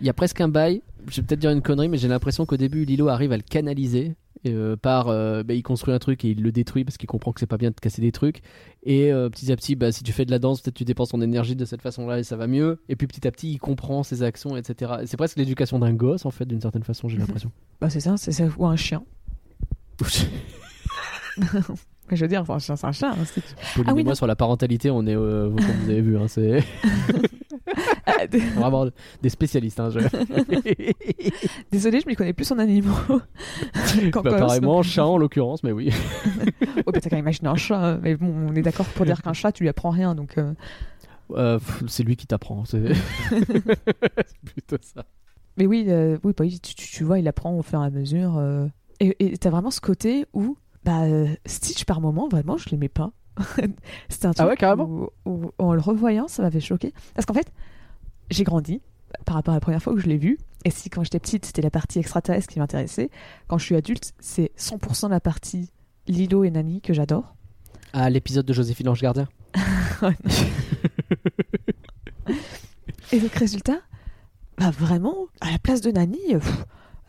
il 0.00 0.06
y 0.06 0.10
a 0.10 0.12
presque 0.12 0.40
un 0.40 0.48
bail. 0.48 0.82
Je 1.08 1.20
vais 1.20 1.26
peut-être 1.26 1.40
dire 1.40 1.50
une 1.50 1.62
connerie 1.62 1.88
mais 1.88 1.98
j'ai 1.98 2.08
l'impression 2.08 2.46
qu'au 2.46 2.56
début 2.56 2.84
Lilo 2.84 3.08
arrive 3.08 3.32
à 3.32 3.36
le 3.36 3.42
canaliser 3.44 4.14
euh, 4.48 4.76
par 4.76 5.08
euh, 5.08 5.42
bah, 5.42 5.54
il 5.54 5.62
construit 5.62 5.92
un 5.94 5.98
truc 5.98 6.24
et 6.24 6.30
il 6.30 6.42
le 6.42 6.52
détruit 6.52 6.84
parce 6.84 6.96
qu'il 6.96 7.08
comprend 7.08 7.32
que 7.32 7.40
c'est 7.40 7.46
pas 7.46 7.56
bien 7.56 7.70
de 7.70 7.74
casser 7.76 8.00
des 8.02 8.12
trucs 8.12 8.40
et 8.84 9.12
euh, 9.12 9.28
petit 9.28 9.50
à 9.52 9.56
petit 9.56 9.74
bah, 9.76 9.92
si 9.92 10.02
tu 10.02 10.12
fais 10.12 10.24
de 10.24 10.30
la 10.30 10.38
danse 10.38 10.60
peut-être 10.60 10.74
tu 10.76 10.84
dépenses 10.84 11.10
ton 11.10 11.20
énergie 11.20 11.56
de 11.56 11.64
cette 11.64 11.82
façon 11.82 12.06
là 12.06 12.18
et 12.18 12.22
ça 12.24 12.36
va 12.36 12.46
mieux 12.46 12.80
et 12.88 12.96
puis 12.96 13.06
petit 13.06 13.26
à 13.26 13.30
petit 13.30 13.52
il 13.52 13.58
comprend 13.58 14.02
ses 14.02 14.22
actions 14.22 14.56
etc 14.56 14.92
Et 15.02 15.06
c'est 15.06 15.16
presque 15.16 15.36
l'éducation 15.38 15.78
d'un 15.78 15.92
gosse 15.92 16.26
en 16.26 16.30
fait 16.30 16.44
d'une 16.46 16.60
certaine 16.60 16.82
façon 16.84 17.08
j'ai 17.08 17.18
l'impression 17.18 17.50
Bah 17.80 17.90
c'est 17.90 18.00
ça, 18.00 18.16
c'est 18.16 18.32
ça, 18.32 18.44
ou 18.58 18.66
un 18.66 18.76
chien. 18.76 19.02
Je 22.12 22.20
veux 22.24 22.28
dire, 22.28 22.40
enfin, 22.42 22.54
un 22.54 22.58
chien, 22.58 22.76
c'est 22.76 22.86
un 22.86 22.92
chien. 22.92 23.12
hein, 23.12 23.24
Ah 23.86 23.92
oui, 23.92 24.04
moi 24.04 24.12
non. 24.12 24.14
sur 24.14 24.26
la 24.26 24.36
parentalité 24.36 24.90
on 24.90 25.06
est 25.06 25.16
euh, 25.16 25.50
comme 25.50 25.76
vous 25.84 25.90
avez 25.90 26.00
vu 26.00 26.16
hein, 26.16 26.28
c'est 26.28 26.62
Ah, 28.06 28.26
d- 28.26 28.38
vraiment 28.38 28.86
des 29.22 29.28
spécialistes 29.28 29.80
hein, 29.80 29.90
je... 29.90 30.00
Désolé, 31.70 32.00
je 32.00 32.06
m'y 32.06 32.14
connais 32.14 32.32
plus 32.32 32.50
en 32.52 32.58
animaux. 32.58 32.94
Qu'en 34.12 34.22
bah, 34.22 34.38
pareillement 34.38 34.82
chat 34.82 35.04
en 35.06 35.18
l'occurrence 35.18 35.62
mais 35.62 35.72
oui 35.72 35.92
Ouais, 36.38 36.82
bah, 36.86 37.00
t'as 37.00 37.10
qu'à 37.10 37.18
imaginer 37.18 37.48
un 37.48 37.56
chat. 37.56 37.78
hein. 37.78 38.00
Mais 38.02 38.16
bon, 38.16 38.32
on 38.50 38.54
est 38.54 38.62
d'accord 38.62 38.86
pour 38.86 39.04
dire 39.04 39.22
qu'un 39.22 39.32
chat, 39.32 39.52
tu 39.52 39.62
lui 39.62 39.68
apprends 39.68 39.90
rien. 39.90 40.14
Donc, 40.14 40.38
euh, 40.38 40.52
Euh, 41.32 41.58
c'est 41.88 42.02
lui 42.04 42.16
qui 42.16 42.26
t'apprend 42.26 42.64
c'est 42.64 42.82
plutôt 44.44 44.76
ça 44.80 45.04
Mais 45.56 45.66
oui, 45.66 45.86
euh, 45.88 46.18
oui, 46.24 46.32
bah 46.36 46.44
tu, 46.62 47.04
vois, 47.04 47.18
il 47.18 47.26
apprend 47.28 47.52
au 47.58 47.62
fur 47.62 47.82
et 47.82 47.86
à 47.86 47.90
mesure. 47.90 48.40
Et 49.00 49.36
t'as 49.38 49.50
vraiment 49.50 49.70
ce 49.70 49.80
côté 49.80 50.24
où, 50.32 50.56
bah, 50.84 51.02
Stitch, 51.44 51.84
par 51.84 52.00
moment, 52.00 52.28
vraiment, 52.28 52.56
je 52.56 52.68
l'aimais 52.70 52.88
pas. 52.88 53.10
C'était 54.08 54.26
un 54.26 54.32
truc 54.32 54.46
Ah 54.46 54.48
ouais, 54.48 54.56
carrément 54.56 54.84
où, 54.84 55.10
où, 55.24 55.50
en 55.58 55.74
le 55.74 55.80
revoyant, 55.80 56.28
ça 56.28 56.42
m'avait 56.42 56.60
choqué. 56.60 56.92
Parce 57.14 57.26
qu'en 57.26 57.34
fait, 57.34 57.52
j'ai 58.30 58.44
grandi 58.44 58.80
par 59.24 59.36
rapport 59.36 59.52
à 59.52 59.56
la 59.56 59.60
première 59.60 59.82
fois 59.82 59.94
que 59.94 60.00
je 60.00 60.06
l'ai 60.06 60.16
vu. 60.18 60.38
Et 60.64 60.70
si, 60.70 60.90
quand 60.90 61.04
j'étais 61.04 61.20
petite, 61.20 61.46
c'était 61.46 61.62
la 61.62 61.70
partie 61.70 61.98
extraterrestre 61.98 62.52
qui 62.52 62.58
m'intéressait, 62.58 63.10
quand 63.46 63.58
je 63.58 63.64
suis 63.64 63.76
adulte, 63.76 64.14
c'est 64.18 64.50
100% 64.58 65.10
la 65.10 65.20
partie 65.20 65.70
Lilo 66.08 66.44
et 66.44 66.50
Nani 66.50 66.80
que 66.80 66.92
j'adore. 66.92 67.34
ah 67.92 68.10
l'épisode 68.10 68.46
de 68.46 68.52
Joséphine 68.52 68.88
Ange 68.88 69.00
Gardien 69.00 69.28
Et 73.12 73.20
donc, 73.20 73.32
résultat, 73.34 73.78
bah 74.58 74.70
vraiment, 74.70 75.14
à 75.40 75.52
la 75.52 75.58
place 75.58 75.80
de 75.80 75.92
Nani, 75.92 76.18
pff, 76.32 76.64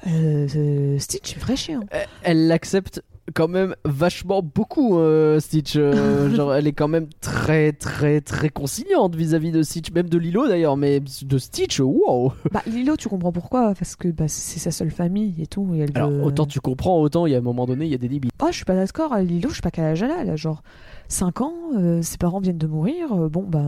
euh, 0.08 0.48
euh, 0.56 1.00
Stitch, 1.00 1.38
vrai 1.38 1.56
chien. 1.56 1.82
elle 2.22 2.48
l'accepte 2.48 3.02
quand 3.36 3.48
même 3.48 3.76
vachement 3.86 4.42
beaucoup 4.42 4.98
euh, 5.00 5.40
Stitch 5.40 5.74
euh, 5.76 6.30
genre 6.36 6.54
elle 6.54 6.66
est 6.68 6.72
quand 6.74 6.88
même 6.88 7.08
très 7.20 7.74
très 7.74 8.22
très 8.22 8.50
conciliante 8.50 9.16
vis-à-vis 9.16 9.52
de 9.52 9.64
Stitch 9.64 9.92
même 9.92 10.08
de 10.10 10.18
Lilo 10.18 10.48
d'ailleurs 10.48 10.78
mais 10.78 11.02
de 11.02 11.38
Stitch 11.38 11.80
wow 11.82 12.32
Bah, 12.52 12.62
Lilo, 12.66 12.96
tu 12.96 13.10
comprends 13.10 13.32
pourquoi 13.34 13.74
Parce 13.78 13.96
que 13.96 14.08
bah, 14.08 14.28
c'est 14.28 14.60
sa 14.60 14.72
seule 14.72 14.92
famille 14.92 15.36
et 15.42 15.48
tout. 15.48 15.74
Et 15.76 15.80
elle 15.80 15.92
alors 15.96 16.10
veut- 16.10 16.24
autant 16.24 16.46
tu 16.46 16.60
comprends 16.62 17.00
autant 17.02 17.26
il 17.26 17.34
y 17.34 17.36
a 17.36 17.40
un 17.40 17.42
moment 17.42 17.66
donné 17.66 17.86
il 17.86 17.92
y 17.92 17.96
a 17.96 17.98
des 18.00 18.08
limites 18.08 18.32
Ah, 18.40 18.48
je 18.52 18.56
suis 18.56 18.66
pas 18.66 18.76
d'accord. 18.76 19.16
Lilo, 19.18 19.50
je 19.50 19.56
sais 19.56 19.62
pas 19.62 19.72
quel 19.72 19.86
âge 19.86 20.02
elle 20.04 20.12
a. 20.30 20.36
Genre 20.36 20.62
5 21.10 21.42
ans. 21.42 21.54
euh, 21.78 22.02
ses 22.02 22.18
parents 22.18 22.40
viennent 22.40 22.58
de 22.58 22.68
mourir. 22.68 23.14
bon, 23.30 23.44
bah. 23.44 23.62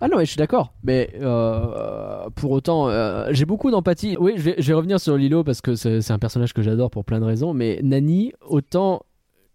Ah 0.00 0.08
non 0.08 0.18
je 0.20 0.24
suis 0.24 0.36
d'accord. 0.36 0.72
Mais 0.82 1.10
euh, 1.20 2.30
pour 2.34 2.50
autant 2.52 2.88
euh, 2.88 3.28
j'ai 3.30 3.44
beaucoup 3.44 3.70
d'empathie. 3.70 4.16
Oui 4.18 4.34
je 4.36 4.50
vais, 4.50 4.72
revenir 4.72 4.98
sur 4.98 5.16
Lilo 5.16 5.44
parce 5.44 5.60
que 5.60 5.74
c'est 5.74 6.10
un 6.10 6.18
personnage 6.18 6.54
que 6.54 6.62
j'adore 6.62 6.90
pour 6.90 7.04
plein 7.04 7.20
de 7.20 7.24
raisons. 7.24 7.52
Mais 7.52 7.80
Nani 7.82 8.32
autant 8.40 9.02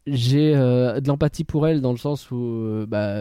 j'ai 0.06 0.56
euh, 0.56 1.00
de 1.00 1.08
l'empathie 1.08 1.46
pour 1.46 1.68
elle 1.68 1.82
dans 1.82 1.92
le 1.92 1.98
sens 1.98 2.30
où 2.30 2.86
bah, 2.88 3.16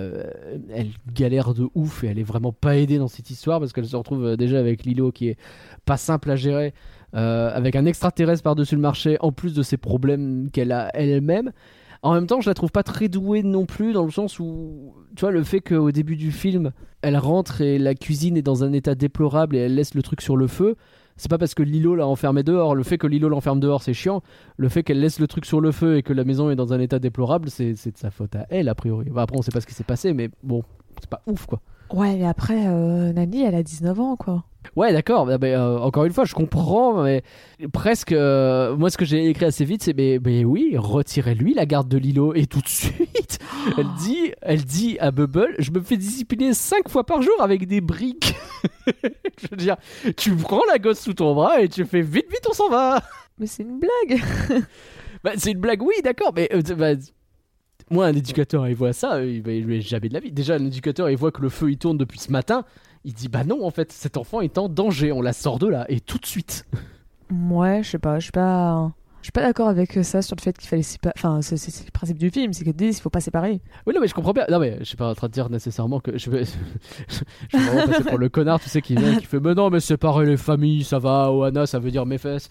elle 0.71 0.91
galère 1.15 1.55
de 1.55 1.67
ouf 1.75 2.05
et 2.05 2.09
elle 2.09 2.19
est 2.19 2.25
vraiment 2.25 2.53
pas 2.53 2.77
aidée 2.77 2.99
dans 2.99 3.09
cette 3.09 3.31
histoire 3.31 3.59
parce 3.59 3.73
qu'elle 3.73 3.87
se 3.87 3.97
retrouve 3.97 4.37
déjà 4.37 4.59
avec 4.59 4.85
Lilo 4.85 5.11
qui 5.11 5.29
est 5.29 5.39
pas 5.87 5.97
simple 5.97 6.31
à 6.31 6.37
gérer 6.37 6.75
avec 7.15 7.77
un 7.77 7.87
extraterrestre 7.87 8.43
par-dessus 8.43 8.75
le 8.75 8.83
marché 8.83 9.17
en 9.21 9.33
plus 9.33 9.55
de 9.55 9.63
ses 9.63 9.77
problèmes 9.79 10.51
qu'elle 10.51 10.73
a 10.73 10.91
elle-même 10.95 11.53
en 12.05 12.15
même 12.15 12.27
temps 12.27 12.41
je 12.41 12.49
la 12.49 12.55
trouve 12.55 12.71
pas 12.71 12.83
très 12.83 13.09
douée 13.09 13.43
non 13.43 13.67
plus 13.67 13.93
dans 13.93 14.05
le 14.05 14.11
sens 14.11 14.39
où 14.39 14.95
tu 15.17 15.23
vois 15.23 15.33
le 15.33 15.43
fait 15.43 15.61
qu'au 15.61 15.91
début 15.91 16.17
du 16.17 16.31
film 16.31 16.71
elle 17.03 17.17
rentre 17.17 17.61
et 17.61 17.79
la 17.79 17.95
cuisine 17.95 18.37
est 18.37 18.43
dans 18.43 18.63
un 18.63 18.73
état 18.73 18.95
déplorable 18.95 19.57
et 19.57 19.61
elle 19.61 19.75
laisse 19.75 19.95
le 19.95 20.03
truc 20.03 20.21
sur 20.21 20.37
le 20.37 20.47
feu 20.47 20.77
c'est 21.17 21.31
pas 21.31 21.39
parce 21.39 21.55
que 21.55 21.63
Lilo 21.63 21.95
l'a 21.95 22.07
enfermé 22.07 22.43
dehors. 22.43 22.75
Le 22.75 22.83
fait 22.83 22.99
que 22.99 23.07
Lilo 23.07 23.29
l'enferme 23.29 23.61
dehors, 23.61 23.83
c'est 23.83 23.95
chiant. 23.95 24.23
Le 24.57 24.69
fait 24.69 24.83
qu'elle 24.83 25.01
laisse 25.01 25.21
le 25.21 25.29
truc 25.29 25.45
sur 25.45 25.61
le 25.61 25.71
feu 25.71 25.97
et 25.97 26.03
que 26.03 26.13
la 26.13 26.25
maison 26.25 26.51
est 26.51 26.57
dans 26.57 26.73
un 26.73 26.81
état 26.81 26.99
déplorable, 26.99 27.51
c'est 27.51 27.73
de 27.73 27.97
sa 27.97 28.11
faute 28.11 28.35
à 28.35 28.47
elle, 28.51 28.69
a 28.69 28.75
priori. 28.75 29.11
Bah, 29.11 29.23
après, 29.23 29.39
on 29.39 29.43
sait 29.43 29.53
pas 29.53 29.61
ce 29.61 29.67
qui 29.67 29.75
s'est 29.75 29.85
passé, 29.85 30.13
mais 30.13 30.29
bon, 30.43 30.63
c'est 31.01 31.09
pas 31.09 31.23
ouf, 31.27 31.47
quoi. 31.47 31.61
Ouais, 31.95 32.19
et 32.19 32.27
après, 32.27 32.67
euh, 32.67 33.13
Nani, 33.13 33.45
elle 33.45 33.55
a 33.55 33.63
19 33.63 34.01
ans, 34.01 34.17
quoi. 34.17 34.43
Ouais, 34.75 34.93
d'accord. 34.93 35.27
bah, 35.27 35.39
euh, 35.45 35.79
encore 35.79 36.07
une 36.07 36.13
fois, 36.13 36.25
je 36.25 36.35
comprends, 36.35 37.05
mais 37.05 37.23
presque. 37.73 38.11
euh, 38.11 38.75
moi, 38.77 38.91
ce 38.91 38.99
que 38.99 39.05
j'ai 39.05 39.29
écrit 39.29 39.45
assez 39.45 39.65
vite, 39.65 39.85
c'est 39.85 39.97
mais, 39.97 40.19
mais 40.25 40.45
oui, 40.45 40.75
retirez-lui 40.77 41.55
la 41.55 41.67
garde 41.67 41.87
de 41.89 41.97
Lilo 41.97 42.35
et 42.35 42.47
tout 42.47 42.61
de 42.61 42.69
suite. 42.69 43.39
Elle 43.79 43.87
dit, 43.99 44.33
elle 44.43 44.65
dit 44.65 44.99
à 44.99 45.13
Bubble, 45.13 45.55
je 45.59 45.71
me 45.71 45.81
fais 45.81 45.97
discipliner 45.97 46.53
cinq 46.53 46.89
fois 46.89 47.05
par 47.05 47.23
jour 47.23 47.35
avec 47.41 47.67
des 47.69 47.81
briques. 47.81 48.35
je 48.87 49.47
veux 49.51 49.57
dire, 49.57 49.77
tu 50.17 50.35
prends 50.35 50.65
la 50.71 50.79
gosse 50.79 50.99
sous 51.01 51.15
ton 51.15 51.33
bras 51.35 51.63
et 51.63 51.69
tu 51.69 51.85
fais 51.85 52.03
vite, 52.03 52.27
vite, 52.31 52.47
on 52.51 52.53
s'en 52.53 52.69
va. 52.69 53.03
Mais 53.39 53.47
c'est 53.47 53.63
une 53.63 53.79
blague. 53.79 54.21
Bah, 55.23 55.31
c'est 55.39 55.53
une 55.53 55.61
blague, 55.61 55.81
oui, 55.83 55.95
d'accord, 56.05 56.33
mais 56.37 56.51
euh, 56.53 56.61
bah, 56.77 56.93
moi, 57.91 58.07
un 58.07 58.15
éducateur, 58.15 58.67
il 58.69 58.75
voit 58.75 58.93
ça, 58.93 59.23
il 59.25 59.43
va 59.43 59.53
il 59.53 59.65
lui 59.65 59.83
jamais 59.83 60.09
de 60.09 60.15
la 60.15 60.21
vie. 60.21 60.33
Déjà, 60.33 60.55
un 60.55 60.67
éducateur, 60.67 61.11
il 61.11 61.17
voit 61.17 61.33
que 61.33 61.43
le 61.43 61.49
feu 61.49 61.71
il 61.71 61.79
tourne 61.79 61.99
depuis 61.99 62.19
ce 62.19 62.33
matin. 62.33 62.65
Il 63.05 63.13
dit 63.13 63.29
bah 63.29 63.45
non, 63.45 63.65
en 63.65 63.71
fait, 63.71 63.93
cet 63.93 64.17
enfant 64.17 64.41
est 64.41 64.57
en 64.57 64.69
danger, 64.69 65.13
on 65.13 65.21
la 65.21 65.33
sort 65.35 65.59
de 65.59 65.67
là 65.67 65.85
et 65.89 66.01
tout 66.01 66.19
de 66.19 66.27
suite. 66.27 66.67
Ouais, 67.31 67.83
je 67.83 67.91
sais 67.91 67.99
pas, 67.99 68.19
je 68.19 68.25
suis 68.25 68.33
pas. 68.33 68.93
Je 69.25 69.29
suis 69.29 69.33
pas 69.33 69.41
d'accord 69.41 69.69
avec 69.69 69.99
ça 70.03 70.21
sur 70.21 70.37
le 70.37 70.43
fait 70.43 70.55
qu'il 70.59 70.69
fallait 70.69 70.83
séparer. 70.83 71.15
Enfin, 71.17 71.41
c'est 71.41 71.55
le 71.87 71.91
principe 71.91 72.19
du 72.19 72.29
film, 72.29 72.53
c'est 72.53 72.63
que 72.63 72.71
disent 72.73 72.99
il 72.99 73.01
faut 73.01 73.09
pas 73.09 73.23
séparer. 73.23 73.63
Oui, 73.87 73.95
non, 73.95 74.03
mais 74.03 74.07
je 74.07 74.13
comprends 74.13 74.35
bien. 74.35 74.45
Non, 74.51 74.59
mais 74.59 74.77
je 74.81 74.85
suis 74.85 74.99
pas 74.99 75.09
en 75.09 75.15
train 75.15 75.29
de 75.29 75.33
dire 75.33 75.49
nécessairement 75.49 75.99
que 75.99 76.19
je 76.19 76.29
vais. 76.29 76.45
je 77.49 77.57
vais 77.57 77.65
vraiment 77.65 77.87
passer 77.87 78.05
pour 78.05 78.19
le 78.19 78.29
connard, 78.29 78.61
tu 78.61 78.69
sais, 78.69 78.83
qui 78.83 78.95
vient, 78.95 79.17
qui 79.17 79.25
fait 79.25 79.41
Mais 79.41 79.55
non, 79.55 79.71
mais 79.71 79.81
séparer 79.81 80.27
les 80.27 80.37
familles, 80.37 80.85
ça 80.85 80.99
va. 80.99 81.33
Oana, 81.33 81.65
ça 81.65 81.79
veut 81.79 81.91
dire 81.91 82.05
mes 82.05 82.19
fesses. 82.19 82.51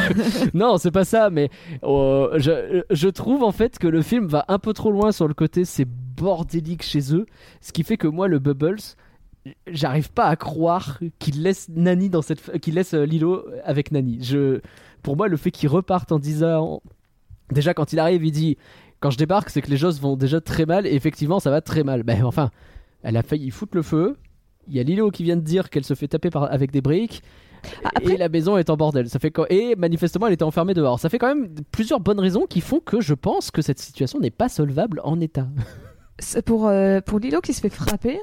non, 0.54 0.78
c'est 0.78 0.90
pas 0.90 1.04
ça, 1.04 1.28
mais 1.28 1.50
euh, 1.82 2.38
je, 2.38 2.82
je 2.88 3.08
trouve 3.10 3.42
en 3.42 3.52
fait 3.52 3.78
que 3.78 3.86
le 3.86 4.00
film 4.00 4.26
va 4.26 4.46
un 4.48 4.58
peu 4.58 4.72
trop 4.72 4.92
loin 4.92 5.12
sur 5.12 5.28
le 5.28 5.34
côté 5.34 5.66
c'est 5.66 5.86
bordélique 5.86 6.84
chez 6.84 7.14
eux. 7.14 7.26
Ce 7.60 7.70
qui 7.70 7.82
fait 7.82 7.98
que 7.98 8.08
moi, 8.08 8.28
le 8.28 8.38
Bubbles. 8.38 8.80
J'arrive 9.66 10.10
pas 10.10 10.24
à 10.24 10.36
croire 10.36 11.00
qu'il 11.18 11.42
laisse 11.42 11.68
Nani 11.68 12.08
dans 12.08 12.22
cette 12.22 12.60
qu'il 12.60 12.76
laisse 12.76 12.94
euh, 12.94 13.04
Lilo 13.04 13.44
avec 13.62 13.92
Nani. 13.92 14.20
Je 14.22 14.62
pour 15.04 15.16
moi 15.16 15.28
le 15.28 15.36
fait 15.36 15.52
qu'il 15.52 15.68
reparte 15.68 16.10
en 16.10 16.18
disant 16.18 16.82
déjà 17.52 17.72
quand 17.74 17.92
il 17.92 18.00
arrive 18.00 18.24
il 18.24 18.32
dit 18.32 18.56
quand 19.00 19.10
je 19.10 19.18
débarque, 19.18 19.50
c'est 19.50 19.60
que 19.60 19.68
les 19.70 19.76
choses 19.76 20.00
vont 20.00 20.16
déjà 20.16 20.40
très 20.40 20.64
mal, 20.64 20.86
et 20.86 20.94
effectivement, 20.94 21.38
ça 21.38 21.50
va 21.50 21.60
très 21.60 21.84
mal. 21.84 22.04
Ben 22.04 22.24
enfin, 22.24 22.50
elle 23.02 23.18
a 23.18 23.22
failli 23.22 23.50
foutre 23.50 23.76
le 23.76 23.82
feu. 23.82 24.16
Il 24.66 24.74
y 24.74 24.80
a 24.80 24.82
Lilo 24.82 25.10
qui 25.10 25.24
vient 25.24 25.36
de 25.36 25.42
dire 25.42 25.68
qu'elle 25.68 25.84
se 25.84 25.92
fait 25.92 26.08
taper 26.08 26.30
par- 26.30 26.50
avec 26.50 26.70
des 26.70 26.80
briques. 26.80 27.22
Ah, 27.84 27.90
après- 27.96 28.14
Et 28.14 28.16
la 28.16 28.30
maison 28.30 28.56
est 28.56 28.70
en 28.70 28.78
bordel. 28.78 29.10
Ça 29.10 29.18
fait 29.18 29.30
Et 29.50 29.76
manifestement, 29.76 30.26
elle 30.26 30.32
était 30.32 30.42
enfermée 30.42 30.72
dehors. 30.72 30.98
Ça 31.00 31.10
fait 31.10 31.18
quand 31.18 31.28
même 31.28 31.50
plusieurs 31.70 32.00
bonnes 32.00 32.18
raisons 32.20 32.46
qui 32.46 32.62
font 32.62 32.80
que 32.80 33.02
je 33.02 33.12
pense 33.12 33.50
que 33.50 33.60
cette 33.60 33.78
situation 33.78 34.20
n'est 34.20 34.30
pas 34.30 34.48
solvable 34.48 35.02
en 35.04 35.20
état. 35.20 35.48
C'est 36.18 36.42
Pour, 36.42 36.68
euh, 36.68 37.02
pour 37.02 37.18
Lilo 37.18 37.42
qui 37.42 37.52
se 37.52 37.60
fait 37.60 37.68
frapper, 37.68 38.18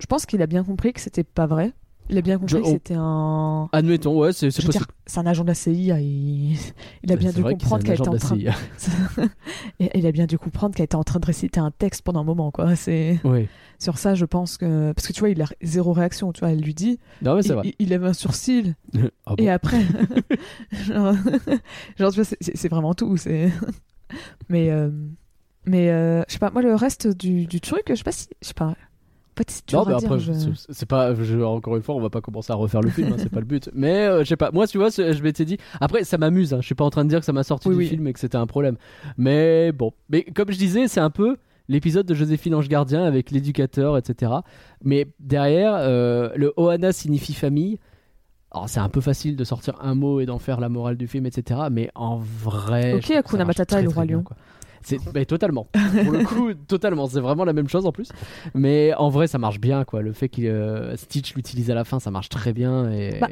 je 0.00 0.06
pense 0.06 0.26
qu'il 0.26 0.42
a 0.42 0.46
bien 0.46 0.64
compris 0.64 0.92
que 0.92 1.00
c'était 1.00 1.24
pas 1.24 1.46
vrai. 1.46 1.72
Il 2.10 2.18
a 2.18 2.20
bien 2.20 2.38
compris 2.38 2.56
Je- 2.56 2.58
que 2.62 2.66
oh. 2.66 2.70
c'était 2.70 2.94
un. 2.98 3.68
Admettons, 3.72 4.18
ouais, 4.18 4.32
c'est 4.34 4.48
possible. 4.48 4.84
c'est 5.06 5.18
un 5.20 5.26
agent 5.26 5.42
de 5.42 5.48
la 5.48 5.54
CIA. 5.54 6.00
Il, 6.00 6.56
il 7.02 7.12
a 7.12 7.16
bien 7.16 7.32
dû 7.32 7.42
comprendre 7.42 7.82
qu'elle 7.82 7.94
était 7.98 8.08
en 8.08 8.12
de 8.12 8.18
train. 8.18 8.36
la 8.36 8.52
CIA. 8.78 9.28
Et 9.80 9.98
il 9.98 10.06
a 10.06 10.12
bien 10.12 10.26
dû 10.26 10.36
comprendre 10.38 10.74
qu'elle 10.74 10.84
était 10.84 10.96
en 10.96 11.02
train 11.04 11.18
de 11.18 11.24
réciter 11.26 11.60
un 11.60 11.70
texte 11.70 12.02
pendant 12.02 12.20
un 12.20 12.24
moment, 12.24 12.50
quoi. 12.50 12.76
C'est 12.76 13.20
Oui. 13.24 13.48
sur 13.78 13.96
ça, 13.96 14.14
je 14.14 14.26
pense 14.26 14.58
que 14.58 14.92
parce 14.92 15.06
que 15.08 15.12
tu 15.14 15.20
vois, 15.20 15.30
il 15.30 15.40
a 15.40 15.46
zéro 15.62 15.92
réaction. 15.94 16.32
Tu 16.32 16.40
vois, 16.40 16.50
elle 16.50 16.60
lui 16.60 16.74
dit, 16.74 16.98
Non, 17.22 17.36
mais 17.36 17.42
c'est 17.42 17.48
il, 17.50 17.54
vrai. 17.54 17.74
il- 17.78 17.88
lève 17.88 18.04
un 18.04 18.12
sourcil 18.12 18.74
Ah 19.26 19.34
bon 19.36 19.42
et 19.42 19.48
après, 19.48 19.80
genre, 20.72 21.14
genre, 21.98 22.12
tu 22.12 22.20
vois, 22.22 22.36
c'est 22.40 22.68
vraiment 22.68 22.92
tout. 22.94 23.16
C'est 23.16 23.50
mais 24.48 24.70
euh, 24.70 24.90
mais 25.66 25.88
euh, 25.90 26.22
je 26.28 26.34
sais 26.34 26.38
pas. 26.38 26.50
Moi, 26.50 26.60
le 26.62 26.74
reste 26.74 27.08
du, 27.08 27.46
du 27.46 27.60
truc, 27.62 27.84
je 27.88 27.94
sais 27.94 28.04
pas 28.04 28.12
si, 28.12 28.28
je 28.42 28.48
sais 28.48 28.54
pas. 28.54 28.74
Dur 29.66 29.80
Non, 29.80 29.86
mais 29.98 30.04
après, 30.04 30.18
je- 30.20 30.32
c'est- 30.70 30.86
pas. 30.86 31.14
je- 31.14 31.38
encore 31.40 31.76
une 31.76 31.82
fois, 31.82 31.94
on 31.94 32.00
va 32.00 32.10
pas 32.10 32.20
commencer 32.20 32.52
à 32.52 32.56
refaire 32.56 32.80
le 32.80 32.90
film, 32.90 33.12
hein, 33.12 33.16
c'est 33.18 33.30
pas 33.30 33.40
le 33.40 33.46
but. 33.46 33.68
Mais 33.74 34.06
euh, 34.06 34.20
je 34.20 34.28
sais 34.28 34.36
pas. 34.36 34.50
Moi, 34.52 34.66
tu 34.66 34.78
vois, 34.78 34.90
je 34.90 35.22
m'étais 35.22 35.44
dit. 35.44 35.56
Après, 35.80 36.04
ça 36.04 36.18
m'amuse. 36.18 36.54
Hein, 36.54 36.58
je 36.60 36.66
suis 36.66 36.74
pas 36.74 36.84
en 36.84 36.90
train 36.90 37.04
de 37.04 37.08
dire 37.10 37.18
que 37.18 37.24
ça 37.24 37.32
m'a 37.32 37.42
sorti 37.42 37.68
Oui, 37.68 37.74
du 37.74 37.78
oui. 37.80 37.88
film 37.88 38.06
et 38.06 38.12
que 38.12 38.20
c'était 38.20 38.36
un 38.36 38.46
problème. 38.46 38.76
Mais 39.18 39.72
bon. 39.72 39.92
Mais 40.08 40.22
comme 40.22 40.50
je 40.52 40.58
disais, 40.58 40.86
c'est 40.88 41.00
un 41.00 41.10
peu 41.10 41.36
l'épisode 41.68 42.06
de 42.06 42.14
Joséphine 42.14 42.54
Ange 42.54 42.68
Gardien 42.68 43.02
avec 43.04 43.30
l'éducateur, 43.30 43.96
etc. 43.98 44.32
Mais 44.82 45.06
derrière, 45.18 45.74
euh, 45.76 46.30
le 46.36 46.52
Ohana 46.56 46.92
signifie 46.92 47.34
famille. 47.34 47.78
Alors, 48.52 48.68
c'est 48.68 48.78
un 48.80 48.88
peu 48.88 49.00
facile 49.00 49.34
de 49.34 49.42
sortir 49.42 49.74
un 49.82 49.96
mot 49.96 50.20
et 50.20 50.26
d'en 50.26 50.38
faire 50.38 50.60
la 50.60 50.68
morale 50.68 50.96
du 50.96 51.08
film, 51.08 51.26
etc. 51.26 51.62
Mais 51.72 51.90
en 51.96 52.16
vrai. 52.18 52.92
Ok, 52.94 53.10
marche 53.10 53.46
Matata 53.46 53.80
et 53.80 53.82
le 53.82 53.88
Roi 53.88 54.04
Lion. 54.04 54.22
C'est 54.84 54.98
bah, 55.12 55.24
totalement. 55.24 55.66
Pour 56.04 56.12
le 56.12 56.24
coup, 56.24 56.52
totalement. 56.68 57.06
C'est 57.08 57.20
vraiment 57.20 57.44
la 57.44 57.52
même 57.52 57.68
chose 57.68 57.86
en 57.86 57.92
plus. 57.92 58.08
Mais 58.54 58.92
en 58.94 59.08
vrai, 59.08 59.26
ça 59.26 59.38
marche 59.38 59.58
bien, 59.58 59.84
quoi. 59.84 60.02
Le 60.02 60.12
fait 60.12 60.28
que 60.28 60.42
euh, 60.42 60.96
Stitch 60.96 61.34
l'utilise 61.34 61.70
à 61.70 61.74
la 61.74 61.84
fin, 61.84 61.98
ça 62.00 62.10
marche 62.10 62.28
très 62.28 62.52
bien. 62.52 62.90
Et 62.92 63.18
Bah, 63.20 63.28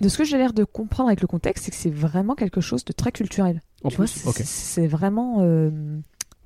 De 0.00 0.08
ce 0.08 0.16
que 0.18 0.24
j'ai 0.24 0.38
l'air 0.38 0.52
de 0.52 0.64
comprendre 0.64 1.08
avec 1.08 1.20
le 1.20 1.26
contexte, 1.26 1.64
c'est 1.64 1.70
que 1.70 1.76
c'est 1.76 1.90
vraiment 1.90 2.34
quelque 2.34 2.60
chose 2.60 2.84
de 2.84 2.92
très 2.92 3.10
culturel. 3.12 3.60
en 3.82 3.88
tu 3.88 3.96
vois, 3.96 4.06
plus, 4.06 4.24
c'est 4.44 4.86
vraiment. 4.86 5.38
euh, 5.40 5.70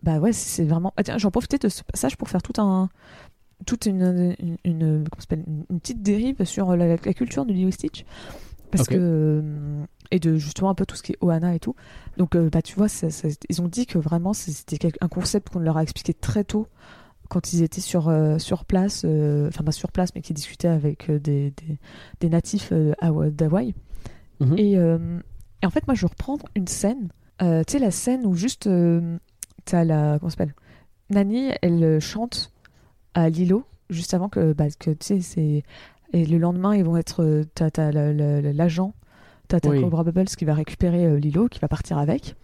Bah 0.03 0.19
ouais, 0.19 0.33
c'est 0.33 0.65
vraiment. 0.65 0.93
Ah, 0.97 1.03
tiens, 1.03 1.19
j'en 1.19 1.31
profitais 1.31 1.59
de 1.59 1.69
ce 1.69 1.83
passage 1.85 2.17
pour 2.17 2.29
faire 2.29 2.43
tout 2.43 2.61
un. 2.61 2.89
Toute 3.67 3.87
une, 3.87 4.37
une, 4.39 4.57
une- 4.65 5.05
une, 5.69 5.81
petite 5.81 6.01
dérive 6.03 6.45
sur 6.45 6.77
la, 6.77 6.87
la 6.97 6.97
culture 7.15 7.45
de 7.45 7.53
Lilo 7.53 7.71
Stitch. 7.73 8.05
Parce 8.71 8.87
que. 8.87 9.43
Et 10.11 10.19
de 10.21 10.37
justement 10.37 10.71
un 10.71 10.75
peu 10.75 10.87
tout 10.87 10.97
ce 10.97 11.03
qui 11.03 11.13
est 11.13 11.19
Ohana 11.21 11.55
et 11.55 11.61
tout. 11.61 11.75
Donc, 12.17 12.35
euh, 12.35 12.49
bah 12.51 12.63
tu 12.63 12.75
vois, 12.77 12.89
ça- 12.89 13.11
ça- 13.11 13.29
ils 13.51 13.61
ont 13.61 13.69
dit 13.69 13.85
que 13.87 13.99
vraiment 13.99 14.33
c'était 14.33 14.91
un 15.03 15.09
concept 15.09 15.51
qu'on 15.51 15.59
leur 15.59 15.77
a 15.77 15.83
expliqué 15.83 16.15
très 16.15 16.45
tôt 16.45 16.67
quand 17.29 17.53
ils 17.53 17.63
étaient 17.63 17.83
sur, 17.83 18.09
euh, 18.09 18.39
sur 18.39 18.65
place. 18.65 19.03
euh, 19.05 19.49
Enfin, 19.49 19.65
pas 19.65 19.73
sur 19.73 19.93
place, 19.93 20.15
mais 20.15 20.23
qui 20.23 20.33
discutaient 20.33 20.69
avec 20.69 21.11
des, 21.11 21.51
des, 21.51 21.79
des 22.21 22.29
natifs 22.31 22.73
Hawa- 23.03 23.31
d'Hawaï. 23.31 23.75
Mhm. 24.41 24.55
Et, 24.59 24.73
et 24.73 25.67
en 25.67 25.71
fait, 25.71 25.87
moi, 25.87 25.95
je 25.95 26.07
reprends 26.07 26.39
une 26.55 26.69
scène. 26.69 27.09
Tu 27.41 27.47
sais, 27.69 27.79
la 27.79 27.91
scène 27.91 28.25
où 28.25 28.35
juste. 28.35 28.69
T'as 29.67 29.85
la. 29.85 30.19
Comment 30.19 30.31
s'appelle? 30.31 30.55
Nani, 31.11 31.51
elle 31.63 32.01
chante 32.01 32.53
à 33.15 33.29
Lilo, 33.29 33.65
juste 33.91 34.15
avant 34.15 34.29
que. 34.31 34.55
Bah, 34.55 34.67
que 34.79 34.91
tu 34.93 34.97
sais, 35.07 35.21
c'est. 35.21 35.63
Et 36.15 36.25
le 36.25 36.39
lendemain, 36.39 36.75
ils 36.75 36.85
vont 36.85 36.97
être. 36.97 37.45
T'as 37.55 37.91
l'agent. 37.93 38.95
T'as 39.49 39.59
Oui. 39.69 39.81
Cobra 39.81 40.05
Bubbles 40.05 40.27
qui 40.27 40.45
va 40.45 40.55
récupérer 40.55 41.07
euh, 41.07 41.19
Lilo, 41.19 41.49
qui 41.49 41.59
va 41.59 41.69
partir 41.69 41.97
avec. 41.99 42.35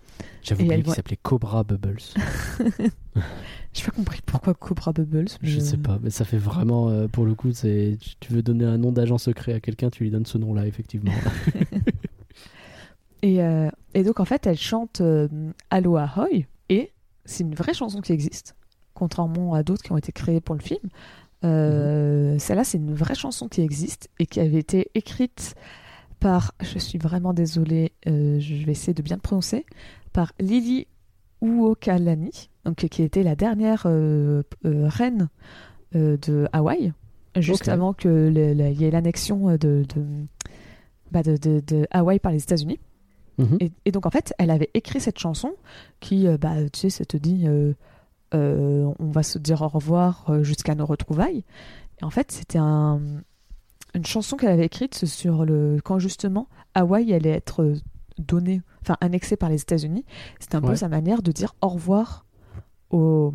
J'avais 0.43 0.65
oublié 0.65 0.83
qu'il 0.83 0.93
s'appelait 0.95 1.19
Cobra 1.23 1.63
Bubbles. 1.65 1.99
J'ai 3.75 3.85
pas 3.85 3.91
compris 3.91 4.21
pourquoi 4.25 4.55
Cobra 4.55 4.93
Bubbles. 4.93 5.27
Je 5.43 5.55
mais- 5.57 5.61
sais 5.61 5.77
pas, 5.77 5.99
mais 6.03 6.11
ça 6.11 6.25
fait 6.25 6.39
vraiment, 6.39 6.89
euh, 6.89 7.07
pour 7.09 7.27
le 7.27 7.35
coup, 7.35 7.53
c'est 7.53 7.99
tu- 8.21 8.33
veux 8.33 8.43
donner 8.43 8.65
un 8.65 8.79
nom 8.79 8.93
d'agent 8.93 9.19
secret 9.19 9.53
à 9.53 9.61
quelqu'un, 9.61 9.91
tu 9.91 10.05
lui 10.05 10.11
donnes 10.11 10.27
ce 10.27 10.39
nom-là, 10.39 10.67
effectivement. 10.67 11.13
Et, 13.23 13.43
euh, 13.43 13.71
et 13.95 14.03
donc, 14.03 14.21
en 14.21 14.27
fait, 14.27 14.47
elle 14.47 14.59
chante 14.59 15.01
euh, 15.01 15.29
Aloha 15.71 16.13
Hoy. 16.19 16.47
Et 16.69 16.93
c'est 17.25 17.43
une 17.43 17.55
vraie 17.55 17.73
chanson 17.73 18.03
qui 18.03 18.13
existe, 18.13 18.55
contrairement 18.93 19.55
à 19.55 19.63
d'autres 19.63 19.83
qui 19.83 19.93
ont 19.93 19.97
été 19.97 20.13
créées 20.13 20.43
pour 20.43 20.55
le 20.55 20.61
film. 20.61 20.91
Euh, 21.43 22.39
Celle-là, 22.39 22.65
c'est 22.65 22.77
une 22.79 22.93
vraie 22.95 23.15
chanson 23.15 23.49
qui 23.49 23.63
existe 23.63 24.09
et 24.19 24.27
qui 24.27 24.41
avait 24.41 24.59
été 24.59 24.91
écrite 24.95 25.55
par, 26.25 26.55
je 26.63 26.79
suis 26.79 26.97
vraiment 26.97 27.35
désolée, 27.35 27.93
euh, 28.07 28.41
je 28.41 28.65
vais 28.65 28.73
essayer 28.73 28.95
de 28.95 29.03
bien 29.03 29.17
le 29.17 29.21
prononcer, 29.21 29.67
par 30.15 30.33
Lily 30.41 30.87
Uokalani, 31.43 32.49
donc, 32.65 32.77
qui 32.77 33.03
était 33.03 33.23
la 33.23 33.37
dernière 33.37 33.83
euh, 33.85 34.43
euh, 34.65 34.89
reine 34.89 35.29
de 35.93 36.49
Hawaï, 36.55 36.93
juste 37.37 37.69
avant 37.69 37.93
que 37.93 38.09
le- 38.09 38.55
le- 38.55 38.71
il 38.71 38.81
y 38.81 38.85
ait 38.87 38.91
l'annexion 38.91 39.51
de, 39.53 39.85
de, 39.95 40.05
bah, 41.13 41.23
de, 41.23 41.87
Hawaï 41.91 42.19
par 42.19 42.33
les 42.33 42.43
États-Unis. 42.43 42.81
Mhm. 43.37 43.59
Et, 43.61 43.71
et 43.85 43.93
donc 43.93 44.07
en 44.07 44.11
fait, 44.11 44.33
elle 44.39 44.51
avait 44.51 44.71
écrit 44.73 45.01
cette 45.01 45.19
chanson 45.19 45.53
qui, 46.01 46.27
bah, 46.41 46.55
tu 46.73 46.81
sais, 46.81 46.91
ça 46.91 47.05
te 47.05 47.19
dit, 47.19 47.45
on 48.33 48.95
va 48.99 49.23
se 49.23 49.39
dire 49.39 49.61
au 49.61 49.69
revoir 49.69 50.43
jusqu'à 50.43 50.75
nos 50.75 50.87
retrouvailles. 50.87 51.45
Et 52.01 52.05
en 52.05 52.11
fait, 52.11 52.33
c'était 52.33 52.59
un- 52.59 53.01
une 53.95 54.05
chanson 54.07 54.37
qu'elle 54.37 54.51
avait 54.51 54.67
écrite 54.67 55.05
sur 55.07 55.45
le 55.45 55.79
quand 55.85 55.99
justement 55.99 56.49
Hawaï 56.75 57.13
allait 57.15 57.31
être 57.31 57.63
euh, 57.63 57.77
donné, 58.19 58.63
enfin 58.83 58.97
annexé 59.01 59.37
par 59.37 59.49
les 59.49 59.61
États-Unis. 59.61 60.05
C'était 60.41 60.57
un 60.57 60.61
peu 60.63 60.75
sa 60.77 60.89
manière 60.89 61.23
de 61.23 61.33
dire 61.33 61.55
au 61.63 61.69
revoir 61.69 62.25
au, 62.91 63.33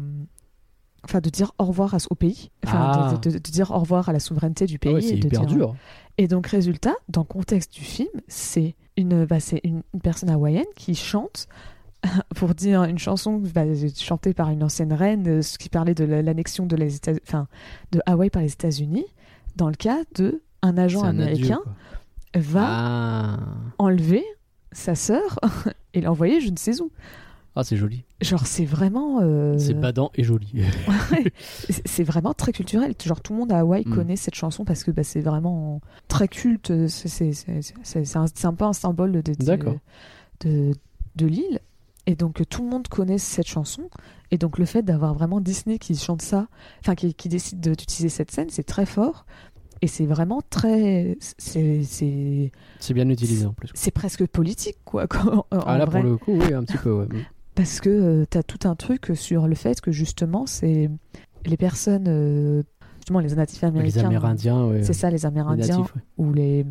enfin 1.03 1.19
de 1.21 1.29
dire 1.29 1.51
au 1.57 1.65
revoir 1.65 1.93
à- 1.95 1.97
au 2.09 2.15
pays, 2.15 2.51
enfin 2.65 2.91
Ah. 2.93 3.13
de, 3.21 3.29
de- 3.31 3.37
de 3.37 3.51
dire 3.51 3.71
au 3.71 3.79
revoir 3.79 4.09
à 4.09 4.13
la 4.13 4.19
souveraineté 4.19 4.65
du 4.65 4.75
Ah 4.75 4.79
pays. 4.79 4.93
ouais, 4.95 5.01
c'est 5.01 5.15
hyper 5.17 5.41
dire- 5.45 5.45
dur. 5.45 5.75
et 6.17 6.27
donc, 6.27 6.47
résultat, 6.47 6.95
dans 7.09 7.21
le 7.21 7.25
contexte 7.27 7.73
du 7.73 7.81
film, 7.81 8.09
c'est 8.27 8.75
une, 8.97 9.25
bah, 9.25 9.39
c'est 9.39 9.61
une, 9.63 9.81
une 9.93 10.01
personne 10.01 10.29
hawaïenne 10.29 10.65
qui 10.75 10.93
chante 10.95 11.47
pour 12.35 12.53
dire 12.55 12.83
une 12.83 12.97
chanson 12.99 13.41
bah, 13.53 13.63
chantée 13.97 14.33
par 14.33 14.49
une 14.49 14.63
ancienne 14.63 14.93
reine, 14.93 15.27
euh, 15.27 15.41
ce 15.41 15.57
qui 15.57 15.69
parlait 15.69 15.93
de 15.95 16.03
la- 16.05 16.21
l'annexion 16.21 16.65
de, 16.65 16.75
les 16.75 16.95
États- 16.97 17.13
enfin, 17.27 17.47
de 17.91 18.01
Hawaï 18.05 18.29
par 18.29 18.41
les 18.41 18.51
États-Unis, 18.53 19.05
dans 19.55 19.67
le 19.69 19.75
cas 19.75 19.99
de 20.15 20.41
un 20.61 20.77
agent 20.77 21.03
un 21.03 21.09
américain 21.19 21.61
va 22.35 22.65
Ah, 22.67 23.39
enlever 23.77 24.23
sa 24.71 24.95
sœur 24.95 25.39
et 25.93 26.01
l'envoyer 26.01 26.41
je 26.41 26.49
ne 26.51 26.57
sais 26.57 26.81
où. 26.81 26.91
Ah, 27.55 27.63
c'est 27.63 27.75
joli. 27.77 28.03
Genre, 28.21 28.45
c'est 28.45 28.63
vraiment. 28.63 29.19
euh, 29.21 29.57
C'est 29.57 29.73
badant 29.73 30.11
et 30.15 30.23
joli. 30.23 30.53
Ouais, 31.11 31.33
c'est- 31.67 32.03
vraiment 32.03 32.33
très 32.33 32.53
culturel. 32.53 32.93
Genre 33.03 33.19
tout 33.19 33.33
le 33.33 33.39
monde 33.39 33.51
à 33.51 33.59
Hawaï 33.59 33.83
Mm. 33.85 33.95
connaît 33.95 34.15
cette 34.15 34.35
chanson 34.35 34.63
parce 34.63 34.83
que 34.83 34.91
bah, 34.91 35.03
c'est 35.03 35.19
vraiment 35.19 35.81
très 36.07 36.27
culte. 36.27 36.71
C'est- 36.87 38.15
un, 38.15 38.25
un 38.43 38.53
peu 38.53 38.65
un 38.65 38.73
symbole 38.73 39.11
de, 39.11 39.21
de, 39.21 39.33
de, 40.41 40.73
de 41.15 41.25
l'île. 41.25 41.59
Et 42.05 42.15
donc 42.15 42.41
tout 42.49 42.63
le 42.63 42.69
monde 42.69 42.87
connaît 42.87 43.17
cette 43.17 43.47
chanson. 43.47 43.89
Et 44.31 44.37
donc 44.37 44.57
le 44.57 44.65
fait 44.65 44.83
d'avoir 44.83 45.13
vraiment 45.13 45.41
Disney 45.41 45.79
qui 45.79 45.95
chante 45.95 46.21
ça, 46.21 46.47
enfin 46.81 46.95
qui, 46.95 47.13
qui 47.13 47.29
décide 47.29 47.59
de- 47.59 47.73
d'utiliser 47.75 48.09
cette 48.09 48.31
scène, 48.31 48.47
c'est 48.49 48.63
très 48.63 48.85
fort. 48.85 49.25
Et 49.81 49.87
c'est 49.87 50.05
vraiment 50.05 50.41
très. 50.49 51.17
C'est 51.29 52.93
bien 52.93 53.09
utilisé 53.09 53.45
en 53.45 53.53
plus. 53.53 53.69
c'est 53.73 53.91
presque 53.91 54.25
politique, 54.27 54.77
quoi. 54.85 55.07
quand- 55.07 55.45
en 55.51 55.59
Ah 55.65 55.77
là, 55.77 55.85
vrai. 55.85 56.01
pour 56.01 56.09
le 56.09 56.17
coup, 56.17 56.33
oui, 56.33 56.53
un 56.53 56.63
petit 56.63 56.77
peu, 56.77 56.91
ouais. 56.91 57.07
Parce 57.55 57.79
que 57.81 58.25
tu 58.29 58.37
as 58.37 58.43
tout 58.43 58.67
un 58.67 58.75
truc 58.75 59.11
sur 59.15 59.47
le 59.47 59.55
fait 59.55 59.81
que 59.81 59.91
justement, 59.91 60.45
c'est 60.45 60.89
les 61.45 61.57
personnes. 61.57 62.05
euh, 62.07 62.63
justement 62.99 63.19
les 63.21 63.33
natifs 63.33 63.61
Les 63.61 63.67
américains. 63.67 64.05
Amérindiens, 64.05 64.65
ouais. 64.67 64.83
C'est 64.83 64.93
ça, 64.93 65.09
les 65.09 65.17
Les 65.17 65.25
Amérindiens 65.25 65.77
natifs, 65.77 65.95
ouais. 65.95 66.01
ou 66.17 66.31
les 66.33 66.65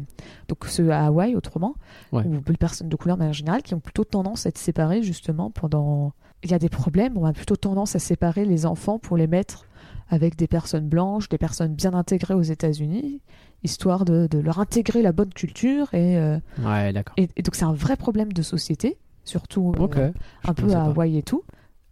donc 0.48 0.66
ceux 0.66 0.90
à 0.90 1.06
Hawaï 1.06 1.34
autrement 1.34 1.74
ou 2.12 2.20
les 2.46 2.56
personnes 2.56 2.88
de 2.88 2.96
couleur 2.96 3.16
de 3.16 3.20
manière 3.22 3.32
générale 3.34 3.62
qui 3.62 3.74
ont 3.74 3.80
plutôt 3.80 4.04
tendance 4.04 4.46
à 4.46 4.50
être 4.50 4.58
séparées 4.58 5.02
justement 5.02 5.50
pendant 5.50 6.12
il 6.44 6.50
y 6.50 6.54
a 6.54 6.58
des 6.60 6.68
problèmes 6.68 7.16
on 7.16 7.24
a 7.24 7.32
plutôt 7.32 7.56
tendance 7.56 7.96
à 7.96 7.98
séparer 7.98 8.44
les 8.44 8.66
enfants 8.66 8.98
pour 9.00 9.16
les 9.16 9.26
mettre 9.26 9.64
avec 10.10 10.36
des 10.36 10.46
personnes 10.46 10.88
blanches 10.88 11.28
des 11.28 11.38
personnes 11.38 11.74
bien 11.74 11.94
intégrées 11.94 12.34
aux 12.34 12.42
États-Unis 12.42 13.20
histoire 13.64 14.04
de, 14.04 14.26
de 14.28 14.38
leur 14.38 14.58
intégrer 14.60 15.02
la 15.02 15.12
bonne 15.12 15.32
culture 15.32 15.92
et, 15.94 16.16
euh, 16.16 16.38
Ouais, 16.62 16.92
d'accord. 16.92 17.14
et, 17.16 17.28
et 17.36 17.42
donc 17.42 17.54
c'est 17.56 17.64
un 17.64 17.72
vrai 17.72 17.96
problème 17.96 18.32
de 18.32 18.42
société 18.42 18.96
surtout 19.24 19.72
euh, 19.78 20.12
un 20.44 20.54
peu 20.54 20.72
à. 20.74 20.84
Hawaï 20.84 21.18
et 21.18 21.22
tout 21.22 21.42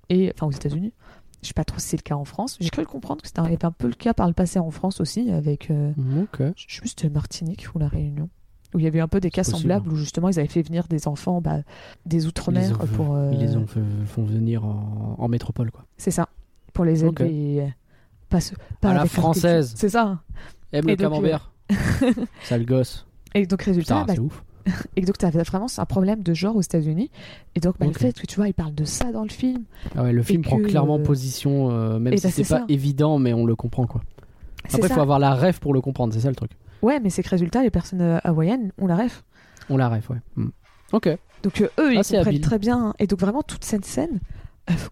et 0.09 0.33
enfin 0.35 0.47
aux 0.47 0.53
États-Unis 0.53 0.93
je 1.43 1.49
sais 1.49 1.55
pas 1.55 1.65
trop 1.65 1.79
si 1.79 1.89
c'est 1.89 1.97
le 1.99 2.03
cas 2.03 2.15
en 2.17 2.25
France 2.25 2.57
j'ai 2.61 2.71
cru 2.71 2.83
le 2.83 2.87
comprendre 2.89 3.21
que 3.23 3.29
c'était 3.29 3.41
un, 3.41 3.45
un 3.63 3.71
peu 3.73 3.89
le 3.89 3.95
cas 3.95 4.15
par 4.15 4.27
le 4.29 4.33
passé 4.33 4.59
en 4.59 4.71
France 4.71 5.01
aussi 5.01 5.31
avec 5.31 5.71
euh, 5.71 5.93
Ok. 6.23 6.39
je 6.57 6.75
sais 6.75 6.81
plus 6.81 6.89
si 6.89 6.95
c'était 6.99 7.11
Martinique 7.11 7.67
ou 7.75 7.79
la 7.79 7.89
Réunion 7.89 8.29
où 8.75 8.79
il 8.79 8.85
y 8.85 8.89
avait 8.89 9.01
un 9.01 9.09
peu 9.09 9.21
des 9.21 9.31
cas 9.31 9.45
semblables 9.45 9.91
où 9.93 9.97
justement 9.97 10.29
ils 10.29 10.39
avaient 10.39 10.49
fait 10.49 10.63
venir 10.63 10.87
des 10.89 11.07
enfants 11.09 11.41
bah, 11.41 11.59
des 12.05 12.27
outre-mer 12.27 12.79
pour 12.95 13.15
euh, 13.15 13.31
Ils 13.33 13.39
les 13.41 13.57
ont 13.57 13.67
fait- 13.67 13.81
font 14.07 14.25
venir 14.25 14.65
en, 14.65 15.15
en 15.19 15.29
métropole, 15.29 15.71
quoi. 15.71 15.85
c'est 15.99 16.11
ça 16.11 16.29
pour 16.73 16.85
les 16.85 17.05
élever 17.05 17.73
pas, 18.37 18.41
ce- 18.41 18.55
pas 18.81 18.91
À 18.91 18.95
la 18.95 19.05
française. 19.07 19.73
c'est 19.77 19.89
ça. 19.89 20.21
Aime 20.73 20.85
Et 20.89 20.93
le 20.93 20.97
donc, 20.97 21.11
camembert. 21.11 21.53
Sale 22.45 22.65
gosse. 22.67 23.07
et 23.35 23.47
donc 23.47 23.63
résultat 23.63 24.05
bah, 24.07 24.13
c'est 24.15 24.21
ouf. 24.21 24.43
et 24.97 25.03
donc 25.03 25.17
t'avais 25.19 25.43
vraiment 25.43 25.67
un 25.79 25.85
problème 25.85 26.23
de 26.23 26.35
genre 26.35 26.57
aux 26.57 26.61
États-Unis 26.61 27.11
et 27.55 27.61
donc 27.61 27.77
bah, 27.79 27.87
Ok. 27.87 27.95
le 27.95 27.99
fait 27.99 28.21
que 28.21 28.27
tu 28.27 28.37
vois 28.37 28.49
ils 28.49 28.55
parlent 28.55 28.75
de 28.75 28.85
ça 28.85 29.13
dans 29.13 29.23
le 29.23 29.29
film 29.29 29.63
Ah 29.97 30.03
ouais, 30.05 30.13
le 30.13 30.23
film 30.23 30.43
prend 30.43 30.59
que, 30.59 30.65
clairement 30.67 30.99
euh, 30.99 31.03
position, 31.03 31.71
euh, 31.71 31.99
même 31.99 32.13
et 32.13 32.17
si 32.19 32.27
bah, 32.27 32.33
c'est 32.35 32.43
pas 32.43 32.49
ça. 32.61 32.65
évident, 32.69 33.19
mais 33.19 33.33
on 33.33 33.45
le 33.47 33.55
comprend, 33.57 33.87
quoi. 33.87 34.01
Après, 34.65 34.79
il 34.89 34.93
faut 34.93 35.01
avoir 35.01 35.19
la 35.21 35.35
ref 35.35 35.61
pour 35.61 35.73
le 35.73 35.81
comprendre, 35.81 36.13
c'est 36.13 36.21
ça 36.21 36.29
le 36.31 36.35
truc. 36.35 36.51
ouais 36.83 36.99
mais 37.01 37.11
c'est 37.11 37.23
que 37.23 37.29
résultat 37.31 37.63
les 37.63 37.71
personnes 37.71 38.01
euh, 38.01 38.19
hawaïennes 38.25 38.73
ont 38.79 38.87
la 38.89 38.97
ref 38.97 39.25
On 39.71 39.77
la 39.77 39.89
ref, 39.89 40.11
ouais. 40.11 40.19
Hmm. 40.37 40.49
Ok. 40.93 41.09
Donc 41.43 41.61
euh, 41.61 41.67
eux, 41.79 41.89
Ah, 41.89 41.93
ils 41.93 41.97
comprennent 42.03 42.27
habile. 42.27 42.41
très 42.41 42.59
bien. 42.59 42.95
Et 42.99 43.07
donc 43.07 43.21
vraiment, 43.21 43.43
toute 43.43 43.65
cette 43.65 43.85
scène, 43.85 44.15
euh, 44.15 44.19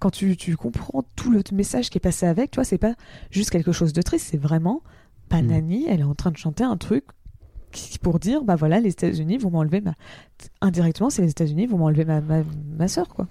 quand 0.00 0.10
tu, 0.10 0.36
tu 0.36 0.56
comprends 0.56 1.02
tout 1.16 1.30
le 1.30 1.42
message 1.52 1.90
qui 1.90 1.98
est 1.98 2.00
passé 2.00 2.26
avec, 2.26 2.50
tu 2.50 2.56
vois, 2.56 2.64
c'est 2.64 2.78
pas 2.78 2.94
juste 3.30 3.50
quelque 3.50 3.72
chose 3.72 3.92
de 3.92 4.02
triste, 4.02 4.28
c'est 4.30 4.38
vraiment, 4.38 4.82
bah, 5.30 5.42
Mm. 5.42 5.86
Elle 5.88 6.00
est 6.00 6.04
en 6.04 6.14
train 6.14 6.30
de 6.30 6.36
chanter 6.36 6.64
un 6.64 6.76
truc 6.76 7.04
qui, 7.72 7.98
pour 7.98 8.18
dire, 8.20 8.44
bah 8.44 8.54
voilà, 8.56 8.78
les 8.78 8.90
États-Unis 8.90 9.38
vont 9.38 9.50
m'enlever 9.50 9.80
ma... 9.80 9.94
Indirectement, 10.60 11.10
c'est 11.10 11.22
les 11.22 11.30
États-Unis 11.30 11.66
vont 11.66 11.78
m'enlever 11.78 12.04
ma, 12.04 12.20
ma, 12.20 12.42
ma 12.76 12.88
soeur, 12.88 13.08
quoi. 13.08 13.26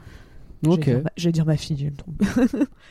Je 0.64 0.68
vais 0.70 0.74
Ok. 0.74 0.86
dire 0.86 1.02
ma- 1.04 1.10
Je 1.18 1.26
vais 1.28 1.32
dire 1.32 1.46
ma 1.46 1.58
fille, 1.58 1.78
je 1.78 1.86
me 1.86 1.96
trompe. 1.96 2.24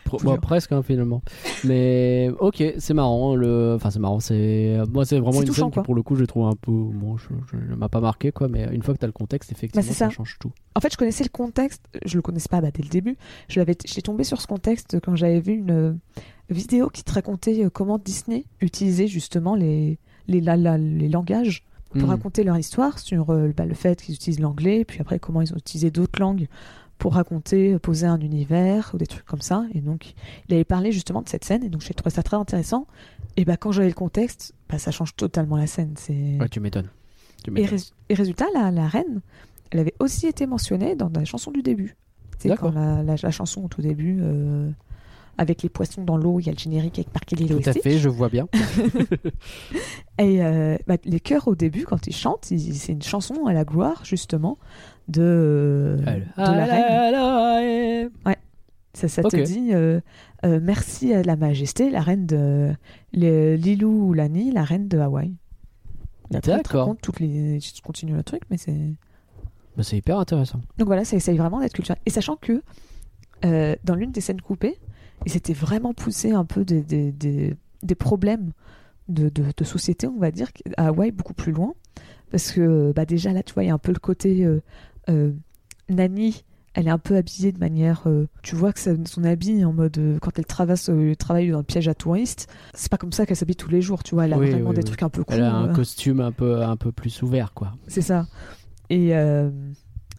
Pro- 0.04 0.18
bon, 0.22 0.36
presque 0.36 0.72
hein, 0.72 0.82
finalement. 0.82 1.22
Mais 1.64 2.30
ok, 2.38 2.62
c'est 2.78 2.94
marrant. 2.94 3.34
Le... 3.34 3.74
Enfin, 3.76 3.90
c'est 3.90 3.98
marrant. 3.98 4.20
C'est 4.20 4.78
moi, 4.92 5.04
c'est 5.04 5.18
vraiment 5.18 5.40
une 5.40 5.46
touchant, 5.48 5.62
scène 5.62 5.70
qui, 5.70 5.74
quoi. 5.74 5.82
pour 5.82 5.94
le 5.94 6.02
coup, 6.02 6.14
je 6.16 6.24
trouve 6.24 6.46
un 6.46 6.54
peu. 6.54 6.70
Bon, 6.70 7.16
je, 7.16 7.28
je- 7.50 7.56
je 7.70 7.74
m'a 7.74 7.88
pas 7.88 8.00
marqué 8.00 8.30
quoi. 8.32 8.48
Mais 8.48 8.68
une 8.72 8.82
fois 8.82 8.94
que 8.94 8.98
t'as 9.00 9.06
le 9.06 9.12
contexte, 9.12 9.50
effectivement, 9.52 9.86
Bah, 9.86 9.94
ça. 9.94 10.10
change 10.10 10.36
tout. 10.38 10.52
En 10.74 10.80
fait, 10.80 10.92
je 10.92 10.96
connaissais 10.96 11.24
le 11.24 11.30
contexte, 11.30 11.82
je 12.04 12.16
le 12.16 12.22
connaissais 12.22 12.48
pas 12.48 12.60
bah, 12.60 12.70
dès 12.72 12.82
le 12.82 12.88
début. 12.88 13.16
Je 13.48 13.58
l'avais, 13.60 13.76
j'étais 13.84 14.02
tombée 14.02 14.24
sur 14.24 14.40
ce 14.40 14.46
contexte 14.46 14.98
quand 15.02 15.16
j'avais 15.16 15.40
vu 15.40 15.52
une 15.54 15.70
euh, 15.70 15.92
vidéo 16.50 16.88
qui 16.90 17.04
te 17.04 17.12
racontait 17.12 17.64
euh, 17.64 17.70
comment 17.70 17.98
Disney 17.98 18.44
utilisait 18.60 19.06
justement 19.06 19.54
les, 19.54 19.98
les, 20.28 20.40
la- 20.40 20.56
la- 20.56 20.78
les 20.78 21.08
langages 21.08 21.64
pour 21.90 22.00
Hmm. 22.04 22.04
raconter 22.06 22.42
leur 22.42 22.56
histoire 22.56 22.98
sur 22.98 23.28
euh, 23.28 23.52
bah, 23.54 23.66
le 23.66 23.74
fait 23.74 24.00
qu'ils 24.00 24.14
utilisent 24.14 24.40
l'anglais, 24.40 24.86
puis 24.86 24.98
après 25.02 25.18
comment 25.18 25.42
ils 25.42 25.52
ont 25.52 25.58
utilisé 25.58 25.90
d'autres 25.90 26.18
langues 26.20 26.48
pour 27.02 27.14
raconter, 27.14 27.76
poser 27.80 28.06
un 28.06 28.20
univers 28.20 28.92
ou 28.94 28.96
des 28.96 29.08
trucs 29.08 29.24
comme 29.24 29.40
ça. 29.40 29.64
Et 29.74 29.80
donc, 29.80 30.14
il 30.48 30.54
avait 30.54 30.62
parlé 30.62 30.92
justement 30.92 31.20
de 31.20 31.28
cette 31.28 31.44
scène, 31.44 31.64
et 31.64 31.68
donc 31.68 31.80
j'ai 31.80 31.94
trouvé 31.94 32.10
ça 32.14 32.22
très 32.22 32.36
intéressant. 32.36 32.86
Et 33.36 33.44
bah, 33.44 33.56
quand 33.56 33.72
j'avais 33.72 33.88
le 33.88 33.94
contexte, 33.94 34.54
bah, 34.68 34.78
ça 34.78 34.92
change 34.92 35.16
totalement 35.16 35.56
la 35.56 35.66
scène. 35.66 35.94
C'est... 35.96 36.38
Ouais, 36.38 36.48
tu 36.48 36.60
m'étonnes. 36.60 36.90
Et, 37.48 37.50
m'étonnes. 37.50 37.76
rés- 37.76 37.92
et 38.08 38.14
résultat, 38.14 38.44
la, 38.54 38.70
la 38.70 38.86
reine, 38.86 39.20
elle 39.72 39.80
avait 39.80 39.94
aussi 39.98 40.28
été 40.28 40.46
mentionnée 40.46 40.94
dans 40.94 41.10
la 41.12 41.24
chanson 41.24 41.50
du 41.50 41.60
début. 41.62 41.96
C'est 42.38 42.54
quand 42.56 42.70
la, 42.70 43.02
la- 43.02 43.16
la 43.20 43.30
chanson 43.32 43.64
au 43.64 43.68
tout 43.68 43.82
début, 43.82 44.18
euh, 44.20 44.70
avec 45.38 45.62
les 45.64 45.68
poissons 45.70 46.04
dans 46.04 46.16
l'eau, 46.16 46.38
il 46.38 46.46
y 46.46 46.50
a 46.50 46.52
le 46.52 46.58
générique 46.58 47.00
avec 47.00 47.12
marqué 47.12 47.34
Lilo 47.34 47.58
Tout 47.58 47.68
à 47.68 47.72
fait, 47.72 47.98
je 47.98 48.08
vois 48.08 48.28
bien. 48.28 48.46
Et 50.18 50.42
euh, 50.44 50.76
bah, 50.86 50.96
les 51.04 51.20
chœurs 51.20 51.48
au 51.48 51.54
début, 51.54 51.84
quand 51.84 52.06
ils 52.06 52.14
chantent, 52.14 52.44
c'est 52.44 52.92
une 52.92 53.02
chanson 53.02 53.46
à 53.46 53.52
la 53.52 53.64
gloire, 53.64 54.04
justement, 54.04 54.58
de, 55.08 55.96
la 56.36 56.64
reine. 56.64 58.10
reine. 58.24 58.36
Ça, 58.94 59.08
ça 59.08 59.22
te 59.22 59.36
dit 59.36 59.70
euh, 59.72 60.00
euh, 60.44 60.60
merci 60.62 61.14
à 61.14 61.22
la 61.22 61.36
majesté, 61.36 61.88
la 61.90 62.02
reine 62.02 62.26
de 62.26 62.72
le- 63.14 63.54
Lilou 63.56 64.08
ou 64.08 64.12
Lani, 64.12 64.50
la 64.52 64.64
reine 64.64 64.86
de 64.88 64.98
Hawaï. 64.98 65.34
D'accord. 66.30 66.94
toutes 67.02 67.20
les. 67.20 67.60
Je 67.60 67.82
continue 67.82 68.14
le 68.14 68.22
truc, 68.22 68.42
mais 68.50 68.56
c'est. 68.56 68.94
Bah, 69.76 69.82
c'est 69.82 69.96
hyper 69.96 70.18
intéressant. 70.18 70.60
Donc 70.78 70.86
voilà, 70.86 71.04
ça 71.04 71.16
essaye 71.16 71.38
vraiment 71.38 71.60
d'être 71.60 71.72
culturel. 71.72 72.00
Et 72.04 72.10
sachant 72.10 72.36
que 72.36 72.62
euh, 73.44 73.74
dans 73.84 73.94
l'une 73.94 74.12
des 74.12 74.20
scènes 74.20 74.40
coupées, 74.40 74.78
ils 75.26 75.36
étaient 75.36 75.54
vraiment 75.54 75.94
poussés 75.94 76.32
un 76.32 76.44
peu 76.44 76.64
des, 76.64 76.82
des, 76.82 77.12
des, 77.12 77.56
des 77.82 77.94
problèmes 77.94 78.52
de, 79.08 79.30
de, 79.30 79.44
de 79.56 79.64
société, 79.64 80.06
on 80.06 80.18
va 80.18 80.30
dire, 80.30 80.48
à 80.76 80.88
Hawaï 80.88 81.10
beaucoup 81.10 81.34
plus 81.34 81.52
loin. 81.52 81.72
Parce 82.30 82.52
que 82.52 82.92
bah, 82.94 83.04
déjà 83.06 83.32
là, 83.32 83.42
tu 83.42 83.52
vois, 83.54 83.64
il 83.64 83.68
y 83.68 83.70
a 83.70 83.74
un 83.74 83.78
peu 83.78 83.92
le 83.92 83.98
côté 83.98 84.44
euh, 84.44 84.50
euh, 84.56 84.60
Nani. 85.88 86.44
Elle 86.74 86.86
est 86.86 86.90
un 86.90 86.98
peu 86.98 87.16
habillée 87.16 87.52
de 87.52 87.58
manière. 87.58 88.04
euh, 88.06 88.28
tu 88.42 88.56
vois 88.56 88.72
que 88.72 88.80
ça- 88.80 88.92
son 89.04 89.24
habit 89.24 89.62
en 89.62 89.74
mode. 89.74 89.98
euh, 89.98 90.18
quand 90.20 90.38
elle 90.38 90.46
traverse 90.46 90.88
euh, 90.88 90.94
le 91.10 91.16
travail 91.16 91.50
dans 91.50 91.58
le 91.58 91.64
piège 91.64 91.86
à 91.86 91.94
touristes, 91.94 92.48
c'est 92.72 92.90
pas 92.90 92.96
comme 92.96 93.12
ça 93.12 93.26
qu'elle 93.26 93.36
s'habille 93.36 93.56
tous 93.56 93.68
les 93.68 93.82
jours, 93.82 94.02
tu 94.02 94.14
vois. 94.14 94.24
Elle 94.24 94.32
a 94.32 94.38
Oui, 94.38 94.48
vraiment 94.50 94.70
oui, 94.70 94.76
des 94.76 94.80
oui. 94.80 94.84
trucs 94.86 95.02
un 95.02 95.10
peu 95.10 95.22
cool. 95.22 95.36
Elle 95.36 95.42
a 95.42 95.52
un 95.54 95.68
euh, 95.68 95.72
costume 95.74 96.20
un 96.20 96.32
peu, 96.32 96.62
un 96.62 96.76
peu 96.78 96.90
plus 96.90 97.20
ouvert, 97.20 97.52
quoi. 97.52 97.74
c'est 97.88 98.00
ça. 98.00 98.26
Et 98.88 99.14
euh, 99.14 99.50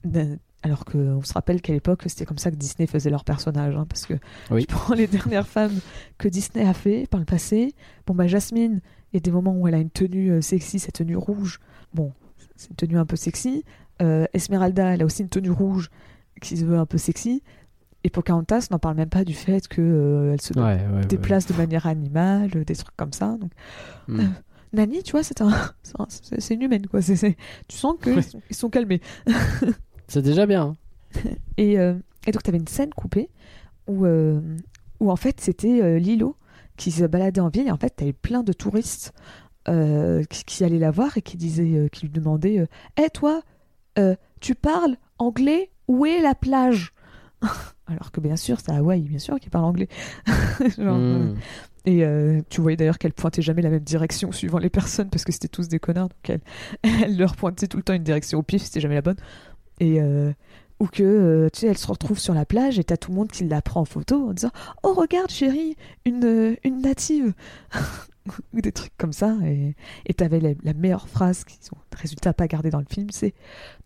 ben, 0.04 0.38
alors 0.62 0.86
qu'on 0.86 1.24
se 1.24 1.34
rappelle 1.34 1.60
qu'à 1.60 1.74
l'époque, 1.74 2.04
c'était 2.06 2.26
comme 2.26 2.38
ça 2.38 2.52
que 2.52 2.56
Disney 2.56 2.86
faisait 2.86 3.10
leurs 3.10 3.24
personnages. 3.26 3.76
hein, 3.76 3.88
parce 3.90 4.06
que 4.06 4.14
tu 4.60 4.68
prends 4.68 4.94
les 4.94 5.08
dernières 5.08 5.48
femmes 5.48 5.80
que 6.20 6.28
Disney 6.28 6.68
a 6.68 6.76
fait 6.76 7.08
par 7.10 7.20
le 7.20 7.26
passé. 7.26 7.74
Bon, 8.06 8.14
bah, 8.14 8.28
Jasmine, 8.28 8.80
il 9.12 9.16
y 9.16 9.18
a 9.18 9.22
des 9.22 9.32
moments 9.32 9.58
où 9.58 9.68
elle 9.68 9.74
a 9.74 9.80
une 9.80 9.90
tenue 9.90 10.30
euh, 10.34 10.42
sexy, 10.42 10.78
cette 10.78 10.94
tenue 10.96 11.18
rouge. 11.18 11.60
Bon, 11.96 12.14
c'est 12.56 12.70
une 12.70 12.76
tenue 12.76 12.98
un 13.00 13.06
peu 13.08 13.16
sexy. 13.16 13.64
Euh, 14.02 14.26
Esmeralda, 14.34 14.94
elle 14.94 15.02
a 15.02 15.06
aussi 15.06 15.22
une 15.22 15.30
tenue 15.30 15.52
rouge 15.52 15.90
qui 16.42 16.58
se 16.58 16.66
veut 16.66 16.78
un 16.78 16.86
peu 16.86 16.98
sexy. 16.98 17.44
Et 18.04 18.10
Pocahontas, 18.10 18.68
n'en 18.72 18.80
parle 18.80 18.98
même 18.98 19.10
pas 19.10 19.24
du 19.24 19.34
fait 19.34 19.66
qu'elle 19.68 20.38
se 20.42 20.54
Ouais, 20.54 20.62
ouais, 20.62 20.96
ouais. 20.96 21.06
déplace 21.06 21.46
de 21.48 21.54
manière 21.54 21.86
animale, 21.88 22.50
euh, 22.56 22.66
des 22.66 22.76
trucs 22.76 22.96
comme 22.98 23.14
ça. 23.14 23.38
Donc, 23.40 23.52
Hmm. 24.08 24.32
Nani, 24.74 25.04
tu 25.04 25.12
vois, 25.12 25.24
c'est 25.24 25.40
un, 25.42 25.50
c'est 25.84 26.00
un- 26.00 26.08
c'est 26.10 26.42
c'est 26.42 26.54
une 26.56 26.64
humaine, 26.64 26.88
quoi. 26.88 27.00
Tu 27.02 27.16
sens 27.78 27.96
qu'ils 28.04 28.24
sont, 28.24 28.42
ils 28.50 28.56
sont 28.56 28.70
calmés. 28.70 29.00
C'est 30.08 30.22
déjà 30.22 30.46
bien. 30.46 30.76
hein. 31.16 31.22
Et, 31.58 31.80
euh, 31.80 31.94
et 32.28 32.32
donc, 32.32 32.44
tu 32.44 32.50
avais 32.50 32.58
une 32.58 32.68
scène 32.68 32.90
coupée 32.90 33.30
où, 33.88 34.06
euh, 34.06 34.42
où 35.00 35.10
en 35.12 35.16
fait, 35.16 35.40
c'était 35.40 35.82
euh, 35.82 35.98
Lilo 36.00 36.36
qui 36.78 36.92
se 36.92 37.06
baladait 37.06 37.40
en 37.42 37.50
ville. 37.50 37.68
Et 37.68 37.72
en 37.72 37.78
fait, 37.78 37.94
tu 37.96 38.04
avais 38.04 38.14
plein 38.14 38.44
de 38.44 38.52
touristes 38.52 39.14
euh, 39.70 40.24
qui, 40.26 40.44
qui 40.44 40.64
allaient 40.66 40.80
la 40.80 40.92
voir 40.92 41.18
et 41.18 41.22
qui, 41.22 41.38
disaient, 41.38 41.76
euh, 41.78 41.88
qui 41.88 42.08
lui 42.08 42.12
demandaient 42.12 42.68
Hé, 42.98 43.10
toi, 43.14 43.42
euh, 43.98 44.16
tu 44.40 44.56
parles 44.56 44.98
anglais 45.18 45.72
Où 45.88 46.06
est 46.06 46.22
la 46.22 46.36
plage 46.36 46.94
Alors 47.88 48.12
que 48.12 48.22
bien 48.22 48.36
sûr, 48.36 48.60
c'est 48.60 48.72
à 48.72 48.78
Hawaï, 48.78 49.02
bien 49.02 49.20
sûr, 49.20 49.40
qui 49.40 49.50
parle 49.50 49.66
anglais. 49.66 49.90
Genre, 50.78 50.98
Hmm. 50.98 51.36
Et 51.86 52.06
euh, 52.06 52.42
tu 52.50 52.62
voyais 52.62 52.78
d'ailleurs 52.78 52.98
qu'elle 52.98 53.14
pointait 53.14 53.42
jamais 53.42 53.62
la 53.62 53.70
même 53.70 53.84
direction 53.84 54.32
suivant 54.32 54.58
les 54.58 54.70
personnes 54.70 55.10
parce 55.10 55.26
que 55.26 55.32
c'était 55.32 55.50
tous 55.50 55.68
des 55.68 55.80
connards. 55.80 56.10
Donc 56.10 56.30
elle, 56.30 56.42
elle 57.04 57.18
leur 57.18 57.36
pointait 57.36 57.68
tout 57.68 57.78
le 57.78 57.84
temps 57.84 57.94
une 57.94 58.04
direction 58.04 58.40
au 58.40 58.44
pif, 58.44 58.64
c'était 58.64 58.80
jamais 58.80 58.96
la 58.96 59.02
bonne. 59.02 59.18
Et 59.80 60.02
euh, 60.02 60.32
ou 60.80 60.88
que 60.88 61.04
euh, 61.04 61.50
tu 61.52 61.62
sais, 61.62 61.68
elle 61.68 61.78
se 61.78 61.88
retrouve 61.88 62.20
sur 62.20 62.34
la 62.34 62.46
plage 62.46 62.80
et 62.80 62.84
t'as 62.84 62.98
tout 62.98 63.12
le 63.12 63.18
monde 63.18 63.32
qui 63.32 63.44
la 63.44 63.62
prend 63.62 63.82
en 63.82 63.86
photo 63.86 64.30
en 64.30 64.34
disant 64.34 64.52
Oh, 64.84 64.94
regarde, 64.94 65.30
chérie, 65.30 65.76
une, 66.06 66.56
une 66.64 66.82
native 66.82 67.34
Ou 68.54 68.62
des 68.62 68.72
trucs 68.72 68.96
comme 68.98 69.12
ça. 69.12 69.36
Et 70.06 70.14
t'avais 70.14 70.40
la, 70.40 70.52
la 70.64 70.74
meilleure 70.74 71.10
phrase 71.10 71.44
qui 71.44 71.58
sont, 71.60 71.76
résultat, 71.94 72.34
pas 72.34 72.48
gardée 72.48 72.70
dans 72.70 72.80
le 72.80 72.86
film 72.90 73.08
c'est 73.12 73.34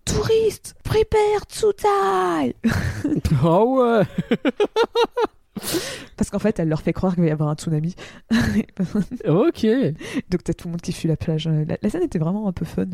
Touriste, 0.07 0.75
prepare 0.83 1.45
to 1.47 1.73
die 1.73 2.55
Ah 3.43 3.63
ouais. 3.63 4.03
Parce 6.17 6.29
qu'en 6.29 6.39
fait, 6.39 6.59
elle 6.59 6.69
leur 6.69 6.81
fait 6.81 6.93
croire 6.93 7.13
qu'il 7.15 7.23
va 7.23 7.29
y 7.29 7.31
avoir 7.31 7.49
un 7.49 7.55
tsunami. 7.55 7.95
Ok. 9.27 9.65
Donc 10.29 10.43
t'as 10.43 10.53
tout 10.53 10.67
le 10.67 10.71
monde 10.71 10.81
qui 10.81 10.93
fuit 10.93 11.07
la 11.07 11.17
plage. 11.17 11.47
La, 11.47 11.77
la 11.81 11.89
scène 11.89 12.03
était 12.03 12.19
vraiment 12.19 12.47
un 12.47 12.51
peu 12.51 12.65
fun. 12.65 12.85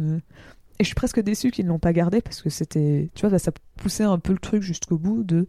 Et 0.80 0.84
je 0.84 0.86
suis 0.86 0.96
presque 0.96 1.20
déçue 1.22 1.52
qu'ils 1.52 1.66
ne 1.66 1.70
l'ont 1.70 1.80
pas 1.80 1.94
gardé 1.94 2.22
parce 2.22 2.42
que 2.42 2.50
c'était, 2.50 3.10
tu 3.14 3.22
vois, 3.22 3.30
bah, 3.30 3.40
ça 3.40 3.52
poussait 3.78 4.04
un 4.04 4.18
peu 4.18 4.34
le 4.34 4.40
truc 4.40 4.64
jusqu'au 4.64 4.98
bout 4.98 5.24
de, 5.24 5.46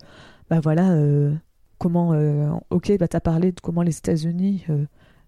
bah 0.51 0.61
voilà, 0.61 0.91
euh, 0.93 1.33
comment, 1.79 2.12
euh, 2.12 2.51
ok, 2.71 2.97
bah 2.99 3.09
t'as 3.09 3.21
parlé 3.21 3.53
de 3.53 3.61
comment 3.61 3.83
les 3.83 3.97
États-Unis 3.97 4.65
euh, 4.71 4.85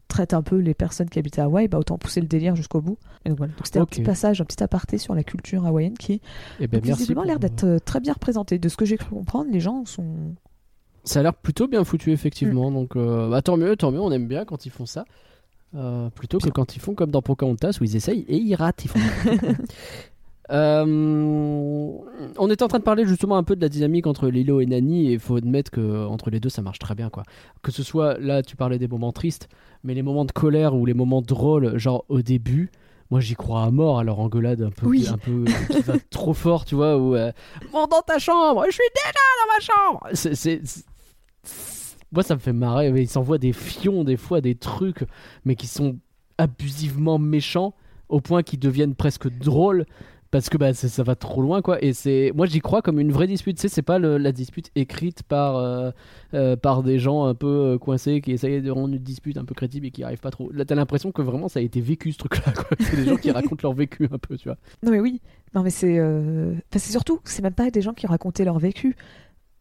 traitent 0.08 0.34
un 0.34 0.42
peu 0.42 0.56
les 0.56 0.74
personnes 0.74 1.08
qui 1.08 1.18
habitent 1.18 1.38
à 1.38 1.44
Hawaï, 1.44 1.68
bah 1.68 1.78
autant 1.78 1.98
pousser 1.98 2.20
le 2.20 2.26
délire 2.26 2.54
jusqu'au 2.56 2.80
bout. 2.80 2.98
Et 3.24 3.28
donc 3.28 3.38
voilà. 3.38 3.52
C'était 3.64 3.78
un 3.78 3.86
petit 3.86 4.02
passage, 4.02 4.40
un 4.40 4.44
petit 4.44 4.62
aparté 4.62 4.98
sur 4.98 5.14
la 5.14 5.24
culture 5.24 5.66
hawaïenne 5.66 5.98
qui, 5.98 6.20
Et 6.60 6.66
ben 6.68 6.80
visiblement, 6.80 7.22
a 7.22 7.26
l'air 7.26 7.38
d'être 7.38 7.64
euh, 7.64 7.78
très 7.78 8.00
bien 8.00 8.12
représenté. 8.12 8.58
De 8.58 8.68
ce 8.68 8.76
que 8.76 8.84
j'ai 8.84 8.96
cru 8.96 9.10
comprendre, 9.10 9.50
les 9.50 9.60
gens 9.60 9.84
sont. 9.84 10.34
Ça 11.04 11.20
a 11.20 11.22
l'air 11.22 11.34
plutôt 11.34 11.68
bien 11.68 11.84
foutu, 11.84 12.10
Mm. 12.10 12.14
effectivement. 12.14 12.70
Donc, 12.70 12.96
euh, 12.96 13.28
bah, 13.30 13.42
tant 13.42 13.56
mieux, 13.56 13.76
tant 13.76 13.90
mieux. 13.92 14.00
On 14.00 14.10
aime 14.10 14.26
bien 14.28 14.44
quand 14.44 14.66
ils 14.66 14.70
font 14.70 14.86
ça. 14.86 15.04
Euh, 15.74 16.08
plutôt 16.10 16.38
que 16.38 16.48
quand 16.48 16.76
ils 16.76 16.80
font 16.80 16.94
comme 16.94 17.10
dans 17.10 17.22
Pocahontas 17.22 17.78
où 17.80 17.84
ils 17.84 17.96
essayent 17.96 18.24
et 18.28 18.36
ils 18.36 18.54
ratent. 18.54 18.84
Ils 18.84 18.88
font. 18.88 18.98
Euh, 20.52 20.84
on 22.38 22.50
était 22.50 22.62
en 22.62 22.68
train 22.68 22.78
de 22.78 22.84
parler 22.84 23.06
justement 23.06 23.36
un 23.36 23.42
peu 23.42 23.56
de 23.56 23.60
la 23.60 23.68
dynamique 23.68 24.06
entre 24.06 24.28
Lilo 24.28 24.60
et 24.60 24.66
Nani 24.66 25.08
et 25.08 25.12
il 25.14 25.18
faut 25.18 25.36
admettre 25.36 25.70
que 25.70 26.06
entre 26.06 26.30
les 26.30 26.40
deux 26.40 26.48
ça 26.48 26.62
marche 26.62 26.78
très 26.78 26.94
bien 26.94 27.10
quoi. 27.10 27.22
Que 27.62 27.72
ce 27.72 27.82
soit 27.82 28.18
là 28.18 28.42
tu 28.42 28.56
parlais 28.56 28.78
des 28.78 28.88
moments 28.88 29.12
tristes 29.12 29.48
mais 29.84 29.94
les 29.94 30.02
moments 30.02 30.24
de 30.24 30.32
colère 30.32 30.74
ou 30.74 30.86
les 30.86 30.94
moments 30.94 31.22
drôles 31.22 31.76
genre 31.78 32.04
au 32.08 32.22
début 32.22 32.70
moi 33.10 33.20
j'y 33.20 33.34
crois 33.36 33.62
à 33.62 33.70
mort 33.70 33.98
à 34.00 34.04
leur 34.04 34.18
engueulade 34.18 34.62
un 34.62 34.70
peu, 34.70 34.86
Oui. 34.86 35.06
un 35.08 35.16
peu 35.18 35.44
qui 35.70 35.80
va 35.82 35.94
trop 36.10 36.34
fort 36.34 36.64
tu 36.64 36.74
vois 36.74 36.96
où 36.98 37.14
euh, 37.14 37.30
monte 37.72 37.90
dans 37.90 38.02
ta 38.02 38.18
chambre 38.18 38.64
je 38.66 38.72
suis 38.72 38.82
déjà 38.94 39.12
dans 39.38 39.54
ma 39.54 39.60
chambre 39.60 40.06
c'est, 40.14 40.60
moi 42.12 42.22
ça 42.22 42.34
me 42.34 42.40
fait 42.40 42.52
marrer 42.52 42.90
mais 42.92 43.02
ils 43.02 43.08
s'envoient 43.08 43.38
des 43.38 43.52
fions 43.52 44.04
des 44.04 44.16
fois 44.16 44.40
des 44.40 44.54
trucs 44.54 45.04
mais 45.44 45.54
qui 45.56 45.66
sont 45.66 45.98
abusivement 46.38 47.18
méchants 47.18 47.74
au 48.08 48.20
point 48.20 48.42
qu'ils 48.42 48.58
deviennent 48.60 48.94
presque 48.94 49.28
drôles 49.28 49.84
parce 50.30 50.48
que 50.48 50.56
bah, 50.58 50.74
ça 50.74 51.02
va 51.02 51.14
trop 51.14 51.40
loin 51.42 51.62
quoi. 51.62 51.82
Et 51.82 51.92
c'est 51.92 52.32
moi 52.34 52.46
j'y 52.46 52.60
crois 52.60 52.82
comme 52.82 52.98
une 53.00 53.12
vraie 53.12 53.26
dispute. 53.26 53.58
C'est 53.60 53.82
pas 53.82 53.98
le- 53.98 54.18
la 54.18 54.32
dispute 54.32 54.70
écrite 54.74 55.22
par 55.22 55.56
euh, 55.56 55.90
euh, 56.34 56.56
par 56.56 56.82
des 56.82 56.98
gens 56.98 57.24
un 57.24 57.34
peu 57.34 57.46
euh, 57.46 57.78
coincés 57.78 58.20
qui 58.20 58.32
essayent 58.32 58.60
de 58.62 58.70
rendre 58.70 58.94
une 58.94 59.02
dispute 59.02 59.36
un 59.38 59.44
peu 59.44 59.54
crédible 59.54 59.86
et 59.86 59.90
qui 59.90 60.02
arrivent 60.04 60.20
pas 60.20 60.30
trop. 60.30 60.50
Là 60.52 60.64
t'as 60.64 60.74
l'impression 60.74 61.12
que 61.12 61.22
vraiment 61.22 61.48
ça 61.48 61.60
a 61.60 61.62
été 61.62 61.80
vécu 61.80 62.12
ce 62.12 62.18
truc 62.18 62.44
là 62.44 62.52
c'est 62.80 62.96
des 62.96 63.04
gens 63.04 63.16
qui 63.16 63.30
racontent 63.30 63.60
leur 63.62 63.72
vécu 63.74 64.08
un 64.12 64.18
peu 64.18 64.36
tu 64.36 64.48
vois. 64.48 64.58
Non 64.82 64.90
mais 64.90 65.00
oui, 65.00 65.20
non 65.54 65.62
mais 65.62 65.70
c'est, 65.70 65.98
euh, 65.98 66.52
enfin, 66.52 66.78
c'est 66.78 66.90
surtout, 66.92 67.20
c'est 67.24 67.42
même 67.42 67.54
pas 67.54 67.70
des 67.70 67.80
gens 67.82 67.92
qui 67.94 68.06
racontaient 68.06 68.44
leur 68.44 68.58
vécu. 68.58 68.96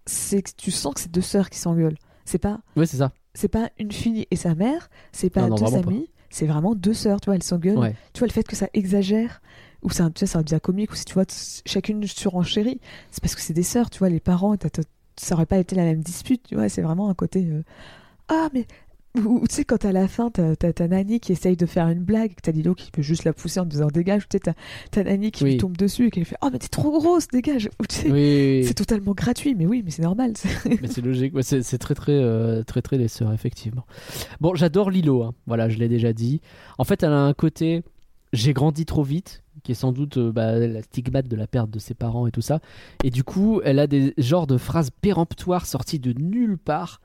C'est 0.08 0.42
que 0.44 0.52
tu 0.56 0.72
sens 0.72 0.94
que 0.94 1.00
c'est 1.00 1.12
deux 1.12 1.22
sœurs 1.22 1.50
qui 1.50 1.58
s'engueulent. 1.58 1.98
C'est 2.26 2.38
pas, 2.38 2.60
ouais 2.76 2.86
c'est 2.86 2.98
ça. 2.98 3.12
c'est 3.34 3.48
pas 3.48 3.70
une 3.80 3.92
fille 3.92 4.26
et 4.32 4.36
sa 4.36 4.56
mère, 4.56 4.90
c'est 5.12 5.30
pas 5.30 5.42
Non, 5.42 5.50
non, 5.50 5.56
deux 5.56 5.76
amis, 5.76 6.10
c'est 6.30 6.46
vraiment 6.48 6.76
deux 6.76 6.94
sœurs. 6.94 7.22
Tu 7.22 7.26
vois, 7.26 7.36
elles 7.36 7.44
s'engueulent. 7.44 7.78
ouais. 7.78 7.96
Tu 8.14 8.20
vois 8.20 8.28
le 8.28 8.34
fait 8.34 8.44
que 8.48 8.56
ça 8.56 8.68
exagère 8.74 9.42
ou 9.86 9.90
c'est 9.92 10.02
un, 10.02 10.12
tu 10.12 10.20
sais, 10.20 10.26
c'est 10.26 10.38
un 10.38 10.42
bien 10.42 10.60
comique 10.60 10.92
ou 10.92 10.96
si 10.96 11.06
tu 11.06 11.14
vois 11.14 11.24
chacune 11.66 12.06
surenchérie, 12.06 12.82
c'est 13.12 13.22
parce 13.22 13.36
que 13.36 13.42
c'est 13.42 13.54
des 13.54 13.64
sœurs. 13.64 13.90
Tu 13.90 14.00
vois, 14.00 14.10
les 14.10 14.20
parents, 14.20 14.56
ça 15.16 15.36
aurait 15.36 15.46
pas 15.46 15.58
été 15.60 15.76
la 15.76 15.84
même 15.84 16.02
dispute. 16.02 16.42
Tu 16.48 16.56
vois, 16.56 16.68
c'est 16.70 16.82
vraiment 16.82 17.10
un 17.10 17.14
côté. 17.14 17.46
euh, 17.50 17.64
ah 18.28 18.50
mais 18.54 18.66
ou, 19.24 19.48
tu 19.48 19.56
sais 19.56 19.64
quand 19.64 19.86
à 19.86 19.94
la 19.94 20.10
fin 20.10 20.30
t'as 20.30 20.58
t'as 20.58 20.74
ta 20.74 20.90
Nani 20.90 21.22
qui 21.22 21.32
essaye 21.32 21.56
de 21.56 21.66
faire 21.66 21.88
une 21.88 22.04
blague, 22.04 22.32
que 22.36 22.42
t'as 22.42 22.52
Lilo 22.52 22.76
qui 22.76 22.92
peut 22.92 23.02
juste 23.02 23.24
la 23.24 23.32
pousser 23.32 23.62
en 23.62 23.66
disant 23.66 23.88
dégage, 23.88 24.24
ou 24.24 24.28
tu 24.30 24.36
sais 24.36 24.40
t'as 24.42 24.54
t'as 24.92 25.04
Nani 25.06 25.32
qui 25.32 25.46
Oui. 25.46 25.52
lui 25.52 25.58
tombe 25.58 25.78
dessus 25.78 26.08
et 26.08 26.12
qui 26.12 26.20
lui 26.20 26.26
fait 26.26 26.36
oh 26.42 26.50
mais 26.52 26.60
t'es 26.60 26.68
trop 26.68 26.92
grosse, 26.92 27.30
dégage. 27.30 27.70
Ou 27.80 27.86
tu 27.86 27.96
sais, 27.96 28.06
oui, 28.08 28.12
oui, 28.12 28.58
oui. 28.60 28.66
C'est 28.68 28.74
totalement 28.74 29.14
gratuit, 29.14 29.56
mais 29.56 29.66
oui, 29.66 29.84
mais 29.86 29.92
c'est 29.92 30.02
normal. 30.02 30.34
c'est- 30.36 30.50
mais 30.82 30.90
c'est 30.90 31.00
logique 31.00 31.34
Ouais, 31.34 31.44
c'est 31.44 31.62
c'est 31.64 31.78
très 31.78 31.96
très 31.96 32.12
euh, 32.12 32.64
très 32.64 32.82
très 32.82 32.98
les 32.98 33.08
sœurs 33.08 33.32
effectivement 33.32 33.86
bon 34.42 34.54
j'adore 34.54 34.90
Lilo 34.92 35.24
hein. 35.24 35.34
voilà 35.48 35.70
je 35.70 35.78
l'ai 35.78 35.88
déjà 35.88 36.12
dit 36.12 36.42
en 36.78 36.84
fait 36.84 37.02
elle 37.04 37.14
a 37.14 37.22
un 37.22 37.34
côté 37.34 37.84
j'ai 38.34 38.52
grandi 38.52 38.86
trop 38.86 39.04
vite 39.04 39.44
qui 39.66 39.74
est 39.74 39.76
sans 39.76 39.92
doute 39.92 40.16
euh, 40.18 40.32
bah, 40.32 40.58
la 40.58 40.82
stigmate 40.82 41.28
de 41.28 41.36
la 41.36 41.48
perte 41.48 41.70
de 41.70 41.80
ses 41.80 41.94
parents 41.94 42.28
et 42.28 42.32
tout 42.32 42.42
ça 42.42 42.60
et 43.04 43.10
du 43.10 43.24
coup 43.26 43.60
elle 43.66 43.80
a 43.80 43.88
des 43.88 44.14
genres 44.18 44.48
de 44.48 44.58
phrases 44.58 44.92
péremptoires 45.02 45.66
sorties 45.66 46.00
de 46.00 46.14
nulle 46.14 46.58
part 46.58 47.02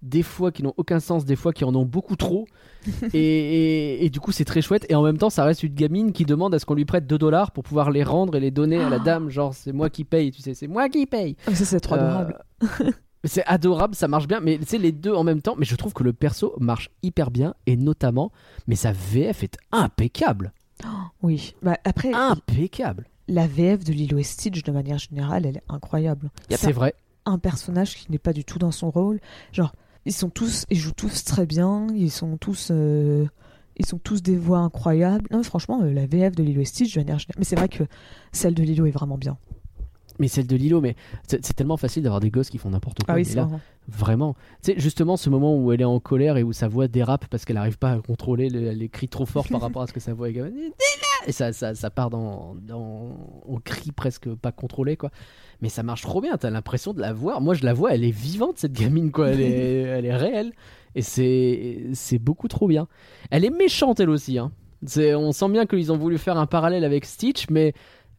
des 0.00 0.22
fois 0.22 0.52
qui 0.52 0.62
n'ont 0.62 0.74
aucun 0.76 1.00
sens 1.00 1.24
des 1.24 1.34
fois 1.36 1.52
qui 1.52 1.64
en 1.64 1.74
ont 1.74 1.84
beaucoup 1.86 2.14
trop 2.16 2.46
et, 3.14 3.18
et- 3.18 4.04
et 4.04 4.10
du 4.10 4.20
coup 4.20 4.32
c'est 4.32 4.44
très 4.44 4.62
chouette 4.62 4.86
et 4.88 4.94
en 4.94 5.02
même 5.02 5.18
temps 5.18 5.30
ça 5.30 5.44
reste 5.44 5.62
une 5.62 5.74
gamine 5.74 6.12
qui 6.12 6.24
demande 6.24 6.54
à 6.54 6.58
ce 6.58 6.66
qu'on 6.66 6.74
lui 6.74 6.84
prête 6.84 7.06
2 7.06 7.18
dollars 7.18 7.50
pour 7.52 7.64
pouvoir 7.64 7.90
les 7.90 8.04
rendre 8.04 8.36
et 8.36 8.40
les 8.40 8.50
donner 8.50 8.80
à 8.80 8.88
la 8.90 8.96
Ah. 8.96 9.04
dame 9.04 9.28
genre 9.30 9.52
c'est 9.54 9.72
moi 9.72 9.90
qui 9.90 10.04
paye 10.04 10.30
tu 10.30 10.40
sais 10.42 10.54
c'est 10.54 10.68
moi 10.68 10.88
qui 10.88 11.06
paye 11.06 11.36
Ah, 11.46 11.54
ça 11.54 11.64
c'est 11.64 11.80
trop 11.80 11.94
adorable. 11.96 12.38
euh, 12.62 12.90
c'est 13.26 13.44
adorable, 13.46 13.94
ça 13.94 14.06
marche 14.06 14.28
bien, 14.28 14.40
mais 14.40 14.58
c'est 14.66 14.76
les 14.76 14.92
deux 14.92 15.14
en 15.14 15.24
même 15.24 15.40
temps. 15.40 15.54
Mais 15.56 15.64
je 15.64 15.74
trouve 15.76 15.94
que 15.94 16.02
le 16.02 16.12
perso 16.12 16.54
marche 16.60 16.90
hyper 17.02 17.30
bien, 17.30 17.54
et 17.64 17.74
notamment, 17.74 18.30
mais 18.66 18.74
sa 18.76 18.92
VF 18.92 19.42
est 19.42 19.56
impeccable. 19.72 20.52
Oui. 21.22 21.54
Bah, 21.62 21.78
après, 21.84 22.12
Impeccable. 22.12 23.06
la 23.28 23.46
VF 23.46 23.84
de 23.84 23.92
Lilo 23.92 24.18
et 24.18 24.22
Stitch 24.22 24.62
de 24.62 24.72
manière 24.72 24.98
générale, 24.98 25.46
elle 25.46 25.56
est 25.58 25.62
incroyable. 25.68 26.30
Il 26.48 26.52
y 26.52 26.54
a 26.54 26.58
C'est 26.58 26.72
vrai. 26.72 26.94
un 27.24 27.38
personnage 27.38 27.96
qui 27.96 28.10
n'est 28.12 28.18
pas 28.18 28.32
du 28.32 28.44
tout 28.44 28.58
dans 28.58 28.70
son 28.72 28.90
rôle. 28.90 29.20
Genre, 29.52 29.72
ils 30.04 30.12
sont 30.12 30.28
tous, 30.30 30.66
ils 30.70 30.76
jouent 30.78 30.92
tous 30.92 31.24
très 31.24 31.46
bien, 31.46 31.86
ils 31.94 32.10
sont 32.10 32.36
tous, 32.36 32.68
euh, 32.70 33.26
ils 33.76 33.86
sont 33.86 33.98
tous 33.98 34.22
des 34.22 34.36
voix 34.36 34.58
incroyables. 34.58 35.26
Non, 35.30 35.42
franchement, 35.42 35.80
euh, 35.82 35.90
la 35.92 36.06
VF 36.06 36.34
de 36.36 36.42
Lilo 36.42 36.60
et 36.60 36.64
Stitch 36.66 36.94
de 36.94 37.00
manière 37.00 37.18
générale. 37.18 37.36
Mais 37.38 37.44
c'est 37.44 37.56
vrai 37.56 37.68
que 37.68 37.84
celle 38.32 38.54
de 38.54 38.62
Lilo 38.62 38.84
est 38.86 38.90
vraiment 38.90 39.16
bien. 39.18 39.38
Mais 40.18 40.28
celle 40.28 40.46
de 40.46 40.54
Lilo, 40.56 40.80
mais 40.80 40.94
c'est 41.26 41.44
c'est 41.44 41.54
tellement 41.54 41.76
facile 41.76 42.02
d'avoir 42.04 42.20
des 42.20 42.30
gosses 42.30 42.48
qui 42.50 42.58
font 42.58 42.70
n'importe 42.70 43.02
quoi. 43.02 43.14
Ah 43.14 43.16
oui, 43.16 43.24
c'est 43.24 43.34
là. 43.36 43.48
Vraiment. 43.88 44.34
Tu 44.62 44.72
sais, 44.72 44.78
justement, 44.78 45.16
ce 45.16 45.28
moment 45.28 45.56
où 45.56 45.72
elle 45.72 45.80
est 45.80 45.84
en 45.84 45.98
colère 46.00 46.36
et 46.36 46.42
où 46.42 46.52
sa 46.52 46.68
voix 46.68 46.86
dérape 46.88 47.26
parce 47.26 47.44
qu'elle 47.44 47.56
n'arrive 47.56 47.78
pas 47.78 47.90
à 47.90 47.98
contrôler 47.98 48.48
le- 48.48 48.70
les 48.70 48.88
cris 48.88 49.08
trop 49.08 49.26
forts 49.26 49.46
par 49.48 49.60
rapport 49.60 49.82
à 49.82 49.86
ce 49.86 49.92
que 49.92 50.00
sa 50.00 50.14
voix 50.14 50.30
est. 50.30 50.40
Et 51.26 51.32
ça, 51.32 51.52
ça, 51.52 51.74
ça 51.74 51.90
part 51.90 52.10
dans, 52.10 52.54
dans. 52.62 53.16
On 53.46 53.58
crie 53.58 53.92
presque 53.92 54.28
pas 54.34 54.52
contrôlé, 54.52 54.96
quoi. 54.96 55.10
Mais 55.60 55.68
ça 55.68 55.82
marche 55.82 56.02
trop 56.02 56.20
bien, 56.20 56.36
t'as 56.36 56.50
l'impression 56.50 56.92
de 56.92 57.00
la 57.00 57.12
voir. 57.12 57.40
Moi, 57.40 57.54
je 57.54 57.64
la 57.64 57.72
vois, 57.72 57.94
elle 57.94 58.04
est 58.04 58.10
vivante, 58.10 58.58
cette 58.58 58.72
gamine, 58.72 59.10
quoi. 59.10 59.30
Elle 59.30 59.40
est, 59.40 59.80
elle 59.82 60.06
est 60.06 60.16
réelle. 60.16 60.52
Et 60.94 61.02
c'est 61.02 61.86
c'est 61.92 62.18
beaucoup 62.18 62.46
trop 62.48 62.68
bien. 62.68 62.86
Elle 63.30 63.44
est 63.44 63.50
méchante, 63.50 64.00
elle 64.00 64.10
aussi. 64.10 64.38
Hein. 64.38 64.52
C'est- 64.86 65.14
On 65.14 65.32
sent 65.32 65.48
bien 65.48 65.66
qu'ils 65.66 65.90
ont 65.92 65.96
voulu 65.96 66.18
faire 66.18 66.36
un 66.36 66.46
parallèle 66.46 66.84
avec 66.84 67.04
Stitch, 67.04 67.46
mais 67.50 67.72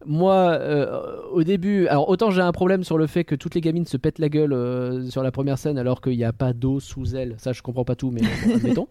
moi, 0.05 0.57
euh, 0.59 1.21
au 1.31 1.43
début, 1.43 1.87
alors 1.87 2.09
autant 2.09 2.31
j'ai 2.31 2.41
un 2.41 2.51
problème 2.51 2.83
sur 2.83 2.97
le 2.97 3.07
fait 3.07 3.23
que 3.23 3.35
toutes 3.35 3.55
les 3.55 3.61
gamines 3.61 3.85
se 3.85 3.97
pètent 3.97 4.19
la 4.19 4.29
gueule 4.29 4.53
euh, 4.53 5.09
sur 5.09 5.23
la 5.23 5.31
première 5.31 5.57
scène 5.57 5.77
alors 5.77 6.01
qu'il 6.01 6.17
n'y 6.17 6.23
a 6.23 6.33
pas 6.33 6.53
d'eau 6.53 6.79
sous 6.79 7.15
elles. 7.15 7.35
Ça, 7.37 7.53
je 7.53 7.61
comprends 7.61 7.85
pas 7.85 7.95
tout, 7.95 8.11
mais 8.11 8.21
bon, 8.21 8.55
admettons, 8.55 8.87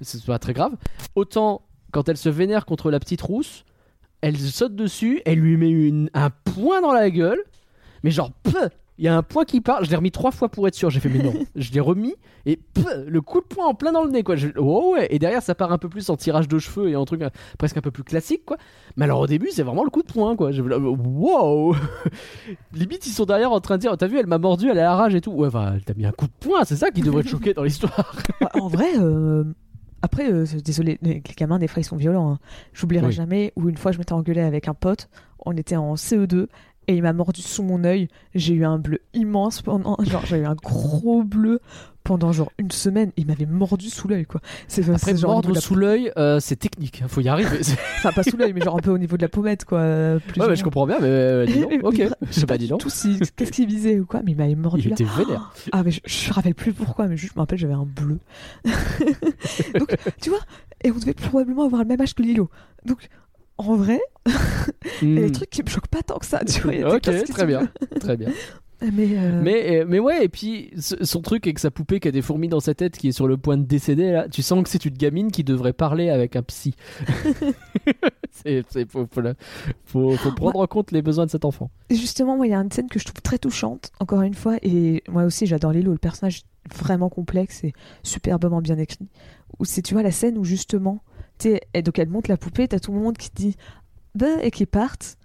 c'est 0.00 0.24
pas 0.24 0.38
très 0.38 0.52
grave. 0.52 0.72
Autant 1.14 1.62
quand 1.92 2.08
elle 2.08 2.16
se 2.16 2.28
vénère 2.28 2.66
contre 2.66 2.90
la 2.90 3.00
petite 3.00 3.22
rousse, 3.22 3.64
elle 4.20 4.36
saute 4.38 4.74
dessus, 4.74 5.22
elle 5.24 5.38
lui 5.38 5.56
met 5.56 5.70
une, 5.70 6.10
un 6.14 6.30
point 6.30 6.80
dans 6.80 6.92
la 6.92 7.10
gueule, 7.10 7.42
mais 8.02 8.10
genre, 8.10 8.32
peu, 8.42 8.68
il 8.98 9.04
y 9.04 9.08
a 9.08 9.16
un 9.16 9.22
point 9.22 9.44
qui 9.44 9.60
part. 9.60 9.84
Je 9.84 9.90
l'ai 9.90 9.96
remis 9.96 10.10
trois 10.10 10.30
fois 10.30 10.48
pour 10.48 10.66
être 10.68 10.74
sûr. 10.74 10.90
J'ai 10.90 11.00
fait, 11.00 11.08
mais 11.08 11.22
non, 11.22 11.34
je 11.56 11.72
l'ai 11.72 11.80
remis 11.80 12.14
et 12.48 12.60
le 13.06 13.20
coup 13.20 13.40
de 13.40 13.46
poing 13.46 13.66
en 13.66 13.74
plein 13.74 13.90
dans 13.92 14.04
le 14.04 14.10
nez, 14.10 14.22
quoi. 14.22 14.36
Je- 14.36 14.48
oh 14.56 14.92
ouais, 14.94 15.08
et 15.10 15.18
derrière, 15.18 15.42
ça 15.42 15.54
part 15.56 15.72
un 15.72 15.78
peu 15.78 15.88
plus 15.88 16.08
en 16.10 16.16
tirage 16.16 16.46
de 16.48 16.58
cheveux 16.58 16.88
et 16.88 16.96
en 16.96 17.04
truc 17.04 17.22
euh, 17.22 17.30
presque 17.58 17.76
un 17.76 17.80
peu 17.80 17.90
plus 17.90 18.04
classique, 18.04 18.44
quoi. 18.46 18.56
Mais 18.96 19.04
alors 19.04 19.20
au 19.20 19.26
début, 19.26 19.48
c'est 19.50 19.62
vraiment 19.64 19.82
le 19.84 19.90
coup 19.90 20.02
de 20.02 20.12
poing, 20.12 20.36
quoi. 20.36 20.52
Je 20.52 20.62
wow 20.62 21.74
Limite, 22.72 23.06
ils 23.06 23.10
sont 23.12 23.24
derrière 23.24 23.52
en 23.52 23.60
train 23.60 23.76
de 23.76 23.80
dire 23.82 23.96
T'as 23.96 24.06
vu, 24.06 24.18
elle 24.18 24.26
m'a 24.26 24.38
mordu, 24.38 24.68
elle 24.70 24.78
à 24.78 24.82
la 24.84 24.94
rage 24.96 25.14
et 25.14 25.20
tout. 25.20 25.32
Ouais, 25.32 25.48
enfin, 25.48 25.72
elle 25.74 25.84
t'a 25.84 25.94
mis 25.94 26.06
un 26.06 26.12
coup 26.12 26.26
de 26.26 26.32
poing, 26.40 26.64
c'est 26.64 26.76
ça 26.76 26.90
qui 26.90 27.00
devrait 27.02 27.22
te 27.22 27.28
choquer 27.28 27.54
dans 27.54 27.62
l'histoire. 27.64 28.14
En 28.54 28.68
vrai, 28.68 28.96
euh, 28.98 29.44
après, 30.02 30.30
euh, 30.32 30.44
désolé, 30.64 30.98
les 31.02 31.14
les 31.14 31.22
gamins, 31.36 31.58
des 31.58 31.66
fois, 31.68 31.80
ils 31.80 31.84
sont 31.84 31.96
violents. 31.96 32.30
hein. 32.32 32.38
J'oublierai 32.72 33.06
Oui. 33.06 33.12
jamais 33.12 33.52
où 33.56 33.68
une 33.68 33.76
fois, 33.76 33.92
je 33.92 33.98
m'étais 33.98 34.12
engueulée 34.12 34.40
avec 34.40 34.68
un 34.68 34.74
pote. 34.74 35.08
On 35.44 35.52
était 35.56 35.76
en 35.76 35.94
CE2 35.94 36.46
et 36.88 36.94
il 36.96 37.02
m'a 37.02 37.12
mordu 37.12 37.42
sous 37.42 37.62
mon 37.62 37.84
œil. 37.84 38.08
J'ai 38.34 38.54
eu 38.54 38.64
un 38.64 38.78
bleu 38.78 39.00
immense 39.14 39.62
pendant. 39.62 39.96
Genre, 40.04 40.24
j'ai 40.26 40.38
eu 40.38 40.46
un 40.46 40.54
gros 40.54 41.22
bleu 41.24 41.60
pendant 42.04 42.30
genre 42.30 42.52
une 42.58 42.70
semaine. 42.70 43.10
Il 43.16 43.26
m'avait 43.26 43.46
mordu 43.46 43.90
sous 43.90 44.06
l'œil, 44.06 44.26
quoi. 44.26 44.40
C'est 44.68 44.88
Après, 44.90 45.16
genre 45.16 45.32
mordre 45.32 45.52
la- 45.52 45.60
sous 45.60 45.74
l'œil, 45.74 46.12
euh, 46.16 46.38
c'est 46.38 46.54
technique, 46.54 47.02
faut 47.08 47.20
y 47.20 47.28
arriver. 47.28 47.58
Enfin, 47.98 48.12
pas 48.12 48.22
sous 48.22 48.36
l'œil, 48.36 48.52
mais 48.52 48.60
genre 48.60 48.76
un 48.76 48.80
peu 48.80 48.90
au 48.92 48.98
niveau 48.98 49.16
de 49.16 49.22
la 49.22 49.28
pommette, 49.28 49.64
quoi. 49.64 49.78
euh, 49.80 50.18
plus 50.20 50.40
ouais, 50.40 50.46
ou 50.46 50.50
mais 50.50 50.54
je 50.56 50.62
comprends 50.62 50.86
bien, 50.86 50.98
mais 51.00 51.08
euh, 51.08 51.46
dis 51.46 51.58
donc, 51.60 51.72
ok, 51.82 52.02
je 52.30 52.32
sais 52.40 52.46
pas, 52.46 52.56
tout 52.58 52.90
si- 52.90 53.18
Qu'est-ce 53.34 53.50
qu'il 53.50 53.66
visait 53.66 53.98
ou 53.98 54.06
quoi, 54.06 54.20
mais 54.24 54.32
il 54.32 54.36
m'avait 54.36 54.54
mordu 54.54 54.82
Il 54.84 54.88
là. 54.90 54.94
était 54.94 55.04
vénère. 55.04 55.52
Ah, 55.72 55.82
mais 55.82 55.90
je, 55.90 56.00
je 56.06 56.28
me 56.28 56.34
rappelle 56.34 56.54
plus 56.54 56.72
pourquoi, 56.72 57.08
mais 57.08 57.16
juste, 57.16 57.32
je 57.34 57.38
me 57.38 57.42
rappelle, 57.42 57.58
j'avais 57.58 57.74
un 57.74 57.86
bleu. 57.86 58.20
Donc, 59.78 59.96
tu 60.20 60.30
vois, 60.30 60.38
et 60.84 60.90
on 60.90 60.94
devait 60.98 61.14
probablement 61.14 61.64
avoir 61.64 61.82
le 61.82 61.88
même 61.88 62.00
âge 62.00 62.14
que 62.14 62.22
Lilo. 62.22 62.50
Donc, 62.84 63.08
en 63.58 63.76
vrai, 63.76 64.00
il 65.02 65.14
y 65.14 65.18
a 65.18 65.22
des 65.22 65.32
trucs 65.32 65.50
qui 65.50 65.62
me 65.62 65.68
choquent 65.68 65.88
pas 65.88 66.02
tant 66.02 66.18
que 66.18 66.26
ça. 66.26 66.40
Tu 66.44 66.60
vois, 66.60 66.96
Ok, 66.96 67.02
très 67.28 67.46
bien, 67.46 67.68
très 68.00 68.16
bien. 68.16 68.28
Mais, 68.82 69.08
euh, 69.16 69.40
Mais, 69.42 69.80
euh, 69.80 69.84
mais 69.88 69.98
ouais, 69.98 70.24
et 70.24 70.28
puis 70.28 70.70
son 70.78 71.22
truc 71.22 71.46
avec 71.46 71.58
sa 71.58 71.70
poupée 71.70 71.98
qui 71.98 72.08
a 72.08 72.10
des 72.10 72.20
fourmis 72.20 72.48
dans 72.48 72.60
sa 72.60 72.74
tête 72.74 72.98
qui 72.98 73.08
est 73.08 73.12
sur 73.12 73.26
le 73.26 73.38
point 73.38 73.56
de 73.56 73.62
décéder, 73.62 74.12
là, 74.12 74.28
tu 74.28 74.42
sens 74.42 74.62
que 74.62 74.68
c'est 74.68 74.84
une 74.84 74.94
gamine 74.96 75.32
qui 75.32 75.44
devrait 75.44 75.72
parler 75.72 76.10
avec 76.10 76.36
un 76.36 76.42
psy. 76.42 76.74
c'est, 78.30 78.64
faut, 78.90 79.06
faut, 79.10 79.22
faut- 79.86 80.16
faut 80.16 80.32
prendre 80.32 80.60
en 80.60 80.66
compte 80.66 80.92
les 80.92 81.00
besoins 81.02 81.24
de 81.26 81.30
cet 81.30 81.44
enfant. 81.44 81.70
Justement, 81.90 82.36
moi, 82.36 82.46
il 82.46 82.50
y 82.50 82.54
a 82.54 82.58
une 82.58 82.70
scène 82.70 82.88
que 82.88 82.98
je 82.98 83.04
trouve 83.06 83.22
très 83.22 83.38
touchante, 83.38 83.92
encore 84.00 84.22
une 84.22 84.34
fois, 84.34 84.56
et 84.62 85.02
moi 85.08 85.24
aussi, 85.24 85.46
j'adore 85.46 85.72
Lilo, 85.72 85.92
le 85.92 85.98
personnage 85.98 86.42
est 86.70 86.74
vraiment 86.76 87.08
complexe 87.08 87.64
et 87.64 87.72
superbement 88.02 88.60
bien 88.60 88.76
écrit. 88.78 89.08
C'est, 89.62 89.80
tu 89.82 89.94
vois, 89.94 90.02
la 90.02 90.10
scène 90.12 90.36
où 90.36 90.44
justement, 90.44 91.02
tu 91.38 91.58
elle- 91.72 91.82
donc 91.82 91.98
elle 91.98 92.08
monte 92.08 92.28
la 92.28 92.36
poupée, 92.36 92.68
t'as 92.68 92.78
tout 92.78 92.92
le 92.92 93.00
monde 93.00 93.16
qui 93.18 93.30
dit 93.34 93.56
bah, 94.14 94.42
et 94.42 94.50
qui 94.50 94.66
partent. 94.66 95.16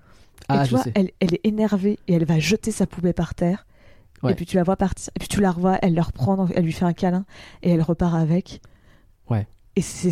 Ah, 0.48 0.58
et 0.58 0.60
tu 0.64 0.72
je 0.72 0.76
vois, 0.76 0.86
elle, 0.96 1.12
elle 1.20 1.34
est 1.36 1.42
énervée 1.46 1.98
et 2.08 2.14
elle 2.14 2.26
va 2.26 2.40
jeter 2.40 2.72
sa 2.72 2.86
poupée 2.88 3.14
par 3.14 3.36
terre. 3.36 3.66
Ouais. 4.24 4.34
Et 4.34 4.36
puis 4.36 4.46
tu 4.46 4.56
la 4.58 4.64
vois 4.64 4.76
partir. 4.76 5.10
Et 5.16 5.20
puis 5.20 5.28
tu 5.28 5.42
la 5.42 5.52
revois, 5.52 5.78
elle 5.82 5.94
la 5.96 6.04
reprend, 6.04 6.48
elle 6.54 6.64
lui 6.66 6.74
fait 6.74 6.86
un 6.86 6.94
câlin 6.94 7.26
et 7.64 7.72
elle 7.72 7.82
repart 7.82 8.14
avec. 8.16 8.62
Ouais. 9.30 9.48
Et 9.76 9.82
c'est, 9.82 10.10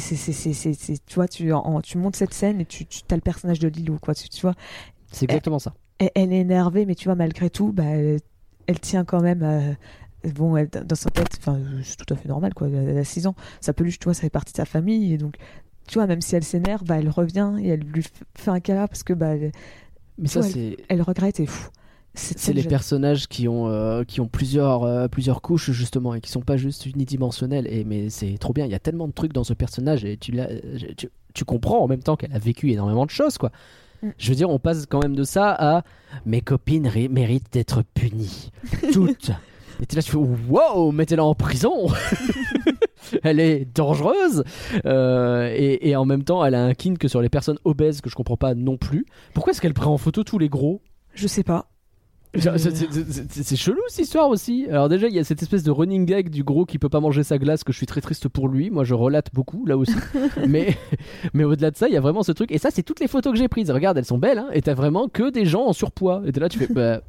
tu 1.05 1.15
vois, 1.15 1.27
tu, 1.27 1.51
en- 1.51 1.81
tu 1.81 1.97
montes 1.97 2.15
cette 2.15 2.33
scène 2.33 2.61
et 2.61 2.65
tu, 2.65 2.85
tu 2.85 3.01
as 3.11 3.15
le 3.15 3.21
personnage 3.21 3.59
de 3.59 3.67
Lilo, 3.67 3.97
quoi. 4.01 4.15
Tu, 4.15 4.29
tu 4.29 4.41
vois, 4.41 4.55
C'est 5.11 5.25
exactement 5.25 5.59
ça. 5.59 5.73
elle, 5.99 6.11
elle 6.15 6.31
est 6.33 6.39
énervée, 6.39 6.85
mais 6.85 6.95
tu 6.95 7.05
vois, 7.05 7.15
malgré 7.15 7.49
tout, 7.49 7.73
bah, 7.73 7.83
elle, 7.83 8.19
elle 8.67 8.79
tient 8.79 9.03
quand 9.03 9.21
même 9.21 9.43
à, 9.43 10.29
bon, 10.29 10.55
elle, 10.55 10.69
dans 10.69 10.95
sa 10.95 11.09
tête, 11.09 11.37
enfin, 11.39 11.59
c'est 11.83 11.97
tout 11.97 12.11
à 12.13 12.17
fait 12.17 12.29
normal, 12.29 12.53
quoi. 12.53 12.69
Elle 12.69 12.97
a 12.97 13.03
6 13.03 13.27
ans. 13.27 13.35
Peut 13.75 13.83
lui, 13.83 13.91
tu 13.91 14.05
vois, 14.05 14.13
ça 14.13 14.21
fait 14.21 14.29
partie 14.29 14.53
de 14.53 14.57
sa 14.57 14.65
famille. 14.65 15.13
Et 15.13 15.17
donc, 15.17 15.35
tu 15.89 15.95
vois, 15.95 16.05
même 16.05 16.21
si 16.21 16.35
elle 16.35 16.43
s'énerve, 16.43 16.83
bah, 16.83 16.97
elle 16.99 17.09
revient 17.09 17.53
et 17.61 17.69
elle 17.69 17.79
lui 17.79 18.05
fait 18.35 18.51
un 18.51 18.59
câlin 18.59 18.85
parce 18.85 19.01
que 19.01 19.13
bah, 19.13 19.35
elle, 19.35 19.51
Mais 20.19 20.27
ça, 20.27 20.43
c'est. 20.43 20.77
elle 20.87 21.01
regrette 21.01 21.39
et 21.39 21.47
fou. 21.47 21.69
C'est 22.13 22.53
les 22.53 22.63
personnages 22.63 23.27
qui 23.27 23.47
ont, 23.47 23.67
euh, 23.67 24.03
qui 24.03 24.19
ont 24.19 24.27
plusieurs, 24.27 24.83
euh, 24.83 25.07
plusieurs 25.07 25.41
couches 25.41 25.71
justement 25.71 26.13
et 26.13 26.21
qui 26.21 26.29
sont 26.29 26.41
pas 26.41 26.57
juste 26.57 26.85
unidimensionnels. 26.85 27.65
Et, 27.67 27.83
mais 27.85 28.09
c'est 28.09 28.37
trop 28.39 28.53
bien, 28.53 28.65
il 28.65 28.71
y 28.71 28.75
a 28.75 28.79
tellement 28.79 29.07
de 29.07 29.13
trucs 29.13 29.33
dans 29.33 29.43
ce 29.43 29.53
personnage 29.53 30.05
et 30.05 30.17
tu, 30.17 30.37
tu, 30.95 31.09
tu 31.33 31.45
comprends 31.45 31.79
en 31.79 31.87
même 31.87 32.03
temps 32.03 32.17
qu'elle 32.17 32.33
a 32.33 32.39
vécu 32.39 32.71
énormément 32.71 33.05
de 33.05 33.11
choses. 33.11 33.37
quoi. 33.37 33.51
Mm. 34.03 34.09
Je 34.17 34.29
veux 34.29 34.35
dire, 34.35 34.49
on 34.49 34.59
passe 34.59 34.85
quand 34.85 35.01
même 35.01 35.15
de 35.15 35.23
ça 35.23 35.51
à 35.51 35.83
mes 36.25 36.41
copines 36.41 36.91
méritent 37.09 37.51
d'être 37.51 37.83
punies. 37.93 38.51
Toutes. 38.91 39.31
et 39.81 39.85
t'es 39.85 39.95
là, 39.95 40.03
tu 40.03 40.11
fais 40.11 40.17
wow, 40.17 40.91
mettez-la 40.91 41.23
en 41.23 41.35
prison 41.35 41.87
Elle 43.23 43.39
est 43.39 43.65
dangereuse 43.75 44.43
Euh, 44.85 45.53
et, 45.55 45.89
et 45.89 45.95
en 45.95 46.05
même 46.05 46.23
temps, 46.23 46.43
elle 46.45 46.55
a 46.55 46.63
un 46.63 46.73
kink 46.73 47.07
sur 47.09 47.21
les 47.21 47.29
personnes 47.29 47.57
obèses 47.65 48.01
que 48.01 48.09
je 48.09 48.15
comprends 48.15 48.37
pas 48.37 48.53
non 48.55 48.77
plus. 48.77 49.05
Pourquoi 49.33 49.51
est-ce 49.51 49.61
qu'elle 49.61 49.73
prend 49.73 49.93
en 49.93 49.97
photo 49.97 50.23
tous 50.23 50.39
les 50.39 50.49
gros? 50.49 50.81
Je 51.13 51.27
sais 51.27 51.43
pas. 51.43 51.67
Euh, 52.35 52.57
c'est- 52.59 53.55
chelou 53.55 53.79
cette 53.87 54.05
histoire 54.05 54.29
aussi. 54.29 54.67
Alors 54.69 54.87
déjà 54.87 55.07
il 55.07 55.15
y 55.15 55.19
a 55.19 55.23
cette 55.23 55.41
espèce 55.41 55.63
de 55.63 55.71
running 55.71 56.05
gag 56.05 56.29
du 56.29 56.43
gros 56.43 56.63
qui 56.65 56.77
peut 56.77 56.87
pas 56.89 56.99
manger 56.99 57.23
sa 57.23 57.39
glace 57.39 57.63
que 57.63 57.71
je 57.73 57.77
suis 57.77 57.87
très 57.87 58.01
triste 58.01 58.27
pour 58.27 58.47
lui. 58.47 58.69
Moi 58.69 58.83
je 58.83 58.93
relate 58.93 59.29
beaucoup 59.33 59.65
là 59.65 59.75
aussi. 59.77 59.95
mais 60.47 60.77
mais 61.33 61.43
au-delà 61.43 61.71
de 61.71 61.75
ça 61.75 61.87
il 61.87 61.93
y 61.95 61.97
a 61.97 62.01
vraiment 62.01 62.21
ce 62.21 62.31
truc. 62.31 62.51
Et 62.51 62.59
ça 62.59 62.69
c'est 62.71 62.83
toutes 62.83 62.99
les 62.99 63.07
photos 63.07 63.33
que 63.33 63.39
j'ai 63.39 63.47
prises. 63.47 63.71
Regarde 63.71 63.97
elles 63.97 64.05
sont 64.05 64.19
belles 64.19 64.37
hein, 64.37 64.49
et 64.53 64.61
t'as 64.61 64.75
vraiment 64.75 65.07
que 65.07 65.31
des 65.31 65.45
gens 65.45 65.65
en 65.65 65.73
surpoids. 65.73 66.21
Et 66.27 66.31
t'es 66.31 66.39
là 66.39 66.49
tu 66.49 66.59
fais 66.59 66.67
bah, 66.71 67.01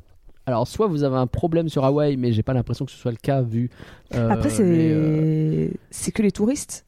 alors 0.46 0.66
soit 0.66 0.86
vous 0.86 1.02
avez 1.04 1.16
un 1.16 1.26
problème 1.26 1.68
sur 1.68 1.84
Hawaï 1.84 2.16
mais 2.16 2.32
j'ai 2.32 2.42
pas 2.42 2.54
l'impression 2.54 2.84
que 2.84 2.90
ce 2.90 2.96
soit 2.98 3.10
le 3.12 3.16
cas 3.16 3.42
vu. 3.42 3.70
euh, 4.14 4.30
Après, 4.30 4.50
c'est 4.50 4.64
euh, 4.66 5.68
c'est 5.90 6.12
que 6.12 6.22
les 6.22 6.32
touristes. 6.32 6.86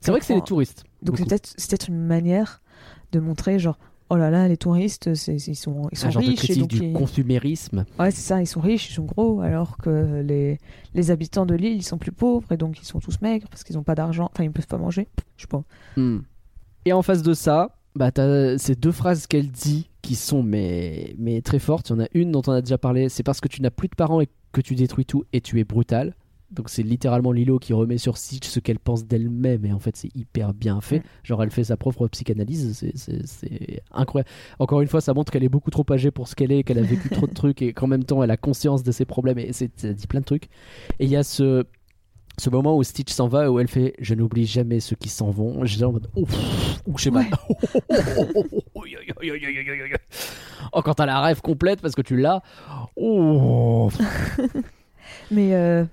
c'est 0.00 0.10
vrai 0.10 0.20
que 0.20 0.26
c'est 0.26 0.34
les 0.34 0.42
touristes. 0.42 0.84
Donc 1.02 1.18
c'est 1.18 1.24
peut-être 1.26 1.52
c'est 1.56 1.70
peut-être 1.70 1.88
une 1.88 2.04
manière 2.06 2.60
de 3.12 3.20
montrer 3.20 3.58
genre 3.58 3.78
oh 4.10 4.16
là 4.16 4.30
là 4.30 4.48
les 4.48 4.56
touristes 4.56 5.08
ils 5.28 5.54
sont 5.56 5.88
ils 5.92 5.98
un 5.98 6.00
sont 6.00 6.10
genre 6.10 6.22
de 6.22 6.28
riches 6.28 6.44
et 6.44 6.46
critique 6.46 6.60
donc 6.62 6.70
du 6.70 6.84
ils- 6.86 6.92
consumérisme. 6.92 7.84
ouais 7.98 8.10
c'est 8.10 8.22
ça 8.22 8.40
ils 8.40 8.46
sont 8.46 8.60
riches 8.60 8.90
ils 8.90 8.94
sont 8.94 9.04
gros 9.04 9.40
alors 9.42 9.76
que 9.78 10.20
les 10.22 10.58
les 10.94 11.10
habitants 11.10 11.46
de 11.46 11.54
l'île 11.54 11.76
ils 11.76 11.82
sont 11.82 11.98
plus 11.98 12.12
pauvres 12.12 12.50
et 12.52 12.56
donc 12.56 12.80
ils 12.80 12.84
sont 12.86 13.00
tous 13.00 13.20
maigres 13.20 13.46
parce 13.50 13.64
qu'ils 13.64 13.76
ont 13.78 13.82
pas 13.82 13.94
d'argent 13.94 14.30
enfin 14.32 14.44
ils 14.44 14.50
peuvent 14.50 14.66
pas 14.66 14.78
manger 14.78 15.08
je 15.36 15.42
sais 15.42 15.46
pas 15.48 15.62
Hmm. 15.96 16.18
Et 16.84 16.92
en 16.92 17.02
face 17.02 17.22
de 17.22 17.34
ça, 17.34 17.76
bah, 17.96 18.10
t'as 18.10 18.56
ces 18.56 18.74
deux 18.74 18.92
phrases 18.92 19.26
qu'elle 19.26 19.50
dit 19.50 19.90
qui 20.08 20.14
sont 20.14 20.42
mais, 20.42 21.14
mais 21.18 21.42
très 21.42 21.58
fortes. 21.58 21.90
Il 21.90 21.92
y 21.92 21.96
en 21.96 22.00
a 22.00 22.06
une 22.14 22.32
dont 22.32 22.42
on 22.46 22.52
a 22.52 22.62
déjà 22.62 22.78
parlé, 22.78 23.10
c'est 23.10 23.22
parce 23.22 23.40
que 23.42 23.48
tu 23.48 23.60
n'as 23.60 23.70
plus 23.70 23.88
de 23.88 23.94
parents 23.94 24.22
et 24.22 24.28
que 24.52 24.62
tu 24.62 24.74
détruis 24.74 25.04
tout 25.04 25.24
et 25.34 25.42
tu 25.42 25.60
es 25.60 25.64
brutal. 25.64 26.14
Donc 26.50 26.70
c'est 26.70 26.82
littéralement 26.82 27.30
Lilo 27.30 27.58
qui 27.58 27.74
remet 27.74 27.98
sur 27.98 28.16
Stitch 28.16 28.46
ce 28.48 28.58
qu'elle 28.58 28.78
pense 28.78 29.04
d'elle-même 29.06 29.66
et 29.66 29.72
en 29.74 29.78
fait 29.78 29.96
c'est 29.96 30.08
hyper 30.16 30.54
bien 30.54 30.80
fait. 30.80 31.02
Genre 31.22 31.42
elle 31.42 31.50
fait 31.50 31.64
sa 31.64 31.76
propre 31.76 32.08
psychanalyse, 32.08 32.72
c'est- 32.94 33.82
incroyable. 33.92 34.30
Encore 34.58 34.80
une 34.80 34.88
fois 34.88 35.02
ça 35.02 35.12
montre 35.12 35.30
qu'elle 35.30 35.44
est 35.44 35.50
beaucoup 35.50 35.70
trop 35.70 35.84
âgée 35.90 36.10
pour 36.10 36.26
ce 36.26 36.34
qu'elle 36.34 36.50
est, 36.52 36.62
qu'elle 36.62 36.78
a 36.78 36.82
vécu 36.82 37.10
trop 37.10 37.26
de 37.26 37.34
trucs 37.34 37.60
et 37.60 37.74
qu'en 37.74 37.86
même 37.86 38.04
temps 38.04 38.22
elle 38.22 38.30
a 38.30 38.38
conscience 38.38 38.82
de 38.82 38.92
ses 38.92 39.04
problèmes 39.04 39.38
et 39.38 39.52
c'est- 39.52 39.78
ça 39.78 39.92
dit 39.92 40.06
plein 40.06 40.20
de 40.20 40.24
trucs. 40.24 40.44
Et 41.00 41.04
il 41.04 41.10
y 41.10 41.16
a 41.16 41.22
ce, 41.22 41.64
ce 42.38 42.50
moment 42.50 42.76
où 42.76 42.82
Stitch 42.82 43.12
s'en 43.12 43.28
va 43.28 43.50
où 43.50 43.58
elle 43.58 43.68
fait 43.68 43.94
je 43.98 44.14
n'oublie 44.14 44.46
jamais 44.46 44.80
ceux 44.80 44.96
qui 44.96 45.08
s'en 45.08 45.30
vont 45.30 45.64
j'étais 45.64 45.84
en 45.84 45.92
mode 45.92 46.08
oh, 46.14 46.24
pff, 46.24 46.82
ouh, 46.86 46.98
j'ai 46.98 47.10
mal 47.10 47.26
oh 50.72 50.82
quand 50.82 50.94
t'as 50.94 51.06
la 51.06 51.20
rêve 51.20 51.40
complète 51.40 51.80
parce 51.80 51.94
que 51.94 52.02
tu 52.02 52.16
l'as 52.16 52.42
oh 52.96 53.90
mais 55.30 55.54
euh, 55.54 55.84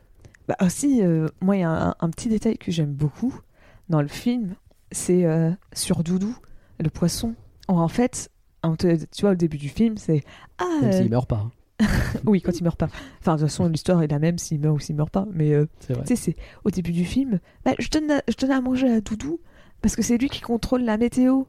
bah 0.48 0.56
aussi 0.62 1.02
euh, 1.02 1.28
moi 1.42 1.58
il 1.58 1.62
y 1.62 1.64
a 1.64 1.70
un, 1.70 1.96
un 2.00 2.10
petit 2.10 2.30
détail 2.30 2.58
que 2.58 2.72
j'aime 2.72 2.94
beaucoup 2.94 3.40
dans 3.90 4.02
le 4.02 4.08
film 4.08 4.56
c'est 4.92 5.26
euh, 5.26 5.52
sur 5.74 6.04
Doudou 6.04 6.36
le 6.80 6.90
poisson. 6.90 7.36
En, 7.68 7.88
fait 7.88 8.30
tu 8.80 9.22
vois 9.22 9.32
au 9.32 9.36
début 9.36 9.58
du 9.58 9.70
film 9.70 9.98
c'est 9.98 10.24
ah 10.58 10.66
même 10.82 10.90
euh, 10.90 10.98
s'il 10.98 11.10
meurt 11.10 11.30
pas 11.30 11.36
hein. 11.36 11.52
oui 12.26 12.42
quand 12.42 12.58
il 12.58 12.64
meurt 12.64 12.80
pas 12.80 12.88
enfin 13.20 13.36
de 13.36 13.42
toute 13.42 13.50
façon 13.50 13.68
l'histoire 13.68 14.02
est 14.02 14.08
la 14.08 14.20
même 14.20 14.38
s'il 14.38 14.62
meurt 14.62 14.76
ou 14.78 14.80
s'il 14.80 14.96
meurt 14.96 15.10
pas 15.10 15.28
mais 15.34 15.54
euh, 15.54 15.66
Tu 15.88 15.94
sais, 16.06 16.16
c'est 16.16 16.36
au 16.64 16.72
début 16.72 16.94
du 16.94 17.04
film, 17.04 17.40
bah, 17.66 17.74
je, 17.80 17.90
donne 17.90 18.10
à, 18.12 18.22
je 18.28 18.36
donne 18.38 18.52
à 18.52 18.62
manger 18.62 18.90
à 18.90 19.02
Doudou 19.02 19.40
parce 19.82 19.96
que 19.96 20.02
c'est 20.02 20.18
lui 20.18 20.30
qui 20.30 20.42
contrôle 20.42 20.84
la 20.84 20.98
météo. 20.98 21.44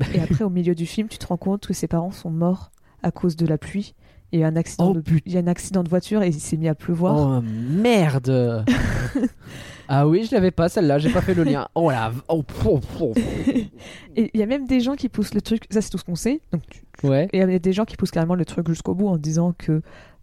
Et 0.14 0.20
après, 0.20 0.44
au 0.44 0.50
milieu 0.50 0.74
du 0.74 0.86
film, 0.86 1.08
tu 1.08 1.18
te 1.18 1.26
rends 1.26 1.36
compte 1.36 1.66
que 1.66 1.74
ses 1.74 1.86
parents 1.86 2.10
sont 2.10 2.30
morts 2.30 2.72
à 3.02 3.10
cause 3.10 3.36
de 3.36 3.46
la 3.46 3.58
pluie. 3.58 3.94
Il 4.32 4.38
y 4.40 4.42
a 4.42 4.46
eu 4.46 4.48
un 4.48 4.56
accident, 4.56 4.90
Oh, 4.90 4.94
de, 4.94 5.02
il 5.26 5.32
y 5.32 5.36
a 5.36 5.40
un 5.40 5.46
accident 5.48 5.82
de 5.82 5.88
voiture 5.88 6.22
et 6.22 6.28
il 6.28 6.34
s'est 6.40 6.56
mis 6.56 6.68
à 6.68 6.74
pleuvoir. 6.74 7.16
oh 7.16 7.42
merde 7.42 8.64
ah 9.88 10.06
oui 10.06 10.24
je 10.28 10.34
l'avais 10.34 10.50
pas 10.52 10.68
celle-là 10.68 10.98
j'ai 10.98 11.10
pas 11.10 11.20
fait 11.20 11.34
le 11.34 11.42
lien 11.44 11.68
oh 11.74 11.90
la 11.90 12.12
oh, 12.28 12.44
oh, 12.64 12.80
oh. 13.00 13.12
Et 14.16 14.30
il 14.34 14.40
y 14.40 14.42
a 14.42 14.46
même 14.46 14.66
des 14.66 14.80
gens 14.80 14.94
qui 14.94 15.08
poussent 15.08 15.34
le 15.34 15.40
truc, 15.42 15.64
ça 15.70 15.80
c'est 15.80 15.90
tout 15.90 15.98
ce 15.98 16.04
qu'on 16.04 16.14
sait. 16.16 16.40
Donc, 16.52 16.62
tu- 16.68 17.06
ouais 17.06 17.28
et 17.32 17.38
il 17.38 17.50
y 17.50 17.54
a 17.54 17.58
des 17.58 17.72
gens 17.72 17.84
qui 17.84 17.96
poussent 17.96 18.10
carrément 18.10 18.34
le 18.34 18.44
truc 18.44 18.68
jusqu'au 18.68 18.94
bout 18.94 19.08
en 19.08 19.16
disant 19.16 19.52
que 19.56 19.82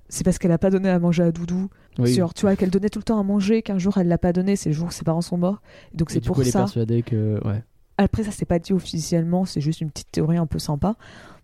c'est 0.10 0.24
parce 0.24 0.38
qu'elle 0.38 0.52
a 0.52 0.58
pas 0.58 0.70
donné 0.70 0.90
à 0.90 1.00
manger 1.00 1.24
à 1.24 1.32
Doudou. 1.32 1.70
oui 2.00 2.14
Sur, 2.14 2.34
tu 2.34 2.42
vois, 2.44 2.56
qu'elle 2.56 2.70
donnait 2.70 2.90
tout 2.90 3.00
le 3.00 3.04
temps 3.04 3.20
à 3.20 3.24
manger, 3.24 3.62
qu'un 3.62 3.78
jour 3.78 3.98
elle 3.98 4.08
l'a 4.08 4.18
pas 4.18 4.32
donné, 4.32 4.56
c'est 4.56 4.70
le 4.70 4.76
jour 4.76 4.88
où 4.88 4.92
ses 4.92 5.04
parents 5.04 5.22
sont 5.22 5.38
morts. 5.38 5.62
Donc 5.94 6.12
c'est 6.12 6.22
pour 6.22 6.36
coup 6.36 6.42
elle 6.44 6.48
est 6.48 6.52
ça. 6.52 6.60
persuadée 6.60 7.02
que 7.04 7.40
ouais 7.46 7.62
Après, 7.98 8.24
ça 8.24 8.32
c'est 8.32 8.46
pas 8.46 8.60
dit 8.60 8.72
officiellement, 8.74 9.44
c'est 9.46 9.60
juste 9.62 9.82
une 9.82 9.90
petite 9.90 10.12
théorie 10.12 10.38
un 10.38 10.46
peu 10.46 10.60
sympa. 10.60 10.96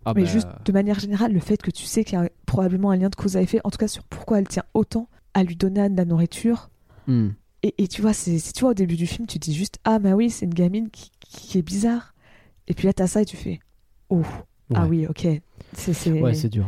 Ah 0.05 0.13
mais 0.15 0.23
bah, 0.23 0.27
juste 0.29 0.47
de 0.65 0.71
manière 0.71 0.99
générale, 0.99 1.33
le 1.33 1.39
fait 1.39 1.61
que 1.61 1.71
tu 1.71 1.85
sais 1.85 2.03
qu'il 2.03 2.17
y 2.19 2.21
a 2.21 2.29
probablement 2.45 2.91
un 2.91 2.97
lien 2.97 3.09
de 3.09 3.15
cause 3.15 3.37
à 3.37 3.41
effet, 3.41 3.59
en 3.63 3.69
tout 3.71 3.77
cas 3.77 3.87
sur 3.87 4.03
pourquoi 4.03 4.39
elle 4.39 4.47
tient 4.47 4.63
autant 4.73 5.07
à 5.33 5.43
lui 5.43 5.55
donner 5.55 5.89
de 5.89 5.97
la 5.97 6.05
nourriture. 6.05 6.69
hmm. 7.07 7.29
Et, 7.63 7.73
et 7.77 7.87
tu 7.87 8.01
vois, 8.01 8.13
c'est 8.13 8.37
tu 8.53 8.61
vois, 8.61 8.71
au 8.71 8.73
début 8.73 8.97
du 8.97 9.07
film, 9.07 9.25
tu 9.25 9.39
dis 9.39 9.53
juste 9.55 9.79
Ah, 9.85 9.97
bah 9.99 10.11
oui, 10.15 10.29
c'est 10.29 10.45
une 10.45 10.53
gamine 10.53 10.89
qui, 10.89 11.11
qui 11.21 11.57
est 11.57 11.61
bizarre. 11.61 12.13
Et 12.67 12.73
puis 12.73 12.87
là, 12.87 12.93
t'as 12.93 13.07
ça 13.07 13.21
et 13.21 13.25
tu 13.25 13.37
fais 13.37 13.59
Oh, 14.09 14.21
ah 14.75 14.85
oui, 14.87 15.07
ok. 15.07 15.27
C'est. 15.73 16.11
ouais 16.21 16.33
c'est 16.33 16.49
dur 16.49 16.67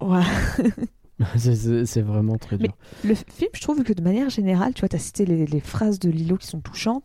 Ouais. 0.00 0.22
C'est- 1.36 2.02
vraiment 2.02 2.36
très 2.36 2.58
dur 2.58 2.76
Le 3.04 3.14
film, 3.14 3.50
je 3.54 3.60
trouve 3.62 3.82
que 3.82 3.92
de 3.94 4.02
manière 4.02 4.28
générale, 4.28 4.74
tu 4.74 4.80
vois, 4.80 4.88
t'as 4.90 4.98
cité 4.98 5.24
les, 5.24 5.46
les 5.46 5.60
phrases 5.60 5.98
de 5.98 6.10
Lilo 6.10 6.36
qui 6.36 6.46
sont 6.46 6.60
touchantes. 6.60 7.04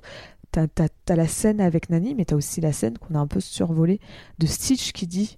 T'as 0.52 0.68
t'as- 0.68 0.90
t'as 1.06 1.16
la 1.16 1.28
scène 1.28 1.62
avec 1.62 1.90
Nani, 1.90 2.14
mais 2.14 2.26
t'as 2.26 2.36
aussi 2.36 2.60
la 2.60 2.74
scène 2.74 2.98
qu'on 2.98 3.16
a 3.16 3.20
un 3.20 3.28
peu 3.28 3.40
survolée 3.40 4.02
de 4.40 4.48
Stitch 4.48 4.92
qui 4.92 5.08
dit 5.08 5.38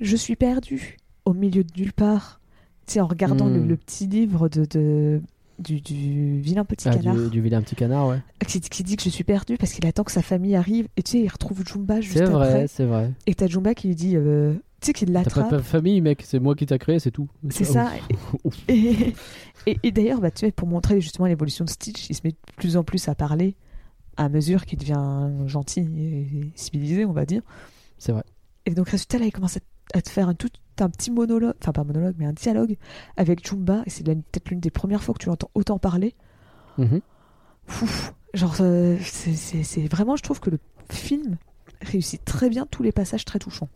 Je 0.00 0.16
suis 0.16 0.36
perdu 0.36 0.96
au 1.24 1.32
milieu 1.34 1.64
de 1.64 1.70
nulle 1.76 1.92
part. 1.92 2.40
Tu 2.86 2.94
sais, 2.94 3.00
en 3.00 3.06
regardant 3.06 3.46
le, 3.48 3.60
Hmm. 3.60 3.68
le 3.68 3.76
petit 3.76 4.06
livre 4.06 4.48
de, 4.48 4.64
de- 4.64 5.20
du, 5.58 5.80
du 5.80 6.40
vilain 6.40 6.64
petit 6.64 6.88
Ah, 6.88 6.94
canard 6.94 7.16
du, 7.16 7.28
du 7.30 7.40
vilain 7.40 7.60
petit 7.62 7.74
canard 7.74 8.06
ouais 8.08 8.20
qui, 8.46 8.60
qui 8.60 8.84
dit 8.84 8.96
que 8.96 9.02
je 9.02 9.08
suis 9.08 9.24
perdu 9.24 9.56
parce 9.56 9.72
qu'il 9.72 9.84
attend 9.86 10.04
que 10.04 10.12
sa 10.12 10.22
famille 10.22 10.54
arrive. 10.54 10.86
Et 10.96 11.02
tu 11.02 11.10
sais, 11.12 11.20
il 11.20 11.28
retrouve 11.28 11.64
Jumba 11.66 12.00
juste 12.00 12.16
c'est 12.18 12.24
vrai 12.24 12.48
après. 12.48 12.66
c'est 12.68 12.84
vrai 12.84 13.10
Et 13.26 13.34
t'as 13.34 13.48
Jumba 13.48 13.74
qui 13.74 13.88
lui 13.88 13.96
dit 13.96 14.14
euh, 14.16 14.54
Tu 14.80 14.86
sais, 14.86 14.92
qu'il 14.92 15.08
T'as 15.08 15.14
pas 15.14 15.18
l'attrape. 15.24 15.52
de 15.52 15.58
famille, 15.58 16.00
mec, 16.00 16.22
c'est 16.24 16.38
moi 16.38 16.54
qui 16.54 16.64
t'a 16.64 16.78
créé, 16.78 17.00
c'est 17.00 17.10
tout. 17.10 17.28
C'est 17.50 17.64
ça. 17.64 17.90
Et, 18.68 19.14
et- 19.66 19.78
et 19.82 19.90
d'ailleurs, 19.90 20.20
bah, 20.20 20.30
tu 20.30 20.46
sais, 20.46 20.52
pour 20.52 20.68
montrer 20.68 21.00
justement 21.00 21.26
l'évolution 21.26 21.64
de 21.64 21.70
Stitch, 21.70 22.08
il 22.08 22.14
se 22.14 22.20
met 22.24 22.30
de 22.30 22.36
plus 22.56 22.76
en 22.76 22.84
plus 22.84 23.08
à 23.08 23.14
parler 23.16 23.56
à 24.16 24.28
mesure 24.28 24.64
qu'il 24.64 24.78
devient 24.78 25.28
gentil 25.46 25.80
et 25.80 26.50
civilisé, 26.54 27.04
on 27.04 27.12
va 27.12 27.26
dire. 27.26 27.42
C'est 27.98 28.12
vrai. 28.12 28.22
Et 28.66 28.70
donc, 28.74 28.88
résultat, 28.90 29.18
là, 29.18 29.26
il 29.26 29.32
commence 29.32 29.56
à, 29.56 29.60
à 29.94 30.02
te 30.02 30.08
faire 30.10 30.28
un, 30.28 30.34
tout 30.34 30.48
un 30.80 30.88
petit 30.90 31.10
monologue, 31.10 31.54
enfin 31.60 31.72
pas 31.72 31.84
monologue, 31.84 32.14
mais 32.18 32.26
un 32.26 32.32
dialogue 32.32 32.76
avec 33.16 33.46
Jumba. 33.46 33.82
Et 33.86 33.90
c'est 33.90 34.04
peut-être 34.04 34.48
l'une 34.50 34.60
des 34.60 34.70
premières 34.70 35.02
fois 35.02 35.14
que 35.14 35.18
tu 35.22 35.28
l'entends 35.28 35.50
autant 35.54 35.78
parler. 35.78 36.14
Ouf, 37.82 38.14
genre, 38.34 38.56
euh, 38.60 38.96
c'est- 39.02 39.86
vraiment, 39.88 40.16
je 40.16 40.22
trouve 40.22 40.40
que 40.40 40.50
le 40.50 40.58
film 40.90 41.36
réussit 41.82 42.24
très 42.24 42.48
bien 42.48 42.66
tous 42.70 42.82
les 42.82 42.92
passages 42.92 43.24
très 43.24 43.38
touchants. 43.38 43.68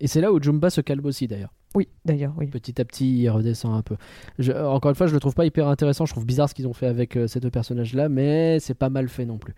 Et 0.00 0.06
c'est 0.08 0.20
là 0.20 0.32
où 0.32 0.42
Jumba 0.42 0.70
se 0.70 0.80
calme 0.80 1.04
aussi, 1.06 1.26
d'ailleurs. 1.28 1.52
Oui, 1.74 1.88
d'ailleurs, 2.04 2.32
oui. 2.36 2.46
Petit 2.46 2.80
à 2.80 2.84
petit, 2.84 3.22
il 3.22 3.28
redescend 3.30 3.74
un 3.74 3.82
peu. 3.82 3.96
Je- 4.38 4.52
encore 4.52 4.90
une 4.90 4.94
fois, 4.94 5.06
je 5.08 5.14
le 5.14 5.20
trouve 5.20 5.34
pas 5.34 5.44
hyper 5.46 5.66
intéressant. 5.68 6.06
Je 6.06 6.12
trouve 6.12 6.24
bizarre 6.26 6.48
ce 6.48 6.54
qu'ils 6.54 6.66
ont 6.68 6.72
fait 6.72 6.86
avec 6.86 7.16
euh, 7.16 7.26
ces 7.26 7.40
deux 7.40 7.50
personnages-là, 7.50 8.08
mais 8.08 8.60
c'est 8.60 8.74
pas 8.74 8.90
mal 8.90 9.08
fait 9.08 9.24
non 9.24 9.38
plus. 9.38 9.54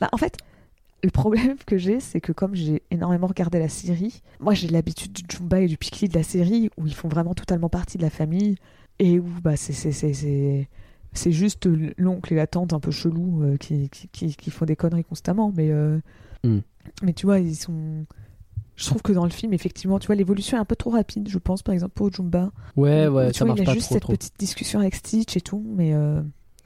Bah, 0.00 0.08
en 0.12 0.16
fait, 0.16 0.36
le 1.04 1.10
problème 1.10 1.56
que 1.66 1.78
j'ai, 1.78 2.00
c'est 2.00 2.20
que 2.20 2.32
comme 2.32 2.54
j'ai 2.54 2.82
énormément 2.90 3.26
regardé 3.28 3.58
la 3.58 3.68
série, 3.68 4.20
moi 4.40 4.54
j'ai 4.54 4.68
l'habitude 4.68 5.12
du 5.12 5.22
Jumba 5.28 5.60
et 5.60 5.66
du 5.68 5.76
Pikli 5.76 6.08
de 6.08 6.14
la 6.14 6.22
série 6.24 6.70
où 6.76 6.86
ils 6.86 6.94
font 6.94 7.08
vraiment 7.08 7.34
totalement 7.34 7.68
partie 7.68 7.98
de 7.98 8.02
la 8.02 8.10
famille 8.10 8.56
et 8.98 9.18
où 9.20 9.26
bah, 9.42 9.56
c'est, 9.56 11.32
juste 11.32 11.68
l'oncle 11.98 12.32
et 12.32 12.36
la 12.36 12.46
tante 12.46 12.72
un 12.72 12.80
peu 12.80 12.90
chelous 12.90 13.42
euh, 13.42 13.56
qui, 13.56 13.88
qui, 13.90 14.08
qui, 14.08 14.34
qui 14.36 14.50
font 14.50 14.64
des 14.64 14.76
conneries 14.76 15.04
constamment. 15.04 15.52
Mais, 15.56 15.70
euh, 15.70 15.98
Mm. 16.44 16.58
mais 17.02 17.12
tu 17.12 17.26
vois, 17.26 17.40
ils 17.40 17.56
sont. 17.56 18.06
Je 18.76 18.86
trouve 18.86 19.02
que 19.02 19.12
dans 19.12 19.24
le 19.24 19.30
film, 19.30 19.52
effectivement, 19.52 19.98
tu 19.98 20.06
vois, 20.06 20.14
l'évolution 20.14 20.56
est 20.56 20.60
un 20.60 20.64
peu 20.64 20.76
trop 20.76 20.90
rapide, 20.90 21.28
je 21.28 21.38
pense, 21.38 21.64
par 21.64 21.72
exemple, 21.74 21.94
pour 21.94 22.12
Jumba. 22.12 22.52
Ouais, 22.76 23.08
Où, 23.08 23.14
ouais, 23.14 23.32
tu 23.32 23.38
ça 23.38 23.44
vois, 23.44 23.54
marche 23.54 23.60
il 23.60 23.62
a 23.62 23.66
pas 23.66 23.72
juste 23.74 23.86
trop, 23.86 23.94
cette 23.94 24.02
trop. 24.04 24.12
petite 24.12 24.38
discussion 24.38 24.78
avec 24.78 24.94
Stitch 24.94 25.36
et 25.36 25.40
tout, 25.40 25.64
mais. 25.66 25.94
euh, 25.94 26.22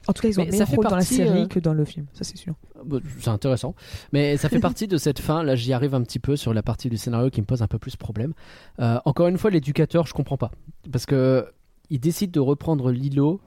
En 0.07 0.13
tout 0.13 0.21
cas, 0.21 0.27
ils 0.27 0.39
ont 0.39 0.43
Mais 0.43 0.51
meilleur 0.51 0.67
rôle 0.69 0.85
dans 0.85 0.95
la 0.95 1.01
série 1.01 1.43
euh, 1.43 1.47
que 1.47 1.59
dans 1.59 1.73
le 1.73 1.85
film, 1.85 2.05
ça 2.13 2.23
c'est 2.23 2.37
sûr. 2.37 2.55
Bah, 2.85 2.97
C'est 3.19 3.29
intéressant. 3.29 3.73
Mais 4.11 4.37
ça 4.37 4.49
fait 4.49 4.59
partie 4.59 4.87
de 4.87 4.97
cette 4.97 5.19
fin. 5.19 5.43
Là, 5.43 5.55
j'y 5.55 5.71
arrive 5.73 5.95
un 5.95 6.01
petit 6.01 6.19
peu 6.19 6.35
sur 6.35 6.53
la 6.53 6.61
partie 6.61 6.89
du 6.89 6.97
scénario 6.97 7.29
qui 7.29 7.41
me 7.41 7.45
pose 7.45 7.61
un 7.61 7.67
peu 7.67 7.79
plus 7.79 7.95
problème. 7.95 8.33
Euh, 8.79 8.99
encore 9.05 9.27
une 9.27 9.37
fois, 9.37 9.49
l'éducateur, 9.49 10.05
je 10.05 10.13
comprends 10.13 10.37
pas. 10.37 10.51
Parce 10.91 11.05
que 11.05 11.47
il 11.89 11.99
décide 11.99 12.31
de 12.31 12.39
reprendre 12.39 12.91
Lilo 12.91 13.39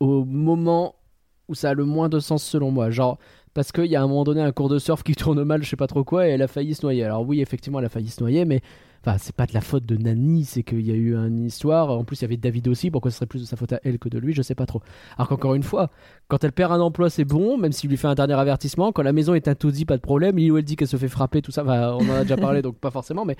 au 0.00 0.24
moment 0.24 0.96
où 1.48 1.54
ça 1.54 1.70
a 1.70 1.74
le 1.74 1.84
moins 1.84 2.08
de 2.08 2.20
sens 2.20 2.42
selon 2.42 2.70
moi. 2.70 2.90
Genre, 2.90 3.18
parce 3.54 3.70
qu'il 3.72 3.86
y 3.86 3.96
a 3.96 4.02
un 4.02 4.06
moment 4.06 4.24
donné 4.24 4.42
un 4.42 4.52
cours 4.52 4.68
de 4.68 4.78
surf 4.78 5.02
qui 5.02 5.14
tourne 5.14 5.42
mal, 5.44 5.62
je 5.62 5.70
sais 5.70 5.76
pas 5.76 5.86
trop 5.86 6.04
quoi, 6.04 6.28
et 6.28 6.32
elle 6.32 6.42
a 6.42 6.48
failli 6.48 6.74
se 6.74 6.84
noyer. 6.84 7.04
Alors 7.04 7.26
oui, 7.26 7.40
effectivement, 7.40 7.78
elle 7.78 7.86
a 7.86 7.88
failli 7.88 8.08
se 8.08 8.20
noyer, 8.20 8.44
mais 8.44 8.60
enfin, 9.00 9.16
c'est 9.18 9.34
pas 9.34 9.46
de 9.46 9.54
la 9.54 9.60
faute 9.60 9.86
de 9.86 9.96
Nani, 9.96 10.44
c'est 10.44 10.62
qu'il 10.62 10.80
y 10.80 10.90
a 10.90 10.94
eu 10.94 11.14
une 11.14 11.44
histoire. 11.44 11.90
En 11.90 12.04
plus, 12.04 12.20
il 12.20 12.22
y 12.22 12.24
avait 12.24 12.36
David 12.36 12.68
aussi, 12.68 12.90
pourquoi 12.90 13.10
ce 13.10 13.18
serait 13.18 13.26
plus 13.26 13.40
de 13.40 13.46
sa 13.46 13.56
faute 13.56 13.72
à 13.72 13.80
elle 13.84 13.98
que 13.98 14.08
de 14.08 14.18
lui, 14.18 14.34
je 14.34 14.42
sais 14.42 14.54
pas 14.54 14.66
trop. 14.66 14.82
Alors 15.16 15.28
qu'encore 15.28 15.54
une 15.54 15.62
fois, 15.62 15.90
quand 16.28 16.42
elle 16.42 16.52
perd 16.52 16.72
un 16.72 16.80
emploi, 16.80 17.10
c'est 17.10 17.24
bon, 17.24 17.56
même 17.56 17.72
s'il 17.72 17.90
lui 17.90 17.96
fait 17.96 18.08
un 18.08 18.14
dernier 18.14 18.34
avertissement. 18.34 18.92
Quand 18.92 19.02
la 19.02 19.12
maison 19.12 19.34
est 19.34 19.48
un 19.48 19.54
taudis, 19.54 19.84
pas 19.84 19.96
de 19.96 20.02
problème. 20.02 20.36
Lilo, 20.36 20.58
elle 20.58 20.64
dit 20.64 20.76
qu'elle 20.76 20.88
se 20.88 20.96
fait 20.96 21.08
frapper, 21.08 21.40
tout 21.40 21.52
ça, 21.52 21.64
on 21.64 22.08
en 22.08 22.14
a 22.14 22.22
déjà 22.22 22.36
parlé, 22.36 22.60
donc 22.60 22.76
pas 22.78 22.90
forcément, 22.90 23.24
mais 23.24 23.36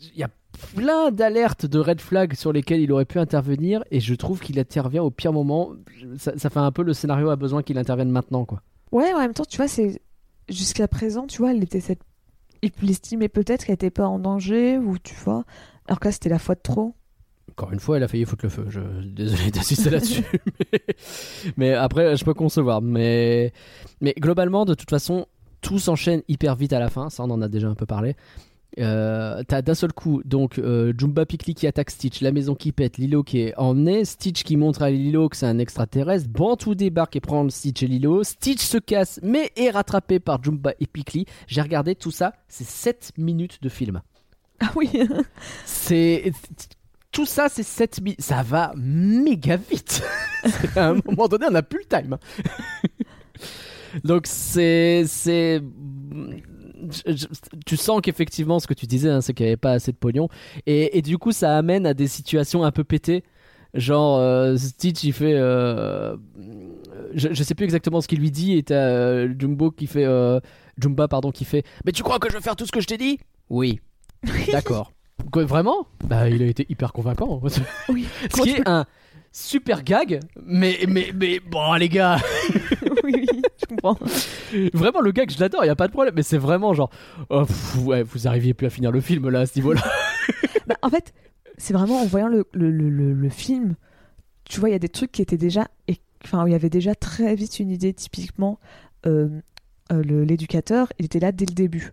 il 0.00 0.18
y 0.18 0.22
a 0.22 0.30
plein 0.76 1.10
d'alertes 1.10 1.66
de 1.66 1.78
red 1.78 2.00
flag 2.00 2.34
sur 2.34 2.52
lesquelles 2.52 2.80
il 2.80 2.92
aurait 2.92 3.04
pu 3.04 3.18
intervenir, 3.18 3.82
et 3.90 4.00
je 4.00 4.14
trouve 4.14 4.40
qu'il 4.40 4.58
intervient 4.58 5.02
au 5.02 5.10
pire 5.10 5.32
moment. 5.32 5.72
Ça, 6.18 6.32
ça 6.36 6.50
fait 6.50 6.60
un 6.60 6.70
peu 6.70 6.82
le 6.82 6.92
scénario 6.92 7.30
a 7.30 7.36
besoin 7.36 7.62
qu'il 7.62 7.78
intervienne 7.78 8.10
maintenant, 8.10 8.44
quoi. 8.44 8.62
Ouais, 8.92 9.12
en 9.12 9.18
même 9.18 9.34
temps, 9.34 9.44
tu 9.44 9.56
vois, 9.56 9.68
c'est 9.68 10.00
jusqu'à 10.48 10.88
présent, 10.88 11.26
tu 11.26 11.38
vois, 11.38 11.52
elle 11.52 11.62
était 11.62 11.80
cette. 11.80 12.00
Il 12.62 12.72
l'estimait 12.82 13.28
peut-être 13.28 13.64
qu'elle 13.64 13.74
était 13.74 13.90
pas 13.90 14.06
en 14.08 14.18
danger, 14.18 14.78
ou 14.78 14.98
tu 14.98 15.14
vois. 15.14 15.44
Alors 15.86 16.00
que 16.00 16.08
là, 16.08 16.12
c'était 16.12 16.28
la 16.28 16.38
fois 16.38 16.54
de 16.54 16.60
trop. 16.60 16.94
Encore 17.50 17.72
une 17.72 17.80
fois, 17.80 17.96
elle 17.96 18.02
a 18.02 18.08
failli 18.08 18.24
foutre 18.24 18.44
le 18.44 18.50
feu. 18.50 18.66
Je 18.68 18.80
désolé 19.04 19.50
d'assister 19.50 19.90
là-dessus. 19.90 20.24
mais... 20.72 20.80
mais 21.56 21.74
après, 21.74 22.16
je 22.16 22.24
peux 22.24 22.34
concevoir. 22.34 22.82
Mais... 22.82 23.52
mais 24.00 24.14
globalement, 24.18 24.64
de 24.64 24.74
toute 24.74 24.90
façon, 24.90 25.26
tout 25.60 25.78
s'enchaîne 25.78 26.22
hyper 26.28 26.56
vite 26.56 26.72
à 26.72 26.80
la 26.80 26.90
fin. 26.90 27.10
Ça, 27.10 27.22
on 27.24 27.30
en 27.30 27.42
a 27.42 27.48
déjà 27.48 27.68
un 27.68 27.74
peu 27.74 27.86
parlé. 27.86 28.16
Euh, 28.78 29.42
T'as 29.48 29.62
d'un 29.62 29.74
seul 29.74 29.92
coup 29.92 30.22
donc 30.24 30.58
euh, 30.58 30.92
Jumba 30.96 31.24
Pikli 31.26 31.54
qui 31.54 31.66
attaque 31.66 31.90
Stitch, 31.90 32.20
la 32.20 32.32
maison 32.32 32.54
qui 32.54 32.72
pète, 32.72 32.98
Lilo 32.98 33.22
qui 33.22 33.40
est 33.40 33.54
emmené, 33.56 34.04
Stitch 34.04 34.44
qui 34.44 34.56
montre 34.56 34.82
à 34.82 34.90
Lilo 34.90 35.28
que 35.28 35.36
c'est 35.36 35.46
un 35.46 35.58
extraterrestre, 35.58 36.28
Bantou 36.28 36.74
débarque 36.74 37.16
et 37.16 37.20
prend 37.20 37.48
Stitch 37.48 37.82
et 37.82 37.86
Lilo, 37.86 38.22
Stitch 38.24 38.60
se 38.62 38.78
casse 38.78 39.20
mais 39.22 39.50
est 39.56 39.70
rattrapé 39.70 40.20
par 40.20 40.42
Jumba 40.42 40.72
et 40.80 40.86
Pikli. 40.86 41.24
J'ai 41.46 41.62
regardé 41.62 41.94
tout 41.94 42.10
ça, 42.10 42.34
c'est 42.48 42.66
7 42.66 43.12
minutes 43.16 43.62
de 43.62 43.68
film. 43.68 44.02
Ah 44.60 44.70
oui 44.76 44.90
C'est 45.64 46.32
tout 47.10 47.26
ça, 47.26 47.48
c'est 47.48 47.62
7 47.62 48.00
minutes. 48.02 48.20
Ça 48.20 48.42
va 48.42 48.72
méga 48.76 49.56
vite. 49.56 50.02
à 50.76 50.88
un 50.88 51.00
moment 51.06 51.26
donné, 51.26 51.46
on 51.48 51.52
n'a 51.52 51.62
plus 51.62 51.80
le 51.80 51.96
time. 51.96 52.18
Donc 54.04 54.26
c'est 54.26 55.04
c'est 55.06 55.62
je- 56.90 57.16
je- 57.16 57.26
tu 57.66 57.76
sens 57.76 58.00
qu'effectivement 58.02 58.58
ce 58.60 58.66
que 58.66 58.74
tu 58.74 58.86
disais, 58.86 59.10
hein, 59.10 59.20
c'est 59.20 59.32
qu'il 59.34 59.44
n'y 59.46 59.50
avait 59.50 59.56
pas 59.56 59.72
assez 59.72 59.92
de 59.92 59.96
pognon, 59.96 60.28
et, 60.66 60.96
et 60.98 61.02
du 61.02 61.18
coup 61.18 61.32
ça 61.32 61.56
amène 61.56 61.86
à 61.86 61.94
des 61.94 62.06
situations 62.08 62.64
un 62.64 62.70
peu 62.70 62.84
pétées. 62.84 63.24
Genre 63.74 64.18
euh, 64.18 64.56
Stitch 64.56 65.04
il 65.04 65.12
fait, 65.12 65.34
euh, 65.34 66.16
je, 67.14 67.28
je 67.32 67.42
sais 67.42 67.54
plus 67.54 67.64
exactement 67.64 68.00
ce 68.00 68.08
qu'il 68.08 68.18
lui 68.20 68.30
dit, 68.30 68.56
et 68.56 68.62
t'as 68.62 68.74
euh, 68.74 69.34
Jumbo 69.38 69.70
qui 69.70 69.86
fait, 69.86 70.04
euh, 70.06 70.40
Jumba 70.78 71.06
pardon 71.08 71.30
qui 71.30 71.44
fait, 71.44 71.64
mais 71.84 71.92
tu 71.92 72.02
crois 72.02 72.18
que 72.18 72.28
je 72.30 72.34
vais 72.36 72.40
faire 72.42 72.56
tout 72.56 72.64
ce 72.66 72.72
que 72.72 72.80
je 72.80 72.86
t'ai 72.86 72.96
dit? 72.96 73.18
Oui. 73.50 73.80
D'accord. 74.52 74.92
Vraiment? 75.34 75.86
Bah 76.04 76.28
il 76.30 76.42
a 76.42 76.46
été 76.46 76.64
hyper 76.70 76.92
convaincant. 76.92 77.40
Oui. 77.88 78.06
Ce 78.34 78.40
qui 78.40 78.50
est 78.50 78.66
un 78.68 78.86
super 79.32 79.82
gag, 79.84 80.20
mais 80.46 80.78
mais 80.88 81.12
mais 81.14 81.38
bon 81.40 81.74
les 81.74 81.88
gars. 81.90 82.16
peux- 82.80 82.88
oui, 83.04 83.12
oui, 83.14 83.26
je 83.26 83.48
comprends. 83.68 83.98
Vraiment, 84.74 85.00
le 85.00 85.12
gag, 85.12 85.30
je 85.30 85.38
l'adore, 85.40 85.64
il 85.64 85.70
a 85.70 85.76
pas 85.76 85.86
de 85.86 85.92
problème, 85.92 86.14
mais 86.16 86.22
c'est 86.22 86.38
vraiment 86.38 86.74
genre. 86.74 86.90
oh, 87.30 87.44
pff, 87.44 87.76
ouais, 87.84 88.02
vous 88.02 88.26
arriviez 88.26 88.54
plus 88.54 88.66
à 88.66 88.70
finir 88.70 88.90
le 88.90 89.00
film 89.00 89.28
là, 89.28 89.40
à 89.40 89.46
ce 89.46 89.56
niveau-là. 89.58 89.82
Bah, 90.66 90.76
en 90.82 90.90
fait, 90.90 91.14
c'est 91.56 91.72
vraiment 91.72 92.02
en 92.02 92.06
voyant 92.06 92.28
le, 92.28 92.46
le, 92.52 92.70
le, 92.70 92.90
le- 92.90 93.14
le 93.14 93.28
film, 93.30 93.74
tu 94.44 94.60
vois, 94.60 94.68
il 94.68 94.72
y 94.72 94.76
a 94.76 94.78
des 94.78 94.90
trucs 94.90 95.12
qui 95.12 95.22
étaient 95.22 95.38
déjà. 95.38 95.68
et- 95.88 95.96
Enfin, 96.24 96.44
il 96.46 96.52
y 96.52 96.54
avait 96.54 96.68
déjà 96.68 96.94
très 96.94 97.34
vite 97.34 97.58
une 97.60 97.70
idée, 97.70 97.94
typiquement. 97.94 98.58
euh, 99.06 99.28
euh, 99.92 100.02
le- 100.02 100.24
L'éducateur, 100.24 100.88
il 100.98 101.06
était 101.06 101.20
là 101.20 101.32
dès 101.32 101.46
le 101.46 101.54
début. 101.54 101.92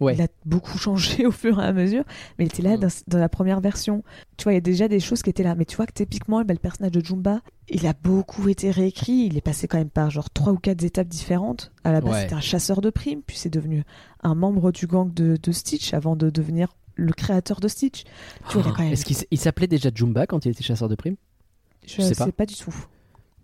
Ouais. 0.00 0.14
Il 0.14 0.22
a 0.22 0.28
beaucoup 0.46 0.78
changé 0.78 1.26
au 1.26 1.30
fur 1.30 1.60
et 1.60 1.64
à 1.64 1.72
mesure, 1.72 2.04
mais 2.38 2.46
il 2.46 2.48
était 2.48 2.62
là 2.62 2.76
Mm. 2.76 2.80
dans, 2.80 2.88
dans 3.08 3.18
la 3.18 3.28
première 3.28 3.60
version. 3.60 4.02
Tu 4.38 4.44
vois, 4.44 4.52
il 4.52 4.56
y 4.56 4.58
a 4.58 4.62
déjà 4.62 4.88
des 4.88 4.98
choses 5.00 5.22
qui 5.22 5.28
étaient 5.30 5.42
là. 5.42 5.54
Mais 5.54 5.66
tu 5.66 5.76
vois 5.76 5.86
que 5.86 5.92
typiquement, 5.92 6.40
le 6.40 6.46
personnage 6.54 6.92
de 6.92 7.04
Jumba, 7.04 7.40
il 7.68 7.86
a 7.86 7.92
beaucoup 7.92 8.48
été 8.48 8.70
réécrit. 8.70 9.26
Il 9.30 9.36
est 9.36 9.42
passé 9.42 9.68
quand 9.68 9.76
même 9.78 9.90
par 9.90 10.10
genre 10.10 10.30
trois 10.30 10.52
ou 10.52 10.56
quatre 10.58 10.82
étapes 10.82 11.08
différentes. 11.08 11.70
À 11.84 11.92
la 11.92 12.00
base, 12.00 12.12
Ouais. 12.14 12.20
c'était 12.22 12.34
un 12.34 12.40
chasseur 12.40 12.80
de 12.80 12.90
primes, 12.90 13.20
puis 13.26 13.36
c'est 13.36 13.50
devenu 13.50 13.84
un 14.22 14.34
membre 14.34 14.72
du 14.72 14.86
gang 14.86 15.12
de, 15.12 15.36
de 15.42 15.52
Stitch 15.52 15.92
avant 15.94 16.16
de 16.16 16.30
devenir 16.30 16.68
le 16.96 17.12
créateur 17.12 17.60
de 17.60 17.68
Stitch. 17.68 18.04
Tu 18.48 18.54
vois, 18.58 18.62
il 18.64 18.68
a 18.68 18.72
quand 18.76 18.82
même. 18.82 18.92
Est-ce 18.92 19.04
qu'il 19.04 19.38
s'appelait 19.38 19.66
déjà 19.66 19.90
Jumba 19.94 20.26
quand 20.26 20.44
il 20.46 20.50
était 20.52 20.62
chasseur 20.64 20.88
de 20.88 20.94
primes? 20.94 21.16
Je 21.86 22.02
sais 22.02 22.14
sais 22.14 22.14
pas. 22.14 22.32
pas. 22.32 22.46
du 22.46 22.54
tout. 22.54 22.74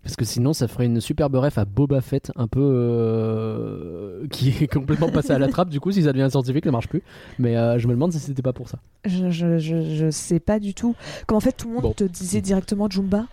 Parce 0.07 0.15
que 0.15 0.23
sinon, 0.23 0.53
ça 0.53 0.69
ferait 0.69 0.85
une 0.85 1.01
superbe 1.01 1.35
ref 1.35 1.57
à 1.57 1.65
Boba 1.65 1.99
Fett, 1.99 2.31
un 2.37 2.47
peu. 2.47 2.61
euh, 2.61 4.25
qui 4.31 4.49
est 4.49 4.67
complètement 4.73 5.09
passé 5.09 5.31
à 5.33 5.37
la 5.39 5.47
trappe, 5.49 5.69
du 5.69 5.79
coup, 5.81 5.91
si 5.91 6.03
ça 6.03 6.13
devient 6.13 6.23
un 6.23 6.29
scientifique, 6.29 6.63
ça 6.63 6.71
marche 6.71 6.87
plus. 6.87 7.03
Mais 7.39 7.57
euh, 7.57 7.77
je 7.77 7.87
me 7.87 7.93
demande 7.93 8.13
si 8.13 8.19
c'était 8.19 8.41
pas 8.41 8.53
pour 8.53 8.69
ça. 8.69 8.79
Je, 9.05 9.29
je, 9.29 9.57
je, 9.57 9.95
je 9.95 10.09
sais 10.09 10.39
pas 10.39 10.59
du 10.59 10.73
tout. 10.73 10.95
Comme 11.25 11.37
en 11.37 11.41
fait, 11.41 11.51
tout 11.51 11.67
le 11.67 11.73
monde 11.73 11.83
Bon. 11.83 11.91
te 11.93 12.05
disait 12.05 12.39
directement 12.41 12.89
Jumba. 12.89 13.25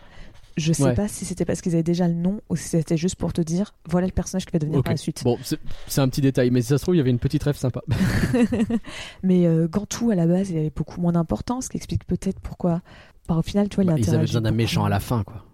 Je 0.56 0.72
sais 0.72 0.82
Ouais. 0.84 0.94
pas 0.94 1.06
si 1.08 1.24
c'était 1.24 1.44
parce 1.44 1.60
qu'ils 1.60 1.74
avaient 1.74 1.82
déjà 1.82 2.06
le 2.08 2.14
nom 2.14 2.40
ou 2.48 2.54
si 2.56 2.68
c'était 2.68 2.96
juste 2.96 3.16
pour 3.16 3.32
te 3.32 3.40
dire 3.40 3.74
voilà 3.88 4.06
le 4.06 4.12
personnage 4.12 4.44
qui 4.46 4.52
va 4.52 4.60
devenir 4.60 4.78
Ok. 4.80 4.84
par 4.84 4.92
la 4.94 4.96
suite. 4.98 5.22
Bon, 5.24 5.36
c'est 5.42 5.58
c'est 5.88 6.00
un 6.00 6.08
petit 6.08 6.20
détail, 6.20 6.50
mais 6.50 6.60
si 6.62 6.68
ça 6.68 6.78
se 6.78 6.82
trouve, 6.82 6.94
il 6.94 6.98
y 6.98 7.00
avait 7.00 7.10
une 7.10 7.18
petite 7.18 7.42
ref 7.44 7.56
sympa. 7.56 7.82
Mais 9.22 9.46
euh, 9.46 9.66
Gantou, 9.68 10.10
à 10.10 10.14
la 10.14 10.26
base, 10.26 10.50
il 10.50 10.58
avait 10.58 10.70
beaucoup 10.74 11.00
moins 11.00 11.12
d'importance, 11.12 11.64
ce 11.66 11.70
qui 11.70 11.76
explique 11.76 12.04
peut-être 12.04 12.38
pourquoi. 12.40 12.82
Bah, 13.28 13.36
au 13.36 13.42
final, 13.42 13.68
tu 13.68 13.76
vois, 13.76 13.84
il 13.84 13.88
Bah, 13.88 13.94
ils 13.96 14.02
avaient 14.02 14.08
interagit 14.10 14.26
besoin 14.32 14.40
d'un 14.42 14.50
beaucoup 14.50 14.56
méchant 14.58 14.84
à 14.84 14.88
la 14.88 15.00
fin, 15.00 15.22
quoi. 15.24 15.44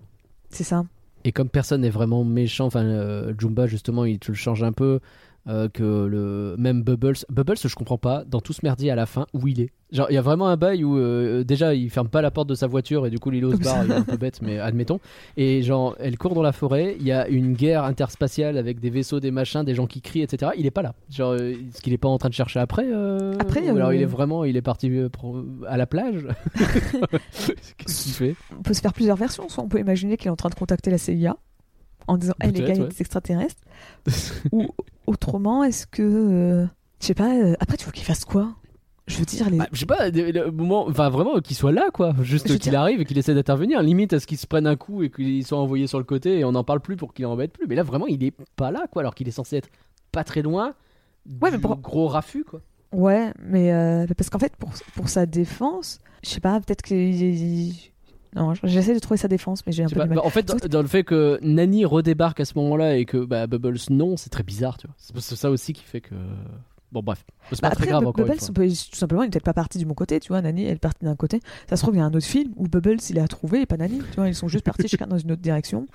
C'est 0.51 0.65
ça. 0.65 0.85
Et 1.25 1.33
comme 1.33 1.49
personne 1.49 1.83
n'est 1.83 1.91
vraiment 1.91 2.25
méchant, 2.25 2.67
enfin 2.67 2.85
euh, 2.85 3.35
Jumba 3.39 3.67
justement 3.67 4.05
il 4.05 4.19
te 4.19 4.33
le 4.33 4.37
change 4.37 4.63
un 4.63 4.73
peu, 4.73 5.01
euh, 5.49 5.69
que 5.69 5.83
le 5.83 6.55
même 6.59 6.83
Bubbles, 6.83 7.17
Bubbles 7.31 7.57
je 7.63 7.75
comprends 7.75 7.99
pas 7.99 8.25
dans 8.25 8.41
tout 8.41 8.53
ce 8.53 8.61
merdier 8.63 8.91
à 8.91 8.95
la 8.95 9.07
fin 9.07 9.27
où 9.33 9.49
il 9.49 9.61
est. 9.61 9.71
Genre 9.93 10.07
il 10.09 10.15
y 10.15 10.19
a 10.19 10.23
vraiment 10.23 10.49
un 10.49 10.57
bail 10.57 10.85
où 10.85 10.97
euh, 10.97 11.43
déjà 11.43 11.75
il 11.75 11.91
ferme 11.91 12.09
pas 12.09 12.23
la 12.23 12.31
porte 12.31 12.49
de 12.49 12.55
sa 12.55 12.69
voiture 12.69 13.07
et 13.07 13.11
du 13.11 13.19
coup 13.19 13.31
Lilo 13.31 13.53
se 13.53 13.57
barre, 13.57 13.85
il 13.85 13.91
est 13.91 13.95
un 13.95 14.03
peu 14.03 14.17
bête 14.17 14.41
mais 14.43 14.59
admettons. 14.59 15.01
Et 15.37 15.63
genre 15.63 15.97
elle 15.99 16.17
court 16.17 16.35
dans 16.35 16.43
la 16.43 16.53
forêt, 16.53 16.97
il 17.01 17.07
y 17.07 17.13
a 17.13 17.27
une 17.29 17.55
guerre 17.55 17.85
interspatiale 17.85 18.57
avec 18.57 18.81
des 18.81 18.91
vaisseaux, 18.91 19.19
des 19.19 19.31
machins, 19.31 19.65
des 19.65 19.75
gens 19.75 19.87
qui 19.87 20.01
crient 20.01 20.23
etc. 20.23 20.53
Il 20.57 20.67
est 20.67 20.71
pas 20.71 20.83
là. 20.83 20.95
Genre 21.11 21.33
euh, 21.33 21.53
est-ce 21.53 21.81
qu'il 21.81 21.93
est 21.93 21.99
pas 21.99 22.09
en 22.09 22.19
train 22.19 22.29
de 22.29 22.35
chercher 22.35 22.61
après 22.61 22.87
euh, 22.87 23.35
Après, 23.39 23.69
ou 23.71 23.77
alors 23.77 23.89
euh, 23.89 23.95
il 23.95 24.03
est 24.03 24.07
vraiment 24.07 24.45
il 24.45 24.57
est 24.57 24.63
parti 24.63 24.91
euh, 24.91 25.09
à 25.67 25.77
la 25.77 25.87
plage? 25.87 26.27
Qu'est-ce 27.77 28.05
qu'il 28.05 28.13
fait? 28.13 28.37
On 28.57 28.63
peut 28.63 28.75
se 28.75 28.81
faire 28.81 28.93
plusieurs 28.93 29.17
versions. 29.17 29.49
Soit 29.49 29.65
on 29.65 29.69
peut 29.69 29.81
imaginer 29.81 30.17
qu'il 30.17 30.29
est 30.29 30.31
en 30.31 30.37
train 30.37 30.51
de 30.51 30.55
contacter 30.55 30.91
la 30.91 30.99
CIA 30.99 31.37
en 32.11 32.19
disant 32.19 32.35
Hey 32.41 32.53
les 32.53 32.61
gars, 32.61 32.75
il 32.75 32.81
y 32.81 32.83
a 32.83 32.87
des 32.87 33.01
extraterrestres. 33.01 33.63
Ou 34.53 34.67
autrement, 35.07 35.65
est-ce 35.65 35.87
que. 35.87 36.03
euh, 36.03 36.67
Je 37.01 37.07
sais 37.07 37.15
pas. 37.15 37.35
euh, 37.35 37.55
Après, 37.61 37.77
tu 37.77 37.87
veux 37.87 37.93
qu'il 37.93 38.05
fasse 38.05 38.25
quoi? 38.25 38.55
Je 39.07 39.17
veux 39.19 39.25
dire, 39.25 39.51
les. 39.51 39.59
Bah, 39.59 39.67
je 39.73 39.81
sais 39.81 39.87
pas, 39.87 40.09
le- 40.11 40.51
moment, 40.53 40.87
enfin 40.87 41.09
vraiment 41.09 41.41
qu'il 41.41 41.57
soit 41.57 41.73
là 41.73 41.89
quoi, 41.93 42.15
juste 42.23 42.47
qu'il 42.47 42.59
dire- 42.59 42.79
arrive 42.81 43.01
et 43.01 43.05
qu'il 43.05 43.19
essaie 43.19 43.35
d'intervenir, 43.35 43.83
limite 43.83 44.13
à 44.13 44.21
ce 44.21 44.27
qu'il 44.27 44.39
se 44.39 44.47
prenne 44.47 44.67
un 44.69 44.77
coup 44.77 45.03
et 45.03 45.11
qu'il 45.11 45.45
soit 45.45 45.59
envoyé 45.59 45.89
sur 45.89 45.99
le 45.99 46.05
côté 46.05 46.39
et 46.39 46.45
on 46.45 46.53
n'en 46.53 46.63
parle 46.63 46.79
plus 46.81 46.95
pour 46.97 47.13
qu'il 47.13 47.27
en 47.27 47.33
embête 47.33 47.53
plus? 47.53 47.67
Mais 47.67 47.75
là 47.75 47.83
vraiment 47.83 48.07
il 48.07 48.23
est 48.23 48.33
pas 48.55 48.71
là 48.71 48.87
quoi, 48.93 49.03
alors 49.03 49.15
qu'il 49.17 49.27
est 49.27 49.33
censé 49.33 49.57
être 49.57 49.69
pas 50.13 50.23
très 50.23 50.43
loin. 50.43 50.75
Ouais, 51.43 51.51
du 51.51 51.57
mais 51.57 51.61
pour- 51.61 51.77
gros 51.79 52.07
raffut 52.07 52.45
quoi. 52.45 52.61
Ouais, 52.93 53.33
mais 53.43 53.73
euh, 53.73 54.07
parce 54.17 54.31
qu'en 54.31 54.39
fait, 54.41 54.55
pour, 54.57 54.71
pour 54.95 55.09
sa 55.09 55.27
défense, 55.27 55.99
je 56.23 56.29
sais 56.31 56.41
pas, 56.41 56.61
peut-être 56.61 56.83
qu'il. 56.83 57.75
Non, 58.37 58.55
j'essaie 58.63 58.95
de 58.95 58.99
trouver 59.01 59.19
sa 59.19 59.29
défense, 59.29 59.67
mais 59.67 59.73
j'ai 59.73 59.83
un 59.83 59.89
peu 59.89 59.97
pas, 59.97 60.03
du 60.05 60.11
mal. 60.11 60.19
bah, 60.19 60.25
en 60.25 60.31
fait, 60.31 60.45
dans, 60.47 60.57
dans 60.69 60.83
le 60.83 60.89
fait 60.89 61.03
que 61.05 61.39
Nani 61.43 61.85
redébarque 61.85 62.41
à 62.41 62.45
ce 62.45 62.53
moment-là 62.59 62.97
et 62.97 63.05
que 63.05 63.17
bah, 63.25 63.47
Bubbles 63.47 63.79
non, 63.91 64.17
c'est 64.17 64.31
très 64.31 64.43
bizarre, 64.45 64.79
tu 64.79 64.87
vois. 64.87 64.97
C'est 65.21 65.37
ça 65.37 65.51
aussi 65.51 65.73
qui 65.73 65.83
fait 65.83 66.01
que. 66.01 66.15
Bon, 66.93 67.03
bref, 67.03 67.25
c'est 67.53 67.61
Bah 67.63 67.71
pas 67.71 67.77
très 67.77 67.85
après, 67.85 67.87
grave 67.93 68.03
Bu- 68.03 68.09
encore 68.09 68.25
Bubbles, 68.27 68.39
une 68.41 68.55
fois. 68.55 68.67
tout 68.91 68.97
simplement, 68.97 69.23
il 69.23 69.27
n'est 69.27 69.31
peut-être 69.31 69.45
pas 69.45 69.53
parti 69.55 69.79
du 69.79 69.85
bon 69.85 69.95
côté, 69.95 70.19
tu 70.21 70.29
vois. 70.29 70.43
Nani, 70.43 70.65
elle 70.65 70.73
est 70.75 70.79
partie 70.79 71.05
d'un 71.05 71.15
côté. 71.17 71.41
Ça 71.69 71.77
se 71.77 71.83
trouve, 71.83 71.95
il 71.95 71.99
y 71.99 72.01
a 72.01 72.05
un 72.05 72.13
autre 72.15 72.27
film 72.27 72.53
où 72.57 72.67
Bubbles, 72.69 72.99
il 73.11 73.19
a 73.21 73.29
trouvé 73.29 73.63
et 73.63 73.67
pas 73.67 73.77
Nani, 73.77 73.99
tu 74.11 74.17
vois. 74.17 74.29
Ils 74.29 74.35
sont 74.35 74.49
juste 74.49 74.65
partis 74.65 74.89
chacun 74.89 75.07
dans 75.07 75.19
une 75.19 75.31
autre 75.33 75.43
direction. 75.43 75.87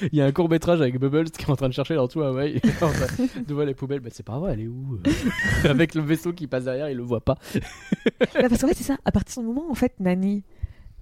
Il 0.00 0.14
y 0.16 0.20
a 0.22 0.24
un 0.26 0.32
court 0.32 0.48
métrage 0.48 0.80
avec 0.80 0.98
Bubbles 0.98 1.30
qui 1.30 1.44
est 1.44 1.50
en 1.50 1.56
train 1.56 1.68
de 1.68 1.74
chercher 1.74 1.94
dans 1.94 2.08
tout 2.08 2.22
Hawaï. 2.22 2.60
Devant 3.48 3.64
les 3.64 3.74
poubelles, 3.74 4.00
bah, 4.00 4.08
c'est 4.12 4.24
pas 4.24 4.38
vrai, 4.38 4.54
elle 4.54 4.60
est 4.60 4.66
où 4.66 4.98
euh 5.06 5.68
Avec 5.70 5.94
le 5.94 6.02
vaisseau 6.02 6.32
qui 6.32 6.46
passe 6.46 6.64
derrière, 6.64 6.88
il 6.88 6.96
le 6.96 7.02
voit 7.02 7.20
pas. 7.24 7.36
Bah, 7.54 8.48
parce 8.48 8.60
qu'en 8.60 8.68
fait, 8.68 8.74
c'est 8.74 8.82
ça. 8.84 8.96
À 9.04 9.12
partir 9.12 9.42
du 9.42 9.48
moment 9.48 9.64
où, 9.68 9.70
en 9.70 9.74
fait, 9.74 9.92
Nani, 10.00 10.42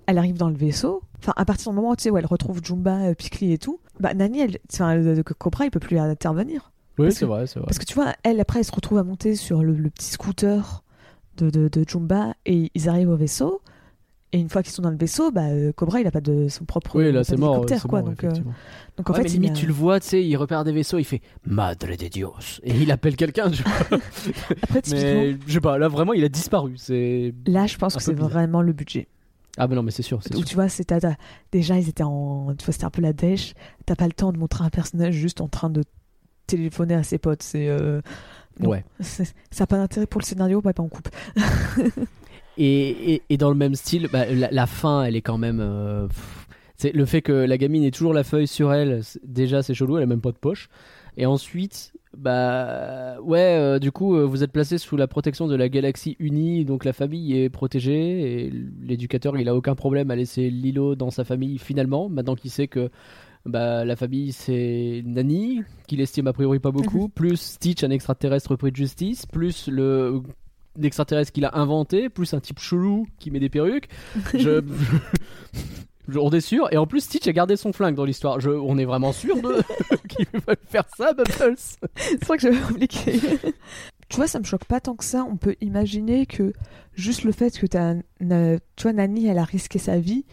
elle 0.07 0.19
arrive 0.19 0.37
dans 0.37 0.49
le 0.49 0.57
vaisseau, 0.57 1.03
enfin, 1.19 1.33
à 1.37 1.45
partir 1.45 1.71
du 1.73 1.77
moment 1.77 1.95
tu 1.95 2.05
sais, 2.05 2.11
où 2.11 2.17
elle 2.19 2.27
retrouve 2.27 2.61
Jumba, 2.63 2.97
euh, 3.09 3.15
Pikli 3.15 3.53
et 3.53 3.59
tout, 3.59 3.81
bah, 4.01 4.15
Nani, 4.15 4.41
elle, 4.41 4.59
enfin, 4.73 4.95
le- 4.97 5.15
le 5.15 5.23
Cobra, 5.23 5.65
il 5.65 5.71
peut 5.71 5.81
plus 5.81 5.99
intervenir. 5.99 6.73
Oui, 6.99 7.11
c'est 7.13 7.25
vrai, 7.25 7.47
c'est 7.47 7.59
vrai. 7.59 7.67
Parce 7.67 7.79
que 7.79 7.85
tu 7.87 7.95
vois, 7.95 8.13
elle, 8.23 8.39
après, 8.41 8.59
elle 8.59 8.65
se 8.65 8.73
retrouve 8.73 8.99
à 8.99 9.03
monter 9.05 9.35
sur 9.35 9.63
le, 9.63 9.73
le 9.75 9.89
petit 9.91 10.11
scooter 10.11 10.83
de, 11.39 11.49
de, 11.51 11.69
de 11.69 11.85
Jumba 11.89 12.35
et 12.45 12.71
ils 12.75 12.89
arrivent 12.89 13.09
au 13.11 13.17
vaisseau. 13.17 13.63
Et 14.35 14.39
une 14.41 14.49
fois 14.49 14.63
qu'ils 14.63 14.73
sont 14.73 14.81
dans 14.83 14.91
le 14.91 14.97
vaisseau, 14.97 15.31
bah, 15.31 15.49
euh, 15.51 15.73
Cobra, 15.73 16.01
il 16.01 16.07
a 16.07 16.11
pas 16.11 16.23
de 16.23 16.49
son 16.49 16.65
propre 16.65 16.97
Oui, 16.97 17.13
là, 17.13 17.23
c'est 17.23 17.37
mort. 17.37 17.67
quoi. 17.87 18.01
mort, 18.01 18.09
donc, 18.11 18.25
euh, 18.25 18.31
donc, 18.97 19.11
en 19.11 19.13
Ouais, 19.13 19.19
fait, 19.19 19.23
mais 19.25 19.31
il 19.31 19.33
limite, 19.35 19.51
a- 19.53 19.55
tu 19.61 19.67
le 19.67 19.73
vois, 19.75 20.01
tu 20.01 20.09
sais, 20.09 20.25
il 20.25 20.37
repère 20.37 20.65
des 20.65 20.73
vaisseaux, 20.73 20.99
il 20.99 21.05
fait 21.05 21.21
Madre 21.47 21.87
de 21.97 22.09
Dios. 22.09 22.33
Et 22.63 22.75
il 22.75 22.91
appelle 22.91 23.17
quelqu'un. 23.17 23.51
Après, 24.63 24.81
typiquement, 24.83 25.23
Mais 25.23 25.37
je 25.47 25.53
sais 25.53 25.61
pas, 25.61 25.79
là 25.79 25.89
vraiment, 25.89 26.13
il 26.15 26.25
a 26.25 26.29
disparu. 26.29 26.75
C'est. 26.77 27.35
là, 27.47 27.67
je 27.67 27.77
pense 27.77 27.95
que 27.97 28.03
c'est 28.03 28.15
vraiment 28.15 28.63
le 28.63 28.73
budget. 28.73 29.09
Ah, 29.59 29.67
bah 29.67 29.75
non, 29.75 29.83
mais 29.83 29.91
c'est 29.91 30.03
sûr. 30.03 30.19
Où 30.19 30.37
sûr. 30.37 30.45
tu 30.45 30.55
vois, 30.55 30.67
déjà 31.53 31.79
ils 31.79 31.89
étaient 31.89 32.03
en, 32.03 32.55
tu 32.57 32.65
vois, 32.65 32.73
c'était 32.73 32.85
un 32.85 32.91
peu 32.91 33.03
la 33.03 33.13
dèche. 33.13 33.55
T'as 33.85 33.97
pas 33.97 34.07
le 34.07 34.13
temps 34.13 34.33
de 34.33 34.39
montrer 34.39 34.65
un 34.65 34.71
personnage 34.71 35.15
juste 35.15 35.41
en 35.41 35.49
train 35.49 35.69
de 35.71 35.83
téléphoner 36.47 36.95
à 36.95 37.03
ses 37.03 37.19
potes. 37.19 37.43
C'est 37.43 37.69
euh. 37.69 38.01
Ouais. 38.61 38.85
Ça 39.01 39.25
a 39.61 39.67
pas 39.67 39.77
d'intérêt 39.77 40.07
pour 40.07 40.21
le 40.21 40.27
scénario, 40.27 40.61
bah, 40.61 40.73
bah, 40.75 40.83
on 40.83 40.89
coupe. 40.89 41.09
Et, 42.59 43.15
et, 43.15 43.23
et 43.31 43.37
dans 43.39 43.49
le 43.49 43.55
même 43.57 43.75
style, 43.75 44.09
bah, 44.13 44.27
la, 44.27 44.51
la 44.51 44.67
fin, 44.67 45.05
elle 45.05 45.17
est 45.17 45.23
quand 45.23 45.39
même. 45.39 45.61
euh, 45.61 46.07
c'est 46.77 46.93
le 46.93 47.05
fait 47.07 47.23
que 47.23 47.33
la 47.33 47.57
gamine 47.59 47.83
ait 47.85 47.91
toujours 47.91 48.13
la 48.13 48.25
feuille 48.25 48.47
sur 48.49 48.73
elle, 48.75 49.03
déjà 49.25 49.63
c'est 49.63 49.73
chelou, 49.75 49.97
elle 49.97 50.03
a 50.03 50.07
même 50.07 50.21
pas 50.21 50.33
de 50.33 50.37
poche. 50.37 50.69
Et 51.17 51.27
ensuite, 51.27 51.93
bah 52.17 53.19
ouais, 53.23 53.57
euh, 53.59 53.79
du 53.79 53.91
coup, 53.91 54.17
euh, 54.17 54.25
vous 54.25 54.43
êtes 54.43 54.53
placé 54.53 54.77
sous 54.77 54.97
la 54.97 55.07
protection 55.07 55.47
de 55.47 55.55
la 55.55 55.69
galaxie 55.69 56.17
unie, 56.19 56.65
donc 56.65 56.85
la 56.85 56.93
famille 56.93 57.39
est 57.39 57.49
protégée 57.49 58.45
et 58.47 58.53
l'éducateur 58.83 59.37
il 59.39 59.49
a 59.49 59.55
aucun 59.55 59.75
problème 59.75 60.11
à 60.11 60.17
laisser 60.17 60.51
Lilo 60.51 60.95
dans 60.95 61.11
sa 61.11 61.25
famille 61.25 61.59
finalement, 61.59 62.11
maintenant 62.11 62.35
qu'il 62.35 62.51
sait 62.51 62.69
que 62.69 62.91
bah, 63.47 63.85
la 63.85 63.97
famille 63.97 64.33
c'est 64.33 65.03
Nani, 65.07 65.63
qu'il 65.87 66.01
estime 66.03 66.27
a 66.27 66.35
priori 66.35 66.59
pas 66.59 66.71
beaucoup, 66.71 67.09
plus 67.09 67.41
Stitch, 67.41 67.83
un 67.83 67.91
extraterrestre 67.91 68.57
pris 68.57 68.71
de 68.71 68.77
justice, 68.77 69.25
plus 69.25 69.69
le 69.69 70.23
l'extraterrestre 70.79 71.33
qu'il 71.33 71.45
a 71.45 71.59
inventé, 71.59 72.09
plus 72.09 72.33
un 72.35 72.41
type 72.41 72.59
chelou 72.59 73.07
qui 73.19 73.31
met 73.31 73.41
des 73.41 73.51
perruques. 73.51 73.89
Je... 74.35 74.63
on 76.15 76.31
est 76.31 76.41
sûr. 76.41 76.69
Et 76.73 76.77
en 76.77 76.87
plus, 76.87 77.01
Stitch 77.01 77.27
a 77.29 77.33
gardé 77.33 77.57
son 77.57 77.73
flingue 77.73 77.95
dans 77.95 78.05
l'histoire. 78.05 78.41
Je... 78.41 78.51
On 78.51 78.77
est 78.79 78.85
vraiment 78.85 79.13
sûr 79.13 79.37
de... 79.41 79.63
qu'il 80.09 80.27
va 80.47 80.55
faire 80.69 80.85
ça, 80.97 81.13
Bubbles 81.13 81.57
C'est 81.97 82.25
vrai 82.25 82.37
que 82.37 82.43
j'avais 82.43 82.63
oublié. 82.71 82.89
tu 84.09 84.17
vois, 84.17 84.27
ça 84.27 84.39
me 84.39 84.45
choque 84.45 84.65
pas 84.65 84.81
tant 84.81 84.95
que 84.97 85.05
ça. 85.05 85.25
On 85.31 85.37
peut 85.37 85.57
imaginer 85.61 86.27
que 86.27 86.53
juste 86.95 87.25
le 87.25 87.33
fait 87.33 87.57
que 87.59 87.67
t'as, 87.67 87.95
na- 88.21 88.59
tu 88.77 88.83
vois, 88.83 88.93
Nani, 88.93 89.27
elle 89.27 89.39
a 89.39 89.45
risqué 89.45 89.79
sa 89.79 89.99
vie. 89.99 90.25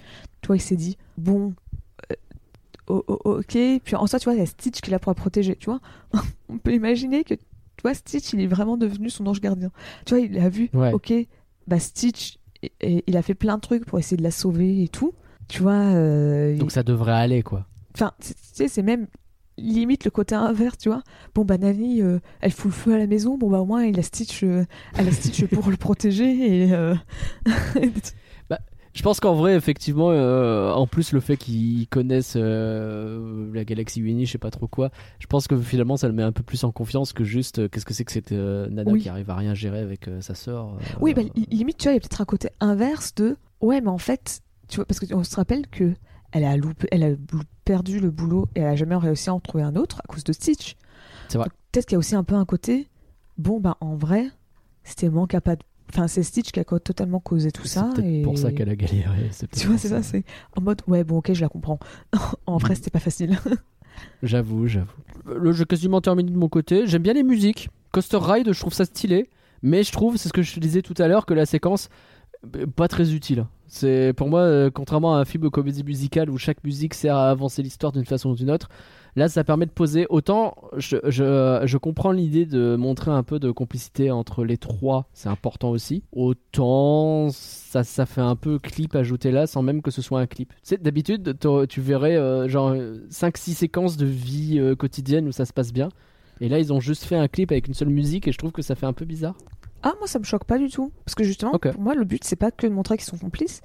Toi, 0.42 0.56
il 0.58 0.62
s'est 0.62 0.76
dit, 0.76 0.98
bon, 1.18 1.54
euh, 2.90 3.02
ok. 3.08 3.58
Puis 3.84 3.96
en 3.96 4.08
soi, 4.08 4.20
tu 4.20 4.26
vois, 4.26 4.34
il 4.34 4.40
y 4.40 4.44
a 4.44 4.46
Stitch 4.46 4.82
qui 4.82 4.92
l'a 4.92 5.00
pour 5.00 5.12
la 5.12 5.16
protéger. 5.16 5.56
Tu 5.56 5.66
vois, 5.70 5.80
on 6.50 6.58
peut 6.58 6.74
imaginer 6.74 7.24
que, 7.24 7.36
tu 7.36 7.42
vois, 7.84 7.94
Stitch, 7.94 8.34
il 8.34 8.42
est 8.42 8.48
vraiment 8.48 8.78
devenu 8.78 9.10
son 9.10 9.26
ange 9.28 9.42
gardien. 9.42 9.72
Tu 10.06 10.16
vois, 10.16 10.24
il 10.24 10.38
a 10.40 10.50
vu, 10.50 10.70
Ouais. 10.74 10.92
ok, 10.94 11.14
bah 11.68 11.80
Stitch, 11.80 12.40
et- 12.64 12.72
et 12.82 13.04
il 13.08 13.16
a 13.18 13.22
fait 13.22 13.36
plein 13.36 13.56
de 13.56 13.62
trucs 13.62 13.86
pour 13.86 14.00
essayer 14.00 14.18
de 14.18 14.24
la 14.24 14.32
sauver 14.32 14.84
et 14.84 14.88
tout. 14.88 15.14
Tu 15.50 15.62
vois, 15.62 15.74
euh, 15.74 16.56
Donc 16.58 16.72
ça 16.72 16.84
devrait 16.84 17.12
aller, 17.12 17.44
quoi. 17.44 17.66
Enfin, 17.96 18.14
c'est- 18.20 18.36
tu 18.36 18.40
sais, 18.54 18.68
c'est 18.70 18.84
même 18.84 19.08
limite 19.58 20.06
le 20.06 20.12
côté 20.12 20.36
inverse, 20.36 20.78
tu 20.78 20.88
vois. 20.90 21.04
Bon, 21.36 21.44
bah, 21.44 21.58
Nani, 21.58 22.02
euh, 22.02 22.20
elle 22.40 22.52
fout 22.52 22.68
le 22.72 22.78
feu 22.78 22.94
à 22.94 22.98
la 22.98 23.08
maison. 23.08 23.38
Bon, 23.38 23.50
bah, 23.50 23.60
au 23.60 23.66
moins, 23.66 23.84
il 23.84 24.00
a 24.00 24.04
Stitch, 24.04 24.44
euh, 24.44 24.64
elle 24.98 25.08
a 25.10 25.12
Stitch 25.12 25.44
pour 25.48 25.70
le 25.70 25.76
protéger. 25.76 26.64
Et, 26.66 26.72
euh, 26.74 26.96
Je 28.96 29.04
pense 29.04 29.20
qu'en 29.20 29.36
vrai, 29.36 29.56
effectivement, 29.56 30.08
en 30.08 30.88
plus 30.88 31.14
le 31.14 31.20
fait 31.20 31.38
qu'ils 31.38 31.88
connaissent 31.90 32.36
la 32.36 33.64
galaxie 33.64 34.02
unie, 34.02 34.26
je 34.26 34.32
sais 34.32 34.38
pas 34.40 34.50
trop 34.50 34.68
quoi, 34.68 34.90
je 35.20 35.28
pense 35.28 35.48
que 35.48 35.56
finalement 35.58 35.96
ça 35.96 36.08
le 36.08 36.14
met 36.14 36.24
un 36.24 36.32
peu 36.32 36.42
plus 36.44 36.64
en 36.64 36.72
confiance 36.72 37.14
que 37.14 37.24
juste 37.24 37.70
qu'est-ce 37.70 37.86
que 37.86 37.94
c'est 37.94 38.04
que 38.04 38.12
cette 38.12 38.32
nana 38.32 38.84
Oui. 38.92 39.02
qui 39.02 39.08
arrive 39.10 39.30
à 39.30 39.36
rien 39.36 39.54
gérer 39.54 39.80
avec 39.80 40.10
sa 40.22 40.34
sœur. 40.34 40.76
Oui, 41.00 41.14
bah, 41.14 41.22
li- 41.22 41.48
limite, 41.52 41.78
tu 41.78 41.84
vois, 41.84 41.92
il 41.94 41.96
y 41.96 41.98
a 41.98 42.02
peut-être 42.02 42.20
un 42.20 42.26
côté 42.26 42.50
inverse 42.60 43.14
de. 43.16 43.38
Ouais, 43.62 43.80
mais 43.80 43.90
en 43.90 44.00
fait, 44.00 44.42
tu 44.70 44.78
vois, 44.78 44.86
parce 44.86 45.00
qu'on 45.00 45.24
se 45.24 45.36
rappelle 45.36 45.68
que 45.68 45.94
elle 46.32 46.46
a, 46.46 46.56
loupé, 46.56 46.88
elle 46.92 47.04
a 47.04 47.10
perdu 47.66 48.00
le 48.00 48.12
boulot 48.12 48.48
et 48.56 48.62
elle 48.62 48.68
a 48.68 48.76
jamais 48.76 48.96
réussi 48.96 49.30
à 49.30 49.34
en 49.34 49.40
trouver 49.40 49.64
un 49.64 49.76
autre 49.76 50.00
à 50.04 50.08
cause 50.08 50.24
de 50.24 50.32
Stitch. 50.32 50.76
C'est 51.28 51.38
vrai. 51.38 51.48
Peut-être 51.72 51.86
qu'il 51.88 51.94
y 51.94 51.98
a 51.98 52.00
aussi 52.00 52.16
un 52.16 52.24
peu 52.24 52.36
un 52.36 52.46
côté. 52.46 52.88
Bon, 53.38 53.60
bah, 53.60 53.78
en 53.82 53.96
vrai, 53.96 54.28
c'était 54.84 55.10
manque 55.10 55.34
à 55.34 55.42
pas 55.42 55.56
de. 55.56 55.64
Enfin, 55.92 56.08
c'est 56.08 56.22
Stitch 56.22 56.52
qui 56.52 56.60
a 56.60 56.64
totalement 56.64 57.20
causé 57.20 57.52
tout 57.52 57.64
c'est 57.64 57.80
ça. 57.80 57.90
peut-être 57.94 58.06
et... 58.06 58.22
pour 58.22 58.38
ça 58.38 58.52
qu'elle 58.52 58.70
a 58.70 58.76
galéré. 58.76 59.30
c'est 59.32 59.50
Tu 59.50 59.68
vois, 59.68 59.78
c'est 59.78 59.88
ça, 59.88 60.04
c'est 60.04 60.24
en 60.56 60.62
mode, 60.62 60.82
ouais, 60.88 61.04
bon, 61.04 61.18
ok, 61.18 61.34
je 61.34 61.42
la 61.42 61.50
comprends. 61.50 61.80
en 62.46 62.58
vrai, 62.58 62.76
c'était 62.76 62.92
pas 62.92 63.00
facile. 63.00 63.40
J'avoue, 64.24 64.68
j'avoue. 64.68 64.94
Le 65.26 65.52
jeu 65.52 65.66
quasiment 65.66 66.00
terminé 66.00 66.32
de 66.32 66.38
mon 66.38 66.48
côté. 66.48 66.88
J'aime 66.88 67.02
bien 67.02 67.14
les 67.14 67.24
musiques. 67.24 67.70
Coaster 67.92 68.20
Ride, 68.22 68.54
je 68.54 68.60
trouve 68.60 68.74
ça 68.74 68.86
stylé. 68.86 69.30
Mais 69.62 69.84
je 69.84 69.92
trouve, 69.92 70.16
c'est 70.16 70.30
ce 70.30 70.34
que 70.34 70.42
je 70.42 70.54
te 70.54 70.60
disais 70.60 70.82
tout 70.82 70.94
à 70.98 71.08
l'heure, 71.08 71.26
que 71.26 71.34
la 71.34 71.46
séquence, 71.46 71.90
pas 72.76 72.88
très 72.88 73.14
utile. 73.14 73.46
C'est 73.68 74.14
pour 74.18 74.30
moi, 74.30 74.42
euh, 74.42 74.72
contrairement 74.72 75.16
à 75.16 75.20
un 75.20 75.26
film 75.26 75.44
de 75.44 75.50
comédie 75.50 75.84
musicale 75.84 76.30
où 76.32 76.38
chaque 76.38 76.64
musique 76.64 76.96
sert 76.96 77.16
à 77.16 77.30
avancer 77.30 77.62
l'histoire 77.62 77.92
d'une 77.92 78.06
façon 78.06 78.32
ou 78.32 78.36
d'une 78.36 78.50
autre, 78.50 78.68
là 79.16 79.30
ça 79.30 79.44
permet 79.44 79.68
de 79.68 79.72
poser. 79.72 80.08
Autant 80.10 80.56
je, 80.76 80.98
je, 81.08 81.62
je 81.64 81.78
comprends 81.78 82.12
l'idée 82.12 82.48
de 82.48 82.76
montrer 82.76 83.12
un 83.12 83.22
peu 83.22 83.38
de 83.38 83.52
complicité 83.52 84.10
entre 84.10 84.44
les 84.44 84.58
trois, 84.58 85.08
c'est 85.14 85.30
important 85.30 85.70
aussi. 85.70 86.04
Autant 86.12 87.30
ça, 87.32 87.84
ça 87.84 88.08
fait 88.08 88.22
un 88.22 88.36
peu 88.36 88.58
clip 88.58 88.96
ajouté 88.96 89.30
là 89.30 89.46
sans 89.46 89.62
même 89.62 89.84
que 89.84 89.92
ce 89.92 90.02
soit 90.02 90.20
un 90.20 90.28
clip. 90.28 90.50
Tu 90.54 90.60
sais, 90.64 90.78
d'habitude, 90.78 91.38
tu 91.70 91.82
verrais 91.82 92.16
euh, 92.16 92.48
genre 92.48 92.74
5-6 92.74 93.54
séquences 93.54 93.98
de 93.98 94.08
vie 94.08 94.58
euh, 94.60 94.76
quotidienne 94.76 95.28
où 95.28 95.32
ça 95.32 95.46
se 95.46 95.54
passe 95.54 95.72
bien. 95.72 95.90
Et 96.42 96.50
là, 96.50 96.60
ils 96.60 96.72
ont 96.72 96.80
juste 96.80 97.04
fait 97.04 97.16
un 97.18 97.28
clip 97.28 97.52
avec 97.52 97.68
une 97.68 97.74
seule 97.74 97.90
musique 97.90 98.28
et 98.28 98.32
je 98.32 98.38
trouve 98.38 98.52
que 98.52 98.62
ça 98.62 98.76
fait 98.76 98.86
un 98.86 98.94
peu 98.94 99.06
bizarre. 99.06 99.36
Ah, 99.84 99.94
moi, 100.00 100.08
ça 100.08 100.20
me 100.20 100.24
choque 100.24 100.44
pas 100.46 100.58
du 100.58 100.70
tout. 100.70 100.92
Parce 101.06 101.16
que 101.16 101.24
justement, 101.24 101.52
pour 101.58 101.80
moi, 101.82 101.96
le 101.96 102.04
but, 102.06 102.24
c'est 102.24 102.36
pas 102.36 102.52
que 102.52 102.68
de 102.68 102.72
montrer 102.74 102.98
qu'ils 102.98 103.06
sont 103.08 103.18
complices. 103.18 103.62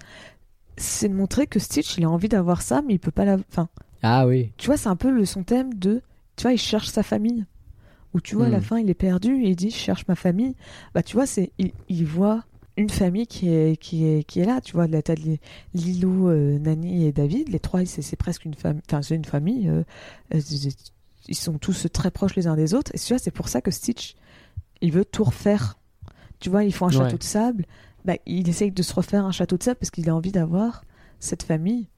C'est 0.77 1.09
de 1.09 1.15
montrer 1.15 1.47
que 1.47 1.59
Stitch, 1.59 1.97
il 1.99 2.05
a 2.05 2.11
envie 2.11 2.29
d'avoir 2.29 2.63
ça, 2.63 2.83
mais 2.87 2.95
il 2.95 2.99
peut 2.99 3.11
pas 3.13 3.25
la. 3.25 3.37
Enfin, 3.51 3.69
Ah 4.03 4.27
oui. 4.27 4.51
tu 4.57 4.67
vois, 4.67 4.77
c'est 4.77 4.89
un 4.89 4.97
peu 4.97 5.11
le, 5.11 5.25
son 5.25 5.43
thème 5.45 5.75
de. 5.75 6.03
Tu 6.37 6.43
vois, 6.43 6.53
il 6.53 6.59
cherche 6.59 6.89
sa 6.89 7.03
famille. 7.05 7.45
Ou 8.13 8.21
tu 8.21 8.35
vois, 8.37 8.47
à 8.47 8.49
la 8.49 8.59
Hmm. 8.59 8.63
fin, 8.63 8.79
il 8.79 8.91
est 8.91 8.95
perdu 8.95 9.43
et 9.45 9.51
il 9.51 9.57
dit 9.57 9.71
Je 9.71 9.77
cherche 9.77 10.07
ma 10.09 10.15
famille. 10.17 10.55
Bah, 10.95 11.03
tu 11.03 11.15
vois, 11.17 11.27
c'est 11.27 11.51
il, 11.59 11.73
il 11.89 12.05
voit 12.07 12.45
une 12.77 12.91
famille 12.91 13.27
qui 13.29 13.49
est, 13.53 13.77
qui 13.77 14.05
est, 14.05 14.25
qui 14.25 14.41
est 14.41 14.45
là. 14.45 14.61
Tu 14.61 14.73
vois, 14.73 14.87
t'as 14.89 15.15
les- 15.15 15.41
Lilo, 15.75 16.29
euh, 16.29 16.59
Nani 16.59 17.07
et 17.07 17.13
David. 17.13 17.49
Les 17.51 17.61
trois, 17.61 17.85
c'est 17.87 18.03
c'est 18.03 18.17
presque 18.17 18.45
une 18.45 18.55
famille. 18.55 18.83
Enfin, 18.89 19.03
c'est 19.03 19.15
une 19.17 19.25
famille. 19.25 19.69
euh, 19.69 19.83
euh, 20.35 20.41
ils 21.29 21.35
sont 21.37 21.59
tous 21.59 21.87
très 21.93 22.11
proches 22.11 22.35
les 22.37 22.47
uns 22.47 22.57
des 22.57 22.75
autres. 22.75 22.91
Et 22.95 22.99
tu 22.99 23.09
vois, 23.13 23.19
c'est 23.19 23.31
pour 23.31 23.49
ça 23.49 23.61
que 23.61 23.71
Stitch, 23.71 24.15
il 24.81 24.93
veut 24.93 25.05
tout 25.05 25.25
refaire. 25.25 25.79
Tu 26.41 26.51
vois, 26.51 26.65
ils 26.65 26.73
font 26.75 26.87
un 26.87 26.89
Ouais. 26.91 26.95
château 26.97 27.17
de 27.19 27.23
sable. 27.23 27.65
Bah, 28.05 28.15
il 28.27 28.49
essaye 28.49 28.71
de 28.71 28.83
se 28.83 28.93
refaire 28.93 29.25
un 29.25 29.33
château 29.33 29.57
de 29.57 29.63
sable 29.63 29.79
parce 29.79 29.91
qu'il 29.91 30.09
a 30.11 30.15
envie 30.15 30.33
d'avoir 30.33 30.85
cette 31.21 31.43
famille. 31.43 31.89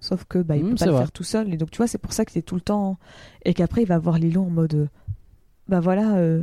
Sauf 0.00 0.24
que 0.24 0.38
bah, 0.38 0.56
il 0.58 0.64
Hmm, 0.64 0.70
peut 0.70 0.74
pas 0.76 0.84
le 0.86 0.92
vrai. 0.92 1.00
faire 1.00 1.12
tout 1.12 1.24
seul. 1.24 1.52
Et 1.54 1.56
donc, 1.56 1.70
tu 1.70 1.78
vois, 1.78 1.86
c'est 1.86 1.96
pour 1.98 2.12
ça 2.12 2.26
qu'il 2.26 2.38
est 2.38 2.42
tout 2.42 2.56
le 2.56 2.60
temps. 2.60 2.98
Et 3.46 3.54
qu'après, 3.54 3.82
il 3.82 3.88
va 3.88 3.98
voir 3.98 4.18
Lilo 4.18 4.42
en 4.42 4.50
mode. 4.50 4.74
euh, 4.74 4.86
Bah 5.66 5.80
voilà, 5.80 6.16
euh, 6.16 6.42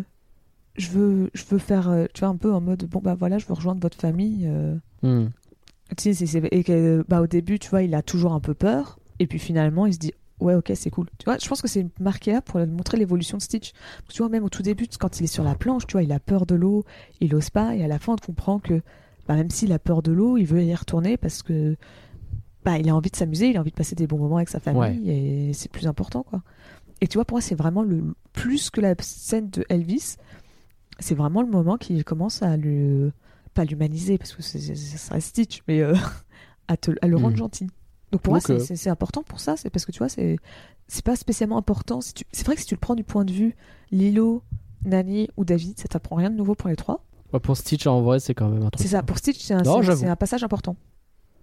je, 0.77 0.89
veux, 0.89 1.30
je 1.35 1.43
veux 1.45 1.59
faire. 1.59 1.88
euh, 1.89 2.05
tu 2.15 2.22
vois, 2.22 2.30
un 2.30 2.38
peu 2.38 2.51
en 2.51 2.59
mode. 2.61 2.85
Bon, 2.85 2.99
bah 2.99 3.13
voilà, 3.13 3.38
je 3.38 3.45
veux 3.45 3.53
rejoindre 3.53 3.80
votre 3.81 3.97
famille. 3.97 4.47
euh. 4.47 4.76
Tu 5.03 6.03
sais, 6.03 6.13
c'est- 6.13 6.26
c'est- 6.26 6.47
et 6.51 6.63
que, 6.63 7.05
bah, 7.07 7.22
au 7.22 7.27
début, 7.27 7.59
tu 7.59 7.69
vois, 7.69 7.84
il 7.84 7.93
a 7.93 8.01
toujours 8.01 8.34
un 8.34 8.39
peu 8.39 8.53
peur. 8.55 8.97
Et 9.19 9.27
puis 9.27 9.38
finalement, 9.38 9.85
il 9.85 9.93
se 9.93 9.99
dit. 9.99 10.13
Ouais, 10.41 10.55
ok, 10.55 10.72
c'est 10.76 10.89
cool. 10.89 11.07
Tu 11.19 11.26
vois, 11.26 11.38
je 11.38 11.47
pense 11.47 11.61
que 11.61 11.68
c'est 11.68 11.88
marqué 11.99 12.34
là 12.34 12.41
pour 12.41 12.59
montrer 12.68 12.97
l'évolution 12.97 13.38
de 13.38 13.41
Stitch. 13.43 13.72
Tu 14.09 14.18
vois, 14.18 14.30
même 14.30 14.43
au 14.43 14.49
tout 14.49 14.63
début, 14.63 14.88
quand 14.99 15.19
il 15.19 15.23
est 15.26 15.27
sur 15.27 15.43
la 15.43 15.55
planche, 15.55 15.85
tu 15.88 15.93
vois, 15.93 16.03
il 16.03 16.11
a 16.11 16.19
peur 16.19 16.45
de 16.45 16.55
l'eau, 16.55 16.84
il 17.19 17.34
ose 17.35 17.49
pas, 17.51 17.76
et 17.76 17.84
à 17.84 17.88
la 17.88 17.99
fin, 17.99 18.13
on 18.13 18.15
comprend 18.18 18.59
que 18.59 18.81
bah, 19.27 19.35
même 19.35 19.49
s'il 19.51 19.72
a 19.72 19.80
peur 19.80 20.01
de 20.01 20.11
l'eau, 20.11 20.38
il 20.38 20.45
veut 20.45 20.63
y 20.63 20.73
retourner 20.76 21.15
parce 21.15 21.43
que 21.43 21.77
bah, 22.65 22.77
il 22.80 22.89
a 22.89 22.95
envie 22.95 23.11
de 23.11 23.15
s'amuser, 23.15 23.49
il 23.49 23.57
a 23.57 23.59
envie 23.59 23.72
de 23.72 23.76
passer 23.76 23.95
des 23.95 24.07
bons 24.07 24.18
moments 24.18 24.38
avec 24.38 24.49
sa 24.49 24.59
famille, 24.59 25.09
et 25.49 25.53
c'est 25.53 25.72
plus 25.72 25.88
important, 25.88 26.23
quoi. 26.23 26.41
Et 27.01 27.07
tu 27.07 27.18
vois, 27.18 27.26
pour 27.26 27.35
moi, 27.35 27.41
c'est 27.41 27.55
vraiment 27.55 27.84
le 27.84 28.13
plus 28.34 28.69
que 28.69 28.81
la 28.81 28.93
scène 28.99 29.49
de 29.49 29.63
Elvis, 29.69 30.18
c'est 30.99 31.15
vraiment 31.15 31.41
le 31.41 31.49
moment 31.49 31.77
qui 31.77 32.03
commence 32.03 32.43
à 32.43 32.57
le 32.57 33.11
pas 33.53 33.65
l'humaniser 33.65 34.18
parce 34.18 34.34
que 34.34 34.41
ça 34.41 35.13
reste 35.13 35.27
Stitch, 35.30 35.61
mais 35.68 35.81
euh, 35.81 35.93
à, 36.68 36.77
te, 36.77 36.91
à 37.01 37.07
le 37.07 37.15
rendre 37.18 37.31
Mhm. 37.31 37.38
gentil. 37.38 37.68
Donc 38.11 38.21
pour 38.21 38.33
moi, 38.33 38.41
Ok. 38.47 38.59
c'est- 38.59 38.89
important 38.89 39.23
pour 39.23 39.39
ça, 39.39 39.55
c'est 39.57 39.69
parce 39.69 39.85
que 39.85 39.91
tu 39.91 39.99
vois, 39.99 40.09
c'est 40.09 40.38
pas 41.03 41.15
spécialement 41.15 41.57
important. 41.57 42.01
Si 42.01 42.13
tu... 42.13 42.25
C'est 42.31 42.45
vrai 42.45 42.55
que 42.55 42.61
si 42.61 42.67
tu 42.67 42.75
le 42.75 42.79
prends 42.79 42.95
du 42.95 43.03
point 43.03 43.23
de 43.23 43.31
vue 43.31 43.55
Lilo, 43.91 44.43
Nani 44.85 45.29
ou 45.38 45.45
David, 45.45 45.79
ça 45.79 45.88
t'apprend 45.88 46.17
rien 46.17 46.29
de 46.29 46.35
nouveau 46.35 46.55
pour 46.55 46.69
les 46.69 46.75
trois. 46.75 47.03
Ouais, 47.33 47.39
pour 47.39 47.55
Stitch, 47.55 47.88
en 47.88 48.01
vrai, 48.01 48.19
c'est 48.19 48.33
quand 48.33 48.49
même 48.49 48.63
un 48.63 48.69
truc. 48.69 48.81
C'est 48.81 48.89
ça, 48.89 49.03
pour 49.03 49.17
Stitch, 49.17 49.39
c'est 49.39 49.53
un, 49.53 50.15
passage 50.15 50.43
important. 50.43 50.75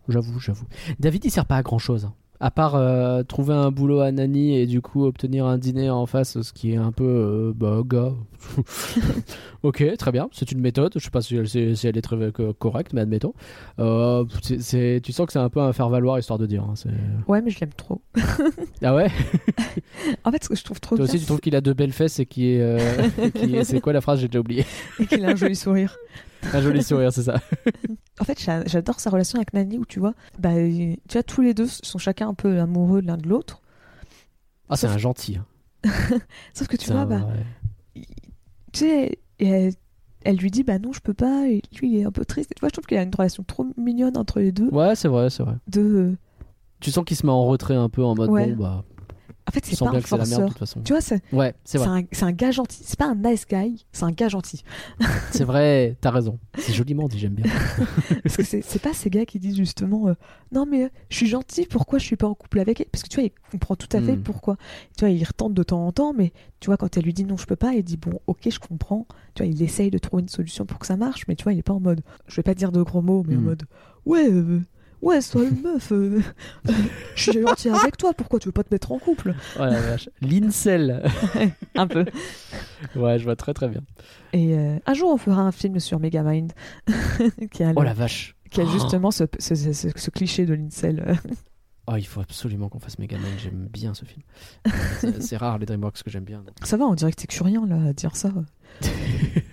J'avoue, 0.09 0.39
j'avoue. 0.39 0.66
David, 0.99 1.24
il 1.24 1.31
sert 1.31 1.47
pas 1.47 1.57
à 1.57 1.62
grand 1.62 1.78
chose. 1.78 2.11
À 2.40 2.52
part 2.52 2.77
euh, 2.77 3.24
trouver 3.24 3.52
un 3.55 3.73
boulot 3.73 3.98
à 3.98 4.12
Nani 4.12 4.56
et 4.56 4.66
du 4.66 4.81
coup 4.81 5.05
obtenir 5.05 5.44
un 5.47 5.59
dîner 5.59 5.90
en 5.90 6.06
face, 6.06 6.40
ce 6.40 6.52
qui 6.52 6.73
est 6.73 6.77
un 6.77 6.93
peu. 6.93 7.05
euh, 7.05 7.52
bah, 7.52 7.81
gars. 7.85 8.12
ok, 9.65 9.85
très 9.98 10.12
bien, 10.12 10.28
c'est 10.32 10.52
une 10.52 10.60
méthode. 10.60 10.93
Je 10.94 11.01
sais 11.01 11.10
pas 11.10 11.20
si 11.20 11.36
elle, 11.36 11.48
si 11.48 11.77
si 11.77 11.86
elle 11.89 11.97
est 11.98 12.02
très 12.02 12.15
euh, 12.16 12.52
correcte, 12.56 12.93
mais 12.93 13.01
admettons. 13.01 13.35
Euh, 13.81 14.24
c'est- 14.60 15.01
tu 15.02 15.12
sens 15.12 15.27
que 15.27 15.32
c'est 15.32 15.39
un 15.40 15.48
peu 15.48 15.60
un 15.60 15.73
faire-valoir 15.73 16.19
histoire 16.19 16.39
de 16.39 16.47
dire. 16.47 16.62
hein, 16.62 16.74
Ouais, 17.27 17.43
mais 17.43 17.51
je 17.51 17.59
l'aime 17.60 17.73
trop. 17.77 18.01
ah 18.82 18.94
ouais? 18.94 19.09
En 20.24 20.31
fait, 20.31 20.44
ce 20.44 20.48
que 20.48 20.55
je 20.55 20.62
trouve 20.62 20.81
trop 20.81 20.97
Toi 20.97 21.05
bien, 21.06 21.12
aussi, 21.12 21.20
tu 21.20 21.27
trouves 21.27 21.40
qu'il 21.40 21.56
a 21.56 21.60
de 21.60 21.73
belles 21.73 21.93
fesses 21.93 22.20
et 22.20 22.27
qui 22.27 22.51
est. 22.52 23.65
c'est 23.65 23.81
quoi 23.81 23.93
la 23.93 24.01
phrase? 24.01 24.20
J'ai 24.20 24.28
déjà 24.28 24.40
oublié. 24.40 24.65
c'est 24.97 25.06
qu'il 25.06 25.24
a 25.24 25.31
un 25.31 25.36
joli 25.36 25.56
sourire. 25.56 25.97
Un 26.52 26.60
joli 26.60 26.82
sourire, 26.82 27.12
c'est 27.12 27.23
ça. 27.24 27.40
En 28.20 28.24
fait, 28.24 28.40
j'a- 28.40 28.65
j'adore 28.66 29.01
sa 29.01 29.10
relation 29.10 29.36
avec 29.39 29.52
Nani 29.55 29.78
où 29.78 29.85
tu 29.85 29.98
vois, 30.01 30.15
bah, 30.39 30.51
tu 30.55 30.98
vois, 31.12 31.23
tous 31.23 31.40
les 31.43 31.55
deux 31.55 31.66
sont 31.66 31.98
chacun 31.98 32.28
un 32.28 32.35
peu 32.35 32.60
amoureux 32.60 33.01
l'un 33.01 33.16
de 33.16 33.28
l'autre. 33.28 33.60
Ah, 34.69 34.77
c'est 34.77 34.86
Sauf- 34.86 34.94
un 34.97 34.98
gentil. 34.98 35.36
hein. 35.36 35.47
Sauf 36.55 36.69
que 36.69 36.77
tu 36.77 36.90
vois, 36.93 37.05
bah, 37.06 37.27
tu 38.73 38.81
sais, 38.81 39.19
elle 39.40 40.36
lui 40.36 40.51
dit 40.51 40.65
bah 40.65 40.78
non 40.78 40.93
je 40.93 41.01
peux 41.01 41.15
pas 41.15 41.47
et 41.48 41.62
lui 41.81 41.93
il 41.93 41.98
est 42.01 42.05
un 42.05 42.10
peu 42.12 42.24
triste. 42.24 42.51
Et 42.51 42.55
tu 42.55 42.60
vois 42.60 42.69
je 42.69 42.73
trouve 42.73 42.86
qu'il 42.86 42.97
y 42.97 43.01
a 43.01 43.02
une 43.05 43.15
relation 43.15 43.43
trop 43.44 43.66
mignonne 43.77 44.16
entre 44.16 44.40
les 44.40 44.52
deux. 44.52 44.69
Ouais, 44.70 44.94
c'est 44.97 45.09
vrai, 45.09 45.31
c'est 45.31 45.43
vrai. 45.43 45.55
De 45.69 45.81
euh, 45.81 46.16
Tu 46.81 46.90
sens 46.90 47.05
qu'il 47.05 47.16
se 47.16 47.24
met 47.24 47.32
en 47.32 47.47
retrait 47.47 47.77
un 47.77 47.89
peu 47.89 48.05
en 48.05 48.15
mode 48.15 48.31
Ouais. 48.31 48.52
bon 48.52 48.62
bah. 48.62 48.85
En 49.49 49.51
fait 49.51 49.65
c'est 49.66 49.79
pas 49.79 49.87
un 49.89 49.93
merde 49.93 50.03
de 50.03 50.07
forceur. 50.07 50.49
toute 50.49 50.59
façon. 50.59 50.81
Tu 50.83 50.93
vois 50.93 51.01
c'est 51.01 51.23
Ouais, 51.33 51.55
c'est 51.65 51.79
un, 51.81 52.03
c'est 52.12 52.25
un 52.25 52.33
gars 52.33 52.51
gentil. 52.51 52.83
C'est 52.85 52.99
pas 52.99 53.07
un 53.07 53.15
nice 53.15 53.47
guy, 53.49 53.85
c'est 53.93 54.05
un 54.05 54.12
gars 54.12 54.29
gentil. 54.29 54.62
C'est 55.31 55.45
vrai, 55.45 55.97
t'as 56.01 56.11
raison. 56.11 56.39
C'est 56.59 56.73
joliment 56.73 57.07
dit, 57.09 57.19
j'aime 57.19 57.35
bien. 57.35 57.45
Parce 58.23 58.37
que 58.37 58.43
c'est 58.43 58.62
c'est 58.62 58.79
pas 58.81 58.93
ces 58.93 59.11
gars 59.11 59.25
qui 59.27 59.39
disent 59.39 59.57
justement 59.57 60.09
euh, 60.09 60.15
non 60.53 60.66
mais 60.66 60.85
euh, 60.85 60.89
je 61.11 61.16
suis 61.16 61.27
gentil 61.27 61.66
pourquoi 61.66 61.99
je 61.99 62.05
suis 62.05 62.16
pas 62.16 62.27
en 62.27 62.35
couple 62.35 62.61
avec 62.61 62.81
elle? 62.81 62.87
Parce 62.93 63.03
que 63.03 63.09
tu 63.09 63.16
vois 63.20 63.25
il 63.25 63.51
comprend 63.51 63.77
tout 63.77 63.89
à 63.97 64.01
fait 64.01 64.16
Hmm. 64.16 64.23
pourquoi 64.23 64.57
tu 64.97 65.05
vois 65.05 65.11
il 65.11 65.23
retente 65.25 65.55
de 65.55 65.62
temps 65.62 65.87
en 65.87 65.93
temps 65.93 66.12
mais 66.16 66.33
tu 66.61 66.66
vois 66.66 66.77
quand 66.77 66.97
elle 66.97 67.05
lui 67.05 67.12
dit 67.15 67.25
non 67.25 67.37
je 67.37 67.47
peux 67.47 67.57
pas 67.57 67.73
il 67.75 67.83
dit 67.85 67.97
bon 67.97 68.20
ok 68.27 68.49
je 68.51 68.59
comprends 68.59 69.07
tu 69.35 69.43
vois 69.43 69.53
il 69.53 69.62
essaye 69.62 69.91
de 69.91 69.99
trouver 69.99 70.23
une 70.23 70.29
solution 70.29 70.65
pour 70.66 70.79
que 70.79 70.87
ça 70.87 70.97
marche 70.97 71.25
mais 71.29 71.37
tu 71.37 71.45
vois 71.45 71.53
il 71.53 71.59
est 71.59 71.62
pas 71.62 71.73
en 71.75 71.81
mode 71.81 72.01
je 72.27 72.37
vais 72.37 72.43
pas 72.43 72.55
dire 72.55 72.73
de 72.73 72.83
gros 72.83 73.03
mots 73.03 73.25
mais 73.27 73.37
en 73.37 73.41
Hmm. 73.41 73.45
mode 73.45 73.62
ouais 74.07 74.29
euh, 74.31 74.61
ouais 75.03 75.20
sois 75.20 75.45
une 75.45 75.61
meuf 75.62 75.93
euh, 75.93 76.20
euh, 76.69 76.73
je 77.15 77.31
suis 77.31 77.41
gentil 77.43 77.69
avec 77.70 77.97
toi 77.97 78.12
pourquoi 78.15 78.39
tu 78.39 78.49
veux 78.49 78.53
pas 78.53 78.65
te 78.65 78.73
mettre 78.75 78.93
en 78.93 78.99
couple? 78.99 79.35
Oh 79.57 79.61
la 79.65 79.81
vache. 79.81 80.09
L'incel. 80.20 81.03
un 81.75 81.87
peu 81.87 82.05
Ouais, 82.97 83.19
je 83.19 83.25
vois 83.25 83.37
très 83.37 83.55
très 83.55 83.69
bien. 83.69 83.81
et 84.33 84.57
euh, 84.57 84.79
un 84.87 84.95
jour 84.95 85.11
on 85.12 85.16
fera 85.19 85.43
un 85.43 85.53
film 85.53 85.79
sur 85.81 86.01
Megamind 86.01 86.53
qui 87.53 87.62
a, 87.62 87.69
le- 87.69 87.75
Oh 87.77 87.83
la 87.83 87.95
vache. 87.95 88.35
qui 88.51 88.61
a 88.61 88.65
Oh. 88.65 88.70
justement 88.73 89.11
ce, 89.11 89.25
ce- 89.39 89.55
ce- 89.55 89.73
ce- 89.73 89.89
ce 89.95 90.11
cliché 90.11 90.47
de 90.47 90.55
l'incel 90.55 91.05
euh, 91.07 91.15
Oh, 91.91 91.97
il 91.97 92.07
faut 92.07 92.20
absolument 92.20 92.69
qu'on 92.69 92.81
fasse 92.81 92.99
Megaman, 92.99 93.31
j'aime 93.39 93.66
bien 93.73 93.95
ce 93.95 94.05
film. 94.05 94.20
C'est- 95.01 95.23
C'est 95.23 95.37
rare 95.39 95.57
les 95.57 95.65
DreamWorks 95.65 96.03
que 96.03 96.11
j'aime 96.11 96.25
bien. 96.25 96.45
Ça 96.62 96.77
va, 96.77 96.85
on 96.85 96.95
dirait 96.95 97.11
que 97.12 97.16
t'es 97.16 97.27
curien 97.27 97.65
là 97.66 97.83
à 97.83 97.93
dire 97.95 98.15
ça. 98.15 98.31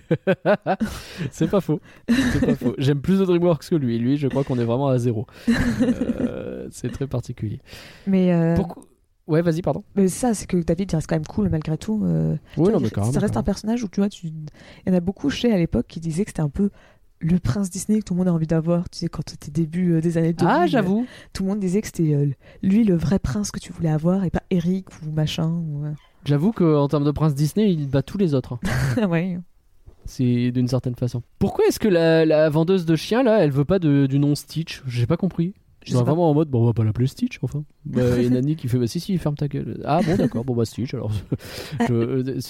c'est 1.30 1.48
pas 1.50 1.60
faux. 1.60 1.80
C'est 2.08 2.46
pas 2.46 2.54
faux. 2.54 2.74
J'aime 2.78 3.00
plus 3.00 3.18
de 3.18 3.24
DreamWorks 3.24 3.68
que 3.68 3.74
lui. 3.74 3.98
Lui, 3.98 4.16
je 4.16 4.28
crois 4.28 4.44
qu'on 4.44 4.58
est 4.58 4.64
vraiment 4.64 4.88
à 4.88 4.98
zéro. 4.98 5.26
Euh, 5.48 6.68
c'est 6.70 6.90
très 6.90 7.06
particulier. 7.06 7.60
Mais, 8.06 8.32
euh, 8.32 8.54
Pourquoi 8.54 8.84
Ouais, 9.26 9.42
vas-y, 9.42 9.60
pardon. 9.60 9.82
mais 9.96 10.06
ça, 10.06 10.34
c'est 10.34 10.46
que 10.46 10.56
David, 10.56 10.92
il 10.92 10.94
reste 10.94 11.08
quand 11.08 11.16
même 11.16 11.26
cool 11.26 11.48
malgré 11.48 11.76
tout. 11.76 12.00
euh, 12.04 12.36
non, 12.56 12.78
mais 12.78 12.88
ça 12.88 13.18
reste 13.18 13.36
un 13.36 13.42
personnage 13.42 13.82
où 13.82 13.88
tu 13.88 14.00
vois, 14.00 14.08
tu... 14.08 14.28
il 14.28 14.32
y 14.86 14.90
en 14.90 14.94
a 14.94 15.00
beaucoup 15.00 15.30
chez 15.30 15.52
à 15.52 15.56
l'époque 15.58 15.86
qui 15.88 15.98
disaient 15.98 16.24
que 16.24 16.30
c'était 16.30 16.42
un 16.42 16.48
peu 16.48 16.70
le 17.18 17.38
prince 17.40 17.68
Disney 17.70 17.98
que 17.98 18.04
tout 18.04 18.14
le 18.14 18.18
monde 18.18 18.28
a 18.28 18.32
envie 18.32 18.46
d'avoir. 18.46 18.88
Tu 18.88 18.98
sais, 18.98 19.08
quand 19.08 19.28
c'était 19.28 19.50
début 19.50 19.94
euh, 19.94 20.00
des 20.00 20.16
années 20.16 20.32
2000. 20.32 20.54
Ah, 20.56 20.66
j'avoue. 20.68 21.06
Tout 21.32 21.42
le 21.42 21.48
monde 21.48 21.58
disait 21.58 21.80
que 21.80 21.88
c'était 21.88 22.36
lui 22.62 22.84
le 22.84 22.94
vrai 22.94 23.18
prince 23.18 23.50
que 23.50 23.58
tu 23.58 23.72
voulais 23.72 23.90
avoir 23.90 24.22
et 24.24 24.30
pas 24.30 24.42
Eric 24.50 24.86
ou 25.02 25.10
machin. 25.10 25.48
Ou... 25.48 25.86
euh. 26.26 26.28
J'avoue 26.30 26.52
qu'en 26.52 26.88
termes 26.88 27.04
de 27.04 27.10
prince 27.10 27.34
Disney, 27.34 27.72
il 27.72 27.88
bat 27.88 28.02
tous 28.02 28.18
les 28.18 28.34
autres. 28.34 28.58
hein. 28.98 29.06
ouais. 29.08 29.38
C'est 30.04 30.52
d'une 30.52 30.68
certaine 30.68 30.94
façon. 30.94 31.22
Pourquoi 31.38 31.64
est-ce 31.66 31.80
que 31.80 31.88
la, 31.88 32.24
la 32.24 32.48
vendeuse 32.48 32.86
de 32.86 32.94
chiens, 32.94 33.22
là, 33.24 33.38
elle 33.44 33.50
veut 33.50 33.64
pas 33.64 33.78
de- 33.78 34.06
du 34.06 34.18
nom 34.18 34.34
Stitch? 34.34 34.82
J'ai 34.86 35.06
pas 35.06 35.16
compris. 35.16 35.54
Je 35.84 35.96
vraiment 35.96 36.28
en 36.30 36.34
mode, 36.34 36.48
bon, 36.48 36.62
on 36.62 36.66
va 36.66 36.72
pas 36.72 36.82
l'appeler 36.82 37.06
Stitch, 37.06 37.38
enfin. 37.42 37.62
Bah, 37.84 38.02
et 38.20 38.28
Nani 38.28 38.56
qui 38.56 38.66
fait, 38.66 38.76
bah 38.78 38.88
si, 38.88 38.98
si, 38.98 39.16
ferme 39.18 39.36
ta 39.36 39.46
gueule. 39.46 39.80
Ah 39.84 40.00
bon, 40.04 40.16
d'accord, 40.16 40.44
bon, 40.44 40.54
bah 40.56 40.64
Stitch, 40.64 40.94
alors. 40.94 41.12
Je- 41.88 41.92
euh, 41.92 42.40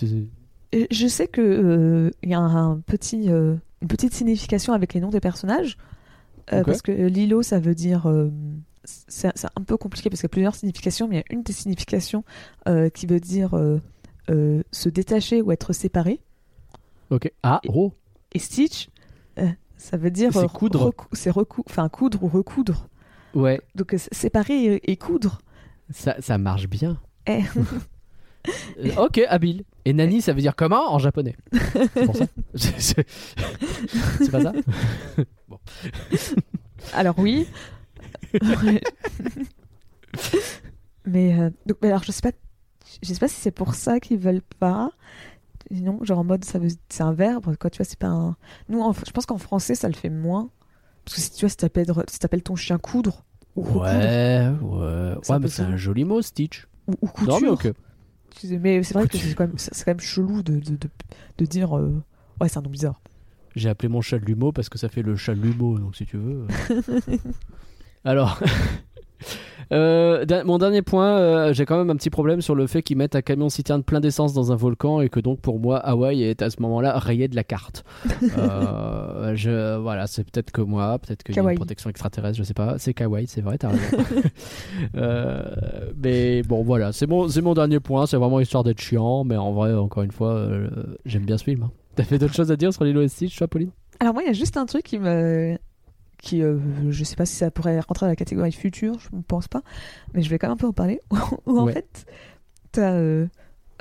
Et 0.73 0.87
Je 0.91 1.07
sais 1.07 1.29
que 1.29 1.41
euh, 1.43 2.11
il 2.23 2.31
y 2.31 2.35
a 2.35 2.41
un 2.41 2.79
petit, 2.81 3.31
euh, 3.31 3.57
une 3.83 3.89
petite 3.89 4.15
signification 4.15 4.73
avec 4.73 4.95
les 4.95 5.01
noms 5.01 5.11
des 5.11 5.21
personnages. 5.21 5.77
euh. 6.53 6.63
Parce 6.65 6.81
que 6.81 6.93
Lilo, 6.93 7.43
ça 7.43 7.59
veut 7.59 7.75
dire. 7.75 8.07
C'est 8.87 9.29
un 9.57 9.63
peu 9.63 9.77
compliqué 9.77 10.09
parce 10.11 10.21
qu'il 10.21 10.27
y 10.29 10.31
a 10.31 10.35
plusieurs 10.35 10.55
significations, 10.55 11.09
mais 11.09 11.17
il 11.17 11.19
y 11.19 11.23
a 11.23 11.35
une 11.35 11.43
des 11.43 11.53
significations 11.53 12.25
euh, 12.69 12.89
qui 12.89 13.07
veut 13.07 13.21
dire 13.21 13.55
euh, 13.55 13.81
euh, 14.31 14.63
se 14.73 14.89
détacher 14.89 15.43
ou 15.43 15.53
être 15.53 15.73
séparé. 15.73 16.21
Ok. 17.11 17.31
Ah, 17.43 17.61
oh 17.69 17.93
Et 18.33 18.39
Stitch, 18.39 18.89
ça 19.77 19.97
veut 19.97 20.11
dire. 20.11 20.33
C'est 20.33 20.49
coudre. 20.49 20.93
C'est 21.13 21.31
enfin, 21.69 21.89
coudre 21.89 22.23
ou 22.25 22.29
recoudre. 22.29 22.89
Ouais, 23.35 23.61
Donc 23.75 23.95
séparer 24.13 24.65
et, 24.77 24.93
et 24.93 24.97
coudre. 24.97 25.41
ça, 25.91 26.17
ça 26.21 26.39
marche 26.39 26.69
bien. 26.69 26.99
Eh. 27.27 27.43
Ok, 28.97 29.21
habile. 29.29 29.65
Et 29.85 29.93
Nani, 29.93 30.23
ça 30.23 30.33
veut 30.33 30.41
dire 30.41 30.55
comment 30.55 30.93
en 30.95 31.01
japonais? 31.01 31.35
C'est 31.53 32.07
pour 32.07 32.17
ça 32.17 32.27
C'est- 32.55 32.79
C'est 32.81 33.07
c'est 34.21 34.31
pas 34.31 34.41
ça? 34.41 34.53
Alors 36.95 37.19
oui. 37.19 37.47
Ouais. 38.43 38.81
mais 41.07 41.39
euh, 41.39 41.51
donc, 41.67 41.79
mais 41.83 41.89
alors 41.89 42.03
je 42.03 42.13
sais 42.13 42.23
pas, 42.23 42.33
je 43.03 43.13
sais 43.13 43.19
pas 43.21 43.29
si 43.29 43.41
c'est 43.41 43.51
pour 43.51 43.75
ça 43.75 44.01
qu'ils 44.01 44.19
veulent 44.19 44.43
pas. 44.59 44.91
Non, 45.71 45.99
genre 46.05 46.21
en 46.21 46.25
mode 46.25 46.45
ça 46.45 46.59
veut, 46.59 46.69
c'est 46.89 47.03
un 47.03 47.13
verbe 47.13 47.57
quoi. 47.57 47.71
Tu 47.71 47.79
vois, 47.79 47.85
c'est 47.87 47.99
pas 47.99 48.07
un. 48.09 48.37
Nous, 48.69 48.81
en- 48.81 48.93
je 48.93 49.11
pense 49.13 49.27
qu'en 49.27 49.39
français 49.39 49.75
ça 49.75 49.89
le 49.89 49.95
fait 49.95 50.11
moins. 50.11 50.51
Parce 51.05 51.17
que 51.17 51.21
si 51.23 51.31
tu 51.33 51.41
vois, 51.41 51.49
si 51.51 51.57
t'appelles, 51.57 51.87
si 52.09 52.19
t'appelles 52.19 52.43
ton 52.43 52.57
chien 52.57 52.79
coudre 52.79 53.25
ou 53.57 53.63
recoudre, 53.63 53.83
Ouais, 53.83 54.49
ouais. 54.61 55.15
Ouais, 55.29 55.39
mais 55.41 55.49
c'est 55.49 55.63
un 55.63 55.77
joli 55.77 56.05
mot, 56.05 56.21
Stitch. 56.23 56.67
ou, 56.89 56.93
ou 57.03 57.07
couture. 57.07 57.41
Non, 57.41 57.41
mais 58.61 58.83
c'est 58.83 58.93
vrai 58.95 59.09
que 59.09 59.17
c'est 59.17 59.35
quand 59.35 59.47
même, 59.47 59.57
c'est 59.59 59.85
quand 59.85 59.91
même 59.93 60.01
chelou 60.01 60.43
de, 60.43 60.57
de, 60.59 60.77
de, 60.77 60.89
de 61.39 61.45
dire. 61.47 61.77
euh, 61.77 62.03
Ouais, 62.41 62.49
c'est 62.49 62.59
un 62.59 62.63
nom 62.63 62.71
bizarre. 62.71 63.01
J'ai 63.55 63.71
appelé 63.71 63.89
mon 63.89 64.03
chat 64.03 64.19
Lumeau 64.19 64.53
parce 64.53 64.69
que 64.69 64.77
ça 64.79 64.89
fait 64.91 65.01
le 65.03 65.17
chat 65.17 65.33
Lumeau, 65.35 65.79
donc 65.79 65.97
si 65.97 66.05
tu 66.05 66.19
veux. 66.19 66.47
Alors, 68.07 68.39
euh, 69.73 70.25
mon 70.45 70.59
dernier 70.59 70.81
point, 70.83 71.19
euh, 71.19 71.53
j'ai 71.53 71.67
quand 71.67 71.77
même 71.77 71.91
un 71.91 71.97
petit 71.97 72.09
problème 72.09 72.41
sur 72.41 72.55
le 72.55 72.69
fait 72.69 72.83
qu'ils 72.83 72.97
mettent 72.97 73.17
un 73.17 73.21
camion 73.21 73.49
citerne 73.49 73.83
plein 73.83 73.99
d'essence 73.99 74.33
dans 74.33 74.53
un 74.53 74.55
volcan 74.55 75.01
et 75.01 75.09
que 75.09 75.19
donc 75.19 75.41
pour 75.41 75.59
moi 75.59 75.79
Hawaï 75.79 76.23
est 76.23 76.41
à 76.41 76.51
ce 76.51 76.63
moment-là 76.63 76.97
rayé 77.01 77.27
de 77.27 77.35
la 77.35 77.43
carte. 77.43 77.85
Euh, 78.39 79.35
je, 79.35 79.77
voilà, 79.79 80.07
c'est 80.07 80.23
peut-être 80.23 80.51
que 80.53 80.61
moi, 80.61 80.99
peut-être 80.99 81.23
qu'il 81.23 81.35
y 81.35 81.39
a 81.39 81.43
une 81.43 81.57
protection 81.57 81.91
extraterrestre, 81.91 82.37
je 82.39 82.43
sais 82.45 82.55
pas. 82.55 82.79
C'est 82.79 82.95
kawaii, 82.95 83.27
c'est 83.27 83.41
vrai, 83.41 83.59
t'as 83.59 83.69
raison. 83.71 84.05
Mais 85.97 86.43
bon, 86.43 86.63
voilà, 86.63 86.93
c'est 86.93 87.07
mon, 87.07 87.27
mon 87.43 87.55
dernier 87.55 87.81
point. 87.81 88.07
C'est 88.07 88.17
vraiment 88.19 88.39
histoire 88.39 88.63
d'être 88.63 88.81
chiant, 88.81 89.25
mais 89.25 89.37
en 89.37 89.53
vrai, 89.53 89.73
encore 89.75 90.03
une 90.03 90.13
fois, 90.13 90.49
j'aime 91.07 91.25
bien 91.25 91.39
ce 91.39 91.45
film. 91.45 91.65
hein. 91.65 91.71
T'as 91.97 92.05
fait 92.05 92.19
d'autres 92.19 92.35
choses 92.35 92.53
à 92.53 92.57
dire 92.57 92.73
sur 92.73 92.85
Lilo 92.85 93.01
et 93.01 93.09
Stitch, 93.09 93.37
toi, 93.37 93.49
Pauline? 93.49 93.71
Alors 94.01 94.13
moi, 94.13 94.23
il 94.23 94.27
y 94.27 94.31
a 94.31 94.35
juste 94.35 94.57
un 94.57 94.67
truc 94.67 94.83
qui 94.85 94.99
me... 94.99 95.57
Qui, 96.19 96.43
euh, 96.43 96.59
je 96.91 97.05
sais 97.05 97.15
pas 97.17 97.27
si 97.27 97.37
ça 97.37 97.51
pourrait 97.51 97.79
rentrer 97.81 98.07
dans 98.07 98.11
la 98.11 98.17
catégorie 98.17 98.53
future, 98.53 98.99
je 98.99 99.09
ne 99.15 99.23
pense 99.23 99.49
pas, 99.49 99.63
mais 100.15 100.23
je 100.23 100.31
vais 100.31 100.39
quand 100.39 100.47
même 100.49 100.55
un 100.55 100.57
peu 100.57 100.67
en 100.67 100.73
parler. 100.73 101.01
Où 101.47 101.59
en 101.59 101.65
Ouais. 101.67 101.73
fait, 101.75 102.07
t'as... 102.73 102.93
Euh, 102.95 103.27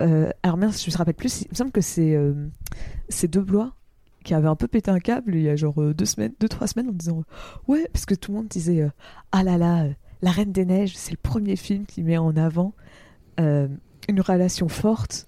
euh, 0.02 0.30
alors 0.44 0.58
mince, 0.58 0.84
je 0.86 0.92
me 0.92 0.98
rappelle 0.98 1.14
plus, 1.14 1.44
il 1.44 1.48
me 1.52 1.56
semble 1.56 1.72
que 1.72 1.80
c'est 1.82 2.14
euh, 2.16 2.34
c'est 3.08 3.30
deux 3.30 3.42
Blois 3.42 3.74
qui 4.26 4.34
avaient 4.34 4.50
un 4.50 4.56
peu 4.58 4.68
pété 4.68 4.92
un 4.92 5.00
câble 5.00 5.36
il 5.36 5.44
y 5.44 5.50
a 5.50 5.56
genre 5.56 5.82
euh, 5.82 5.94
deux 5.94 6.04
semaines, 6.06 6.34
deux, 6.40 6.50
trois 6.50 6.68
semaines 6.68 6.90
en 6.90 6.94
disant 6.94 7.20
euh, 7.20 7.24
Ouais, 7.70 7.88
parce 7.94 8.06
que 8.06 8.14
tout 8.16 8.32
le 8.32 8.38
monde 8.40 8.48
disait 8.50 8.86
Ah 9.32 9.44
là 9.44 9.58
là, 9.58 9.86
La 10.22 10.32
Reine 10.32 10.52
des 10.52 10.66
Neiges, 10.66 10.98
c'est 10.98 11.12
le 11.12 11.18
premier 11.18 11.56
film 11.56 11.86
qui 11.86 12.04
met 12.04 12.18
en 12.18 12.36
avant 12.36 12.74
une 13.38 14.22
relation 14.22 14.68
forte 14.68 15.28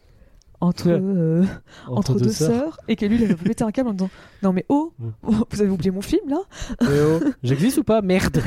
entre... 0.59 0.87
Euh, 0.89 1.45
entre, 1.87 2.19
deux, 2.19 2.29
sœurs. 2.29 2.79
et 2.87 2.95
que 2.95 3.05
lui 3.05 3.15
il 3.17 3.23
avait 3.23 3.35
pété 3.35 3.63
un 3.63 3.71
câble 3.71 3.89
en 3.89 3.93
disant 3.93 4.09
non 4.43 4.53
mais 4.53 4.65
oh, 4.69 4.93
Mm. 4.99 5.09
oh, 5.27 5.33
vous 5.51 5.61
avez 5.61 5.69
oublié 5.69 5.91
mon 5.91 6.01
film 6.01 6.27
là? 6.29 6.39
Oh, 6.81 7.19
J'existe 7.43 7.77
ou 7.77 7.83
pas? 7.83 8.01
Merde 8.01 8.41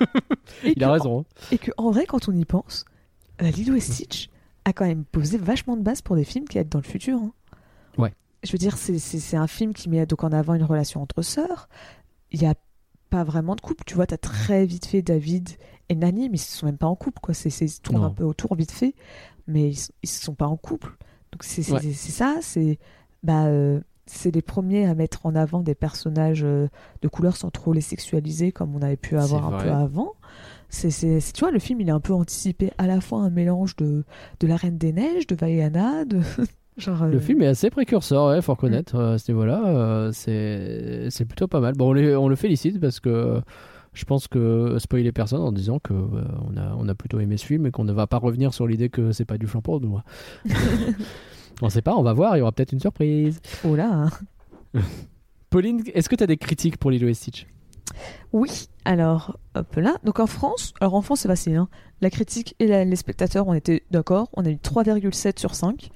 Il 0.64 0.82
a 0.84 0.92
raison. 0.92 1.20
hein. 1.20 1.24
et 1.50 1.58
que 1.58 1.70
en 1.76 1.90
vrai 1.90 2.06
quand 2.06 2.28
on 2.28 2.32
y 2.32 2.44
pense 2.44 2.84
euh, 3.42 3.50
Lilo 3.50 3.74
et 3.74 3.80
Stitch 3.80 4.28
a 4.64 4.72
quand 4.72 4.84
même 4.86 5.04
posé 5.04 5.38
vachement 5.38 5.76
de 5.76 5.82
base 5.82 6.02
pour 6.02 6.16
des 6.16 6.24
films 6.24 6.44
qui 6.46 6.58
être 6.58 6.68
dans 6.68 6.78
le 6.78 6.84
futur 6.84 7.18
hein. 7.18 7.32
Ouais. 7.98 8.12
je 8.44 8.52
veux 8.52 8.58
dire 8.58 8.76
c'est 8.76 9.36
un 9.36 9.46
film 9.46 9.72
qui 9.74 9.88
met 9.88 10.04
donc 10.06 10.22
en 10.24 10.30
avant 10.32 10.54
une 10.54 10.62
relation 10.64 11.02
entre 11.02 11.22
sœurs 11.22 11.68
il 12.30 12.40
y 12.42 12.46
a 12.46 12.54
pas 13.08 13.24
vraiment 13.24 13.56
de 13.56 13.60
couple 13.60 13.82
tu 13.86 13.94
vois 13.94 14.06
t'as 14.06 14.18
très 14.18 14.64
vite 14.66 14.86
fait 14.86 15.02
David 15.02 15.48
et 15.88 15.94
Nani 15.96 16.28
mais 16.28 16.36
ils 16.36 16.40
se 16.40 16.56
sont 16.58 16.66
même 16.66 16.78
pas 16.78 16.86
en 16.86 16.94
couple 16.94 17.18
quoi 17.20 17.34
c'est 17.34 17.50
Non. 17.90 18.04
un 18.04 18.10
peu 18.10 18.22
autour 18.24 18.54
vite 18.54 18.70
fait 18.70 18.94
mais 19.48 19.70
ils, 19.70 20.08
se 20.08 20.22
sont 20.22 20.34
pas 20.34 20.46
en 20.46 20.56
couple 20.56 20.96
donc 21.32 21.42
c'est 21.42 21.70
Ouais. 21.72 21.80
ça 21.92 22.38
c'est 22.40 22.78
bah 23.22 23.46
euh, 23.46 23.80
les 24.24 24.42
premiers 24.42 24.86
à 24.86 24.94
mettre 24.94 25.24
en 25.26 25.34
avant 25.36 25.60
des 25.60 25.74
personnages 25.76 26.42
euh, 26.44 26.68
de 27.02 27.08
couleur 27.08 27.36
sans 27.36 27.50
trop 27.50 27.72
les 27.72 27.80
sexualiser 27.80 28.50
comme 28.50 28.74
on 28.74 28.82
avait 28.82 28.96
pu 28.96 29.16
avoir 29.16 29.46
un 29.46 29.50
vrai. 29.50 29.64
peu 29.64 29.70
avant. 29.70 30.14
C'est, 30.68 30.88
tu 31.34 31.40
vois, 31.40 31.50
le 31.50 31.58
film, 31.58 31.80
il 31.80 31.88
est 31.88 31.92
un 31.92 31.98
peu 32.00 32.12
anticipé 32.12 32.70
à 32.78 32.86
la 32.86 33.00
fois 33.00 33.20
un 33.22 33.30
mélange 33.30 33.74
de, 33.76 34.04
de 34.38 34.46
La 34.46 34.54
Reine 34.56 34.78
des 34.78 34.92
Neiges, 34.92 35.26
de 35.26 35.34
Vaiana, 35.34 36.04
de... 36.04 36.20
Genre, 36.76 37.06
Le 37.06 37.16
euh, 37.16 37.20
film 37.20 37.42
est 37.42 37.48
assez 37.48 37.70
précurseur, 37.70 38.28
ouais, 38.28 38.40
faut 38.40 38.54
reconnaître. 38.54 38.94
euh, 38.94 39.14
À 39.14 39.18
ce 39.18 39.30
niveau-là, 39.32 40.10
c'est 40.12 41.08
c'est 41.10 41.24
plutôt 41.24 41.48
pas 41.48 41.58
mal. 41.60 41.74
Bon, 41.74 41.90
on, 41.90 41.92
les- 41.92 42.14
on 42.16 42.28
le 42.28 42.36
félicite 42.36 42.80
parce 42.80 43.00
que 43.00 43.40
je 43.92 44.04
pense 44.04 44.28
que 44.28 44.76
spoiler 44.78 45.12
personne 45.12 45.40
en 45.40 45.52
disant 45.52 45.78
que 45.80 45.92
euh, 45.92 46.24
on, 46.48 46.56
a, 46.56 46.74
on 46.76 46.88
a 46.88 46.94
plutôt 46.94 47.18
aimé 47.20 47.36
ce 47.36 47.44
film 47.46 47.66
et 47.66 47.70
qu'on 47.70 47.84
ne 47.84 47.92
va 47.92 48.06
pas 48.06 48.18
revenir 48.18 48.54
sur 48.54 48.66
l'idée 48.66 48.88
que 48.88 49.12
c'est 49.12 49.24
pas 49.24 49.38
du 49.38 49.46
flan 49.46 49.60
pour 49.62 49.80
nous. 49.80 49.98
on 51.62 51.68
sait 51.70 51.82
pas, 51.82 51.94
on 51.96 52.02
va 52.02 52.12
voir, 52.12 52.36
il 52.36 52.40
y 52.40 52.42
aura 52.42 52.52
peut-être 52.52 52.72
une 52.72 52.80
surprise. 52.80 53.40
Oh 53.64 53.74
là. 53.76 54.08
Pauline, 55.50 55.82
est-ce 55.94 56.08
que 56.08 56.14
tu 56.16 56.22
as 56.24 56.26
des 56.28 56.36
critiques 56.36 56.76
pour 56.76 56.90
Lilo 56.90 57.08
et 57.08 57.14
Stitch? 57.14 57.46
Oui, 58.32 58.68
alors, 58.84 59.36
hop 59.56 59.74
là. 59.76 59.96
Donc 60.04 60.20
en 60.20 60.26
France, 60.26 60.72
alors 60.80 60.94
en 60.94 61.02
France, 61.02 61.20
c'est 61.20 61.28
facile. 61.28 61.56
hein. 61.56 61.68
La 62.00 62.08
critique 62.10 62.54
et 62.60 62.66
la- 62.68 62.84
les 62.84 62.96
spectateurs, 62.96 63.48
on 63.48 63.54
était 63.54 63.82
d'accord. 63.90 64.28
On 64.34 64.44
a 64.46 64.50
eu 64.50 64.54
3,7 64.56 65.38
sur 65.40 65.54
5. 65.56 65.90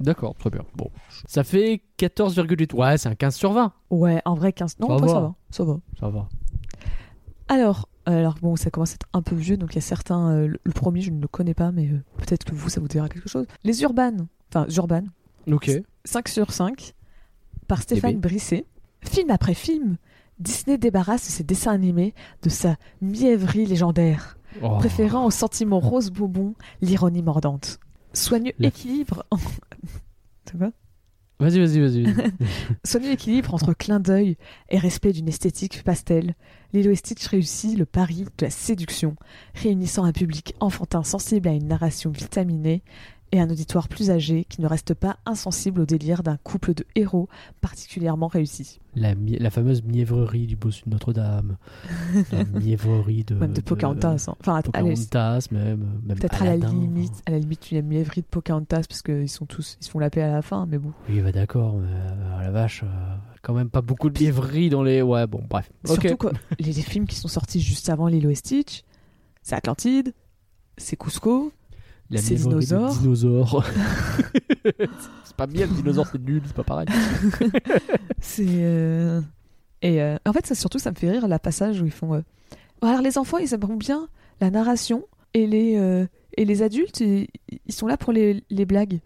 D'accord, 0.00 0.34
très 0.36 0.50
bien. 0.50 0.62
Bon. 0.74 0.90
Ça 1.26 1.44
fait 1.44 1.82
14,8. 1.98 2.74
Ouais, 2.74 2.96
c'est 2.98 3.08
un 3.10 3.14
15 3.14 3.36
sur 3.36 3.52
20. 3.52 3.72
Ouais, 3.90 4.20
en 4.24 4.34
vrai, 4.34 4.52
15. 4.52 4.78
Non, 4.80 4.98
Ça 4.98 5.04
va. 5.04 5.08
ça 5.12 5.20
va. 5.20 5.34
Ça 5.50 5.64
va. 5.64 5.76
Ça 6.00 6.08
va. 6.08 6.28
Alors, 7.48 7.88
alors 8.06 8.34
bon, 8.40 8.56
ça 8.56 8.70
commence 8.70 8.92
à 8.92 8.94
être 8.94 9.06
un 9.12 9.22
peu 9.22 9.34
vieux, 9.34 9.56
donc 9.56 9.72
il 9.72 9.76
y 9.76 9.78
a 9.78 9.82
certains. 9.82 10.30
euh, 10.30 10.46
le, 10.48 10.60
le 10.62 10.72
premier, 10.72 11.00
je 11.00 11.10
ne 11.10 11.20
le 11.20 11.28
connais 11.28 11.54
pas, 11.54 11.72
mais 11.72 11.88
euh, 11.88 12.02
peut-être 12.18 12.44
que 12.44 12.54
vous, 12.54 12.68
ça 12.68 12.80
vous 12.80 12.88
dira 12.88 13.08
quelque 13.08 13.28
chose. 13.28 13.46
Les 13.64 13.82
Urbanes. 13.82 14.26
Enfin, 14.50 14.66
Urbanes. 14.76 15.10
Ok. 15.50 15.70
5 16.04 16.28
sur 16.28 16.52
5 16.52 16.94
par 17.66 17.82
Stéphane 17.82 18.12
Bébé. 18.12 18.28
Brisset. 18.28 18.64
Film 19.02 19.30
après 19.30 19.54
film, 19.54 19.96
Disney 20.38 20.78
débarrasse 20.78 21.22
ses 21.22 21.44
dessins 21.44 21.72
animés 21.72 22.14
de 22.42 22.48
sa 22.48 22.76
mièvrerie 23.02 23.66
légendaire, 23.66 24.38
Oh. 24.62 24.78
préférant 24.78 25.26
au 25.26 25.30
sentiment 25.30 25.80
rose 25.80 26.10
bonbon 26.10 26.54
l'ironie 26.80 27.22
mordante. 27.22 27.78
Soigneux 28.12 28.52
équilibre. 28.60 29.24
en- 29.30 29.36
Ça 30.46 30.56
va? 30.56 30.70
Vas-y, 31.40 31.58
vas-y, 31.58 31.80
vas-y. 31.80 32.14
Soigneux 32.84 33.10
équilibre 33.10 33.54
entre 33.54 33.74
clin 33.74 33.98
d'œil 33.98 34.36
et 34.68 34.78
respect 34.78 35.12
d'une 35.12 35.28
esthétique 35.28 35.82
pastel, 35.82 36.34
Lilo 36.72 36.92
et 36.92 36.96
Stitch 36.96 37.26
réussit 37.26 37.76
le 37.76 37.86
pari 37.86 38.24
de 38.24 38.44
la 38.44 38.50
séduction, 38.50 39.16
réunissant 39.54 40.04
un 40.04 40.12
public 40.12 40.54
enfantin 40.60 41.02
sensible 41.02 41.48
à 41.48 41.52
une 41.52 41.66
narration 41.66 42.10
vitaminée 42.10 42.82
et 43.34 43.40
un 43.40 43.50
auditoire 43.50 43.88
plus 43.88 44.10
âgé 44.12 44.44
qui 44.44 44.60
ne 44.60 44.68
reste 44.68 44.94
pas 44.94 45.16
insensible 45.26 45.80
au 45.80 45.86
délire 45.86 46.22
d'un 46.22 46.36
couple 46.36 46.72
de 46.72 46.86
héros 46.94 47.28
particulièrement 47.60 48.28
réussi. 48.28 48.78
la, 48.94 49.50
fameuse 49.50 49.82
mièvrerie 49.82 50.46
du 50.46 50.54
bossu 50.54 50.84
de 50.86 50.90
Notre-Dame. 50.90 51.56
la 52.30 52.44
mièvrerie 52.60 53.24
de. 53.24 53.34
Même 53.34 53.52
de 53.52 53.60
Pocahontas. 53.60 54.26
hein. 54.28 54.36
Enfin, 54.38 54.54
allez, 54.54 54.62
Pocahontas, 54.94 55.48
même. 55.50 56.00
même 56.04 56.16
peut-être 56.16 56.42
à 56.42 56.44
la 56.44 56.56
limite, 56.56 57.22
à 57.26 57.32
la 57.32 57.40
limite 57.40 57.72
une 57.72 57.82
mièvrerie 57.82 58.20
de 58.20 58.26
Pocahontas 58.26 58.84
parce 58.88 59.02
qu'ils 59.02 59.28
sont 59.28 59.46
tous, 59.46 59.78
ils 59.80 59.84
se 59.84 59.90
font 59.90 59.98
la 59.98 60.10
paix 60.10 60.22
à 60.22 60.30
la 60.30 60.42
fin, 60.42 60.66
mais 60.66 60.78
bon. 60.78 60.92
Oui, 61.08 61.20
bah 61.20 61.32
d'accord, 61.32 61.74
mais 61.74 61.88
euh, 61.90 62.42
la 62.42 62.52
vache, 62.52 62.84
euh, 62.84 63.16
quand 63.42 63.54
même 63.54 63.68
pas 63.68 63.82
beaucoup 63.82 64.10
de 64.10 64.22
mièvrerie 64.22 64.70
dans 64.70 64.84
les. 64.84 65.02
Ouais, 65.02 65.26
bon, 65.26 65.42
bref. 65.50 65.72
Surtout 65.84 66.16
que 66.16 66.28
les, 66.60 66.72
les 66.72 66.82
films 66.82 67.08
qui 67.08 67.16
sont 67.16 67.26
sortis 67.26 67.60
juste 67.60 67.88
avant 67.88 68.06
Lilo 68.06 68.30
et 68.30 68.36
Stitch, 68.36 68.84
c'est 69.42 69.56
Atlantide, 69.56 70.14
c'est 70.76 70.96
Cusco, 70.96 71.52
La 72.10 72.20
c'est 72.20 72.34
mièvrerie 72.34 72.54
des 72.60 72.66
dinosaures. 72.66 72.98
dinosaures. 72.98 73.64
c'est 75.24 75.36
pas 75.36 75.46
bien, 75.46 75.66
le 75.66 75.72
dinosaure, 75.72 76.06
c'est 76.10 76.20
nul, 76.20 76.42
c'est 76.46 76.54
pas 76.54 76.64
pareil. 76.64 76.86
C'est 78.20 78.46
euh, 78.48 79.20
et 79.82 80.00
euh, 80.00 80.16
en 80.24 80.32
fait 80.32 80.46
ça 80.46 80.54
surtout 80.54 80.78
ça 80.78 80.90
me 80.90 80.96
fait 80.96 81.10
rire 81.10 81.28
la 81.28 81.38
passage 81.38 81.82
où 81.82 81.84
ils 81.84 81.92
font 81.92 82.14
euh, 82.14 82.20
alors 82.80 83.02
les 83.02 83.18
enfants 83.18 83.36
ils 83.36 83.52
aimeront 83.52 83.76
bien 83.76 84.08
la 84.40 84.50
narration 84.50 85.04
et 85.34 85.46
les 85.46 85.76
euh, 85.76 86.06
et 86.38 86.46
les 86.46 86.62
adultes 86.62 87.00
ils, 87.00 87.28
ils 87.66 87.72
sont 87.74 87.86
là 87.86 87.96
pour 87.98 88.12
les, 88.12 88.42
les 88.48 88.64
blagues. 88.64 89.00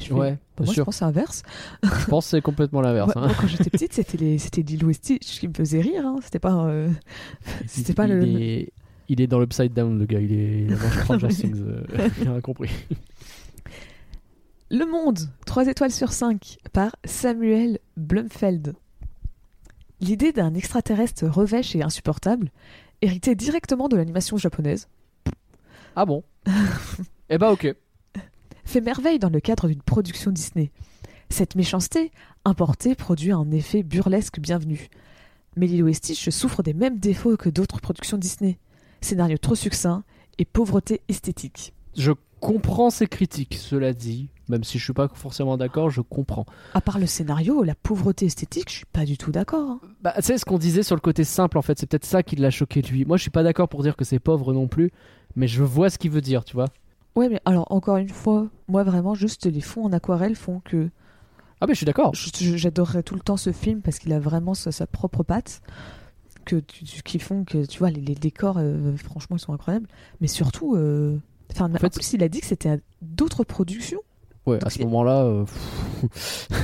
Je 0.00 0.06
fais, 0.06 0.14
Ouais, 0.14 0.38
bien 0.56 0.64
moi 0.64 0.74
je 0.74 0.80
pense 0.82 0.94
que 0.94 0.98
c'est 1.00 1.04
inverse. 1.04 1.42
Je 1.82 2.06
pense 2.06 2.24
que 2.26 2.30
c'est 2.30 2.40
complètement 2.40 2.80
l'inverse. 2.80 3.08
Ouais, 3.08 3.14
hein. 3.16 3.26
moi, 3.26 3.34
quand 3.38 3.48
j'étais 3.48 3.68
petite 3.68 3.92
c'était 3.92 4.16
les 4.16 4.38
c'était 4.38 4.62
Lilo 4.62 4.88
et 4.90 4.94
Stitch 4.94 5.40
qui 5.40 5.48
me 5.48 5.54
faisait 5.54 5.80
rire 5.80 6.06
hein. 6.06 6.16
c'était 6.22 6.38
pas 6.38 6.54
euh, 6.66 6.88
c'était 7.66 7.94
pas 7.94 8.06
il, 8.06 8.12
le 8.14 8.24
est... 8.26 8.72
il 9.08 9.20
est 9.20 9.26
dans 9.26 9.40
l'upside 9.40 9.72
down, 9.72 9.98
le 9.98 10.06
gars. 10.06 10.20
Il 10.20 10.32
est 10.32 10.66
dans 10.66 10.90
Stranger 11.02 11.28
Things. 11.28 11.62
euh, 11.62 12.08
il 12.20 12.28
a 12.28 12.40
compris. 12.40 12.70
Le 14.70 14.84
Monde 14.84 15.18
3 15.46 15.68
étoiles 15.68 15.90
sur 15.92 16.12
5 16.12 16.58
par 16.72 16.94
Samuel 17.04 17.78
Blumfeld. 17.96 18.74
L'idée 20.00 20.32
d'un 20.32 20.54
extraterrestre 20.54 21.26
revêche 21.26 21.74
et 21.74 21.82
insupportable, 21.82 22.50
héritée 23.02 23.34
directement 23.34 23.88
de 23.88 23.96
l'animation 23.96 24.36
japonaise, 24.36 24.88
Ah 25.96 26.04
bon? 26.06 26.22
Eh 27.30 27.36
bah, 27.36 27.52
ok. 27.52 27.74
fait 28.64 28.80
merveille 28.80 29.18
dans 29.18 29.28
le 29.28 29.40
cadre 29.40 29.68
d'une 29.68 29.82
production 29.82 30.30
Disney. 30.30 30.70
Cette 31.30 31.56
méchanceté, 31.56 32.10
importée, 32.46 32.94
produit 32.94 33.32
un 33.32 33.50
effet 33.50 33.82
burlesque 33.82 34.40
bienvenu. 34.40 34.88
Mais 35.56 35.66
Lilo 35.66 35.88
et 35.88 35.92
Stitch 35.94 36.28
souffre 36.30 36.62
des 36.62 36.72
mêmes 36.72 36.98
défauts 36.98 37.36
que 37.36 37.50
d'autres 37.50 37.80
productions 37.80 38.16
Disney. 38.16 38.58
Scénario 39.00 39.38
trop 39.38 39.54
succinct 39.54 40.04
et 40.38 40.44
pauvreté 40.44 41.00
esthétique. 41.08 41.72
Je 41.96 42.12
comprends 42.40 42.90
ces 42.90 43.06
critiques, 43.06 43.54
cela 43.54 43.92
dit. 43.92 44.28
Même 44.48 44.64
si 44.64 44.78
je 44.78 44.84
suis 44.84 44.92
pas 44.94 45.08
forcément 45.12 45.58
d'accord, 45.58 45.90
je 45.90 46.00
comprends. 46.00 46.46
À 46.72 46.80
part 46.80 46.98
le 46.98 47.06
scénario, 47.06 47.62
la 47.64 47.74
pauvreté 47.74 48.24
esthétique, 48.26 48.70
je 48.70 48.76
suis 48.76 48.86
pas 48.86 49.04
du 49.04 49.18
tout 49.18 49.30
d'accord. 49.30 49.70
hein. 49.72 49.80
Bah, 50.00 50.14
tu 50.16 50.22
sais, 50.22 50.38
ce 50.38 50.44
qu'on 50.46 50.56
disait 50.56 50.82
sur 50.82 50.94
le 50.96 51.00
côté 51.02 51.22
simple, 51.24 51.58
en 51.58 51.62
fait, 51.62 51.78
c'est 51.78 51.86
peut-être 51.86 52.06
ça 52.06 52.22
qui 52.22 52.36
l'a 52.36 52.50
choqué 52.50 52.80
lui. 52.80 53.04
Moi, 53.04 53.18
je 53.18 53.22
suis 53.22 53.30
pas 53.30 53.42
d'accord 53.42 53.68
pour 53.68 53.82
dire 53.82 53.94
que 53.94 54.04
c'est 54.06 54.18
pauvre 54.18 54.54
non 54.54 54.66
plus, 54.66 54.90
mais 55.36 55.48
je 55.48 55.62
vois 55.62 55.90
ce 55.90 55.98
qu'il 55.98 56.10
veut 56.12 56.22
dire, 56.22 56.44
tu 56.44 56.54
vois. 56.54 56.68
Ouais, 57.14 57.28
mais 57.28 57.40
alors 57.44 57.66
encore 57.70 57.96
une 57.98 58.08
fois, 58.08 58.46
moi 58.68 58.84
vraiment, 58.84 59.14
juste 59.14 59.44
les 59.46 59.60
fonds 59.60 59.84
en 59.84 59.92
aquarelle 59.92 60.36
font 60.36 60.60
que 60.64 60.88
Ah, 61.60 61.66
mais 61.66 61.74
je 61.74 61.78
suis 61.78 61.86
d'accord. 61.86 62.14
je- 62.14 62.30
je- 62.34 62.56
j'adorerais 62.56 63.02
tout 63.02 63.16
le 63.16 63.20
temps 63.20 63.36
ce 63.36 63.50
film 63.52 63.82
parce 63.82 63.98
qu'il 63.98 64.12
a 64.12 64.20
vraiment 64.20 64.54
sa, 64.54 64.70
sa 64.72 64.86
propre 64.86 65.24
patte. 65.24 65.60
Que 66.48 66.56
tu, 66.60 66.84
qui 67.02 67.18
font 67.18 67.44
que 67.44 67.66
tu 67.66 67.78
vois 67.78 67.90
les, 67.90 68.00
les 68.00 68.14
décors, 68.14 68.56
euh, 68.58 68.96
franchement, 68.96 69.36
ils 69.36 69.40
sont 69.40 69.52
incroyables. 69.52 69.86
Mais 70.22 70.28
surtout, 70.28 70.76
euh, 70.76 71.18
enfin, 71.52 71.70
en, 71.70 71.76
fait, 71.76 71.92
plus, 71.92 72.14
il 72.14 72.22
a 72.22 72.28
dit 72.30 72.40
que 72.40 72.46
c'était 72.46 72.80
d'autres 73.02 73.44
productions. 73.44 74.00
Ouais, 74.46 74.58
à 74.64 74.70
ce 74.70 74.80
moment-là, 74.82 75.24
euh, 75.24 75.44
Euh, 76.04 76.06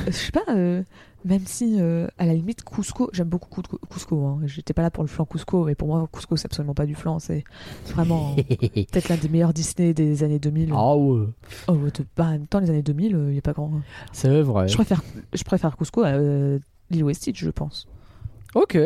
Je 0.06 0.10
sais 0.12 0.32
pas, 0.32 0.44
euh, 0.48 0.82
même 1.26 1.42
si 1.44 1.76
euh, 1.78 2.06
à 2.16 2.24
la 2.24 2.32
limite 2.32 2.64
Cusco, 2.64 3.10
j'aime 3.12 3.28
beaucoup 3.28 3.60
Cusco. 3.90 4.24
Hein. 4.24 4.40
J'étais 4.46 4.72
pas 4.72 4.80
là 4.80 4.90
pour 4.90 5.04
le 5.04 5.08
flan 5.08 5.26
Cusco, 5.26 5.64
mais 5.64 5.74
pour 5.74 5.88
moi 5.88 6.08
Cusco 6.10 6.34
c'est 6.36 6.46
absolument 6.46 6.72
pas 6.74 6.86
du 6.86 6.94
flan, 6.94 7.18
c'est 7.18 7.44
vraiment 7.92 8.34
peut-être 8.48 9.08
l'un 9.10 9.16
des 9.18 9.28
meilleurs 9.28 9.52
Disney 9.52 9.92
des 9.92 10.22
années 10.22 10.38
2000. 10.38 10.70
ah 10.72 10.96
ouais, 10.96 11.26
Oh, 11.68 11.72
ouais, 11.72 11.90
de- 11.90 12.06
bah, 12.16 12.24
en 12.26 12.30
même 12.30 12.46
temps 12.46 12.60
les 12.60 12.70
années 12.70 12.82
2000, 12.82 13.26
il 13.28 13.34
y 13.34 13.38
a 13.38 13.42
pas 13.42 13.52
grand. 13.52 13.70
c'est 14.12 14.40
vrai. 14.40 14.66
Je 14.68 14.74
préfère, 14.76 15.02
je 15.34 15.44
préfère 15.44 15.76
Cusco 15.76 16.02
à 16.04 16.12
euh, 16.12 16.58
Lilo 16.90 17.10
et 17.10 17.14
Stitch, 17.14 17.42
je 17.44 17.50
pense. 17.50 17.86
Ok, 18.54 18.78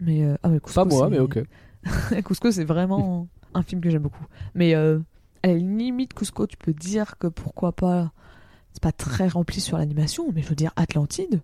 Mais 0.00 0.22
euh, 0.24 0.36
ah 0.42 0.48
ouais, 0.50 0.60
Cusco, 0.60 0.74
pas 0.74 0.84
moi, 0.84 1.08
mais 1.08 1.18
ok. 1.18 1.38
Cusco, 2.24 2.50
c'est 2.50 2.64
vraiment 2.64 3.28
un 3.54 3.62
film 3.62 3.80
que 3.80 3.90
j'aime 3.90 4.02
beaucoup. 4.02 4.24
Mais 4.54 4.74
euh, 4.74 4.98
à 5.42 5.48
la 5.48 5.54
limite, 5.54 6.14
Cusco, 6.14 6.46
tu 6.46 6.56
peux 6.56 6.72
dire 6.72 7.18
que 7.18 7.26
pourquoi 7.26 7.72
pas. 7.72 8.12
C'est 8.72 8.82
pas 8.82 8.92
très 8.92 9.28
rempli 9.28 9.60
sur 9.60 9.78
l'animation, 9.78 10.26
mais 10.34 10.42
je 10.42 10.48
veux 10.48 10.56
dire 10.56 10.72
Atlantide. 10.74 11.40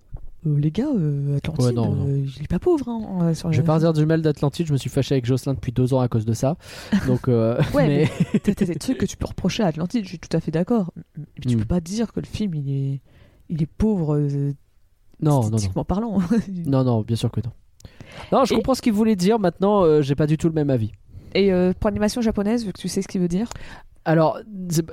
euh, 0.47 0.59
les 0.59 0.73
gars, 0.73 0.89
Atlantide, 1.37 1.65
Ouais, 1.67 1.73
non, 1.73 1.95
non. 1.95 2.07
il 2.09 2.43
est 2.43 2.49
pas 2.49 2.59
pauvre. 2.59 2.89
Hein, 2.89 3.35
sur 3.35 3.53
Je 3.53 3.61
vais 3.61 3.67
pas 3.67 3.79
dire 3.79 3.93
du 3.93 4.05
mal 4.05 4.21
d'Atlantide, 4.21 4.67
je 4.67 4.73
me 4.73 4.79
suis 4.79 4.91
fâché 4.91 5.15
avec 5.15 5.27
Jocelyn 5.27 5.55
depuis 5.55 5.71
deux 5.71 5.95
ans 5.95 6.01
à 6.01 6.09
cause 6.09 6.25
de 6.25 6.33
ça. 6.33 6.57
Donc, 7.07 7.29
Ouais, 7.29 7.61
mais... 7.75 8.11
T'as 8.43 8.55
t'as 8.55 8.65
des 8.65 8.75
trucs 8.75 8.99
que 8.99 9.07
tu 9.07 9.17
peux 9.17 9.27
reprocher 9.27 9.63
à 9.63 9.67
Atlantide, 9.69 10.03
je 10.05 10.09
suis 10.09 10.19
tout 10.19 10.37
à 10.37 10.41
fait 10.41 10.51
d'accord. 10.51 10.93
Mais 11.17 11.25
tu 11.49 11.55
Mm. 11.57 11.61
peux 11.61 11.67
pas 11.67 11.81
dire 11.81 12.13
que 12.13 12.19
le 12.19 12.27
film 12.27 12.55
il 12.55 12.69
est, 12.73 13.01
il 13.49 13.63
est 13.63 13.67
pauvre 13.67 14.19
non, 15.23 15.49
non, 15.51 15.59
non. 15.77 15.85
parlant. 15.85 16.19
Non, 16.67 16.83
non, 16.83 17.03
bien 17.03 17.17
sûr 17.17 17.31
que 17.31 17.41
non. 17.41 17.53
Non, 18.33 18.45
je 18.45 18.53
Et- 18.53 18.57
comprends 18.57 18.75
ce 18.75 18.83
qu'il 18.83 18.93
voulait 18.93 19.17
dire. 19.17 19.39
Maintenant, 19.39 19.83
euh, 19.85 20.03
j'ai 20.03 20.15
pas 20.15 20.27
du 20.27 20.37
tout 20.39 20.49
le 20.49 20.55
même 20.55 20.71
avis. 20.71 20.93
Et 21.35 21.53
euh, 21.53 21.73
pour 21.79 21.89
l'animation 21.91 22.21
japonaise, 22.21 22.65
vu 22.67 22.73
que 22.73 22.81
tu 22.81 22.89
sais 22.89 23.03
ce 23.03 23.09
qu'il 23.09 23.21
veut 23.21 23.29
dire, 23.29 23.49
Alors, 24.05 24.39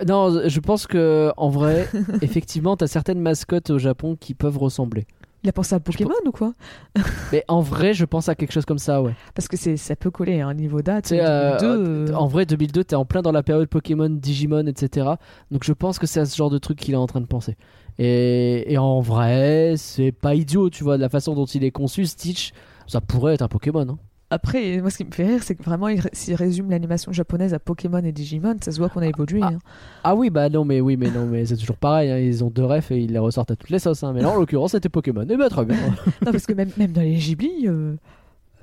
non, 0.07 0.41
je 0.47 0.59
pense 0.59 0.85
que 0.87 1.31
en 1.37 1.49
vrai, 1.49 1.87
effectivement, 2.21 2.75
t'as 2.77 2.87
certaines 2.87 3.19
mascottes 3.21 3.69
au 3.71 3.77
Japon 3.79 4.15
qui 4.19 4.33
peuvent 4.35 4.57
ressembler. 4.57 5.07
il 5.43 5.49
a 5.49 5.53
pensé 5.53 5.73
à 5.73 5.79
Pokémon 5.79 6.11
ou 6.25 6.31
quoi? 6.31 6.53
Mais 7.31 7.43
en 7.47 7.61
vrai, 7.61 7.93
je 7.93 8.05
pense 8.05 8.29
à 8.29 8.35
quelque 8.35 8.51
chose 8.51 8.65
comme 8.65 8.77
ça, 8.77 9.01
ouais. 9.01 9.13
Parce 9.33 9.47
que 9.47 9.57
c'est 9.57 9.77
ça 9.77 9.95
peut 9.95 10.11
coller 10.11 10.41
à 10.41 10.47
un 10.47 10.53
niveau 10.53 10.81
date. 10.83 11.11
Euh, 11.11 11.57
2002, 11.57 12.11
euh, 12.11 12.15
En 12.15 12.27
vrai, 12.27 12.45
2002, 12.45 12.83
t'es 12.83 12.95
en 12.95 13.05
plein 13.05 13.21
dans 13.23 13.31
la 13.31 13.41
période 13.43 13.67
Pokémon, 13.69 14.09
Digimon, 14.09 14.67
etc. 14.67 15.07
Donc 15.51 15.63
je 15.63 15.73
pense 15.73 15.97
que 15.99 16.05
c'est 16.05 16.19
à 16.19 16.25
ce 16.25 16.35
genre 16.35 16.49
de 16.51 16.57
truc 16.59 16.77
qu'il 16.77 16.93
est 16.93 16.97
en 16.97 17.07
train 17.07 17.21
de 17.21 17.25
penser. 17.27 17.55
Et, 17.97 18.71
et 18.71 18.77
en 18.77 18.99
vrai, 18.99 19.73
c'est 19.77 20.11
pas 20.11 20.35
idiot, 20.35 20.69
tu 20.69 20.83
vois, 20.83 20.97
de 20.97 21.01
la 21.01 21.09
façon 21.09 21.33
dont 21.33 21.45
il 21.45 21.63
est 21.63 21.71
conçu, 21.71 22.05
Stitch, 22.05 22.51
ça 22.87 23.01
pourrait 23.01 23.33
être 23.35 23.41
un 23.41 23.47
Pokémon. 23.47 23.81
hein. 23.89 23.97
Après, 24.29 24.81
moi, 24.81 24.89
ce 24.89 24.97
qui 24.97 25.05
me 25.05 25.11
fait 25.11 25.25
rire, 25.25 25.41
c'est 25.41 25.55
que 25.55 25.63
vraiment, 25.63 25.87
il 25.87 26.01
ré- 26.01 26.09
s'il 26.11 26.35
résume 26.35 26.69
l'animation 26.69 27.13
japonaise 27.13 27.53
à 27.53 27.59
Pokémon 27.59 27.99
et 27.99 28.11
Digimon, 28.11 28.57
ça 28.59 28.73
se 28.73 28.77
voit 28.77 28.89
qu'on 28.89 28.99
a 29.01 29.07
évolué. 29.07 29.39
Ah. 29.41 29.51
hein. 29.53 29.59
Ah 30.03 30.15
oui, 30.15 30.29
bah 30.29 30.49
non, 30.49 30.65
mais 30.65 30.81
oui, 30.81 30.97
mais 30.97 31.09
non, 31.09 31.25
mais 31.27 31.45
c'est 31.45 31.55
toujours 31.55 31.77
pareil, 31.77 32.11
hein, 32.11 32.17
ils 32.17 32.43
ont 32.43 32.49
deux 32.49 32.65
refs 32.65 32.91
et 32.91 32.99
ils 32.99 33.13
les 33.13 33.19
ressortent 33.19 33.51
à 33.51 33.55
toutes 33.55 33.69
les 33.69 33.79
sauces. 33.79 34.03
hein. 34.03 34.11
Mais 34.11 34.21
là, 34.21 34.29
en 34.31 34.35
l'occurrence, 34.39 34.71
c'était 34.71 34.89
Pokémon. 34.89 35.21
Et 35.29 35.37
bah 35.37 35.47
très 35.49 35.63
bien. 35.63 35.77
Non, 36.25 36.31
parce 36.33 36.45
que 36.45 36.51
même, 36.51 36.71
même 36.75 36.91
dans 36.91 36.99
les 37.03 37.15
Ghibli, 37.15 37.67
euh, 37.67 37.95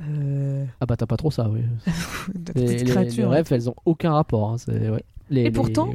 euh, 0.02 0.64
ah 0.82 0.86
bah 0.86 0.96
t'as 0.98 1.06
pas 1.06 1.16
trop 1.16 1.30
ça, 1.30 1.48
oui. 1.48 1.60
Les, 2.34 2.40
petites 2.52 2.80
les- 2.80 2.84
créatures. 2.84 3.30
les 3.30 3.38
refs, 3.38 3.52
elles 3.52 3.70
ont 3.70 3.74
aucun 3.86 4.12
rapport. 4.12 4.58
c'est- 4.58 4.90
ouais. 4.90 5.02
Les- 5.30 5.44
Et 5.44 5.50
pourtant- 5.50 5.88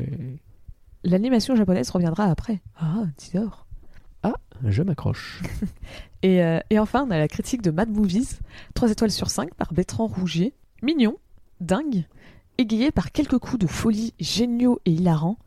L'animation 1.03 1.55
japonaise 1.55 1.89
reviendra 1.91 2.25
après. 2.25 2.59
Ah, 2.79 3.03
Tidor. 3.17 3.67
Je 4.65 4.83
m'accroche. 4.83 5.41
Et, 6.21 6.43
euh, 6.43 6.59
et 6.69 6.79
enfin, 6.79 7.05
on 7.07 7.11
a 7.11 7.17
la 7.17 7.29
critique 7.29 7.61
de 7.61 7.71
Mad 7.71 7.89
Movies, 7.89 8.39
3 8.73 8.91
étoiles 8.91 9.09
sur 9.11 9.29
5 9.29 9.53
par 9.53 9.71
Bertrand 9.71 10.07
Rougier. 10.07 10.53
Mignon, 10.83 11.15
dingue, 11.61 12.03
égayé 12.57 12.91
par 12.91 13.13
quelques 13.13 13.37
coups 13.37 13.59
de 13.59 13.67
folie 13.67 14.13
géniaux 14.19 14.81
et 14.83 14.91
hilarants, 14.91 15.37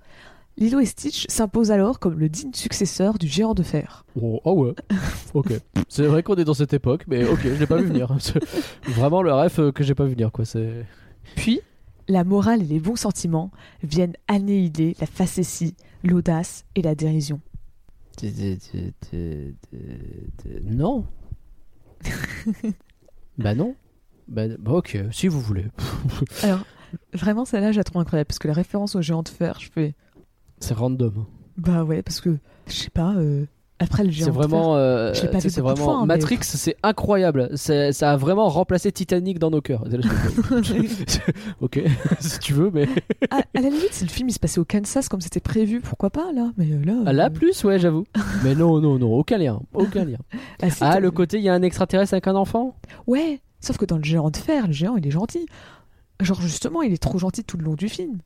Lilo 0.58 0.80
et 0.80 0.86
Stitch 0.86 1.26
s'impose 1.28 1.70
alors 1.70 1.98
comme 1.98 2.18
le 2.18 2.28
digne 2.28 2.52
successeur 2.52 3.18
du 3.18 3.26
géant 3.26 3.54
de 3.54 3.62
fer. 3.62 4.04
Oh, 4.20 4.40
oh 4.44 4.64
ouais. 4.64 4.74
ok. 5.34 5.52
C'est 5.88 6.06
vrai 6.06 6.22
qu'on 6.22 6.36
est 6.36 6.44
dans 6.44 6.54
cette 6.54 6.74
époque, 6.74 7.04
mais 7.08 7.24
ok, 7.24 7.40
je 7.42 7.48
l'ai 7.54 7.66
pas 7.66 7.76
vu 7.76 7.86
venir. 7.86 8.14
Vraiment 8.84 9.22
le 9.22 9.32
ref 9.32 9.58
euh, 9.58 9.72
que 9.72 9.82
j'ai 9.82 9.94
pas 9.94 10.04
vu 10.04 10.12
venir, 10.12 10.30
quoi. 10.30 10.44
C'est. 10.44 10.84
Puis, 11.36 11.60
la 12.08 12.24
morale 12.24 12.62
et 12.62 12.66
les 12.66 12.80
bons 12.80 12.96
sentiments 12.96 13.50
viennent 13.82 14.16
annihiler 14.28 14.94
la 15.00 15.06
facétie, 15.06 15.74
l'audace 16.04 16.64
et 16.74 16.82
la 16.82 16.94
dérision. 16.94 17.40
T- 18.16 18.68
Non. 20.64 21.06
bah 23.38 23.54
non. 23.54 23.74
Bah, 24.28 24.48
bah 24.58 24.72
ok, 24.72 24.98
si 25.10 25.28
vous 25.28 25.40
voulez. 25.40 25.66
Alors, 26.42 26.64
vraiment, 27.12 27.44
celle-là, 27.44 27.72
je 27.72 27.78
la 27.78 27.84
trouve 27.84 28.00
incroyable 28.00 28.28
parce 28.28 28.38
que 28.38 28.48
la 28.48 28.54
référence 28.54 28.94
au 28.94 29.02
géant 29.02 29.22
de 29.22 29.28
fer, 29.28 29.58
je 29.60 29.70
fais. 29.70 29.94
C'est 30.58 30.74
random. 30.74 31.26
Bah 31.56 31.84
ouais, 31.84 32.02
parce 32.02 32.20
que, 32.20 32.38
je 32.66 32.72
sais 32.72 32.90
pas, 32.90 33.14
euh, 33.16 33.46
après 33.82 34.04
le 34.04 34.10
géant 34.10 34.26
C'est 34.26 34.30
de 34.30 34.36
vraiment, 34.36 34.76
euh, 34.76 35.12
c'est 35.14 35.58
vraiment 35.60 35.76
fois, 35.76 35.94
hein, 35.96 36.00
mais- 36.06 36.14
Matrix, 36.16 36.38
c'est 36.42 36.76
incroyable. 36.82 37.50
C'est- 37.54 37.92
Ça 37.92 38.12
a 38.12 38.16
vraiment 38.16 38.48
remplacé 38.48 38.90
Titanic 38.92 39.38
dans 39.38 39.50
nos 39.50 39.60
cœurs. 39.60 39.84
ok, 41.60 41.80
si 42.20 42.38
tu 42.38 42.52
veux, 42.52 42.70
mais 42.72 42.88
à, 43.30 43.38
à 43.38 43.60
la 43.60 43.68
limite, 43.68 43.92
si 43.92 44.04
le 44.04 44.10
film 44.10 44.28
il 44.28 44.32
se 44.32 44.38
passait 44.38 44.60
au 44.60 44.64
Kansas 44.64 45.08
comme 45.08 45.20
c'était 45.20 45.40
prévu, 45.40 45.80
pourquoi 45.80 46.10
pas 46.10 46.32
là? 46.32 46.50
Mais 46.56 46.66
euh, 46.72 46.84
là. 47.04 47.12
là 47.12 47.26
euh, 47.26 47.30
plus, 47.30 47.64
ouais, 47.64 47.78
j'avoue. 47.78 48.04
mais 48.44 48.54
non, 48.54 48.80
non, 48.80 48.98
non, 48.98 49.12
aucun 49.14 49.38
lien, 49.38 49.60
aucun 49.74 50.04
lien. 50.04 50.18
ah, 50.62 50.66
Ah, 50.80 51.00
le 51.00 51.10
côté, 51.10 51.38
il 51.38 51.44
y 51.44 51.48
a 51.48 51.54
un 51.54 51.62
extraterrestre 51.62 52.14
avec 52.14 52.26
un 52.26 52.34
enfant? 52.34 52.76
Ouais, 53.06 53.40
sauf 53.60 53.76
que 53.76 53.84
dans 53.84 53.96
le 53.96 54.04
géant 54.04 54.30
de 54.30 54.36
fer, 54.36 54.66
le 54.66 54.72
géant 54.72 54.96
il 54.96 55.06
est 55.06 55.10
gentil. 55.10 55.46
Genre 56.20 56.40
justement, 56.40 56.82
il 56.82 56.92
est 56.92 57.02
trop 57.02 57.18
gentil 57.18 57.42
tout 57.44 57.56
le 57.56 57.64
long 57.64 57.74
du 57.74 57.88
film. 57.88 58.18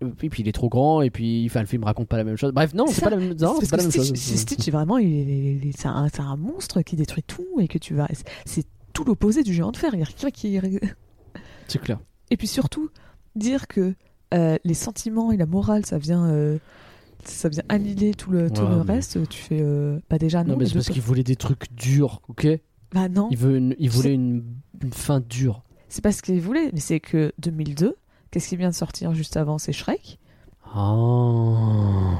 Et 0.00 0.28
puis 0.28 0.42
il 0.42 0.48
est 0.48 0.52
trop 0.52 0.68
grand, 0.68 1.02
et 1.02 1.10
puis 1.10 1.46
enfin, 1.48 1.60
le 1.60 1.66
film 1.66 1.84
raconte 1.84 2.08
pas 2.08 2.16
la 2.16 2.24
même 2.24 2.36
chose. 2.36 2.52
Bref, 2.52 2.74
non, 2.74 2.86
C'est 2.88 3.00
pas 3.02 3.10
la 3.10 3.16
même, 3.16 3.34
non, 3.34 3.54
C'est 3.58 3.66
c'est 3.66 3.70
pas 3.70 3.76
la 3.78 3.82
même 3.84 3.92
parce 3.92 4.08
chose. 4.08 4.16
Stitch, 4.18 4.68
vraiment, 4.70 4.98
c'est 4.98 6.20
un, 6.20 6.36
monstre 6.36 6.82
qui 6.82 6.96
détruit 6.96 7.22
tout 7.22 7.46
et 7.60 7.68
que 7.68 7.78
tu 7.78 7.94
vas. 7.94 8.08
c'est- 8.44 8.66
tout 8.92 9.02
l'opposé 9.04 9.42
du 9.42 9.52
géant 9.52 9.72
de 9.72 9.76
fer. 9.76 9.90
Il 9.94 10.00
y 10.00 10.02
a 10.02 10.06
rien 10.06 10.30
qui. 10.30 10.60
C'est 11.68 11.80
clair. 11.80 11.98
Et 12.30 12.36
puis 12.36 12.46
surtout, 12.46 12.90
dire 13.34 13.66
que 13.66 13.94
euh, 14.32 14.56
les 14.64 14.74
sentiments 14.74 15.32
et 15.32 15.36
la 15.36 15.46
morale, 15.46 15.84
ça 15.84 15.98
vient, 15.98 16.26
euh, 16.26 16.58
ça 17.24 17.48
vient 17.48 17.64
annihiler 17.68 18.14
tout 18.14 18.30
le, 18.30 18.50
tout 18.50 18.62
Ouais, 18.62 18.68
le 18.70 18.84
mais- 18.84 18.92
reste. 18.94 19.28
Tu 19.28 19.38
fais, 19.42 19.58
euh, 19.60 19.98
bah 20.10 20.18
déjà 20.18 20.44
non. 20.44 20.52
Non, 20.52 20.58
mais 20.58 20.66
c'est 20.66 20.74
parce 20.74 20.90
qu'il 20.90 21.02
voulait 21.02 21.24
des 21.24 21.34
trucs 21.36 21.72
durs, 21.74 22.20
ok? 22.28 22.46
Bah 22.92 23.08
non. 23.08 23.28
Il, 23.32 23.36
veut 23.38 23.56
une- 23.56 23.74
il 23.80 23.90
voulait 23.90 24.14
une, 24.14 24.44
une 24.82 24.92
fin 24.92 25.18
dure. 25.20 25.64
C'est 25.88 26.02
pas 26.02 26.12
ce 26.12 26.22
qu'il 26.22 26.40
voulait, 26.40 26.70
mais 26.72 26.80
c'est 26.80 27.00
que 27.00 27.32
2002, 27.38 27.96
qu'est-ce 28.34 28.48
qui 28.48 28.56
vient 28.56 28.70
de 28.70 28.74
sortir 28.74 29.14
juste 29.14 29.36
avant 29.36 29.58
C'est 29.58 29.72
Shrek. 29.72 30.18
Ah. 30.74 32.18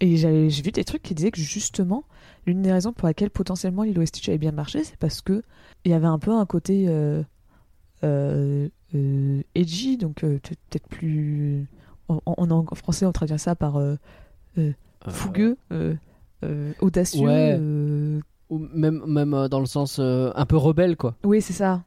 Et 0.00 0.16
j'ai 0.16 0.48
vu 0.62 0.72
des 0.72 0.82
trucs 0.84 1.02
qui 1.02 1.14
disaient 1.14 1.30
que 1.30 1.40
justement, 1.40 2.02
l'une 2.44 2.60
des 2.62 2.72
raisons 2.72 2.92
pour 2.92 3.06
laquelle 3.06 3.30
potentiellement 3.30 3.84
Lilo 3.84 4.02
et 4.02 4.06
Stitch 4.06 4.28
avait 4.28 4.38
bien 4.38 4.50
marché, 4.50 4.82
c'est 4.82 4.96
parce 4.96 5.20
que 5.20 5.42
il 5.84 5.92
y 5.92 5.94
avait 5.94 6.06
un 6.08 6.18
peu 6.18 6.32
un 6.32 6.44
côté 6.44 6.86
euh, 6.88 7.22
euh, 8.02 8.68
euh, 8.96 9.42
edgy, 9.54 9.96
donc 9.96 10.24
euh, 10.24 10.40
peut- 10.42 10.56
peut-être 10.70 10.88
plus. 10.88 11.68
En, 12.08 12.20
en- 12.26 12.50
en 12.50 12.74
français, 12.74 13.06
on 13.06 13.12
traduit 13.12 13.38
ça 13.38 13.54
par 13.54 13.80
fougueux, 15.08 15.56
audacieux. 16.80 17.20
Ouais. 17.26 17.60
Ou 18.50 18.58
même, 18.72 19.04
même 19.06 19.46
dans 19.48 19.60
le 19.60 19.66
sens 19.66 20.00
un 20.00 20.46
peu 20.46 20.56
rebelle, 20.56 20.96
quoi. 20.96 21.14
Oui, 21.22 21.40
c'est 21.42 21.52
ça. 21.52 21.84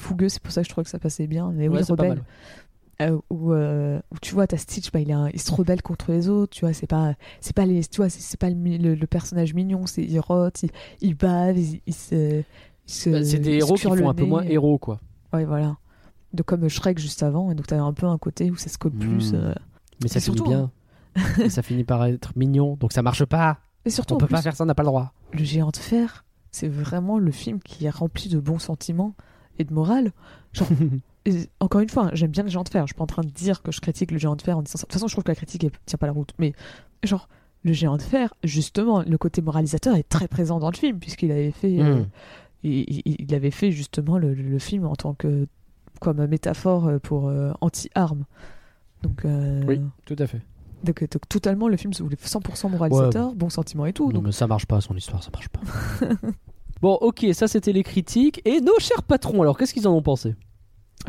Fougueux, 0.00 0.28
c'est 0.28 0.42
pour 0.42 0.52
ça 0.52 0.62
que 0.62 0.66
je 0.68 0.72
trouve 0.72 0.84
que 0.84 0.90
ça 0.90 0.98
passait 0.98 1.26
bien. 1.26 1.52
Mais 1.54 1.68
Ouais, 1.68 1.82
rebelle. 1.82 2.22
Euh, 3.02 3.18
où, 3.30 3.52
euh, 3.54 3.98
où 4.12 4.18
tu 4.20 4.34
vois, 4.34 4.46
t'as 4.46 4.58
Stitch, 4.58 4.92
bah, 4.92 5.00
il, 5.00 5.08
il 5.32 5.40
se 5.40 5.50
rebelle 5.50 5.80
contre 5.80 6.12
les 6.12 6.28
autres, 6.28 6.52
tu 6.54 6.66
vois, 6.66 6.74
c'est 6.74 6.86
pas, 6.86 7.14
c'est 7.40 7.56
pas 7.56 7.64
les, 7.64 7.82
tu 7.84 7.96
vois, 7.96 8.10
c'est 8.10 8.36
pas 8.38 8.50
le, 8.50 8.56
mi- 8.56 8.76
le- 8.76 8.94
le 8.94 9.06
personnage 9.06 9.54
mignon, 9.54 9.86
c'est 9.86 10.02
il 10.02 10.20
rote, 10.20 10.62
il, 10.64 10.70
il 11.00 11.14
bave, 11.14 11.56
il, 11.56 11.80
il 11.86 11.94
se, 11.94 12.40
Bah, 13.10 13.24
c'est 13.24 13.38
des 13.38 13.52
héros 13.54 13.74
qui 13.76 13.82
font 13.82 14.08
un 14.08 14.12
peu 14.14 14.26
moins 14.26 14.42
héros, 14.42 14.76
quoi. 14.78 15.00
Ouais, 15.32 15.46
voilà. 15.46 15.78
Donc 16.34 16.44
comme 16.46 16.68
Shrek 16.68 16.98
juste 16.98 17.22
avant, 17.22 17.50
et 17.50 17.54
donc 17.54 17.66
t'as 17.68 17.80
un 17.80 17.92
peu 17.94 18.06
un 18.06 18.18
côté 18.18 18.50
où 18.50 18.56
ça 18.56 18.68
se 18.68 18.76
colle 18.76 18.92
plus. 18.92 19.32
Mm. 19.32 19.36
euh. 19.36 19.54
Mais 20.02 20.08
ça 20.08 20.18
Et 20.18 20.20
finit 20.20 20.36
surtout, 20.36 20.50
bien. 20.50 20.70
Et 21.42 21.48
ça 21.48 21.62
finit 21.62 21.84
par 21.84 22.04
être 22.04 22.36
mignon, 22.36 22.76
donc 22.76 22.92
ça 22.92 23.00
marche 23.00 23.24
pas. 23.24 23.60
Et 23.86 23.90
surtout, 23.90 24.14
On 24.14 24.18
peut 24.18 24.26
plus, 24.26 24.34
pas 24.34 24.42
faire 24.42 24.54
ça, 24.56 24.64
on 24.64 24.66
n'a 24.66 24.74
pas 24.74 24.82
le 24.82 24.88
droit. 24.88 25.14
le 25.32 25.42
géant 25.42 25.70
de 25.70 25.76
fer, 25.78 26.26
c'est 26.52 26.68
vraiment 26.68 27.18
le 27.18 27.30
film 27.32 27.60
qui 27.60 27.86
est 27.86 27.90
rempli 27.90 28.28
de 28.28 28.38
bons 28.38 28.58
sentiments 28.58 29.14
et 29.60 29.64
de 29.64 29.72
morale. 29.72 30.12
Genre, 30.52 30.68
et 31.26 31.48
encore 31.60 31.80
une 31.80 31.88
fois, 31.88 32.06
hein, 32.06 32.10
j'aime 32.14 32.30
bien 32.30 32.42
le 32.42 32.48
géant 32.48 32.64
de 32.64 32.68
fer. 32.68 32.82
Je 32.86 32.92
suis 32.92 32.96
pas 32.96 33.04
en 33.04 33.06
train 33.06 33.22
de 33.22 33.30
dire 33.30 33.62
que 33.62 33.70
je 33.72 33.80
critique 33.80 34.10
le 34.10 34.18
géant 34.18 34.36
de 34.36 34.42
fer 34.42 34.56
en 34.58 34.62
disant 34.62 34.78
ça. 34.78 34.82
De 34.82 34.86
toute 34.88 34.92
façon, 34.94 35.06
je 35.08 35.14
trouve 35.14 35.24
que 35.24 35.30
la 35.30 35.36
critique 35.36 35.64
elle 35.64 35.70
tient 35.86 35.98
pas 35.98 36.06
la 36.06 36.12
route. 36.12 36.32
Mais 36.38 36.52
genre, 37.02 37.28
le 37.62 37.72
géant 37.72 37.96
de 37.96 38.02
fer, 38.02 38.32
justement, 38.42 39.02
le 39.02 39.18
côté 39.18 39.42
moralisateur 39.42 39.94
est 39.96 40.08
très 40.08 40.28
présent 40.28 40.58
dans 40.58 40.70
le 40.70 40.76
film 40.76 40.98
puisqu'il 40.98 41.30
avait 41.30 41.50
fait, 41.52 41.80
euh, 41.80 42.00
Mm. 42.00 42.06
il, 42.64 43.34
avait 43.34 43.50
fait 43.50 43.70
justement 43.70 44.18
le, 44.18 44.34
le 44.34 44.58
film 44.58 44.86
en 44.86 44.96
tant 44.96 45.14
que 45.14 45.46
comme 46.00 46.26
métaphore 46.26 46.90
pour 47.02 47.28
euh, 47.28 47.52
anti-armes. 47.60 48.24
Donc, 49.02 49.24
euh, 49.24 49.62
Oui, 49.66 49.80
tout 50.06 50.16
à 50.18 50.26
fait. 50.26 50.40
donc, 50.84 51.00
donc, 51.10 51.28
totalement, 51.28 51.68
le 51.68 51.76
film 51.76 51.92
se 51.92 52.02
voulait 52.02 52.16
100% 52.16 52.70
moralisateur, 52.70 53.34
bon 53.34 53.50
sentiment 53.50 53.84
et 53.86 53.92
tout. 53.92 54.06
Non, 54.08 54.14
Donc, 54.14 54.24
mais 54.24 54.32
ça 54.32 54.46
marche 54.46 54.66
pas, 54.66 54.80
son 54.80 54.94
histoire, 54.96 55.22
ça 55.22 55.30
marche 55.32 55.48
pas. 55.48 55.60
bon, 56.82 56.94
ok, 57.00 57.26
ça 57.32 57.48
c'était 57.48 57.72
les 57.72 57.82
critiques. 57.82 58.40
Et 58.44 58.60
nos 58.60 58.78
chers 58.78 59.02
patrons, 59.02 59.42
alors 59.42 59.56
qu'est-ce 59.58 59.74
qu'ils 59.74 59.86
en 59.88 59.94
ont 59.94 60.02
pensé? 60.02 60.34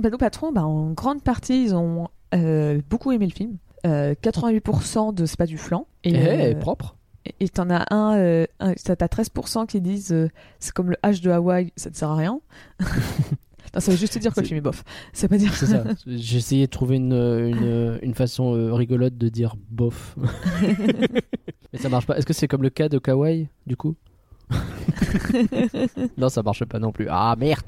Bah, 0.02 0.10
nos 0.10 0.18
patrons, 0.18 0.52
bah, 0.52 0.64
en 0.66 0.92
grande 0.92 1.22
partie, 1.24 1.64
ils 1.66 1.76
ont 1.76 2.08
euh, 2.34 2.82
beaucoup 2.90 3.12
aimé 3.12 3.26
le 3.28 3.34
film. 3.34 3.58
Euh, 3.86 4.14
88% 4.22 5.14
de 5.14 5.26
c'est 5.26 5.38
pas 5.38 5.46
du 5.48 5.58
flan. 5.58 5.88
Et 6.04 6.14
Eh, 6.14 6.54
euh, 6.56 6.60
propre. 6.60 6.96
et 7.40 7.50
t'en 7.50 7.70
as 7.70 7.86
un, 7.94 8.16
euh, 8.18 8.46
un- 8.60 8.74
t'as 8.76 8.96
t'as 8.96 9.08
13% 9.08 9.66
qui 9.66 9.82
disent 9.82 10.16
c'est 10.60 10.72
comme 10.74 10.92
le 10.92 10.98
H 11.04 11.22
de 11.22 11.30
Hawaï, 11.32 11.72
ça 11.76 11.90
ne 11.90 11.96
sert 11.96 12.10
à 12.10 12.16
rien. 12.16 12.40
non, 13.74 13.80
ça 13.80 13.92
veut 13.92 13.98
juste 13.98 14.18
dire 14.20 14.34
que 14.34 14.40
le 14.42 14.46
film 14.46 14.58
est 14.60 14.62
bof. 14.62 14.84
Ça 15.14 15.24
veut 15.24 15.30
pas 15.30 15.38
dire. 15.38 15.54
C'est 15.56 15.66
ça. 15.66 15.84
J'ai 16.08 16.38
essayé 16.38 16.68
de 16.68 16.72
trouver 16.72 16.98
une, 16.98 17.14
une, 17.14 18.00
une 18.02 18.14
façon 18.14 18.74
rigolote 18.76 19.18
de 19.18 19.30
dire 19.30 19.56
bof. 19.70 20.16
Mais 21.74 21.80
ça 21.80 21.90
marche 21.90 22.06
pas. 22.06 22.18
Est-ce 22.18 22.26
que 22.26 22.34
c'est 22.34 22.48
comme 22.48 22.64
le 22.64 22.70
cas 22.70 22.90
de 22.90 22.98
Kawaii, 23.00 23.50
du 23.66 23.76
coup? 23.78 23.96
Non, 26.18 26.30
ça 26.30 26.44
marche 26.44 26.66
pas 26.66 26.80
non 26.80 26.92
plus. 26.92 27.08
Ah 27.10 27.36
merde 27.38 27.62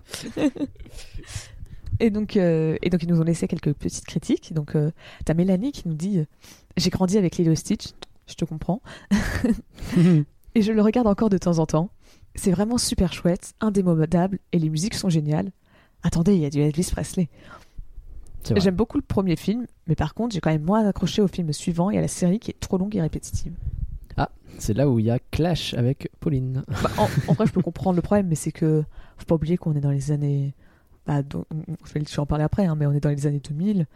Et 1.99 2.09
donc, 2.09 2.37
euh, 2.37 2.77
et 2.81 2.89
donc, 2.89 3.03
ils 3.03 3.09
nous 3.09 3.19
ont 3.19 3.23
laissé 3.23 3.47
quelques 3.47 3.73
petites 3.73 4.05
critiques. 4.05 4.53
Donc, 4.53 4.75
euh, 4.75 4.91
t'as 5.25 5.33
Mélanie 5.33 5.71
qui 5.71 5.87
nous 5.87 5.93
dit 5.93 6.19
euh, 6.19 6.25
J'ai 6.77 6.89
grandi 6.89 7.17
avec 7.17 7.37
Lilo 7.37 7.55
Stitch, 7.55 7.91
je 8.27 8.35
te 8.35 8.45
comprends. 8.45 8.81
et 10.55 10.61
je 10.61 10.71
le 10.71 10.81
regarde 10.81 11.07
encore 11.07 11.29
de 11.29 11.37
temps 11.37 11.59
en 11.59 11.65
temps. 11.65 11.89
C'est 12.35 12.51
vraiment 12.51 12.77
super 12.77 13.13
chouette, 13.13 13.53
indémodable, 13.61 14.39
et 14.51 14.59
les 14.59 14.69
musiques 14.69 14.95
sont 14.95 15.09
géniales. 15.09 15.51
Attendez, 16.01 16.33
il 16.33 16.41
y 16.41 16.45
a 16.45 16.49
du 16.49 16.59
Elvis 16.59 16.89
Presley. 16.91 17.29
J'aime 18.57 18.75
beaucoup 18.75 18.97
le 18.97 19.03
premier 19.03 19.35
film, 19.35 19.67
mais 19.87 19.95
par 19.95 20.13
contre, 20.13 20.33
j'ai 20.33 20.41
quand 20.41 20.49
même 20.49 20.63
moins 20.63 20.85
accroché 20.85 21.21
au 21.21 21.27
film 21.27 21.53
suivant 21.53 21.89
et 21.89 21.97
à 21.97 22.01
la 22.01 22.09
série 22.09 22.39
qui 22.39 22.51
est 22.51 22.59
trop 22.59 22.77
longue 22.77 22.95
et 22.95 23.01
répétitive. 23.01 23.53
C'est 24.59 24.75
là 24.75 24.87
où 24.87 24.99
il 24.99 25.05
y 25.05 25.09
a 25.11 25.17
clash 25.31 25.73
avec 25.73 26.09
Pauline. 26.19 26.63
Bah, 26.83 26.89
en, 26.99 27.07
en 27.27 27.33
vrai, 27.33 27.47
je 27.47 27.51
peux 27.51 27.61
comprendre 27.63 27.95
le 27.95 28.03
problème, 28.03 28.27
mais 28.27 28.35
c'est 28.35 28.51
que 28.51 28.83
faut 29.17 29.25
pas 29.25 29.35
oublier 29.35 29.57
qu'on 29.57 29.75
est 29.75 29.81
dans 29.81 29.89
les 29.91 30.11
années. 30.11 30.53
Bah, 31.07 31.23
donc, 31.23 31.45
je 31.85 31.93
vais 31.93 32.03
je 32.07 32.11
vais 32.15 32.19
en 32.19 32.27
parler 32.27 32.43
après, 32.43 32.65
hein, 32.65 32.75
mais 32.75 32.85
on 32.85 32.91
est 32.93 32.99
dans 32.99 33.09
les 33.09 33.25
années 33.25 33.41
2000. 33.43 33.87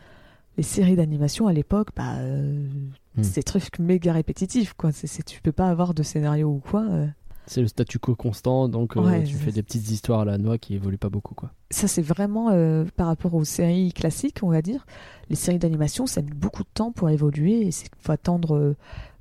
Les 0.57 0.63
séries 0.63 0.95
d'animation 0.95 1.45
à 1.47 1.53
l'époque, 1.53 1.89
bah, 1.95 2.15
euh, 2.17 2.67
Hmm. 3.15 3.23
c'est 3.23 3.35
des 3.35 3.43
trucs 3.43 3.77
méga 3.79 4.13
répétitifs, 4.13 4.73
quoi. 4.73 4.91
C'est- 4.91 5.23
tu 5.23 5.41
peux 5.41 5.51
pas 5.51 5.69
avoir 5.69 5.93
de 5.93 6.01
scénario 6.03 6.49
ou 6.49 6.59
quoi. 6.59 6.83
euh. 6.89 7.07
C'est 7.45 7.61
le 7.61 7.67
statu 7.67 7.97
quo 7.99 8.15
constant, 8.15 8.67
donc 8.67 8.97
euh, 8.97 9.01
Ouais, 9.01 9.23
tu 9.23 9.35
fais 9.37 9.51
des 9.51 9.63
petites 9.63 9.89
histoires 9.91 10.19
à 10.21 10.25
la 10.25 10.37
noix 10.37 10.57
qui 10.57 10.73
évoluent 10.75 10.97
pas 10.97 11.09
beaucoup, 11.09 11.33
quoi. 11.35 11.51
Ça, 11.71 11.87
c'est 11.87 12.01
vraiment 12.01 12.49
euh, 12.49 12.83
par 12.95 13.07
rapport 13.07 13.33
aux 13.35 13.45
séries 13.45 13.93
classiques, 13.93 14.39
on 14.41 14.49
va 14.49 14.61
dire. 14.61 14.85
Les 15.29 15.35
séries 15.35 15.59
d'animation, 15.59 16.07
ça 16.07 16.21
met 16.23 16.31
beaucoup 16.31 16.63
de 16.63 16.69
temps 16.73 16.91
pour 16.91 17.09
évoluer 17.09 17.67
et 17.67 17.71
c'est 17.71 17.87
faut 18.01 18.11
attendre 18.11 18.75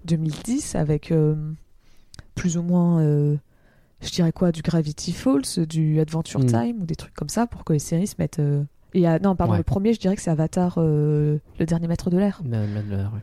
2010 0.06 0.74
avec 0.76 1.12
euh, 1.12 1.34
plus 2.34 2.56
ou 2.56 2.62
moins, 2.62 3.00
euh, 3.00 3.36
je 4.00 4.10
dirais 4.10 4.32
quoi, 4.32 4.52
du 4.52 4.62
Gravity 4.62 5.12
Falls, 5.12 5.66
du 5.68 6.00
Adventure 6.00 6.40
Mm. 6.40 6.46
Time 6.46 6.82
ou 6.82 6.86
des 6.86 6.96
trucs 6.96 7.14
comme 7.14 7.28
ça 7.28 7.46
pour 7.46 7.64
que 7.64 7.72
les 7.72 7.78
séries 7.78 8.06
se 8.06 8.14
mettent. 8.18 8.38
euh, 8.38 8.62
Et 8.94 9.06
à- 9.06 9.18
non, 9.18 9.36
pardon, 9.36 9.52
Ouais. 9.52 9.58
le 9.58 9.64
premier, 9.64 9.92
je 9.92 10.00
dirais 10.00 10.16
que 10.16 10.22
c'est 10.22 10.30
Avatar, 10.30 10.78
le 10.78 11.40
dernier 11.60 11.86
maître 11.88 12.08
de 12.08 12.16
l'air, 12.18 12.40
La- 12.48 12.66
la- 12.66 12.82
la- 12.82 13.04
ouais. 13.10 13.20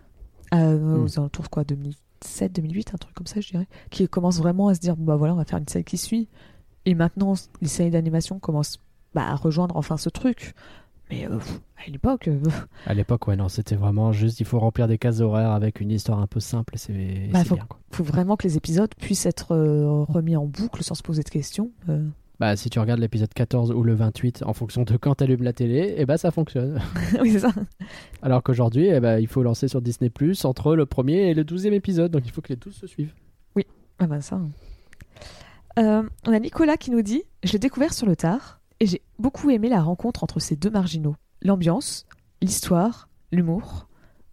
euh, 0.53 0.77
Mm. 0.77 1.03
aux 1.03 1.19
alentours 1.19 1.49
quoi, 1.49 1.63
2007, 1.63 2.53
2008, 2.53 2.91
un 2.93 2.97
truc 2.97 3.15
comme 3.15 3.27
ça, 3.27 3.39
je 3.41 3.49
dirais, 3.49 3.67
qui 3.89 4.07
commence 4.07 4.37
vraiment 4.37 4.67
à 4.67 4.75
se 4.75 4.79
dire, 4.79 4.95
bon, 4.95 5.05
bah 5.05 5.15
voilà, 5.15 5.33
on 5.33 5.37
va 5.37 5.45
faire 5.45 5.57
une 5.59 5.67
série 5.67 5.83
qui 5.85 5.97
suit. 5.97 6.27
Et 6.85 6.95
maintenant, 6.95 7.33
les 7.61 7.67
séries 7.69 7.89
d'animation 7.91 8.39
commencent 8.39 8.79
bah, 9.15 9.27
à 9.27 9.35
rejoindre 9.35 9.77
enfin 9.77 9.95
ce 9.97 10.09
truc. 10.09 10.53
Mais 11.09 11.27
euh, 11.27 11.37
à 11.85 11.89
l'époque, 11.89 12.27
euh, 12.27 12.39
À 12.87 12.93
l'époque, 12.93 13.27
ouais, 13.27 13.35
non, 13.35 13.49
c'était 13.49 13.75
vraiment 13.75 14.11
juste, 14.13 14.39
il 14.39 14.45
faut 14.45 14.59
remplir 14.59 14.87
des 14.87 14.97
cases 14.97 15.19
horaires 15.19 15.51
avec 15.51 15.79
une 15.81 15.91
histoire 15.91 16.19
un 16.19 16.27
peu 16.27 16.39
simple 16.39 16.73
c'est 16.77 17.29
Bah, 17.31 17.43
faut- 17.43 17.55
bien, 17.55 17.65
quoi. 17.67 17.79
faut 17.91 18.03
vraiment 18.03 18.35
que 18.37 18.47
les 18.47 18.57
épisodes 18.57 18.93
puissent 18.95 19.25
être 19.25 19.51
euh, 19.53 20.03
remis 20.07 20.35
en 20.35 20.45
boucle 20.45 20.83
sans 20.83 20.95
se 20.95 21.03
poser 21.03 21.23
de 21.23 21.29
questions. 21.29 21.71
Bah, 22.39 22.55
si 22.55 22.69
tu 22.69 22.79
regardes 22.79 22.99
l'épisode 22.99 23.31
14 23.33 23.71
ou 23.71 23.83
le 23.83 23.93
28 23.93 24.43
en 24.45 24.53
fonction 24.53 24.83
de 24.83 24.97
quand 24.97 25.15
t'allumes 25.15 25.43
la 25.43 25.53
télé, 25.53 25.93
et 25.97 26.05
bah 26.05 26.17
ça 26.17 26.31
fonctionne. 26.31 26.81
oui, 27.21 27.31
c'est 27.31 27.39
ça. 27.39 27.51
Alors 28.21 28.41
qu'aujourd'hui, 28.41 28.87
eh 28.87 28.99
ben, 28.99 29.19
il 29.19 29.27
faut 29.27 29.43
lancer 29.43 29.67
sur 29.67 29.81
Disney 29.81 30.09
Plus 30.09 30.43
entre 30.45 30.75
le 30.75 30.85
premier 30.85 31.29
et 31.29 31.33
le 31.35 31.43
douzième 31.43 31.73
épisode, 31.75 32.11
donc 32.11 32.23
il 32.25 32.31
faut 32.31 32.41
que 32.41 32.49
les 32.49 32.55
12 32.57 32.73
se 32.75 32.87
suivent. 32.87 33.13
Ah 33.99 34.07
bah 34.07 34.19
ça. 34.21 34.41
Euh, 35.77 36.03
on 36.27 36.33
a 36.33 36.39
Nicolas 36.39 36.77
qui 36.77 36.91
nous 36.91 37.01
dit 37.03 37.23
Je 37.43 37.53
l'ai 37.53 37.59
découvert 37.59 37.93
sur 37.93 38.05
le 38.07 38.15
tard 38.15 38.59
et 38.83 38.85
j'ai 38.85 39.01
beaucoup 39.17 39.49
aimé 39.49 39.69
la 39.69 39.81
rencontre 39.81 40.23
entre 40.25 40.39
ces 40.41 40.57
deux 40.57 40.69
marginaux. 40.69 41.15
L'ambiance, 41.41 42.05
l'histoire, 42.41 43.07
l'humour. 43.31 43.87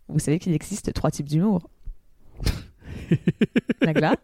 Vous 0.08 0.18
savez 0.18 0.40
qu'il 0.40 0.52
existe 0.52 0.92
trois 0.92 1.12
types 1.12 1.28
d'humour. 1.28 1.70
Nagla. 3.82 4.16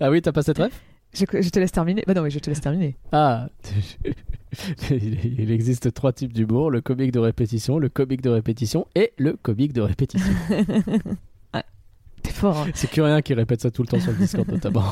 Ah 0.00 0.10
oui, 0.10 0.20
t'as 0.20 0.32
pas 0.32 0.42
cette 0.42 0.58
ref? 0.58 0.82
Je, 1.14 1.24
je 1.40 1.48
te 1.48 1.58
laisse 1.60 1.70
terminer. 1.70 2.02
Bah 2.08 2.14
non, 2.14 2.22
mais 2.22 2.30
je 2.30 2.40
te 2.40 2.50
laisse 2.50 2.60
terminer. 2.60 2.96
Ah 3.12 3.48
il 4.90 5.50
existe 5.52 5.94
trois 5.94 6.12
types 6.12 6.32
d'humour 6.32 6.70
le 6.72 6.80
comique 6.80 7.12
de 7.12 7.20
répétition, 7.20 7.78
le 7.78 7.88
comique 7.88 8.22
de 8.22 8.30
répétition 8.30 8.86
et 8.96 9.12
le 9.16 9.34
comique 9.34 9.72
de 9.72 9.82
répétition. 9.82 10.32
T'es 12.22 12.32
fort. 12.32 12.58
hein. 12.58 12.70
C'est 12.74 12.90
Curien 12.90 13.22
qui 13.22 13.34
répète 13.34 13.60
ça 13.60 13.70
tout 13.70 13.82
le 13.82 13.88
temps 13.88 14.00
sur 14.00 14.10
le 14.10 14.18
Discord 14.18 14.48
notamment. 14.50 14.82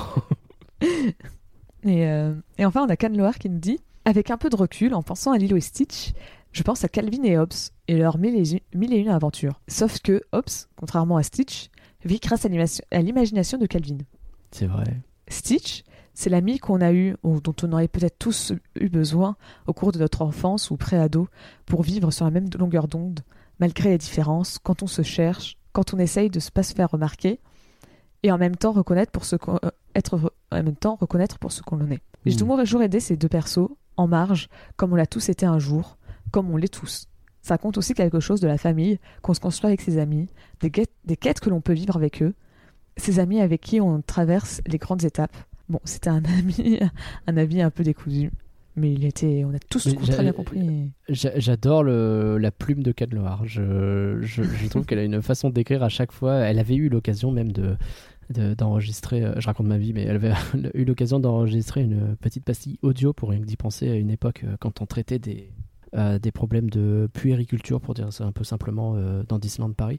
Et, 1.85 2.07
euh, 2.07 2.35
et 2.59 2.65
enfin, 2.65 2.85
on 2.87 2.89
a 2.89 2.97
Canloar 2.97 3.39
qui 3.39 3.51
nous 3.51 3.59
dit 3.59 3.79
Avec 4.05 4.31
un 4.31 4.37
peu 4.37 4.49
de 4.49 4.57
recul, 4.57 4.95
en 4.95 5.03
pensant 5.03 5.33
à 5.33 5.39
Lilo 5.39 5.57
et 5.57 5.61
Stitch, 5.61 6.13
je 6.53 6.63
pense 6.63 6.85
à 6.85 6.89
Calvin 6.89 7.23
et 7.25 7.37
Hobbes 7.37 7.53
et 7.89 7.97
leurs 7.97 8.19
mille 8.19 8.37
et, 8.37 8.63
mille 8.75 8.95
et 8.95 8.99
une 8.99 9.09
aventures. 9.09 9.61
Sauf 9.69 9.99
que 10.01 10.23
Hobbes, 10.33 10.51
contrairement 10.77 11.17
à 11.17 11.23
Stitch, 11.23 11.69
vit 12.05 12.21
grâce 12.21 12.47
à 12.47 13.01
l'imagination 13.01 13.59
de 13.59 13.67
Calvin. 13.67 13.99
C'est 14.51 14.67
vrai. 14.67 14.85
Stitch, 15.29 15.83
c'est 16.15 16.31
l'ami 16.31 16.59
qu'on 16.59 16.81
a 16.81 16.93
eu, 16.93 17.17
ou 17.25 17.41
dont 17.41 17.57
on 17.63 17.73
aurait 17.73 17.89
peut-être 17.89 18.19
tous 18.19 18.53
eu 18.77 18.89
besoin 18.89 19.37
au 19.67 19.73
cours 19.73 19.91
de 19.91 19.99
notre 19.99 20.23
enfance 20.23 20.71
ou 20.71 20.77
pré-ado 20.77 21.29
pour 21.67 21.83
vivre 21.83 22.11
sur 22.13 22.25
la 22.25 22.31
même 22.31 22.49
longueur 22.57 22.87
d'onde, 22.87 23.21
malgré 23.59 23.91
les 23.91 23.99
différences, 23.99 24.59
quand 24.63 24.83
on 24.83 24.87
se 24.87 25.03
cherche, 25.03 25.59
quand 25.73 25.93
on 25.93 25.99
essaye 25.99 26.31
de 26.31 26.39
ne 26.39 26.51
pas 26.51 26.63
se 26.63 26.75
faire 26.75 26.91
remarquer, 26.91 27.41
et 28.25 28.33
en 28.33 28.39
même 28.39 28.57
temps 28.57 28.73
reconnaître 28.73 29.13
pour 29.13 29.25
ce 29.25 29.37
qu'on 29.37 29.57
euh, 29.65 29.71
être 29.95 30.17
re- 30.19 30.31
en 30.51 30.57
même 30.63 30.75
temps 30.75 30.97
reconnaître 31.01 31.39
pour 31.39 31.53
ce 31.53 31.63
qu'on 31.63 31.81
en 31.81 31.91
est. 31.91 32.01
Et 32.27 32.31
J'ai 32.31 32.37
toujours 32.39 32.83
aidé 32.83 32.99
ces 32.99 33.17
deux 33.17 33.29
persos 33.29 33.69
en 33.97 34.09
marge, 34.09 34.49
comme 34.77 34.93
on 34.93 34.97
l'a 34.97 35.07
tous 35.07 35.29
été 35.29 35.47
un 35.47 35.59
jour, 35.61 35.97
comme 36.33 36.51
on 36.51 36.57
l'est 36.57 36.73
tous. 36.73 37.07
Ça 37.43 37.59
compte 37.59 37.77
aussi 37.79 37.95
quelque 37.95 38.19
chose 38.21 38.41
de 38.41 38.49
la 38.49 38.59
famille 38.59 38.99
qu'on 39.23 39.35
se 39.35 39.41
construit 39.41 39.69
avec 39.69 39.81
ses 39.83 39.99
amis, 39.99 40.29
des, 40.61 40.73
des 41.05 41.17
quêtes 41.17 41.39
que 41.41 41.51
l'on 41.51 41.61
peut 41.61 41.75
vivre 41.75 41.95
avec 41.97 42.23
eux, 42.23 42.35
ses 42.97 43.19
amis 43.21 43.41
avec 43.41 43.61
qui 43.61 43.81
on 43.81 44.01
traverse 44.03 44.61
les 44.67 44.79
grandes 44.79 45.05
étapes. 45.05 45.37
Bon, 45.69 45.81
c'était 45.85 46.11
un 46.11 46.23
ami, 46.39 46.81
un 47.27 47.37
avis 47.37 47.61
un 47.61 47.71
peu 47.71 47.85
décousu, 47.85 48.31
mais 48.77 48.93
il 48.93 49.05
était, 49.05 49.45
on 49.47 49.55
a 49.55 49.59
tous 49.59 49.87
très 50.07 50.23
bien 50.23 50.33
compris. 50.33 50.59
J'a- 51.09 51.39
J'adore 51.39 51.85
la 51.85 52.51
plume 52.51 52.83
de 52.83 52.93
Canloar. 52.93 53.45
Je, 53.47 54.19
je, 54.23 54.43
je 54.43 54.69
trouve 54.69 54.85
qu'elle 54.87 54.99
a 54.99 55.05
une 55.05 55.23
façon 55.23 55.51
d'écrire 55.51 55.83
à 55.83 55.89
chaque 55.89 56.11
fois. 56.13 56.37
Elle 56.37 56.59
avait 56.59 56.75
eu 56.77 56.89
l'occasion 56.89 57.31
même 57.31 57.53
de- 57.53 57.77
d'enregistrer, 58.31 59.23
euh, 59.23 59.41
je 59.41 59.47
raconte 59.47 59.67
ma 59.67 59.79
vie, 59.79 59.93
mais 59.93 60.03
elle 60.03 60.17
avait 60.17 60.35
eu 60.75 60.85
l'occasion 60.85 61.21
d'enregistrer 61.21 61.83
une 61.83 62.17
petite 62.17 62.45
pastille 62.45 62.79
audio 62.83 63.13
pour 63.13 63.31
rien 63.31 63.41
que 63.41 63.47
d'y 63.47 63.57
penser 63.57 63.91
à 63.91 63.95
une 63.95 64.11
époque 64.11 64.45
euh, 64.45 64.57
quand 64.61 64.81
on 64.81 64.87
traitait 64.87 65.19
des, 65.19 65.51
euh, 65.95 66.19
des 66.19 66.33
problèmes 66.33 66.71
de 66.71 67.09
puériculture, 67.13 67.81
pour 67.81 67.95
dire 67.95 68.13
ça 68.13 68.25
un 68.25 68.33
peu 68.33 68.45
simplement, 68.45 68.97
dans 69.29 69.39
Disneyland 69.39 69.73
Paris. 69.73 69.99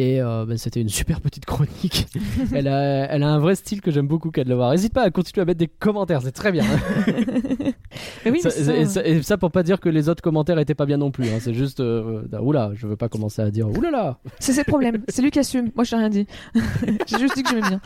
Et 0.00 0.22
euh, 0.22 0.46
ben, 0.46 0.56
c'était 0.56 0.80
une 0.80 0.88
super 0.88 1.20
petite 1.20 1.44
chronique. 1.44 2.06
elle, 2.54 2.68
a, 2.68 3.12
elle 3.12 3.24
a 3.24 3.28
un 3.30 3.40
vrai 3.40 3.56
style 3.56 3.80
que 3.80 3.90
j'aime 3.90 4.06
beaucoup, 4.06 4.30
Canloar. 4.30 4.70
N'hésite 4.70 4.94
pas 4.94 5.02
à 5.02 5.10
continuer 5.10 5.42
à 5.42 5.44
mettre 5.44 5.58
des 5.58 5.66
commentaires, 5.66 6.22
c'est 6.22 6.30
très 6.30 6.52
bien. 6.52 6.64
Mais 8.24 8.30
oui, 8.30 8.40
Ça- 8.40 8.48
mais 8.50 8.54
c'est 8.54 8.64
ça, 8.64 8.76
et, 8.76 8.82
hein. 8.82 8.86
ça, 8.86 9.04
et 9.06 9.22
ça 9.22 9.38
pour 9.38 9.50
pas 9.50 9.62
dire 9.62 9.80
que 9.80 9.88
les 9.88 10.08
autres 10.08 10.22
commentaires 10.22 10.58
étaient 10.58 10.74
pas 10.74 10.86
bien 10.86 10.98
non 10.98 11.10
plus. 11.10 11.26
hein. 11.28 11.38
C'est 11.40 11.54
juste, 11.54 11.80
euh, 11.80 12.22
euh, 12.32 12.38
oula, 12.40 12.70
je 12.74 12.86
veux 12.86 12.96
pas 12.96 13.08
commencer 13.08 13.42
à 13.42 13.50
dire 13.50 13.68
oulala, 13.68 14.18
c'est 14.38 14.52
ses 14.52 14.64
problèmes. 14.64 15.02
C'est 15.08 15.22
lui 15.22 15.30
qui 15.30 15.38
assume. 15.40 15.70
Moi, 15.74 15.84
j'ai 15.84 15.96
rien 15.96 16.08
dit. 16.10 16.26
j'ai 17.06 17.18
juste 17.18 17.34
dit 17.34 17.42
que 17.42 17.48
j'aimais 17.50 17.68
bien. 17.68 17.80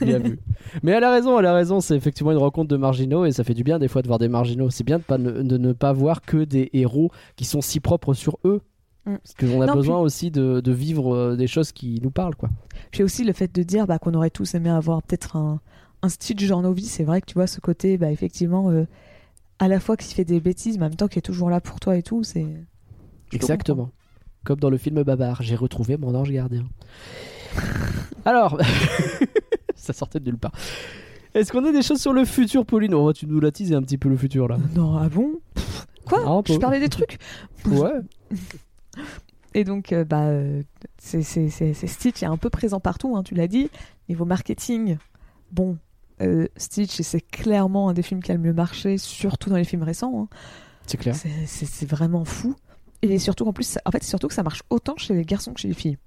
bien 0.00 0.18
vu. 0.18 0.38
Mais 0.82 0.92
elle 0.92 1.04
a 1.04 1.12
raison, 1.12 1.38
elle 1.38 1.46
a 1.46 1.52
raison. 1.54 1.80
C'est 1.80 1.96
effectivement 1.96 2.32
une 2.32 2.38
rencontre 2.38 2.68
de 2.68 2.76
marginaux 2.76 3.26
et 3.26 3.32
ça 3.32 3.44
fait 3.44 3.54
du 3.54 3.64
bien 3.64 3.78
des 3.78 3.88
fois 3.88 4.00
de 4.02 4.06
voir 4.06 4.18
des 4.18 4.28
marginaux. 4.28 4.70
C'est 4.70 4.84
bien 4.84 4.98
de, 4.98 5.02
pas, 5.04 5.18
ne, 5.18 5.30
de 5.42 5.58
ne 5.58 5.72
pas 5.72 5.92
voir 5.92 6.22
que 6.22 6.44
des 6.44 6.70
héros 6.72 7.10
qui 7.36 7.44
sont 7.44 7.60
si 7.60 7.80
propres 7.80 8.14
sur 8.14 8.38
eux. 8.44 8.62
Mm. 9.06 9.16
Parce 9.16 9.34
qu'on 9.34 9.60
a 9.60 9.66
Non, 9.66 9.74
besoin 9.74 9.98
aussi 9.98 10.30
de, 10.30 10.60
de 10.60 10.72
vivre 10.72 11.14
euh, 11.14 11.36
des 11.36 11.46
choses 11.46 11.72
qui 11.72 12.00
nous 12.02 12.10
parlent, 12.10 12.36
quoi. 12.36 12.48
Puis 12.90 13.02
aussi 13.02 13.24
le 13.24 13.32
fait 13.32 13.54
de 13.54 13.62
dire 13.62 13.86
bah, 13.86 13.98
qu'on 13.98 14.14
aurait 14.14 14.30
tous 14.30 14.54
aimé 14.54 14.70
avoir 14.70 15.02
peut-être 15.02 15.36
un, 15.36 15.60
un 16.02 16.08
Stitch 16.08 16.46
dans 16.46 16.62
nos 16.62 16.72
vies. 16.72 16.86
C'est 16.86 17.04
vrai 17.04 17.20
que 17.20 17.26
tu 17.26 17.34
vois 17.34 17.46
ce 17.46 17.60
côté, 17.60 17.98
bah, 17.98 18.10
effectivement, 18.10 18.70
euh, 18.70 18.86
à 19.58 19.68
la 19.68 19.80
fois 19.80 19.96
qui 19.96 20.12
fait 20.14 20.24
des 20.24 20.40
bêtises, 20.40 20.78
mais 20.78 20.86
en 20.86 20.88
même 20.88 20.96
temps 20.96 21.08
qui 21.08 21.18
est 21.18 21.22
toujours 21.22 21.50
là 21.50 21.60
pour 21.60 21.80
toi 21.80 21.96
et 21.96 22.02
tout. 22.02 22.22
C'est 22.24 22.46
Exactement. 23.32 23.90
Comme 24.44 24.60
dans 24.60 24.70
le 24.70 24.76
film 24.76 25.02
Babar, 25.02 25.42
j'ai 25.42 25.56
retrouvé 25.56 25.96
mon 25.96 26.14
ange 26.14 26.30
gardien. 26.30 26.64
Alors, 28.24 28.58
ça 29.74 29.92
sortait 29.92 30.20
de 30.20 30.26
nulle 30.26 30.38
part. 30.38 30.52
Est-ce 31.34 31.50
qu'on 31.50 31.64
a 31.64 31.72
des 31.72 31.82
choses 31.82 32.00
sur 32.00 32.12
le 32.12 32.24
futur, 32.24 32.64
Pauline? 32.64 32.94
Oh, 32.94 33.12
Tu 33.12 33.26
nous 33.26 33.40
l'as 33.40 33.50
teasé 33.50 33.74
un 33.74 33.82
petit 33.82 33.98
peu 33.98 34.08
le 34.08 34.16
futur 34.16 34.46
là. 34.48 34.56
Non, 34.76 34.96
ah 34.96 35.08
bon? 35.08 35.32
Quoi? 36.06 36.42
Je 36.46 36.58
parlais 36.58 36.78
des 36.80 36.88
trucs? 36.88 37.18
Ouais. 37.66 37.90
Et 39.54 39.62
donc, 39.64 39.92
euh, 39.92 40.04
bah, 40.04 40.22
euh, 40.24 40.62
c'est 40.98 41.22
Stitch 41.22 42.22
est 42.22 42.26
un 42.26 42.36
peu 42.36 42.50
présent 42.50 42.80
partout, 42.80 43.16
hein, 43.16 43.22
tu 43.22 43.34
l'as 43.34 43.46
dit. 43.46 43.70
Niveau 44.08 44.24
marketing, 44.24 44.96
bon, 45.52 45.78
euh, 46.22 46.48
Stitch, 46.56 47.00
c'est 47.02 47.20
clairement 47.20 47.88
un 47.88 47.92
des 47.94 48.02
films 48.02 48.22
qui 48.22 48.32
a 48.32 48.34
le 48.34 48.40
mieux 48.40 48.52
marché, 48.52 48.98
surtout 48.98 49.50
dans 49.50 49.56
les 49.56 49.64
films 49.64 49.84
récents. 49.84 50.22
hein. 50.22 50.28
C'est 50.86 50.96
clair. 50.98 51.14
C'est- 51.46 51.86
vraiment 51.88 52.24
fou. 52.24 52.54
Et 53.02 53.18
surtout, 53.18 53.46
en 53.46 53.52
plus, 53.52 53.64
ça- 53.64 53.80
en 53.84 53.90
fait, 53.90 54.02
c'est 54.02 54.08
surtout 54.10 54.28
que 54.28 54.34
ça 54.34 54.42
marche 54.42 54.62
autant 54.70 54.96
chez 54.96 55.14
les 55.14 55.24
garçons 55.24 55.52
que 55.54 55.60
chez 55.60 55.68
les 55.68 55.74
filles. 55.74 55.98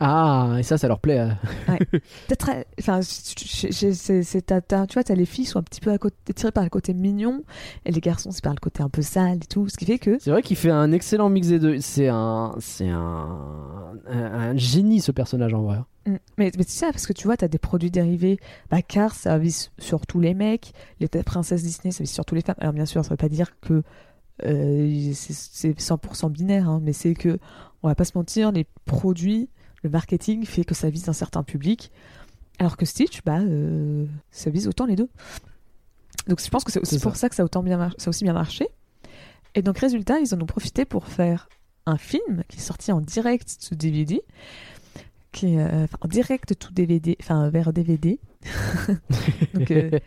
Ah, 0.00 0.56
et 0.58 0.62
ça, 0.62 0.78
ça 0.78 0.86
leur 0.88 1.00
plaît. 1.00 1.28
Peut-être, 1.66 2.50
enfin, 2.78 3.00
c'est- 3.02 3.34
tu 3.34 4.94
vois, 4.94 5.04
t'as 5.04 5.14
les 5.14 5.26
filles 5.26 5.44
sont 5.44 5.58
un 5.58 5.62
petit 5.62 5.80
peu 5.80 5.90
à 5.90 5.98
côté, 5.98 6.16
tirées 6.34 6.52
par 6.52 6.62
le 6.64 6.70
côté 6.70 6.94
mignon, 6.94 7.42
et 7.84 7.90
les 7.90 8.00
garçons, 8.00 8.30
c'est 8.30 8.44
par 8.44 8.54
le 8.54 8.60
côté 8.60 8.82
un 8.82 8.88
peu 8.88 9.02
sale 9.02 9.38
et 9.38 9.46
tout, 9.46 9.68
ce 9.68 9.76
qui 9.76 9.86
fait 9.86 9.98
que 9.98 10.18
C'est 10.20 10.30
vrai 10.30 10.42
qu'il 10.42 10.56
fait 10.56 10.70
un 10.70 10.92
excellent 10.92 11.28
mix 11.30 11.48
des 11.48 11.58
deux. 11.58 11.80
C'est 11.80 12.08
un, 12.08 12.54
c'est 12.60 12.88
un, 12.88 13.38
un, 14.08 14.18
un 14.32 14.56
génie 14.56 15.00
ce 15.00 15.10
personnage 15.12 15.52
en 15.54 15.62
vrai. 15.62 15.78
Mm. 16.06 16.14
Mais, 16.38 16.52
mais 16.56 16.64
c'est 16.66 16.78
ça, 16.86 16.92
parce 16.92 17.06
que 17.06 17.12
tu 17.12 17.24
vois, 17.26 17.36
t'as 17.36 17.48
des 17.48 17.58
produits 17.58 17.90
dérivés. 17.90 18.38
Bah, 18.70 18.82
Cars, 18.82 19.14
ça 19.14 19.36
vise 19.38 19.70
sur 19.78 20.06
tous 20.06 20.20
les 20.20 20.34
mecs. 20.34 20.72
Les 21.00 21.08
princesses 21.08 21.62
Disney, 21.62 21.90
ça 21.92 22.04
vise 22.04 22.12
sur 22.12 22.24
tous 22.24 22.34
les 22.36 22.42
femmes. 22.42 22.56
Alors, 22.60 22.72
bien 22.72 22.86
sûr, 22.86 23.04
ça 23.04 23.10
veut 23.10 23.16
pas 23.16 23.28
dire 23.28 23.58
que 23.60 23.82
euh, 24.44 25.10
c'est- 25.14 25.32
c'est 25.34 25.80
100% 25.80 26.30
binaire, 26.30 26.68
hein, 26.68 26.80
mais 26.82 26.92
c'est 26.92 27.14
que, 27.14 27.38
on 27.82 27.88
va 27.88 27.96
pas 27.96 28.04
se 28.04 28.16
mentir, 28.16 28.52
les 28.52 28.66
produits, 28.84 29.48
le 29.82 29.90
marketing 29.90 30.44
fait 30.44 30.64
que 30.64 30.74
ça 30.74 30.90
vise 30.90 31.08
un 31.08 31.12
certain 31.12 31.42
public. 31.42 31.90
Alors 32.58 32.76
que 32.76 32.84
Stitch, 32.84 33.20
bah, 33.24 33.38
euh, 33.40 34.06
ça 34.30 34.50
vise 34.50 34.66
autant 34.68 34.86
les 34.86 34.96
deux. 34.96 35.08
Donc, 36.26 36.42
je 36.42 36.48
pense 36.50 36.64
que 36.64 36.72
c'est 36.72 36.80
aussi 36.80 36.98
pour 36.98 37.16
ça 37.16 37.28
que 37.28 37.34
ça 37.34 37.42
a, 37.42 37.46
autant 37.46 37.62
bien 37.62 37.76
mar- 37.78 37.94
ça 37.98 38.06
a 38.06 38.10
aussi 38.10 38.24
bien 38.24 38.32
marché. 38.32 38.66
Et 39.54 39.62
donc, 39.62 39.78
résultat, 39.78 40.18
ils 40.20 40.34
en 40.34 40.40
ont 40.40 40.46
profité 40.46 40.84
pour 40.84 41.06
faire 41.06 41.48
un 41.86 41.96
film 41.96 42.42
qui 42.48 42.58
est 42.58 42.60
sorti 42.62 42.92
en 42.92 43.00
direct 43.00 43.48
sous 43.60 43.74
DVD 43.76 44.20
qui 45.32 45.54
est 45.54 45.58
euh, 45.60 45.86
en 46.00 46.08
direct 46.08 46.58
tout 46.58 46.72
DVD, 46.72 47.16
enfin 47.20 47.48
vers 47.50 47.72
DVD. 47.72 48.18
Donc 49.54 49.70
euh, 49.70 49.98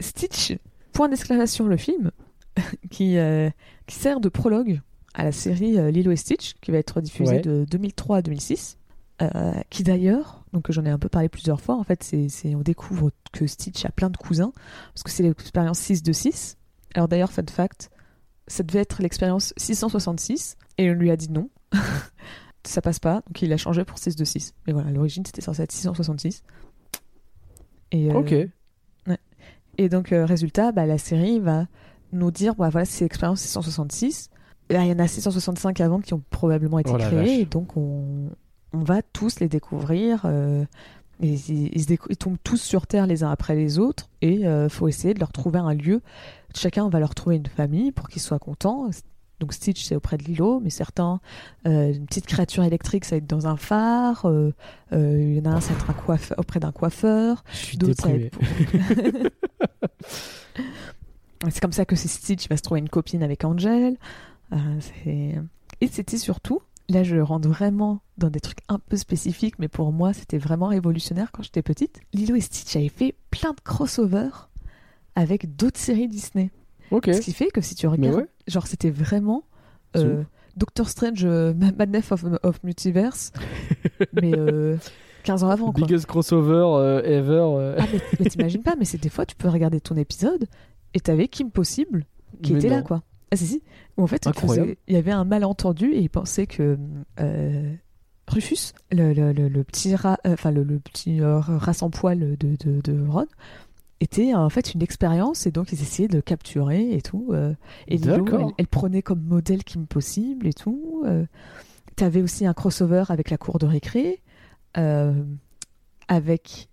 Stitch, 0.00 0.56
point 0.92 1.08
d'exclamation 1.08 1.66
le 1.66 1.76
film, 1.76 2.10
qui, 2.90 3.16
qui 3.86 3.94
sert 3.94 4.20
de 4.20 4.28
prologue 4.28 4.80
à 5.14 5.24
la 5.24 5.32
série 5.32 5.92
Lilo 5.92 6.10
et 6.12 6.16
Stitch, 6.16 6.54
qui 6.60 6.70
va 6.70 6.78
être 6.78 7.00
diffusée 7.00 7.36
Ouais. 7.36 7.40
de 7.40 7.66
2003 7.70 8.18
à 8.18 8.22
2006. 8.22 8.78
Euh, 9.22 9.52
qui 9.70 9.82
d'ailleurs, 9.82 10.44
donc 10.52 10.70
j'en 10.70 10.84
ai 10.84 10.90
un 10.90 10.98
peu 10.98 11.08
parlé 11.08 11.28
plusieurs 11.28 11.60
fois, 11.60 11.76
en 11.76 11.84
fait, 11.84 12.02
c'est, 12.02 12.54
on 12.54 12.60
découvre 12.60 13.10
que 13.32 13.46
Stitch 13.46 13.84
a 13.86 13.90
plein 13.90 14.10
de 14.10 14.16
cousins, 14.16 14.52
parce 14.92 15.02
que 15.02 15.10
c'est 15.10 15.22
l'expérience 15.22 15.78
6 15.78 16.02
de 16.02 16.12
6. 16.12 16.58
Alors 16.94 17.08
d'ailleurs, 17.08 17.32
fun 17.32 17.42
fact, 17.48 17.90
ça 18.46 18.62
devait 18.62 18.80
être 18.80 19.02
l'expérience 19.02 19.54
666, 19.56 20.56
et 20.78 20.90
on 20.90 20.94
lui 20.94 21.10
a 21.10 21.16
dit 21.16 21.30
non. 21.30 21.48
ça 22.64 22.82
passe 22.82 22.98
pas, 22.98 23.22
donc 23.26 23.40
il 23.40 23.52
a 23.52 23.56
changé 23.56 23.84
pour 23.84 23.98
6 23.98 24.16
de 24.16 24.24
6. 24.24 24.54
Mais 24.66 24.72
voilà, 24.72 24.88
à 24.88 24.92
l'origine 24.92 25.24
c'était 25.24 25.40
censé 25.40 25.62
être 25.62 25.72
666. 25.72 26.42
Et, 27.92 28.10
euh, 28.10 28.14
Ok. 28.14 28.34
et 29.78 29.88
donc, 29.88 30.12
euh, 30.12 30.26
résultat, 30.26 30.72
bah, 30.72 30.84
la 30.84 30.98
série 30.98 31.38
va 31.40 31.66
nous 32.12 32.30
dire 32.30 32.54
bah, 32.54 32.68
voilà, 32.68 32.84
c'est 32.84 33.04
l'expérience 33.04 33.40
666. 33.40 34.30
Et 34.68 34.74
là, 34.74 34.84
il 34.84 34.88
y 34.88 34.92
en 34.92 34.98
a 34.98 35.06
665 35.06 35.80
avant 35.80 36.00
qui 36.00 36.12
ont 36.12 36.22
probablement 36.30 36.78
été 36.78 36.90
Oh 36.92 36.98
créés, 36.98 37.40
et 37.40 37.44
donc 37.46 37.76
on, 37.76 38.30
on 38.76 38.84
va 38.84 39.02
tous 39.02 39.40
les 39.40 39.48
découvrir. 39.48 40.22
euh, 40.24 40.64
et 41.20 41.28
ils, 41.32 41.70
ils 41.74 41.82
se 41.82 41.86
décou- 41.88 42.08
ils 42.10 42.16
tombent 42.16 42.36
tous 42.44 42.60
sur 42.60 42.86
Terre 42.86 43.06
les 43.06 43.22
uns 43.24 43.30
après 43.30 43.54
les 43.56 43.78
autres, 43.78 44.08
et 44.22 44.40
il 44.42 44.68
faut 44.68 44.86
essayer 44.88 45.14
de 45.14 45.20
leur 45.20 45.32
trouver 45.32 45.58
un 45.58 45.72
lieu. 45.72 46.02
Chacun 46.54 46.88
va 46.90 47.00
leur 47.00 47.14
trouver 47.14 47.36
une 47.36 47.46
famille 47.46 47.90
pour 47.92 48.08
qu'ils 48.08 48.20
soient 48.22 48.38
contents. 48.38 48.90
Donc 49.40 49.52
Stitch, 49.52 49.84
c'est 49.84 49.94
auprès 49.96 50.16
de 50.16 50.24
Lilo, 50.24 50.60
mais 50.60 50.70
certains, 50.70 51.20
euh, 51.66 51.92
une 51.92 52.06
petite 52.06 52.24
créature 52.26 52.64
électrique, 52.64 53.04
ça 53.04 53.16
va 53.16 53.18
être 53.18 53.26
dans 53.26 53.46
un 53.46 53.56
phare. 53.58 54.24
euh, 54.26 54.52
euh, 54.94 55.20
Il 55.22 55.36
y 55.36 55.40
en 55.46 55.50
a 55.52 55.54
un, 55.56 55.60
ça 55.60 55.72
va 55.74 55.78
être 55.80 56.30
un 56.30 56.34
auprès 56.38 56.58
d'un 56.60 56.72
coiffeur. 56.72 57.44
Je 57.52 57.56
suis 57.56 57.76
D'autres, 57.78 58.02
ça 58.02 58.08
va 58.08 58.18
déprimé. 58.18 59.26
être 59.26 59.32
c'est 61.50 61.60
comme 61.60 61.72
ça 61.72 61.84
que 61.84 61.96
c'est 61.96 62.08
Stitch 62.08 62.48
va 62.48 62.56
se 62.56 62.62
trouver 62.62 62.80
une 62.80 62.88
copine 62.88 63.22
avec 63.22 63.44
Angel. 63.44 63.96
Euh, 64.52 65.36
et 65.80 65.86
c'était 65.88 66.18
surtout, 66.18 66.60
là 66.88 67.02
je 67.02 67.16
rentre 67.16 67.48
vraiment 67.48 68.00
dans 68.18 68.30
des 68.30 68.40
trucs 68.40 68.58
un 68.68 68.78
peu 68.78 68.96
spécifiques, 68.96 69.58
mais 69.58 69.68
pour 69.68 69.92
moi 69.92 70.12
c'était 70.12 70.38
vraiment 70.38 70.68
révolutionnaire 70.68 71.30
quand 71.32 71.42
j'étais 71.42 71.62
petite. 71.62 72.00
Lilo 72.12 72.34
et 72.36 72.40
Stitch 72.40 72.74
avaient 72.76 72.88
fait 72.88 73.14
plein 73.30 73.50
de 73.52 73.60
crossovers 73.60 74.48
avec 75.14 75.56
d'autres 75.56 75.80
séries 75.80 76.08
Disney. 76.08 76.50
Ce 76.92 77.20
qui 77.20 77.32
fait 77.32 77.50
que 77.50 77.60
si 77.60 77.74
tu 77.74 77.86
regardes, 77.86 78.16
ouais. 78.16 78.26
genre 78.46 78.66
c'était 78.66 78.90
vraiment 78.90 79.44
euh, 79.96 80.22
Doctor 80.56 80.88
Strange, 80.88 81.24
euh, 81.24 81.52
Madness 81.54 82.12
of, 82.12 82.24
of 82.42 82.62
Multiverse, 82.62 83.32
mais 84.12 84.32
euh, 84.36 84.76
15 85.24 85.42
ans 85.42 85.50
avant, 85.50 85.72
quoi. 85.72 85.84
Biggest 85.86 86.06
crossover 86.06 86.64
euh, 86.78 87.02
ever. 87.02 87.32
euh. 87.58 87.76
Ah, 87.78 87.84
mais, 87.92 88.00
mais 88.20 88.26
t'imagines 88.30 88.62
pas, 88.62 88.76
mais 88.78 88.84
c'est 88.84 89.00
des 89.02 89.08
fois, 89.08 89.26
tu 89.26 89.34
peux 89.34 89.48
regarder 89.48 89.80
ton 89.80 89.96
épisode 89.96 90.46
et 90.94 91.00
t'avais 91.00 91.26
Kim 91.28 91.50
Possible 91.50 92.04
qui 92.42 92.52
Mais 92.52 92.58
était 92.60 92.68
là, 92.68 92.82
quoi. 92.82 93.02
Ah, 93.32 93.36
si, 93.36 93.46
si. 93.46 93.62
Où 93.96 94.02
en 94.02 94.06
fait, 94.06 94.24
il, 94.24 94.28
Incroyable. 94.28 94.68
faisait- 94.68 94.78
il 94.88 94.94
y 94.94 94.98
avait 94.98 95.10
un 95.10 95.24
malentendu 95.24 95.86
et 95.92 95.98
il 96.00 96.10
pensait 96.10 96.46
que 96.46 96.78
euh, 97.20 97.74
Rufus, 98.28 98.72
le, 98.92 99.12
le- 99.12 99.32
le- 99.32 99.48
le 99.48 99.64
petit 99.64 99.94
rat, 99.96 100.18
euh, 100.26 100.34
enfin, 100.34 100.50
le, 100.50 100.62
le 100.62 100.78
petit 100.78 101.20
euh, 101.20 101.38
rat 101.40 101.72
sans 101.74 101.90
poil 101.90 102.18
de, 102.36 102.56
de, 102.56 102.80
de 102.80 103.06
Ron, 103.08 103.26
était 104.00 104.34
en 104.34 104.48
fait 104.50 104.74
une 104.74 104.82
expérience 104.82 105.46
et 105.46 105.50
donc 105.50 105.72
ils 105.72 105.80
essayaient 105.80 106.06
de 106.08 106.20
capturer 106.20 106.92
et 106.92 107.00
tout. 107.02 107.32
et 107.88 107.98
D'accord. 107.98 108.40
elle, 108.40 108.54
elle 108.58 108.66
prenait 108.66 109.00
comme 109.02 109.22
modèle 109.22 109.64
Kim 109.64 109.86
Possible 109.86 110.46
et 110.46 110.52
tout. 110.52 111.02
T'avais 111.96 112.20
aussi 112.20 112.44
un 112.44 112.52
crossover 112.52 113.04
avec 113.08 113.30
la 113.30 113.38
cour 113.38 113.58
de 113.58 113.64
récré, 113.64 114.20
avec 116.08 116.68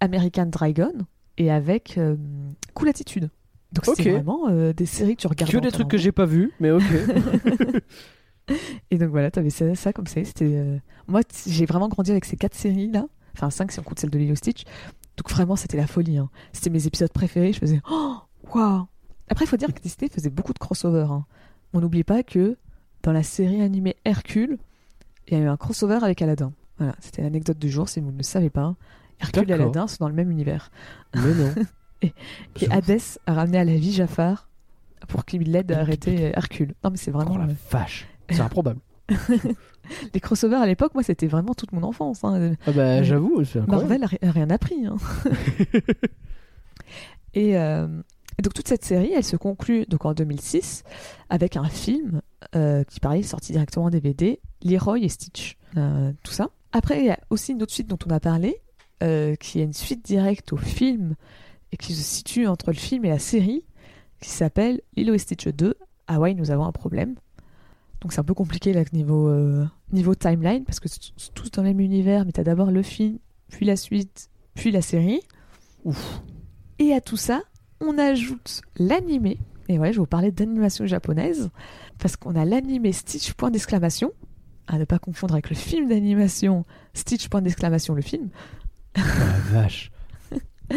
American 0.00 0.46
Dragon 0.46 0.92
et 1.38 1.50
avec 1.50 1.98
Cool 2.74 2.88
Attitude. 2.88 3.30
Donc 3.72 3.86
Ok. 3.88 3.94
c'était 3.96 4.10
vraiment 4.12 4.48
euh, 4.48 4.72
des 4.72 4.86
séries 4.86 5.14
que 5.16 5.22
tu 5.22 5.26
regardes. 5.28 5.50
Que 5.52 5.58
des 5.58 5.70
trucs 5.70 5.88
que 5.88 5.98
j'ai 5.98 6.12
pas 6.12 6.26
vus, 6.26 6.52
mais 6.60 6.70
ok. 6.72 6.82
Et 8.90 8.98
donc 8.98 9.10
voilà, 9.10 9.30
t'avais 9.30 9.50
ça, 9.50 9.74
ça 9.74 9.92
comme 9.92 10.06
ça. 10.06 10.24
C'était 10.24 10.44
euh, 10.56 10.78
moi, 11.06 11.20
j'ai 11.46 11.66
vraiment 11.66 11.88
grandi 11.88 12.10
avec 12.10 12.24
ces 12.24 12.36
quatre 12.36 12.54
séries 12.56 12.90
là. 12.90 13.06
Enfin 13.34 13.50
cinq 13.50 13.70
si 13.70 13.78
on 13.78 13.82
compte 13.84 14.00
celle 14.00 14.10
de 14.10 14.18
Lilo 14.18 14.34
Stitch. 14.34 14.64
Donc 15.16 15.30
vraiment, 15.30 15.54
c'était 15.56 15.76
la 15.76 15.86
folie. 15.86 16.18
hein. 16.18 16.30
C'était 16.52 16.70
mes 16.70 16.86
épisodes 16.86 17.12
préférés. 17.12 17.52
Je 17.52 17.58
faisais 17.60 17.80
oh 17.90 18.16
waouh. 18.52 18.86
Après, 19.28 19.44
il 19.44 19.48
faut 19.48 19.56
dire 19.56 19.72
que 19.72 19.80
Disney 19.80 20.10
faisait 20.10 20.30
beaucoup 20.30 20.52
de 20.52 20.58
crossover. 20.58 21.06
hein. 21.08 21.24
On 21.72 21.80
n'oublie 21.80 22.02
pas 22.02 22.24
que 22.24 22.56
dans 23.04 23.12
la 23.12 23.22
série 23.22 23.62
animée 23.62 23.94
Hercule, 24.04 24.58
il 25.28 25.38
y 25.38 25.40
a 25.40 25.44
eu 25.44 25.46
un 25.46 25.56
crossover 25.56 26.00
avec 26.02 26.20
Aladdin. 26.20 26.52
Voilà, 26.78 26.96
c'était 26.98 27.22
l'anecdote 27.22 27.58
du 27.58 27.70
jour 27.70 27.88
si 27.88 28.00
vous 28.00 28.10
ne 28.10 28.16
le 28.16 28.22
savez 28.24 28.50
pas. 28.50 28.74
Hercule 29.20 29.48
et. 29.48 29.52
Aladdin 29.52 29.86
sont 29.86 29.98
dans 30.00 30.08
le 30.08 30.14
même 30.14 30.32
univers. 30.32 30.72
mais 31.14 31.34
non. 31.34 31.54
Et 32.02 32.70
Hadès 32.70 33.18
a 33.26 33.34
ramené 33.34 33.58
à 33.58 33.64
la 33.64 33.74
vie 33.74 33.92
Jafar 33.92 34.48
pour 35.08 35.24
qu'il 35.24 35.50
l'aide 35.50 35.72
à 35.72 35.80
arrêter 35.80 36.32
Hercule. 36.34 36.74
Non 36.84 36.90
mais 36.90 36.96
c'est 36.96 37.10
vraiment 37.10 37.32
Oh 37.34 37.38
la 37.38 37.44
euh, 37.44 37.54
vache. 37.70 38.06
C'est 38.30 38.40
improbable. 38.40 38.80
les 40.14 40.20
crossovers 40.20 40.60
à 40.62 40.66
l'époque. 40.66 40.94
Moi, 40.94 41.02
c'était 41.02 41.26
vraiment 41.26 41.52
toute 41.54 41.72
mon 41.72 41.82
enfance. 41.82 42.22
hein. 42.24 42.52
Ah 42.66 42.72
bah 42.72 42.96
Ouais. 42.98 43.04
j'avoue, 43.04 43.44
c'est. 43.44 43.66
Marvel 43.66 44.04
a, 44.04 44.06
ri- 44.06 44.18
a 44.22 44.30
rien 44.30 44.48
appris. 44.50 44.86
hein. 44.86 44.96
et, 47.34 47.56
euh, 47.58 47.88
et 48.38 48.42
donc 48.42 48.54
toute 48.54 48.68
cette 48.68 48.84
série, 48.84 49.12
elle 49.14 49.24
se 49.24 49.36
conclut 49.36 49.84
donc 49.86 50.04
en 50.04 50.14
2006 50.14 50.84
avec 51.28 51.56
un 51.56 51.64
film 51.68 52.20
euh, 52.54 52.84
qui 52.84 53.00
pareil 53.00 53.20
est 53.20 53.24
sorti 53.24 53.52
directement 53.52 53.86
en 53.86 53.90
DVD, 53.90 54.40
Leroy 54.64 55.00
et 55.00 55.08
Stitch, 55.08 55.56
Euh, 55.76 56.12
tout 56.22 56.32
ça. 56.32 56.50
Après, 56.72 57.00
il 57.00 57.06
y 57.06 57.10
a 57.10 57.18
aussi 57.30 57.52
une 57.52 57.62
autre 57.62 57.72
suite 57.72 57.88
dont 57.88 57.98
on 58.06 58.10
a 58.10 58.20
parlé, 58.20 58.60
euh, 59.02 59.34
qui 59.36 59.60
est 59.60 59.64
une 59.64 59.72
suite 59.72 60.04
directe 60.04 60.52
au 60.52 60.56
film 60.56 61.14
et 61.72 61.76
qui 61.76 61.94
se 61.94 62.02
situe 62.02 62.46
entre 62.46 62.70
le 62.70 62.76
film 62.76 63.04
et 63.04 63.08
la 63.08 63.18
série, 63.18 63.64
qui 64.20 64.30
s'appelle 64.30 64.80
Lilo 64.96 65.14
et 65.14 65.18
Stitch 65.18 65.48
2. 65.48 65.74
Hawaii, 66.06 66.34
nous 66.34 66.50
avons 66.50 66.64
un 66.64 66.72
problème. 66.72 67.14
Donc 68.00 68.12
c'est 68.12 68.20
un 68.20 68.24
peu 68.24 68.34
compliqué 68.34 68.72
là 68.72 68.82
niveau 68.92 69.28
euh, 69.28 69.66
niveau 69.92 70.14
timeline 70.14 70.64
parce 70.64 70.80
que 70.80 70.88
c'est 70.88 71.34
tous 71.34 71.50
dans 71.50 71.62
le 71.62 71.68
même 71.68 71.80
univers, 71.80 72.24
mais 72.24 72.32
t'as 72.32 72.44
d'abord 72.44 72.70
le 72.70 72.82
film, 72.82 73.18
puis 73.48 73.66
la 73.66 73.76
suite, 73.76 74.30
puis 74.54 74.70
la 74.70 74.82
série. 74.82 75.20
Ouf. 75.84 76.22
Et 76.78 76.94
à 76.94 77.00
tout 77.00 77.16
ça, 77.16 77.42
on 77.80 77.98
ajoute 77.98 78.62
l'animé. 78.78 79.38
Et 79.68 79.78
ouais, 79.78 79.88
je 79.88 79.98
vais 79.98 80.00
vous 80.00 80.06
parler 80.06 80.32
d'animation 80.32 80.86
japonaise 80.86 81.50
parce 81.98 82.16
qu'on 82.16 82.34
a 82.34 82.44
l'animé 82.44 82.92
Stitch 82.92 83.34
point 83.34 83.50
d'exclamation, 83.50 84.12
à 84.66 84.78
ne 84.78 84.84
pas 84.84 84.98
confondre 84.98 85.34
avec 85.34 85.50
le 85.50 85.56
film 85.56 85.88
d'animation 85.88 86.64
Stitch 86.94 87.28
point 87.28 87.42
d'exclamation 87.42 87.94
le 87.94 88.02
film. 88.02 88.30
La 88.96 89.02
vache. 89.52 89.92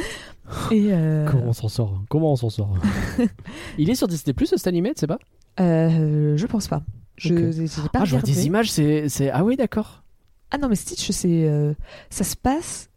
Et 0.71 0.89
euh, 0.91 1.25
Comment 1.31 1.45
on 1.47 1.53
s'en 1.53 1.67
sort 1.69 1.93
hein 1.97 2.05
Comment 2.09 2.31
on 2.33 2.35
s'en 2.35 2.49
sort 2.49 2.75
Il 3.77 3.89
est 3.89 3.95
sur 3.95 4.07
Disney 4.07 4.33
Plus 4.33 4.47
cet 4.47 4.67
animé, 4.67 4.93
tu 4.93 5.01
sais 5.01 5.07
pas? 5.07 5.19
Euh, 5.59 6.35
je 6.37 6.45
pense 6.47 6.67
pas. 6.67 6.81
Je 7.17 7.33
Ok. 7.33 7.39
j'ai- 7.51 7.67
j'ai 7.67 7.89
pas 7.91 7.99
Ah, 8.01 8.05
je 8.05 8.11
vois 8.11 8.21
des 8.21 8.45
images, 8.47 8.71
c'est. 8.71 9.29
Ah 9.31 9.43
oui, 9.43 9.55
d'accord. 9.55 10.03
Ah 10.51 10.57
non, 10.57 10.67
mais 10.69 10.75
Stitch, 10.75 11.09
c'est, 11.11 11.47
euh, 11.47 11.73
ça 12.09 12.23
se 12.23 12.35
passe 12.35 12.89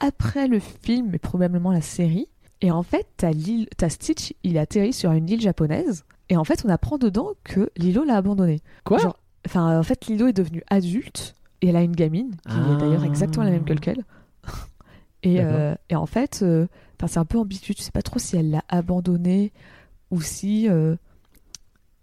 après 0.00 0.46
le 0.48 0.58
film 0.58 1.14
et 1.14 1.18
probablement 1.18 1.72
la 1.72 1.80
série. 1.80 2.28
Et 2.60 2.70
en 2.70 2.82
fait, 2.82 3.06
t'as, 3.16 3.30
l'île, 3.30 3.68
Stitch, 3.88 4.34
il 4.42 4.58
atterrit 4.58 4.92
sur 4.92 5.12
une 5.12 5.28
île 5.28 5.40
japonaise. 5.40 6.04
Et 6.28 6.36
en 6.36 6.44
fait, 6.44 6.62
on 6.66 6.68
apprend 6.68 6.98
dedans 6.98 7.30
que 7.44 7.70
Lilo 7.76 8.04
l'a 8.04 8.16
abandonné. 8.16 8.60
Quoi? 8.84 8.98
Genre, 8.98 9.16
Enfin, 9.46 9.78
en 9.78 9.82
fait, 9.82 10.06
Lilo 10.06 10.26
est 10.26 10.32
devenue 10.34 10.62
adulte 10.68 11.34
et 11.62 11.68
elle 11.68 11.76
a 11.76 11.82
une 11.82 11.94
gamine 11.94 12.32
qui 12.32 12.56
Ah. 12.56 12.74
est 12.74 12.76
d'ailleurs 12.78 13.04
exactement 13.04 13.44
la 13.44 13.52
même 13.52 13.64
que 13.64 13.72
qu'elle. 13.74 14.04
Et, 15.22 15.40
et 15.90 15.96
en 15.96 16.06
fait, 16.06 16.44
enfin, 16.98 17.06
c'est 17.06 17.18
un 17.18 17.24
peu 17.24 17.38
ambigu. 17.38 17.74
Tu 17.74 17.82
sais 17.82 17.90
pas 17.90 18.02
trop 18.02 18.18
si 18.18 18.36
elle 18.36 18.50
l'a 18.50 18.64
abandonné 18.68 19.52
ou 20.10 20.20
si, 20.22 20.68
euh, 20.68 20.96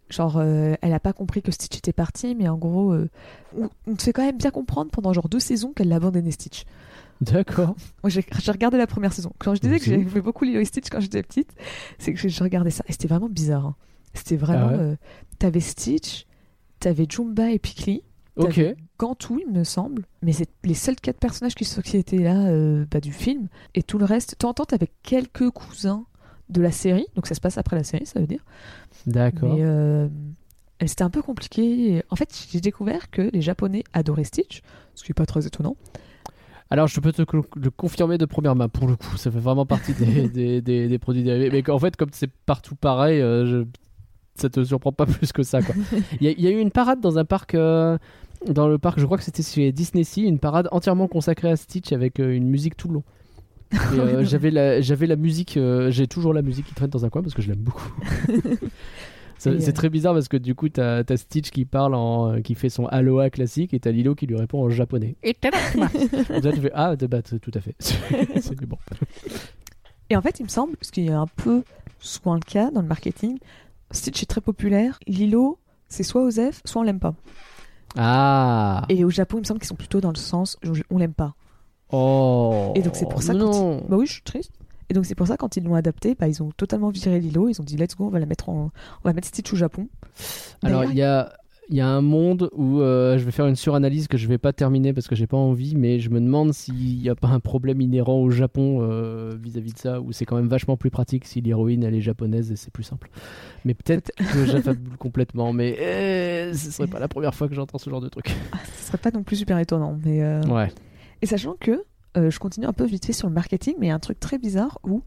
genre, 0.09 0.37
euh, 0.37 0.75
elle 0.81 0.93
a 0.93 0.99
pas 0.99 1.13
compris 1.13 1.41
que 1.41 1.51
Stitch 1.51 1.77
était 1.77 1.93
parti. 1.93 2.35
Mais 2.35 2.47
en 2.47 2.57
gros, 2.57 2.91
euh, 2.93 3.09
on, 3.57 3.69
on 3.87 3.95
te 3.95 4.03
fait 4.03 4.13
quand 4.13 4.25
même 4.25 4.37
bien 4.37 4.51
comprendre 4.51 4.91
pendant 4.91 5.13
genre 5.13 5.29
deux 5.29 5.39
saisons 5.39 5.73
qu'elle 5.73 5.89
l'a 5.89 5.97
abandonné 5.97 6.31
Stitch. 6.31 6.63
D'accord. 7.21 7.75
Moi, 8.03 8.09
j'ai 8.09 8.23
regardé 8.51 8.77
la 8.77 8.87
première 8.87 9.13
saison. 9.13 9.31
Quand 9.39 9.55
je 9.55 9.61
disais 9.61 9.79
que 9.79 9.95
ouf. 9.95 10.21
beaucoup 10.23 10.43
Lilo 10.43 10.59
et 10.59 10.65
Stitch 10.65 10.89
quand 10.89 10.99
j'étais 10.99 11.23
petite, 11.23 11.53
c'est 11.97 12.13
que 12.13 12.19
je, 12.19 12.27
je 12.27 12.43
regardais 12.43 12.71
ça. 12.71 12.83
Et 12.87 12.91
c'était 12.91 13.07
vraiment 13.07 13.29
bizarre. 13.29 13.65
hein. 13.65 13.75
C'était 14.13 14.35
vraiment. 14.37 14.69
Ah 14.73 14.77
ouais 14.77 14.97
t'avais 15.39 15.59
Stitch, 15.59 16.25
t'avais 16.79 17.05
Jumba 17.09 17.51
et 17.51 17.59
Pikli. 17.59 18.03
Ok. 18.37 18.61
Gantou, 18.99 19.39
il 19.45 19.51
me 19.53 19.63
semble. 19.63 20.03
Mais 20.21 20.33
c'est 20.33 20.49
les 20.63 20.73
seuls 20.73 20.95
quatre 20.95 21.19
personnages 21.19 21.55
qui, 21.55 21.65
sont- 21.65 21.81
qui 21.81 21.97
étaient 21.97 22.17
là 22.17 22.47
euh, 22.47 22.85
bah, 22.91 22.99
du 22.99 23.11
film. 23.13 23.47
Et 23.75 23.83
tout 23.83 23.97
le 23.97 24.05
reste, 24.05 24.37
temps, 24.37 24.53
t'avais 24.53 24.89
quelques 25.03 25.49
cousins 25.51 26.05
de 26.49 26.61
la 26.61 26.71
série. 26.71 27.07
Donc 27.15 27.27
ça 27.27 27.35
se 27.35 27.41
passe 27.41 27.57
après 27.57 27.75
la 27.77 27.83
série, 27.83 28.05
ça 28.05 28.19
veut 28.19 28.27
dire. 28.27 28.43
D'accord. 29.07 29.55
Mais 29.55 29.61
euh, 29.63 30.07
c'était 30.85 31.03
un 31.03 31.09
peu 31.09 31.21
compliqué. 31.21 32.03
En 32.09 32.15
fait, 32.15 32.47
j'ai 32.51 32.59
découvert 32.61 33.09
que 33.09 33.29
les 33.33 33.41
Japonais 33.41 33.83
adoraient 33.93 34.23
Stitch, 34.25 34.61
ce 34.95 35.03
qui 35.03 35.11
est 35.11 35.15
pas 35.15 35.25
très 35.25 35.45
étonnant. 35.47 35.75
Alors, 36.69 36.87
je 36.87 36.99
peux 36.99 37.11
te 37.11 37.21
le 37.55 37.69
confirmer 37.69 38.17
de 38.17 38.25
première 38.25 38.55
main, 38.55 38.67
pour 38.67 38.87
le 38.87 38.95
coup. 38.95 39.17
Ça 39.17 39.29
fait 39.31 39.39
vraiment 39.39 39.65
partie 39.67 39.93
des, 39.93 40.27
des, 40.29 40.61
des- 40.61 40.87
des 40.87 40.99
produits 40.99 41.23
dérivés. 41.23 41.49
Mais 41.51 41.69
en 41.69 41.79
fait, 41.79 41.95
comme 41.95 42.09
c'est 42.11 42.29
partout 42.45 42.75
pareil, 42.75 43.21
euh, 43.21 43.45
je- 43.45 43.65
ça 44.35 44.49
te 44.49 44.63
surprend 44.63 44.91
pas 44.91 45.05
plus 45.05 45.31
que 45.31 45.43
ça. 45.43 45.61
quoi. 45.61 45.75
Il 46.19 46.25
y, 46.25 46.27
a- 46.27 46.31
il 46.31 46.41
y 46.41 46.47
a 46.47 46.49
eu 46.49 46.59
une 46.59 46.71
parade 46.71 46.99
dans 47.01 47.17
un 47.17 47.23
parc. 47.25 47.53
euh, 47.55 47.97
Dans 48.47 48.67
le 48.67 48.77
parc, 48.77 48.99
je 48.99 49.05
crois 49.05 49.17
que 49.17 49.23
c'était 49.23 49.43
chez 49.43 49.71
Disney 49.71 50.03
Sea, 50.03 50.23
une 50.23 50.39
parade 50.39 50.67
entièrement 50.71 51.07
consacrée 51.07 51.49
à 51.49 51.55
Stitch 51.55 51.91
avec 51.91 52.19
euh, 52.19 52.35
une 52.35 52.47
musique 52.47 52.77
tout 52.77 52.87
le 52.87 52.95
long. 52.95 53.03
Euh, 53.93 54.23
j'avais 54.25 54.51
la 54.51 54.79
j'avais 54.79 55.07
la 55.07 55.15
musique 55.15 55.57
euh, 55.57 55.89
j'ai 55.89 56.05
toujours 56.05 56.33
la 56.33 56.43
musique 56.43 56.67
qui 56.67 56.75
traîne 56.75 56.91
dans 56.91 57.03
un 57.03 57.09
coin 57.09 57.23
parce 57.23 57.33
que 57.33 57.41
je 57.41 57.49
l'aime 57.49 57.63
beaucoup 57.63 57.91
c'est 59.39 59.73
très 59.73 59.89
bizarre 59.89 60.13
parce 60.13 60.27
que 60.27 60.37
du 60.37 60.53
coup 60.53 60.69
t'as 60.69 60.99
as 60.99 61.17
Stitch 61.17 61.49
qui 61.49 61.65
parle 61.65 61.95
en 61.95 62.41
qui 62.43 62.53
fait 62.53 62.69
son 62.69 62.85
aloha 62.85 63.31
classique 63.31 63.73
et 63.73 63.79
t'as 63.79 63.89
Lilo 63.89 64.13
qui 64.13 64.27
lui 64.27 64.37
répond 64.37 64.63
en 64.63 64.69
japonais 64.69 65.15
et 65.23 65.35
là 65.41 65.89
tu 66.53 66.61
fais 66.61 66.71
ah 66.75 66.95
bah, 66.95 67.23
tout 67.23 67.51
à 67.55 67.59
fait 67.59 67.75
c'est 67.79 68.55
bon 68.65 68.77
Et 70.09 70.15
en 70.15 70.21
fait, 70.21 70.39
il 70.39 70.43
me 70.43 70.49
semble, 70.49 70.77
ce 70.81 70.91
qui 70.91 71.07
est 71.07 71.11
un 71.11 71.27
peu 71.27 71.63
souvent 71.99 72.35
le 72.35 72.41
cas 72.41 72.69
dans 72.71 72.81
le 72.81 72.87
marketing, 72.87 73.39
Stitch 73.91 74.23
est 74.23 74.27
très 74.27 74.41
populaire. 74.41 74.99
Lilo, 75.07 75.57
c'est 75.87 76.03
soit 76.03 76.23
Osef, 76.23 76.61
soit 76.65 76.81
on 76.81 76.83
l'aime 76.83 76.99
pas. 76.99 77.15
Ah 77.97 78.83
Et 78.89 79.03
au 79.05 79.09
Japon, 79.09 79.37
il 79.37 79.41
me 79.41 79.45
semble 79.45 79.59
qu'ils 79.59 79.67
sont 79.67 79.75
plutôt 79.75 80.01
dans 80.01 80.11
le 80.11 80.17
sens 80.17 80.57
on 80.89 80.97
l'aime 80.97 81.13
pas. 81.13 81.35
oh 81.91 82.71
Et 82.75 82.81
donc 82.81 82.95
c'est 82.95 83.07
pour 83.07 83.21
ça 83.21 83.33
non 83.33 83.51
quand 83.51 83.89
Bah 83.89 83.97
oui, 83.97 84.05
je 84.05 84.13
suis 84.13 84.21
triste. 84.23 84.51
Et 84.89 84.93
donc 84.93 85.05
c'est 85.05 85.15
pour 85.15 85.27
ça 85.27 85.37
quand 85.37 85.57
ils 85.57 85.63
l'ont 85.63 85.75
adapté, 85.75 86.15
bah, 86.15 86.27
ils 86.27 86.43
ont 86.43 86.51
totalement 86.55 86.89
viré 86.89 87.19
Lilo. 87.19 87.49
Ils 87.49 87.59
ont 87.59 87.63
dit 87.63 87.77
let's 87.77 87.95
go, 87.95 88.05
on 88.05 88.09
va 88.09 88.19
la 88.19 88.25
mettre 88.25 88.49
en, 88.49 88.71
on 89.03 89.07
va 89.07 89.13
mettre 89.13 89.27
Stitch 89.27 89.51
au 89.51 89.55
Japon. 89.55 89.87
Alors 90.63 90.83
il 90.85 90.95
y 90.95 91.01
a 91.01 91.33
il 91.69 91.75
y 91.75 91.81
a 91.81 91.87
un 91.87 92.01
monde 92.01 92.49
où 92.53 92.79
euh, 92.79 93.17
je 93.17 93.23
vais 93.23 93.31
faire 93.31 93.47
une 93.47 93.55
suranalyse 93.55 94.07
que 94.07 94.17
je 94.17 94.27
vais 94.27 94.37
pas 94.37 94.53
terminer 94.53 94.93
parce 94.93 95.07
que 95.07 95.15
j'ai 95.15 95.27
pas 95.27 95.37
envie, 95.37 95.75
mais 95.75 95.99
je 95.99 96.09
me 96.09 96.19
demande 96.19 96.53
s'il 96.53 96.99
n'y 96.99 97.09
a 97.09 97.15
pas 97.15 97.27
un 97.29 97.39
problème 97.39 97.81
inhérent 97.81 98.17
au 98.19 98.29
Japon 98.29 98.79
euh, 98.81 99.35
vis-à-vis 99.41 99.73
de 99.73 99.79
ça, 99.79 99.99
où 100.01 100.11
c'est 100.11 100.25
quand 100.25 100.35
même 100.35 100.47
vachement 100.47 100.77
plus 100.77 100.91
pratique 100.91 101.25
si 101.25 101.41
l'héroïne 101.41 101.83
elle 101.83 101.95
est 101.95 102.01
japonaise 102.01 102.51
et 102.51 102.55
c'est 102.55 102.71
plus 102.71 102.83
simple. 102.83 103.09
Mais 103.65 103.73
peut-être 103.73 104.11
que 104.33 104.45
j'affabule 104.45 104.97
complètement, 104.97 105.53
mais 105.53 105.75
euh, 105.79 106.53
ce 106.53 106.71
serait 106.71 106.87
pas 106.87 106.99
la 106.99 107.07
première 107.07 107.33
fois 107.33 107.47
que 107.47 107.55
j'entends 107.55 107.77
ce 107.79 107.89
genre 107.89 108.01
de 108.01 108.09
truc. 108.09 108.31
ah, 108.51 108.57
ce 108.77 108.87
serait 108.87 108.97
pas 108.99 109.11
non 109.11 109.23
plus 109.23 109.37
super 109.37 109.57
étonnant, 109.57 109.97
mais. 110.05 110.21
euh, 110.23 110.41
Ouais. 110.43 110.71
Et 111.21 111.25
sachant 111.25 111.55
que 111.59 111.83
je 112.15 112.37
continue 112.39 112.65
un 112.65 112.73
peu 112.73 112.85
vite 112.85 113.05
fait 113.05 113.13
sur 113.13 113.27
le 113.27 113.33
marketing, 113.33 113.73
mais 113.79 113.87
il 113.87 113.89
y 113.89 113.91
a 113.91 113.95
un 113.95 113.99
truc 113.99 114.19
très 114.19 114.37
bizarre 114.37 114.79
où 114.83 115.01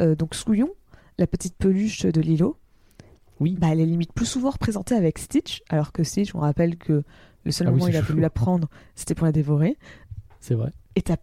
donc 0.00 0.34
Souillon, 0.34 0.70
la 1.18 1.26
petite 1.26 1.54
peluche 1.56 2.06
de 2.06 2.20
Lilo, 2.20 2.56
Oui. 3.40 3.56
bah, 3.58 3.68
elle 3.70 3.80
est 3.80 3.86
limite 3.86 4.12
plus 4.12 4.26
souvent 4.26 4.50
représentée 4.50 4.94
avec 4.94 5.18
Stitch, 5.18 5.62
alors 5.68 5.92
que 5.92 6.04
Stitch, 6.04 6.34
on 6.34 6.40
rappelle 6.40 6.76
que 6.76 7.02
le 7.44 7.50
seul 7.50 7.66
Ah 7.66 7.70
moment 7.70 7.84
où 7.84 7.88
il 7.88 7.96
a 7.96 8.00
voulu 8.00 8.20
la 8.20 8.30
prendre, 8.30 8.68
c'était 8.94 9.14
pour 9.14 9.26
la 9.26 9.32
dévorer. 9.32 9.76
C'est 10.40 10.54
vrai. 10.54 10.70
Et 10.94 11.02
t'as 11.02 11.16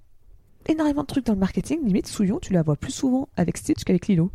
énormément 0.68 1.02
de 1.02 1.08
trucs 1.08 1.26
dans 1.26 1.34
le 1.34 1.40
marketing, 1.40 1.86
limite 1.86 2.08
Souillon, 2.08 2.40
tu 2.40 2.54
la 2.54 2.62
vois 2.62 2.76
plus 2.76 2.92
souvent 2.92 3.28
avec 3.36 3.58
Stitch 3.58 3.84
qu'avec 3.84 4.08
Lilo. 4.08 4.32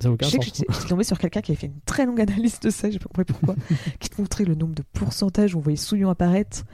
Ça 0.00 0.10
aucun 0.10 0.26
je 0.26 0.30
sais 0.30 0.38
que 0.38 0.44
sens. 0.44 0.54
j'étais 0.56 0.72
j'étais 0.72 0.88
tombée 0.88 1.04
sur 1.04 1.18
quelqu'un 1.18 1.40
qui 1.40 1.52
avait 1.52 1.60
fait 1.60 1.66
une 1.66 1.80
très 1.84 2.06
longue 2.06 2.20
analyse 2.20 2.58
de 2.60 2.70
ça, 2.70 2.90
j'ai 2.90 2.98
pas 2.98 3.06
compris 3.06 3.24
pourquoi, 3.24 3.54
qui 4.00 4.08
te 4.08 4.20
montrait 4.20 4.44
le 4.44 4.54
nombre 4.54 4.74
de 4.74 4.82
pourcentages 4.94 5.54
où 5.54 5.58
on 5.58 5.60
voyait 5.60 5.76
Souillon 5.76 6.08
apparaître 6.08 6.64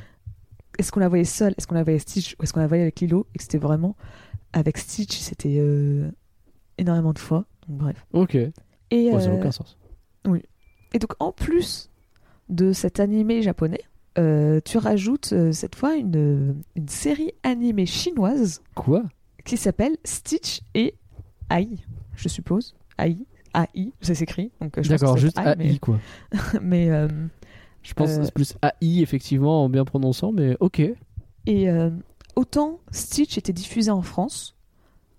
est-ce 0.79 0.93
qu'on 0.93 1.01
la 1.01 1.09
voyait 1.09 1.25
seule, 1.25 1.55
est-ce 1.57 1.67
qu'on 1.67 1.75
la 1.75 1.83
voyait 1.83 1.99
Stitch? 1.99 2.37
Ou 2.39 2.43
est-ce 2.43 2.53
qu'on 2.53 2.61
la 2.61 2.67
voyait 2.67 2.83
avec 2.83 3.01
Lilo? 3.01 3.27
Et 3.35 3.39
que 3.39 3.43
c'était 3.43 3.59
vraiment 3.59 3.97
avec 4.53 4.79
Stitch, 4.79 5.17
c'était 5.19 5.57
euh, 5.59 6.11
énormément 6.79 7.13
de 7.13 7.19
fois. 7.19 7.45
Donc, 7.69 7.79
bref. 7.79 8.07
Ok. 8.13 8.35
Et, 8.35 8.53
ça 9.11 9.19
n'a 9.19 9.29
euh, 9.29 9.37
aucun 9.39 9.51
sens. 9.51 9.77
Et 10.93 10.99
donc 10.99 11.13
en 11.21 11.33
plus 11.33 11.91
de 12.49 12.73
cet 12.73 13.01
animé 13.01 13.43
japonais, 13.43 13.81
euh, 14.19 14.61
tu 14.65 14.79
rajoutes 14.79 15.33
euh, 15.33 15.53
cette 15.53 15.75
fois 15.75 15.95
une, 15.97 16.57
une 16.75 16.89
série 16.89 17.33
animée 17.43 17.87
chinoise 17.87 18.63
Quoi? 18.75 19.03
qui 19.45 19.57
s'appelle 19.57 19.97
Stitch 20.05 20.61
et 20.75 20.95
Ai, 21.51 21.69
je 22.17 22.29
suppose. 22.29 22.75
Ai, 22.99 23.17
AI, 23.55 23.93
ça 24.01 24.15
s'écrit. 24.15 24.51
Euh, 24.63 24.83
D'accord, 24.83 25.17
juste 25.17 25.39
Ai, 25.39 25.55
mais, 25.57 25.79
quoi. 25.79 25.99
mais, 26.63 26.91
euh, 26.91 27.09
Je 27.83 27.95
pense 27.95 28.11
que 28.17 28.21
Euh, 28.21 28.25
c'est 28.25 28.35
plus 28.35 28.55
AI, 28.63 29.01
effectivement, 29.03 29.65
en 29.65 29.69
bien 29.69 29.85
prononçant, 29.85 30.33
mais 30.33 30.57
ok. 30.61 30.81
Et 31.47 31.71
euh, 31.71 31.91
autant 32.35 32.81
Stitch 32.91 33.39
était 33.39 33.53
diffusé 33.53 33.91
en 33.91 34.03
France, 34.03 34.57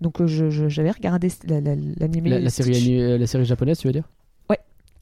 donc 0.00 0.20
euh, 0.20 0.26
j'avais 0.26 0.90
regardé 0.90 1.28
la- 1.46 1.60
la- 1.60 1.74
l'animé. 1.74 2.30
La, 2.30 2.40
la 2.40 2.50
série 2.50 2.74
Stitch. 2.74 2.86
ani- 2.88 3.00
euh, 3.00 3.16
la 3.18 3.26
série 3.26 3.44
japonaise, 3.44 3.78
tu 3.78 3.86
veux 3.86 3.92
dire? 3.92 4.08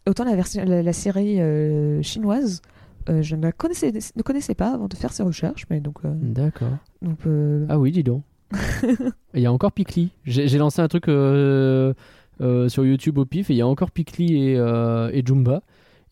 Autant 0.08 0.24
la, 0.24 0.36
version, 0.36 0.64
la, 0.64 0.82
la 0.82 0.92
série 0.92 1.40
euh, 1.40 2.00
chinoise, 2.02 2.62
euh, 3.08 3.22
je 3.22 3.34
ne 3.36 3.42
la 3.42 3.52
connaissais, 3.52 3.92
ne 3.92 4.22
connaissais 4.22 4.54
pas 4.54 4.72
avant 4.74 4.86
de 4.88 4.94
faire 4.94 5.12
ces 5.12 5.22
recherches, 5.22 5.64
mais 5.70 5.80
donc, 5.80 5.96
euh, 6.04 6.12
D'accord. 6.14 6.76
donc 7.02 7.18
euh, 7.26 7.66
Ah 7.68 7.78
oui, 7.78 7.90
dis 7.92 8.04
donc. 8.04 8.22
Il 9.34 9.40
y 9.42 9.46
a 9.46 9.52
encore 9.52 9.72
Pikli. 9.72 10.10
J'ai 10.24 10.46
j'ai 10.46 10.58
lancé 10.58 10.80
un 10.80 10.86
truc 10.88 11.08
euh, 11.08 11.92
euh, 12.40 12.68
sur 12.68 12.84
YouTube 12.86 13.18
au 13.18 13.24
pif 13.24 13.50
et 13.50 13.54
il 13.54 13.56
y 13.56 13.60
a 13.60 13.66
encore 13.66 13.90
Pikli 13.90 14.50
et, 14.50 14.56
euh, 14.56 15.10
et 15.12 15.22
Jumba. 15.26 15.62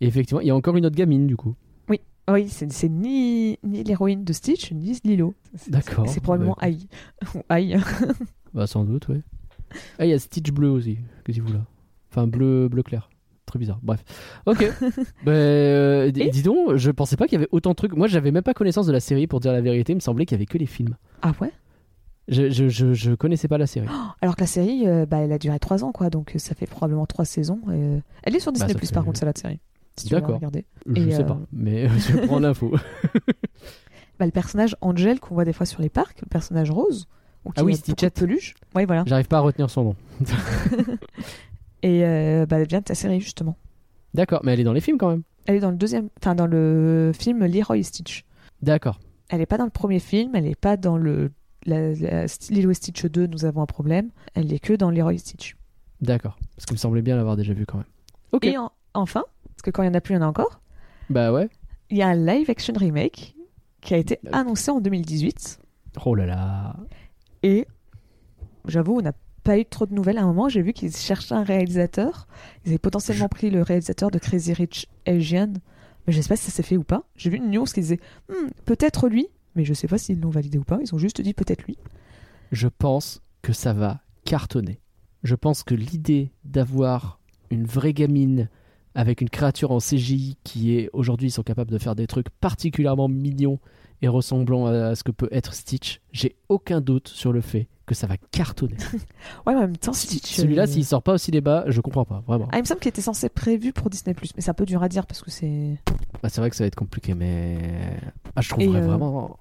Et 0.00 0.06
effectivement, 0.08 0.40
il 0.40 0.48
y 0.48 0.50
a 0.50 0.56
encore 0.56 0.76
une 0.76 0.84
autre 0.86 0.96
gamine 0.96 1.26
du 1.28 1.36
coup. 1.36 1.54
ah 2.26 2.32
oui, 2.32 2.48
c'est 2.48 2.72
c'est 2.72 2.88
ni, 2.88 3.58
ni 3.62 3.84
l'héroïne 3.84 4.24
de 4.24 4.32
Stitch, 4.32 4.72
ni 4.72 4.98
Lilo. 5.04 5.34
C'est- 5.54 5.70
D'accord. 5.70 6.08
C'est 6.08 6.20
probablement 6.20 6.56
Bah, 7.48 7.60
Ai. 7.60 7.76
Bah 8.52 8.66
sans 8.66 8.84
doute, 8.84 9.06
ouais. 9.08 9.20
Ah, 9.98 10.06
il 10.06 10.10
y 10.10 10.14
a 10.14 10.18
Stitch 10.18 10.50
bleu 10.50 10.70
aussi. 10.70 10.98
Qu'est-ce 11.24 11.38
que 11.38 11.44
vous 11.44 11.52
là 11.52 11.64
Enfin, 12.10 12.26
bleu, 12.26 12.68
bleu 12.68 12.82
clair. 12.82 13.08
Très 13.46 13.58
bizarre. 13.58 13.78
Bref. 13.82 14.02
Ok. 14.46 14.64
bah, 15.24 15.32
euh, 15.32 16.10
d- 16.10 16.30
dis 16.30 16.42
donc, 16.42 16.76
je 16.76 16.90
pensais 16.90 17.16
pas 17.16 17.26
qu'il 17.26 17.34
y 17.34 17.36
avait 17.42 17.48
autant 17.52 17.70
de 17.70 17.74
trucs. 17.76 17.94
Moi, 17.94 18.06
j'avais 18.08 18.30
même 18.30 18.42
pas 18.42 18.54
connaissance 18.54 18.86
de 18.86 18.92
la 18.92 19.00
série 19.00 19.26
pour 19.26 19.40
dire 19.40 19.52
la 19.52 19.60
vérité. 19.60 19.92
Il 19.92 19.96
me 19.96 20.00
semblait 20.00 20.24
qu'il 20.26 20.36
y 20.36 20.38
avait 20.38 20.46
que 20.46 20.58
les 20.58 20.66
films. 20.66 20.96
Ah 21.22 21.32
ouais? 21.40 21.52
Je, 22.26 22.48
je, 22.50 22.68
je, 22.70 22.94
je 22.94 23.12
connaissais 23.12 23.48
pas 23.48 23.58
la 23.58 23.66
série. 23.66 23.86
Alors 24.22 24.34
que 24.36 24.40
la 24.40 24.46
série, 24.46 24.88
euh, 24.88 25.04
bah, 25.04 25.18
elle 25.18 25.32
a 25.32 25.38
duré 25.38 25.58
3 25.58 25.84
ans, 25.84 25.92
quoi, 25.92 26.08
donc 26.08 26.32
ça 26.38 26.54
fait 26.54 26.64
probablement 26.66 27.04
3 27.04 27.26
saisons. 27.26 27.60
et, 27.68 27.72
euh, 27.72 27.98
Elle 28.22 28.34
est 28.34 28.40
sur 28.40 28.50
Disney+, 28.50 28.68
Bah, 28.68 28.72
ça 28.72 28.78
Plus 28.78 28.88
fait- 28.88 28.94
par 28.94 29.04
contre, 29.04 29.18
ça, 29.18 29.26
la 29.26 29.32
série. 29.36 29.60
Si 29.96 30.06
tu 30.08 30.14
veux 30.14 30.20
D'accord. 30.22 30.36
regarder. 30.36 30.64
Je 30.86 31.02
Et, 31.02 31.10
sais 31.12 31.20
euh, 31.20 31.24
pas, 31.24 31.38
mais 31.52 31.86
je 31.88 32.16
prends 32.26 32.40
l'info. 32.40 32.74
Bah, 34.18 34.24
le 34.26 34.30
personnage 34.32 34.76
Angel 34.80 35.18
qu'on 35.20 35.34
voit 35.34 35.44
des 35.44 35.52
fois 35.52 35.66
sur 35.66 35.82
les 35.82 35.88
parcs, 35.88 36.20
le 36.22 36.28
personnage 36.28 36.70
rose, 36.70 37.08
ou 37.44 37.50
qui 37.50 37.60
Ah 37.60 37.64
oui, 37.64 37.72
de 37.72 37.78
Stitchette. 37.78 38.14
peluche. 38.14 38.54
Ouais, 38.74 38.86
voilà. 38.86 39.02
J'arrive 39.06 39.26
pas 39.26 39.38
à 39.38 39.40
retenir 39.40 39.68
son 39.68 39.82
nom. 39.84 39.96
Et 41.84 42.04
euh, 42.04 42.46
bah, 42.46 42.58
elle 42.58 42.66
vient 42.66 42.78
de 42.80 42.84
ta 42.84 42.94
série, 42.94 43.20
justement. 43.20 43.56
D'accord, 44.14 44.40
mais 44.42 44.52
elle 44.54 44.60
est 44.60 44.64
dans 44.64 44.72
les 44.72 44.80
films 44.80 44.96
quand 44.98 45.10
même. 45.10 45.22
Elle 45.46 45.56
est 45.56 45.60
dans 45.60 45.70
le 45.70 45.76
deuxième, 45.76 46.08
enfin 46.18 46.34
dans 46.34 46.46
le 46.46 47.12
film 47.18 47.44
Leroy 47.44 47.76
et 47.78 47.82
Stitch. 47.82 48.24
D'accord. 48.62 48.98
Elle 49.28 49.40
est 49.42 49.46
pas 49.46 49.58
dans 49.58 49.64
le 49.64 49.70
premier 49.70 49.98
film, 50.00 50.34
elle 50.34 50.46
est 50.46 50.58
pas 50.58 50.76
dans 50.78 50.96
le 50.96 51.30
la, 51.66 51.92
la- 51.94 52.26
Lilo 52.50 52.70
et 52.70 52.74
Stitch 52.74 53.04
2, 53.06 53.26
nous 53.26 53.44
avons 53.44 53.60
un 53.62 53.66
problème. 53.66 54.10
Elle 54.34 54.52
est 54.52 54.58
que 54.58 54.72
dans 54.72 54.90
Leroy 54.90 55.14
et 55.14 55.18
Stitch. 55.18 55.56
D'accord. 56.00 56.38
Parce 56.56 56.64
qu'il 56.66 56.74
me 56.74 56.78
semblait 56.78 57.02
bien 57.02 57.16
l'avoir 57.16 57.36
déjà 57.36 57.52
vu 57.54 57.66
quand 57.66 57.78
même. 57.78 57.86
Ok. 58.32 58.44
Et 58.46 58.56
en- 58.56 58.72
enfin, 58.94 59.24
parce 59.48 59.62
que 59.62 59.70
quand 59.70 59.82
il 59.82 59.86
y 59.86 59.88
en 59.90 59.94
a 59.94 60.00
plus, 60.00 60.14
il 60.14 60.16
y 60.18 60.20
en 60.20 60.22
a 60.24 60.28
encore. 60.28 60.60
Bah 61.10 61.32
ouais. 61.32 61.48
Il 61.90 61.98
y 61.98 62.02
a 62.02 62.08
un 62.08 62.14
live 62.14 62.48
action 62.48 62.72
remake 62.76 63.34
qui 63.82 63.92
a 63.94 63.98
été 63.98 64.18
Euh. 64.26 64.30
annoncé 64.32 64.70
en 64.70 64.80
2018 64.80 65.58
Oh 66.06 66.14
là 66.14 66.24
là. 66.26 66.76
et 67.42 67.66
j'avoue, 68.66 68.98
on 68.98 69.02
n'a 69.02 69.12
pas 69.44 69.58
eu 69.58 69.64
trop 69.64 69.86
de 69.86 69.94
nouvelles 69.94 70.18
à 70.18 70.22
un 70.22 70.26
moment. 70.26 70.48
J'ai 70.48 70.62
vu 70.62 70.72
qu'ils 70.72 70.94
cherchaient 70.96 71.34
un 71.34 71.44
réalisateur. 71.44 72.26
Ils 72.64 72.70
avaient 72.70 72.78
potentiellement 72.78 73.28
pris 73.28 73.50
le 73.50 73.62
réalisateur 73.62 74.10
de 74.10 74.18
Crazy 74.18 74.54
Rich 74.54 74.88
Asian, 75.06 75.52
mais 76.06 76.12
je 76.12 76.20
sais 76.20 76.28
pas 76.28 76.36
si 76.36 76.46
ça 76.46 76.50
s'est 76.50 76.62
fait 76.62 76.76
ou 76.76 76.82
pas. 76.82 77.04
J'ai 77.14 77.30
vu 77.30 77.36
une 77.36 77.50
news 77.50 77.64
qui 77.64 77.80
disait 77.80 78.00
Hmm, 78.28 78.48
peut-être 78.64 79.08
lui, 79.08 79.28
mais 79.54 79.64
je 79.64 79.74
sais 79.74 79.86
pas 79.86 79.98
s'ils 79.98 80.20
l'ont 80.20 80.30
validé 80.30 80.58
ou 80.58 80.64
pas. 80.64 80.78
Ils 80.80 80.94
ont 80.94 80.98
juste 80.98 81.20
dit 81.20 81.34
peut-être 81.34 81.64
lui. 81.64 81.78
Je 82.50 82.68
pense 82.68 83.22
que 83.42 83.52
ça 83.52 83.72
va 83.72 84.00
cartonner. 84.24 84.80
Je 85.22 85.34
pense 85.34 85.62
que 85.62 85.74
l'idée 85.74 86.32
d'avoir 86.44 87.20
une 87.50 87.66
vraie 87.66 87.92
gamine 87.92 88.48
avec 88.94 89.20
une 89.20 89.30
créature 89.30 89.70
en 89.70 89.78
CGI 89.78 90.36
qui 90.44 90.76
est 90.76 90.88
aujourd'hui 90.92 91.28
ils 91.28 91.32
sont 91.32 91.42
capables 91.42 91.70
de 91.70 91.78
faire 91.78 91.96
des 91.96 92.06
trucs 92.06 92.30
particulièrement 92.30 93.08
mignons 93.08 93.58
et 94.04 94.08
ressemblant 94.08 94.66
à 94.66 94.94
ce 94.94 95.02
que 95.02 95.10
peut 95.10 95.28
être 95.32 95.54
Stitch, 95.54 96.00
j'ai 96.12 96.36
aucun 96.48 96.80
doute 96.80 97.08
sur 97.08 97.32
le 97.32 97.40
fait 97.40 97.68
que 97.86 97.94
ça 97.94 98.06
va 98.06 98.16
cartonner. 98.16 98.76
Ouais, 99.46 99.52
mais 99.52 99.56
en 99.56 99.60
même 99.60 99.76
temps, 99.76 99.92
Stitch. 99.92 100.32
Celui-là, 100.32 100.62
euh, 100.62 100.66
s'il 100.66 100.84
sort 100.84 101.02
pas 101.02 101.14
au 101.14 101.18
cinéma, 101.18 101.64
je 101.66 101.80
comprends 101.80 102.04
pas, 102.04 102.22
vraiment. 102.26 102.48
Ah, 102.52 102.58
il 102.58 102.60
me 102.60 102.66
semble 102.66 102.80
qu'il 102.80 102.88
était 102.88 103.02
censé 103.02 103.28
prévu 103.28 103.72
pour 103.72 103.90
Disney+, 103.90 104.14
mais 104.20 104.42
c'est 104.42 104.50
un 104.50 104.54
peu 104.54 104.64
dur 104.64 104.82
à 104.82 104.88
dire 104.88 105.06
parce 105.06 105.22
que 105.22 105.30
c'est... 105.30 105.78
Bah, 106.22 106.28
c'est 106.28 106.40
vrai 106.40 106.50
que 106.50 106.56
ça 106.56 106.64
va 106.64 106.68
être 106.68 106.74
compliqué, 106.74 107.14
mais 107.14 107.58
ah, 108.36 108.40
je 108.40 108.48
trouverais 108.48 108.80
euh, 108.80 108.86
vraiment. 108.86 109.38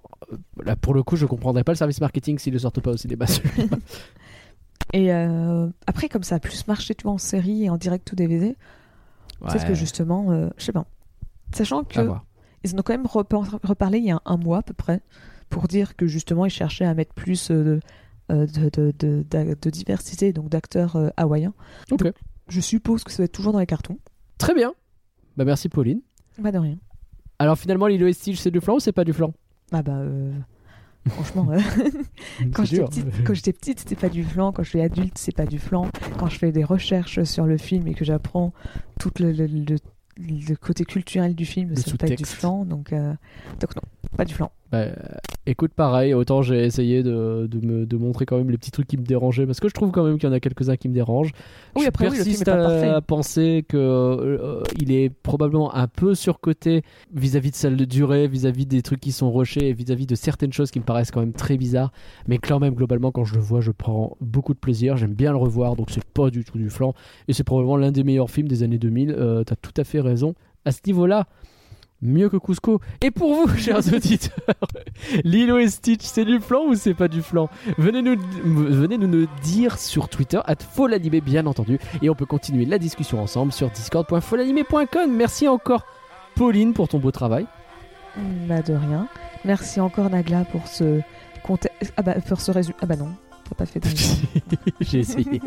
Là, 0.63 0.75
pour 0.75 0.93
le 0.93 1.03
coup, 1.03 1.15
je 1.15 1.25
comprendrais 1.25 1.63
pas 1.63 1.71
le 1.71 1.77
service 1.77 2.01
marketing 2.01 2.37
s'il 2.39 2.53
ne 2.53 2.59
sortent 2.59 2.81
pas 2.81 2.91
au 2.91 2.97
cinéma. 2.97 3.27
celui-là. 3.27 3.77
Et 4.93 5.13
euh, 5.13 5.67
après, 5.87 6.09
comme 6.09 6.23
ça 6.23 6.35
a 6.35 6.39
plus 6.39 6.67
marché, 6.67 6.95
tu 6.95 7.03
vois, 7.03 7.13
en 7.13 7.17
série 7.17 7.65
et 7.65 7.69
en 7.69 7.77
direct 7.77 8.11
ou 8.11 8.15
DVD, 8.15 8.55
peut-être 9.39 9.63
que 9.63 9.69
Ouais, 9.69 9.75
justement, 9.75 10.31
euh, 10.31 10.49
je 10.57 10.65
sais 10.65 10.71
pas. 10.71 10.85
Sachant 11.53 11.83
que. 11.83 11.99
Ils 12.63 12.73
en 12.75 12.79
ont 12.79 12.81
quand 12.83 12.93
même 12.93 13.05
reparlé 13.07 13.99
il 13.99 14.05
y 14.05 14.11
a 14.11 14.21
un 14.25 14.37
mois 14.37 14.59
à 14.59 14.61
peu 14.63 14.73
près 14.73 15.01
pour 15.49 15.67
dire 15.67 15.95
que 15.95 16.07
justement 16.07 16.45
ils 16.45 16.49
cherchaient 16.51 16.85
à 16.85 16.93
mettre 16.93 17.13
plus 17.13 17.51
euh, 17.51 17.79
de, 18.29 18.71
euh, 18.79 18.91
de, 19.61 19.69
diversité, 19.69 20.33
donc 20.33 20.49
d'acteurs 20.49 20.95
euh, 20.95 21.09
hawaïens. 21.17 21.53
Ok. 21.91 22.03
Donc, 22.03 22.13
je 22.47 22.59
suppose 22.61 23.03
que 23.03 23.11
ça 23.11 23.23
va 23.23 23.25
être 23.25 23.31
toujours 23.31 23.53
dans 23.53 23.59
les 23.59 23.65
cartons. 23.65 23.97
Très 24.37 24.53
bien. 24.53 24.73
Bah 25.37 25.45
merci 25.45 25.69
Pauline. 25.69 26.01
Bah 26.39 26.51
de 26.51 26.57
rien. 26.57 26.77
Alors 27.39 27.57
finalement, 27.57 27.87
Lilo 27.87 28.07
et 28.07 28.13
Stitch, 28.13 28.37
c'est 28.39 28.51
du 28.51 28.61
flan 28.61 28.75
ou 28.75 28.79
c'est 28.79 28.91
pas 28.91 29.03
du 29.03 29.13
flan? 29.13 29.33
Ah 29.71 29.81
bah 29.81 29.93
euh, 29.97 30.31
franchement, 31.09 31.49
euh, 31.51 31.59
quand 32.53 32.65
C'est 32.65 32.75
j'étais 32.75 32.75
dur. 32.77 32.89
petite, 32.89 33.23
quand 33.25 33.33
j'étais 33.33 33.53
petite, 33.53 33.79
c'était 33.79 33.95
pas 33.95 34.09
du 34.09 34.23
flan. 34.23 34.51
Quand 34.51 34.63
je 34.63 34.69
suis 34.69 34.81
adulte, 34.81 35.17
c'est 35.17 35.35
pas 35.35 35.45
du 35.45 35.59
flan. 35.59 35.87
Quand 36.17 36.27
je 36.27 36.37
fais 36.37 36.51
des 36.51 36.63
recherches 36.63 37.23
sur 37.23 37.45
le 37.45 37.57
film 37.57 37.87
et 37.87 37.93
que 37.93 38.05
j'apprends 38.05 38.53
tout 38.99 39.11
le, 39.19 39.31
le- 39.31 39.47
le- 39.47 39.77
le 40.17 40.55
côté 40.55 40.85
culturel 40.85 41.35
du 41.35 41.45
film, 41.45 41.69
Le 41.69 41.75
ça 41.75 41.91
peut 41.91 41.97
pas 41.97 42.25
flan. 42.25 42.65
Donc, 42.65 42.93
euh, 42.93 43.13
donc 43.59 43.75
non, 43.75 43.81
pas 44.15 44.25
du 44.25 44.33
flan. 44.33 44.51
Bah, 44.71 44.85
écoute, 45.45 45.71
pareil, 45.75 46.15
autant 46.15 46.41
j'ai 46.41 46.65
essayé 46.65 47.03
de, 47.03 47.47
de 47.47 47.65
me 47.65 47.85
de 47.85 47.95
montrer 47.95 48.25
quand 48.25 48.37
même 48.37 48.49
les 48.49 48.57
petits 48.57 48.71
trucs 48.71 48.87
qui 48.87 48.97
me 48.97 49.03
dérangeaient, 49.03 49.45
parce 49.45 49.59
que 49.59 49.67
je 49.67 49.73
trouve 49.73 49.91
quand 49.91 50.03
même 50.03 50.17
qu'il 50.17 50.27
y 50.27 50.31
en 50.31 50.33
a 50.33 50.39
quelques-uns 50.39 50.77
qui 50.77 50.89
me 50.89 50.95
dérangent. 50.95 51.31
Oui, 51.75 51.83
je 51.83 51.87
après, 51.89 52.09
oui, 52.09 52.17
le 52.17 52.23
film 52.23 52.43
persiste 52.43 52.47
à 52.47 53.01
penser 53.01 53.63
que 53.67 53.77
euh, 53.77 54.63
il 54.79 54.91
est 54.91 55.11
probablement 55.11 55.75
un 55.75 55.87
peu 55.87 56.15
surcoté 56.15 56.81
vis-à-vis 57.13 57.51
de 57.51 57.55
celle 57.55 57.77
de 57.77 57.85
durée, 57.85 58.27
vis-à-vis 58.27 58.65
des 58.65 58.81
trucs 58.81 58.99
qui 58.99 59.11
sont 59.11 59.31
rushés, 59.31 59.69
et 59.69 59.73
vis-à-vis 59.73 60.07
de 60.07 60.15
certaines 60.15 60.53
choses 60.53 60.71
qui 60.71 60.79
me 60.79 60.85
paraissent 60.85 61.11
quand 61.11 61.19
même 61.19 61.33
très 61.33 61.55
bizarres. 61.57 61.91
Mais 62.27 62.39
quand 62.39 62.59
même, 62.59 62.73
globalement, 62.73 63.11
quand 63.11 63.25
je 63.25 63.35
le 63.35 63.41
vois, 63.41 63.61
je 63.61 63.71
prends 63.71 64.17
beaucoup 64.21 64.55
de 64.55 64.59
plaisir. 64.59 64.97
J'aime 64.97 65.13
bien 65.13 65.31
le 65.31 65.37
revoir, 65.37 65.75
donc 65.75 65.91
c'est 65.91 66.03
pas 66.03 66.31
du 66.31 66.43
tout 66.43 66.57
du 66.57 66.71
flan. 66.71 66.95
Et 67.27 67.33
c'est 67.33 67.43
probablement 67.43 67.77
l'un 67.77 67.91
des 67.91 68.03
meilleurs 68.03 68.31
films 68.31 68.47
des 68.47 68.63
années 68.63 68.79
2000. 68.79 69.11
Euh, 69.11 69.43
T'as 69.43 69.55
tout 69.55 69.73
à 69.77 69.83
fait 69.83 69.99
raison. 69.99 70.33
À 70.65 70.71
ce 70.71 70.79
niveau-là, 70.87 71.27
mieux 72.03 72.29
que 72.29 72.37
Cusco. 72.37 72.79
Et 73.01 73.11
pour 73.11 73.33
vous, 73.33 73.47
chers 73.57 73.93
auditeurs, 73.93 74.55
Lilo 75.23 75.57
et 75.57 75.69
Stitch, 75.69 76.03
c'est 76.03 76.25
du 76.25 76.39
flan 76.39 76.65
ou 76.67 76.75
c'est 76.75 76.93
pas 76.93 77.07
du 77.07 77.21
flan? 77.21 77.49
Venez 77.77 78.01
nous, 78.01 78.15
venez 78.43 78.97
nous 78.97 79.07
le 79.07 79.27
dire 79.41 79.77
sur 79.77 80.09
Twitter, 80.09 80.39
at 80.45 80.57
Folanimé, 80.57 81.21
bien 81.21 81.45
entendu. 81.45 81.79
Et 82.01 82.09
on 82.09 82.15
peut 82.15 82.25
continuer 82.25 82.65
la 82.65 82.77
discussion 82.77 83.21
ensemble 83.21 83.51
sur 83.51 83.69
discord.folanimé.com. 83.69 85.15
Merci 85.15 85.47
encore, 85.47 85.85
Pauline, 86.35 86.73
pour 86.73 86.87
ton 86.87 86.99
beau 86.99 87.11
travail. 87.11 87.47
Bah 88.47 88.61
de 88.61 88.73
rien. 88.73 89.07
Merci 89.43 89.79
encore 89.79 90.09
Nagla 90.09 90.45
pour 90.45 90.67
ce 90.67 91.01
ah 91.97 92.01
bah 92.01 92.15
pour 92.27 92.39
ce 92.39 92.51
résumé. 92.51 92.75
Ah 92.81 92.85
bah 92.85 92.95
non, 92.95 93.09
t'as 93.49 93.55
pas 93.55 93.65
fait 93.65 93.79
de 93.79 93.87
J'ai 94.81 94.99
essayé. 94.99 95.41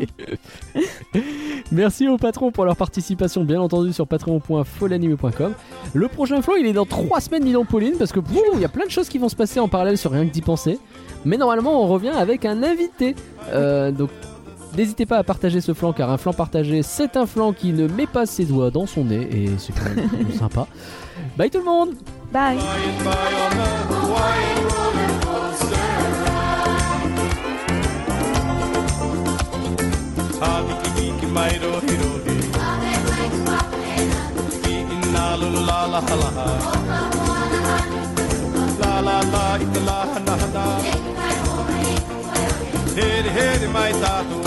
Merci 1.71 2.07
aux 2.07 2.17
patrons 2.17 2.51
pour 2.51 2.65
leur 2.65 2.75
participation, 2.75 3.43
bien 3.43 3.59
entendu, 3.61 3.93
sur 3.93 4.07
patreon.folanime.com. 4.07 5.53
Le 5.93 6.07
prochain 6.07 6.41
flan, 6.41 6.55
il 6.55 6.65
est 6.67 6.73
dans 6.73 6.85
3 6.85 7.21
semaines, 7.21 7.43
dis 7.43 7.53
donc, 7.53 7.67
Pauline, 7.67 7.95
parce 7.97 8.11
que 8.11 8.19
il 8.55 8.61
y 8.61 8.65
a 8.65 8.69
plein 8.69 8.85
de 8.85 8.91
choses 8.91 9.09
qui 9.09 9.17
vont 9.17 9.29
se 9.29 9.35
passer 9.35 9.59
en 9.59 9.67
parallèle 9.67 9.97
sur 9.97 10.11
rien 10.11 10.25
que 10.25 10.31
d'y 10.31 10.41
penser. 10.41 10.79
Mais 11.25 11.37
normalement, 11.37 11.83
on 11.83 11.87
revient 11.87 12.09
avec 12.09 12.45
un 12.45 12.63
invité. 12.63 13.15
Euh, 13.49 13.91
donc, 13.91 14.09
n'hésitez 14.77 15.05
pas 15.05 15.17
à 15.17 15.23
partager 15.23 15.61
ce 15.61 15.73
flan, 15.73 15.93
car 15.93 16.09
un 16.11 16.17
flan 16.17 16.33
partagé, 16.33 16.83
c'est 16.83 17.17
un 17.17 17.25
flan 17.25 17.53
qui 17.53 17.73
ne 17.73 17.87
met 17.87 18.07
pas 18.07 18.25
ses 18.25 18.45
doigts 18.45 18.71
dans 18.71 18.85
son 18.85 19.05
nez, 19.05 19.27
et 19.31 19.49
c'est 19.57 19.73
quand 19.73 19.89
même 19.95 20.09
sympa. 20.39 20.67
Bye 21.37 21.49
tout 21.49 21.59
le 21.59 21.65
monde 21.65 21.89
Bye. 22.31 22.57
Flying 30.37 30.67
by 30.67 30.77
on 30.77 30.83
a 30.83 30.89
white 30.89 30.89
roller 30.89 30.89
coaster. 30.89 30.89
Ah, 30.89 30.89
biki 30.89 30.89
biki 30.97 31.27
mai 31.33 31.53
ro 31.61 31.71
hi 31.85 31.95
ro 32.01 32.11
hi. 32.25 32.35
Ki 34.63 34.73
inna 34.95 35.25
lu 35.41 35.49
la 35.69 35.79
la 35.93 35.99
la 35.99 36.29
la. 36.37 36.47
La 38.81 38.93
la 38.99 38.99
la 39.01 39.17
la, 39.33 39.43
ita 39.63 39.81
la 39.87 39.99
na 40.27 40.35
na. 40.55 40.65
Here 42.95 43.29
here 43.37 43.67
mai 43.69 43.91
tato 44.01 44.37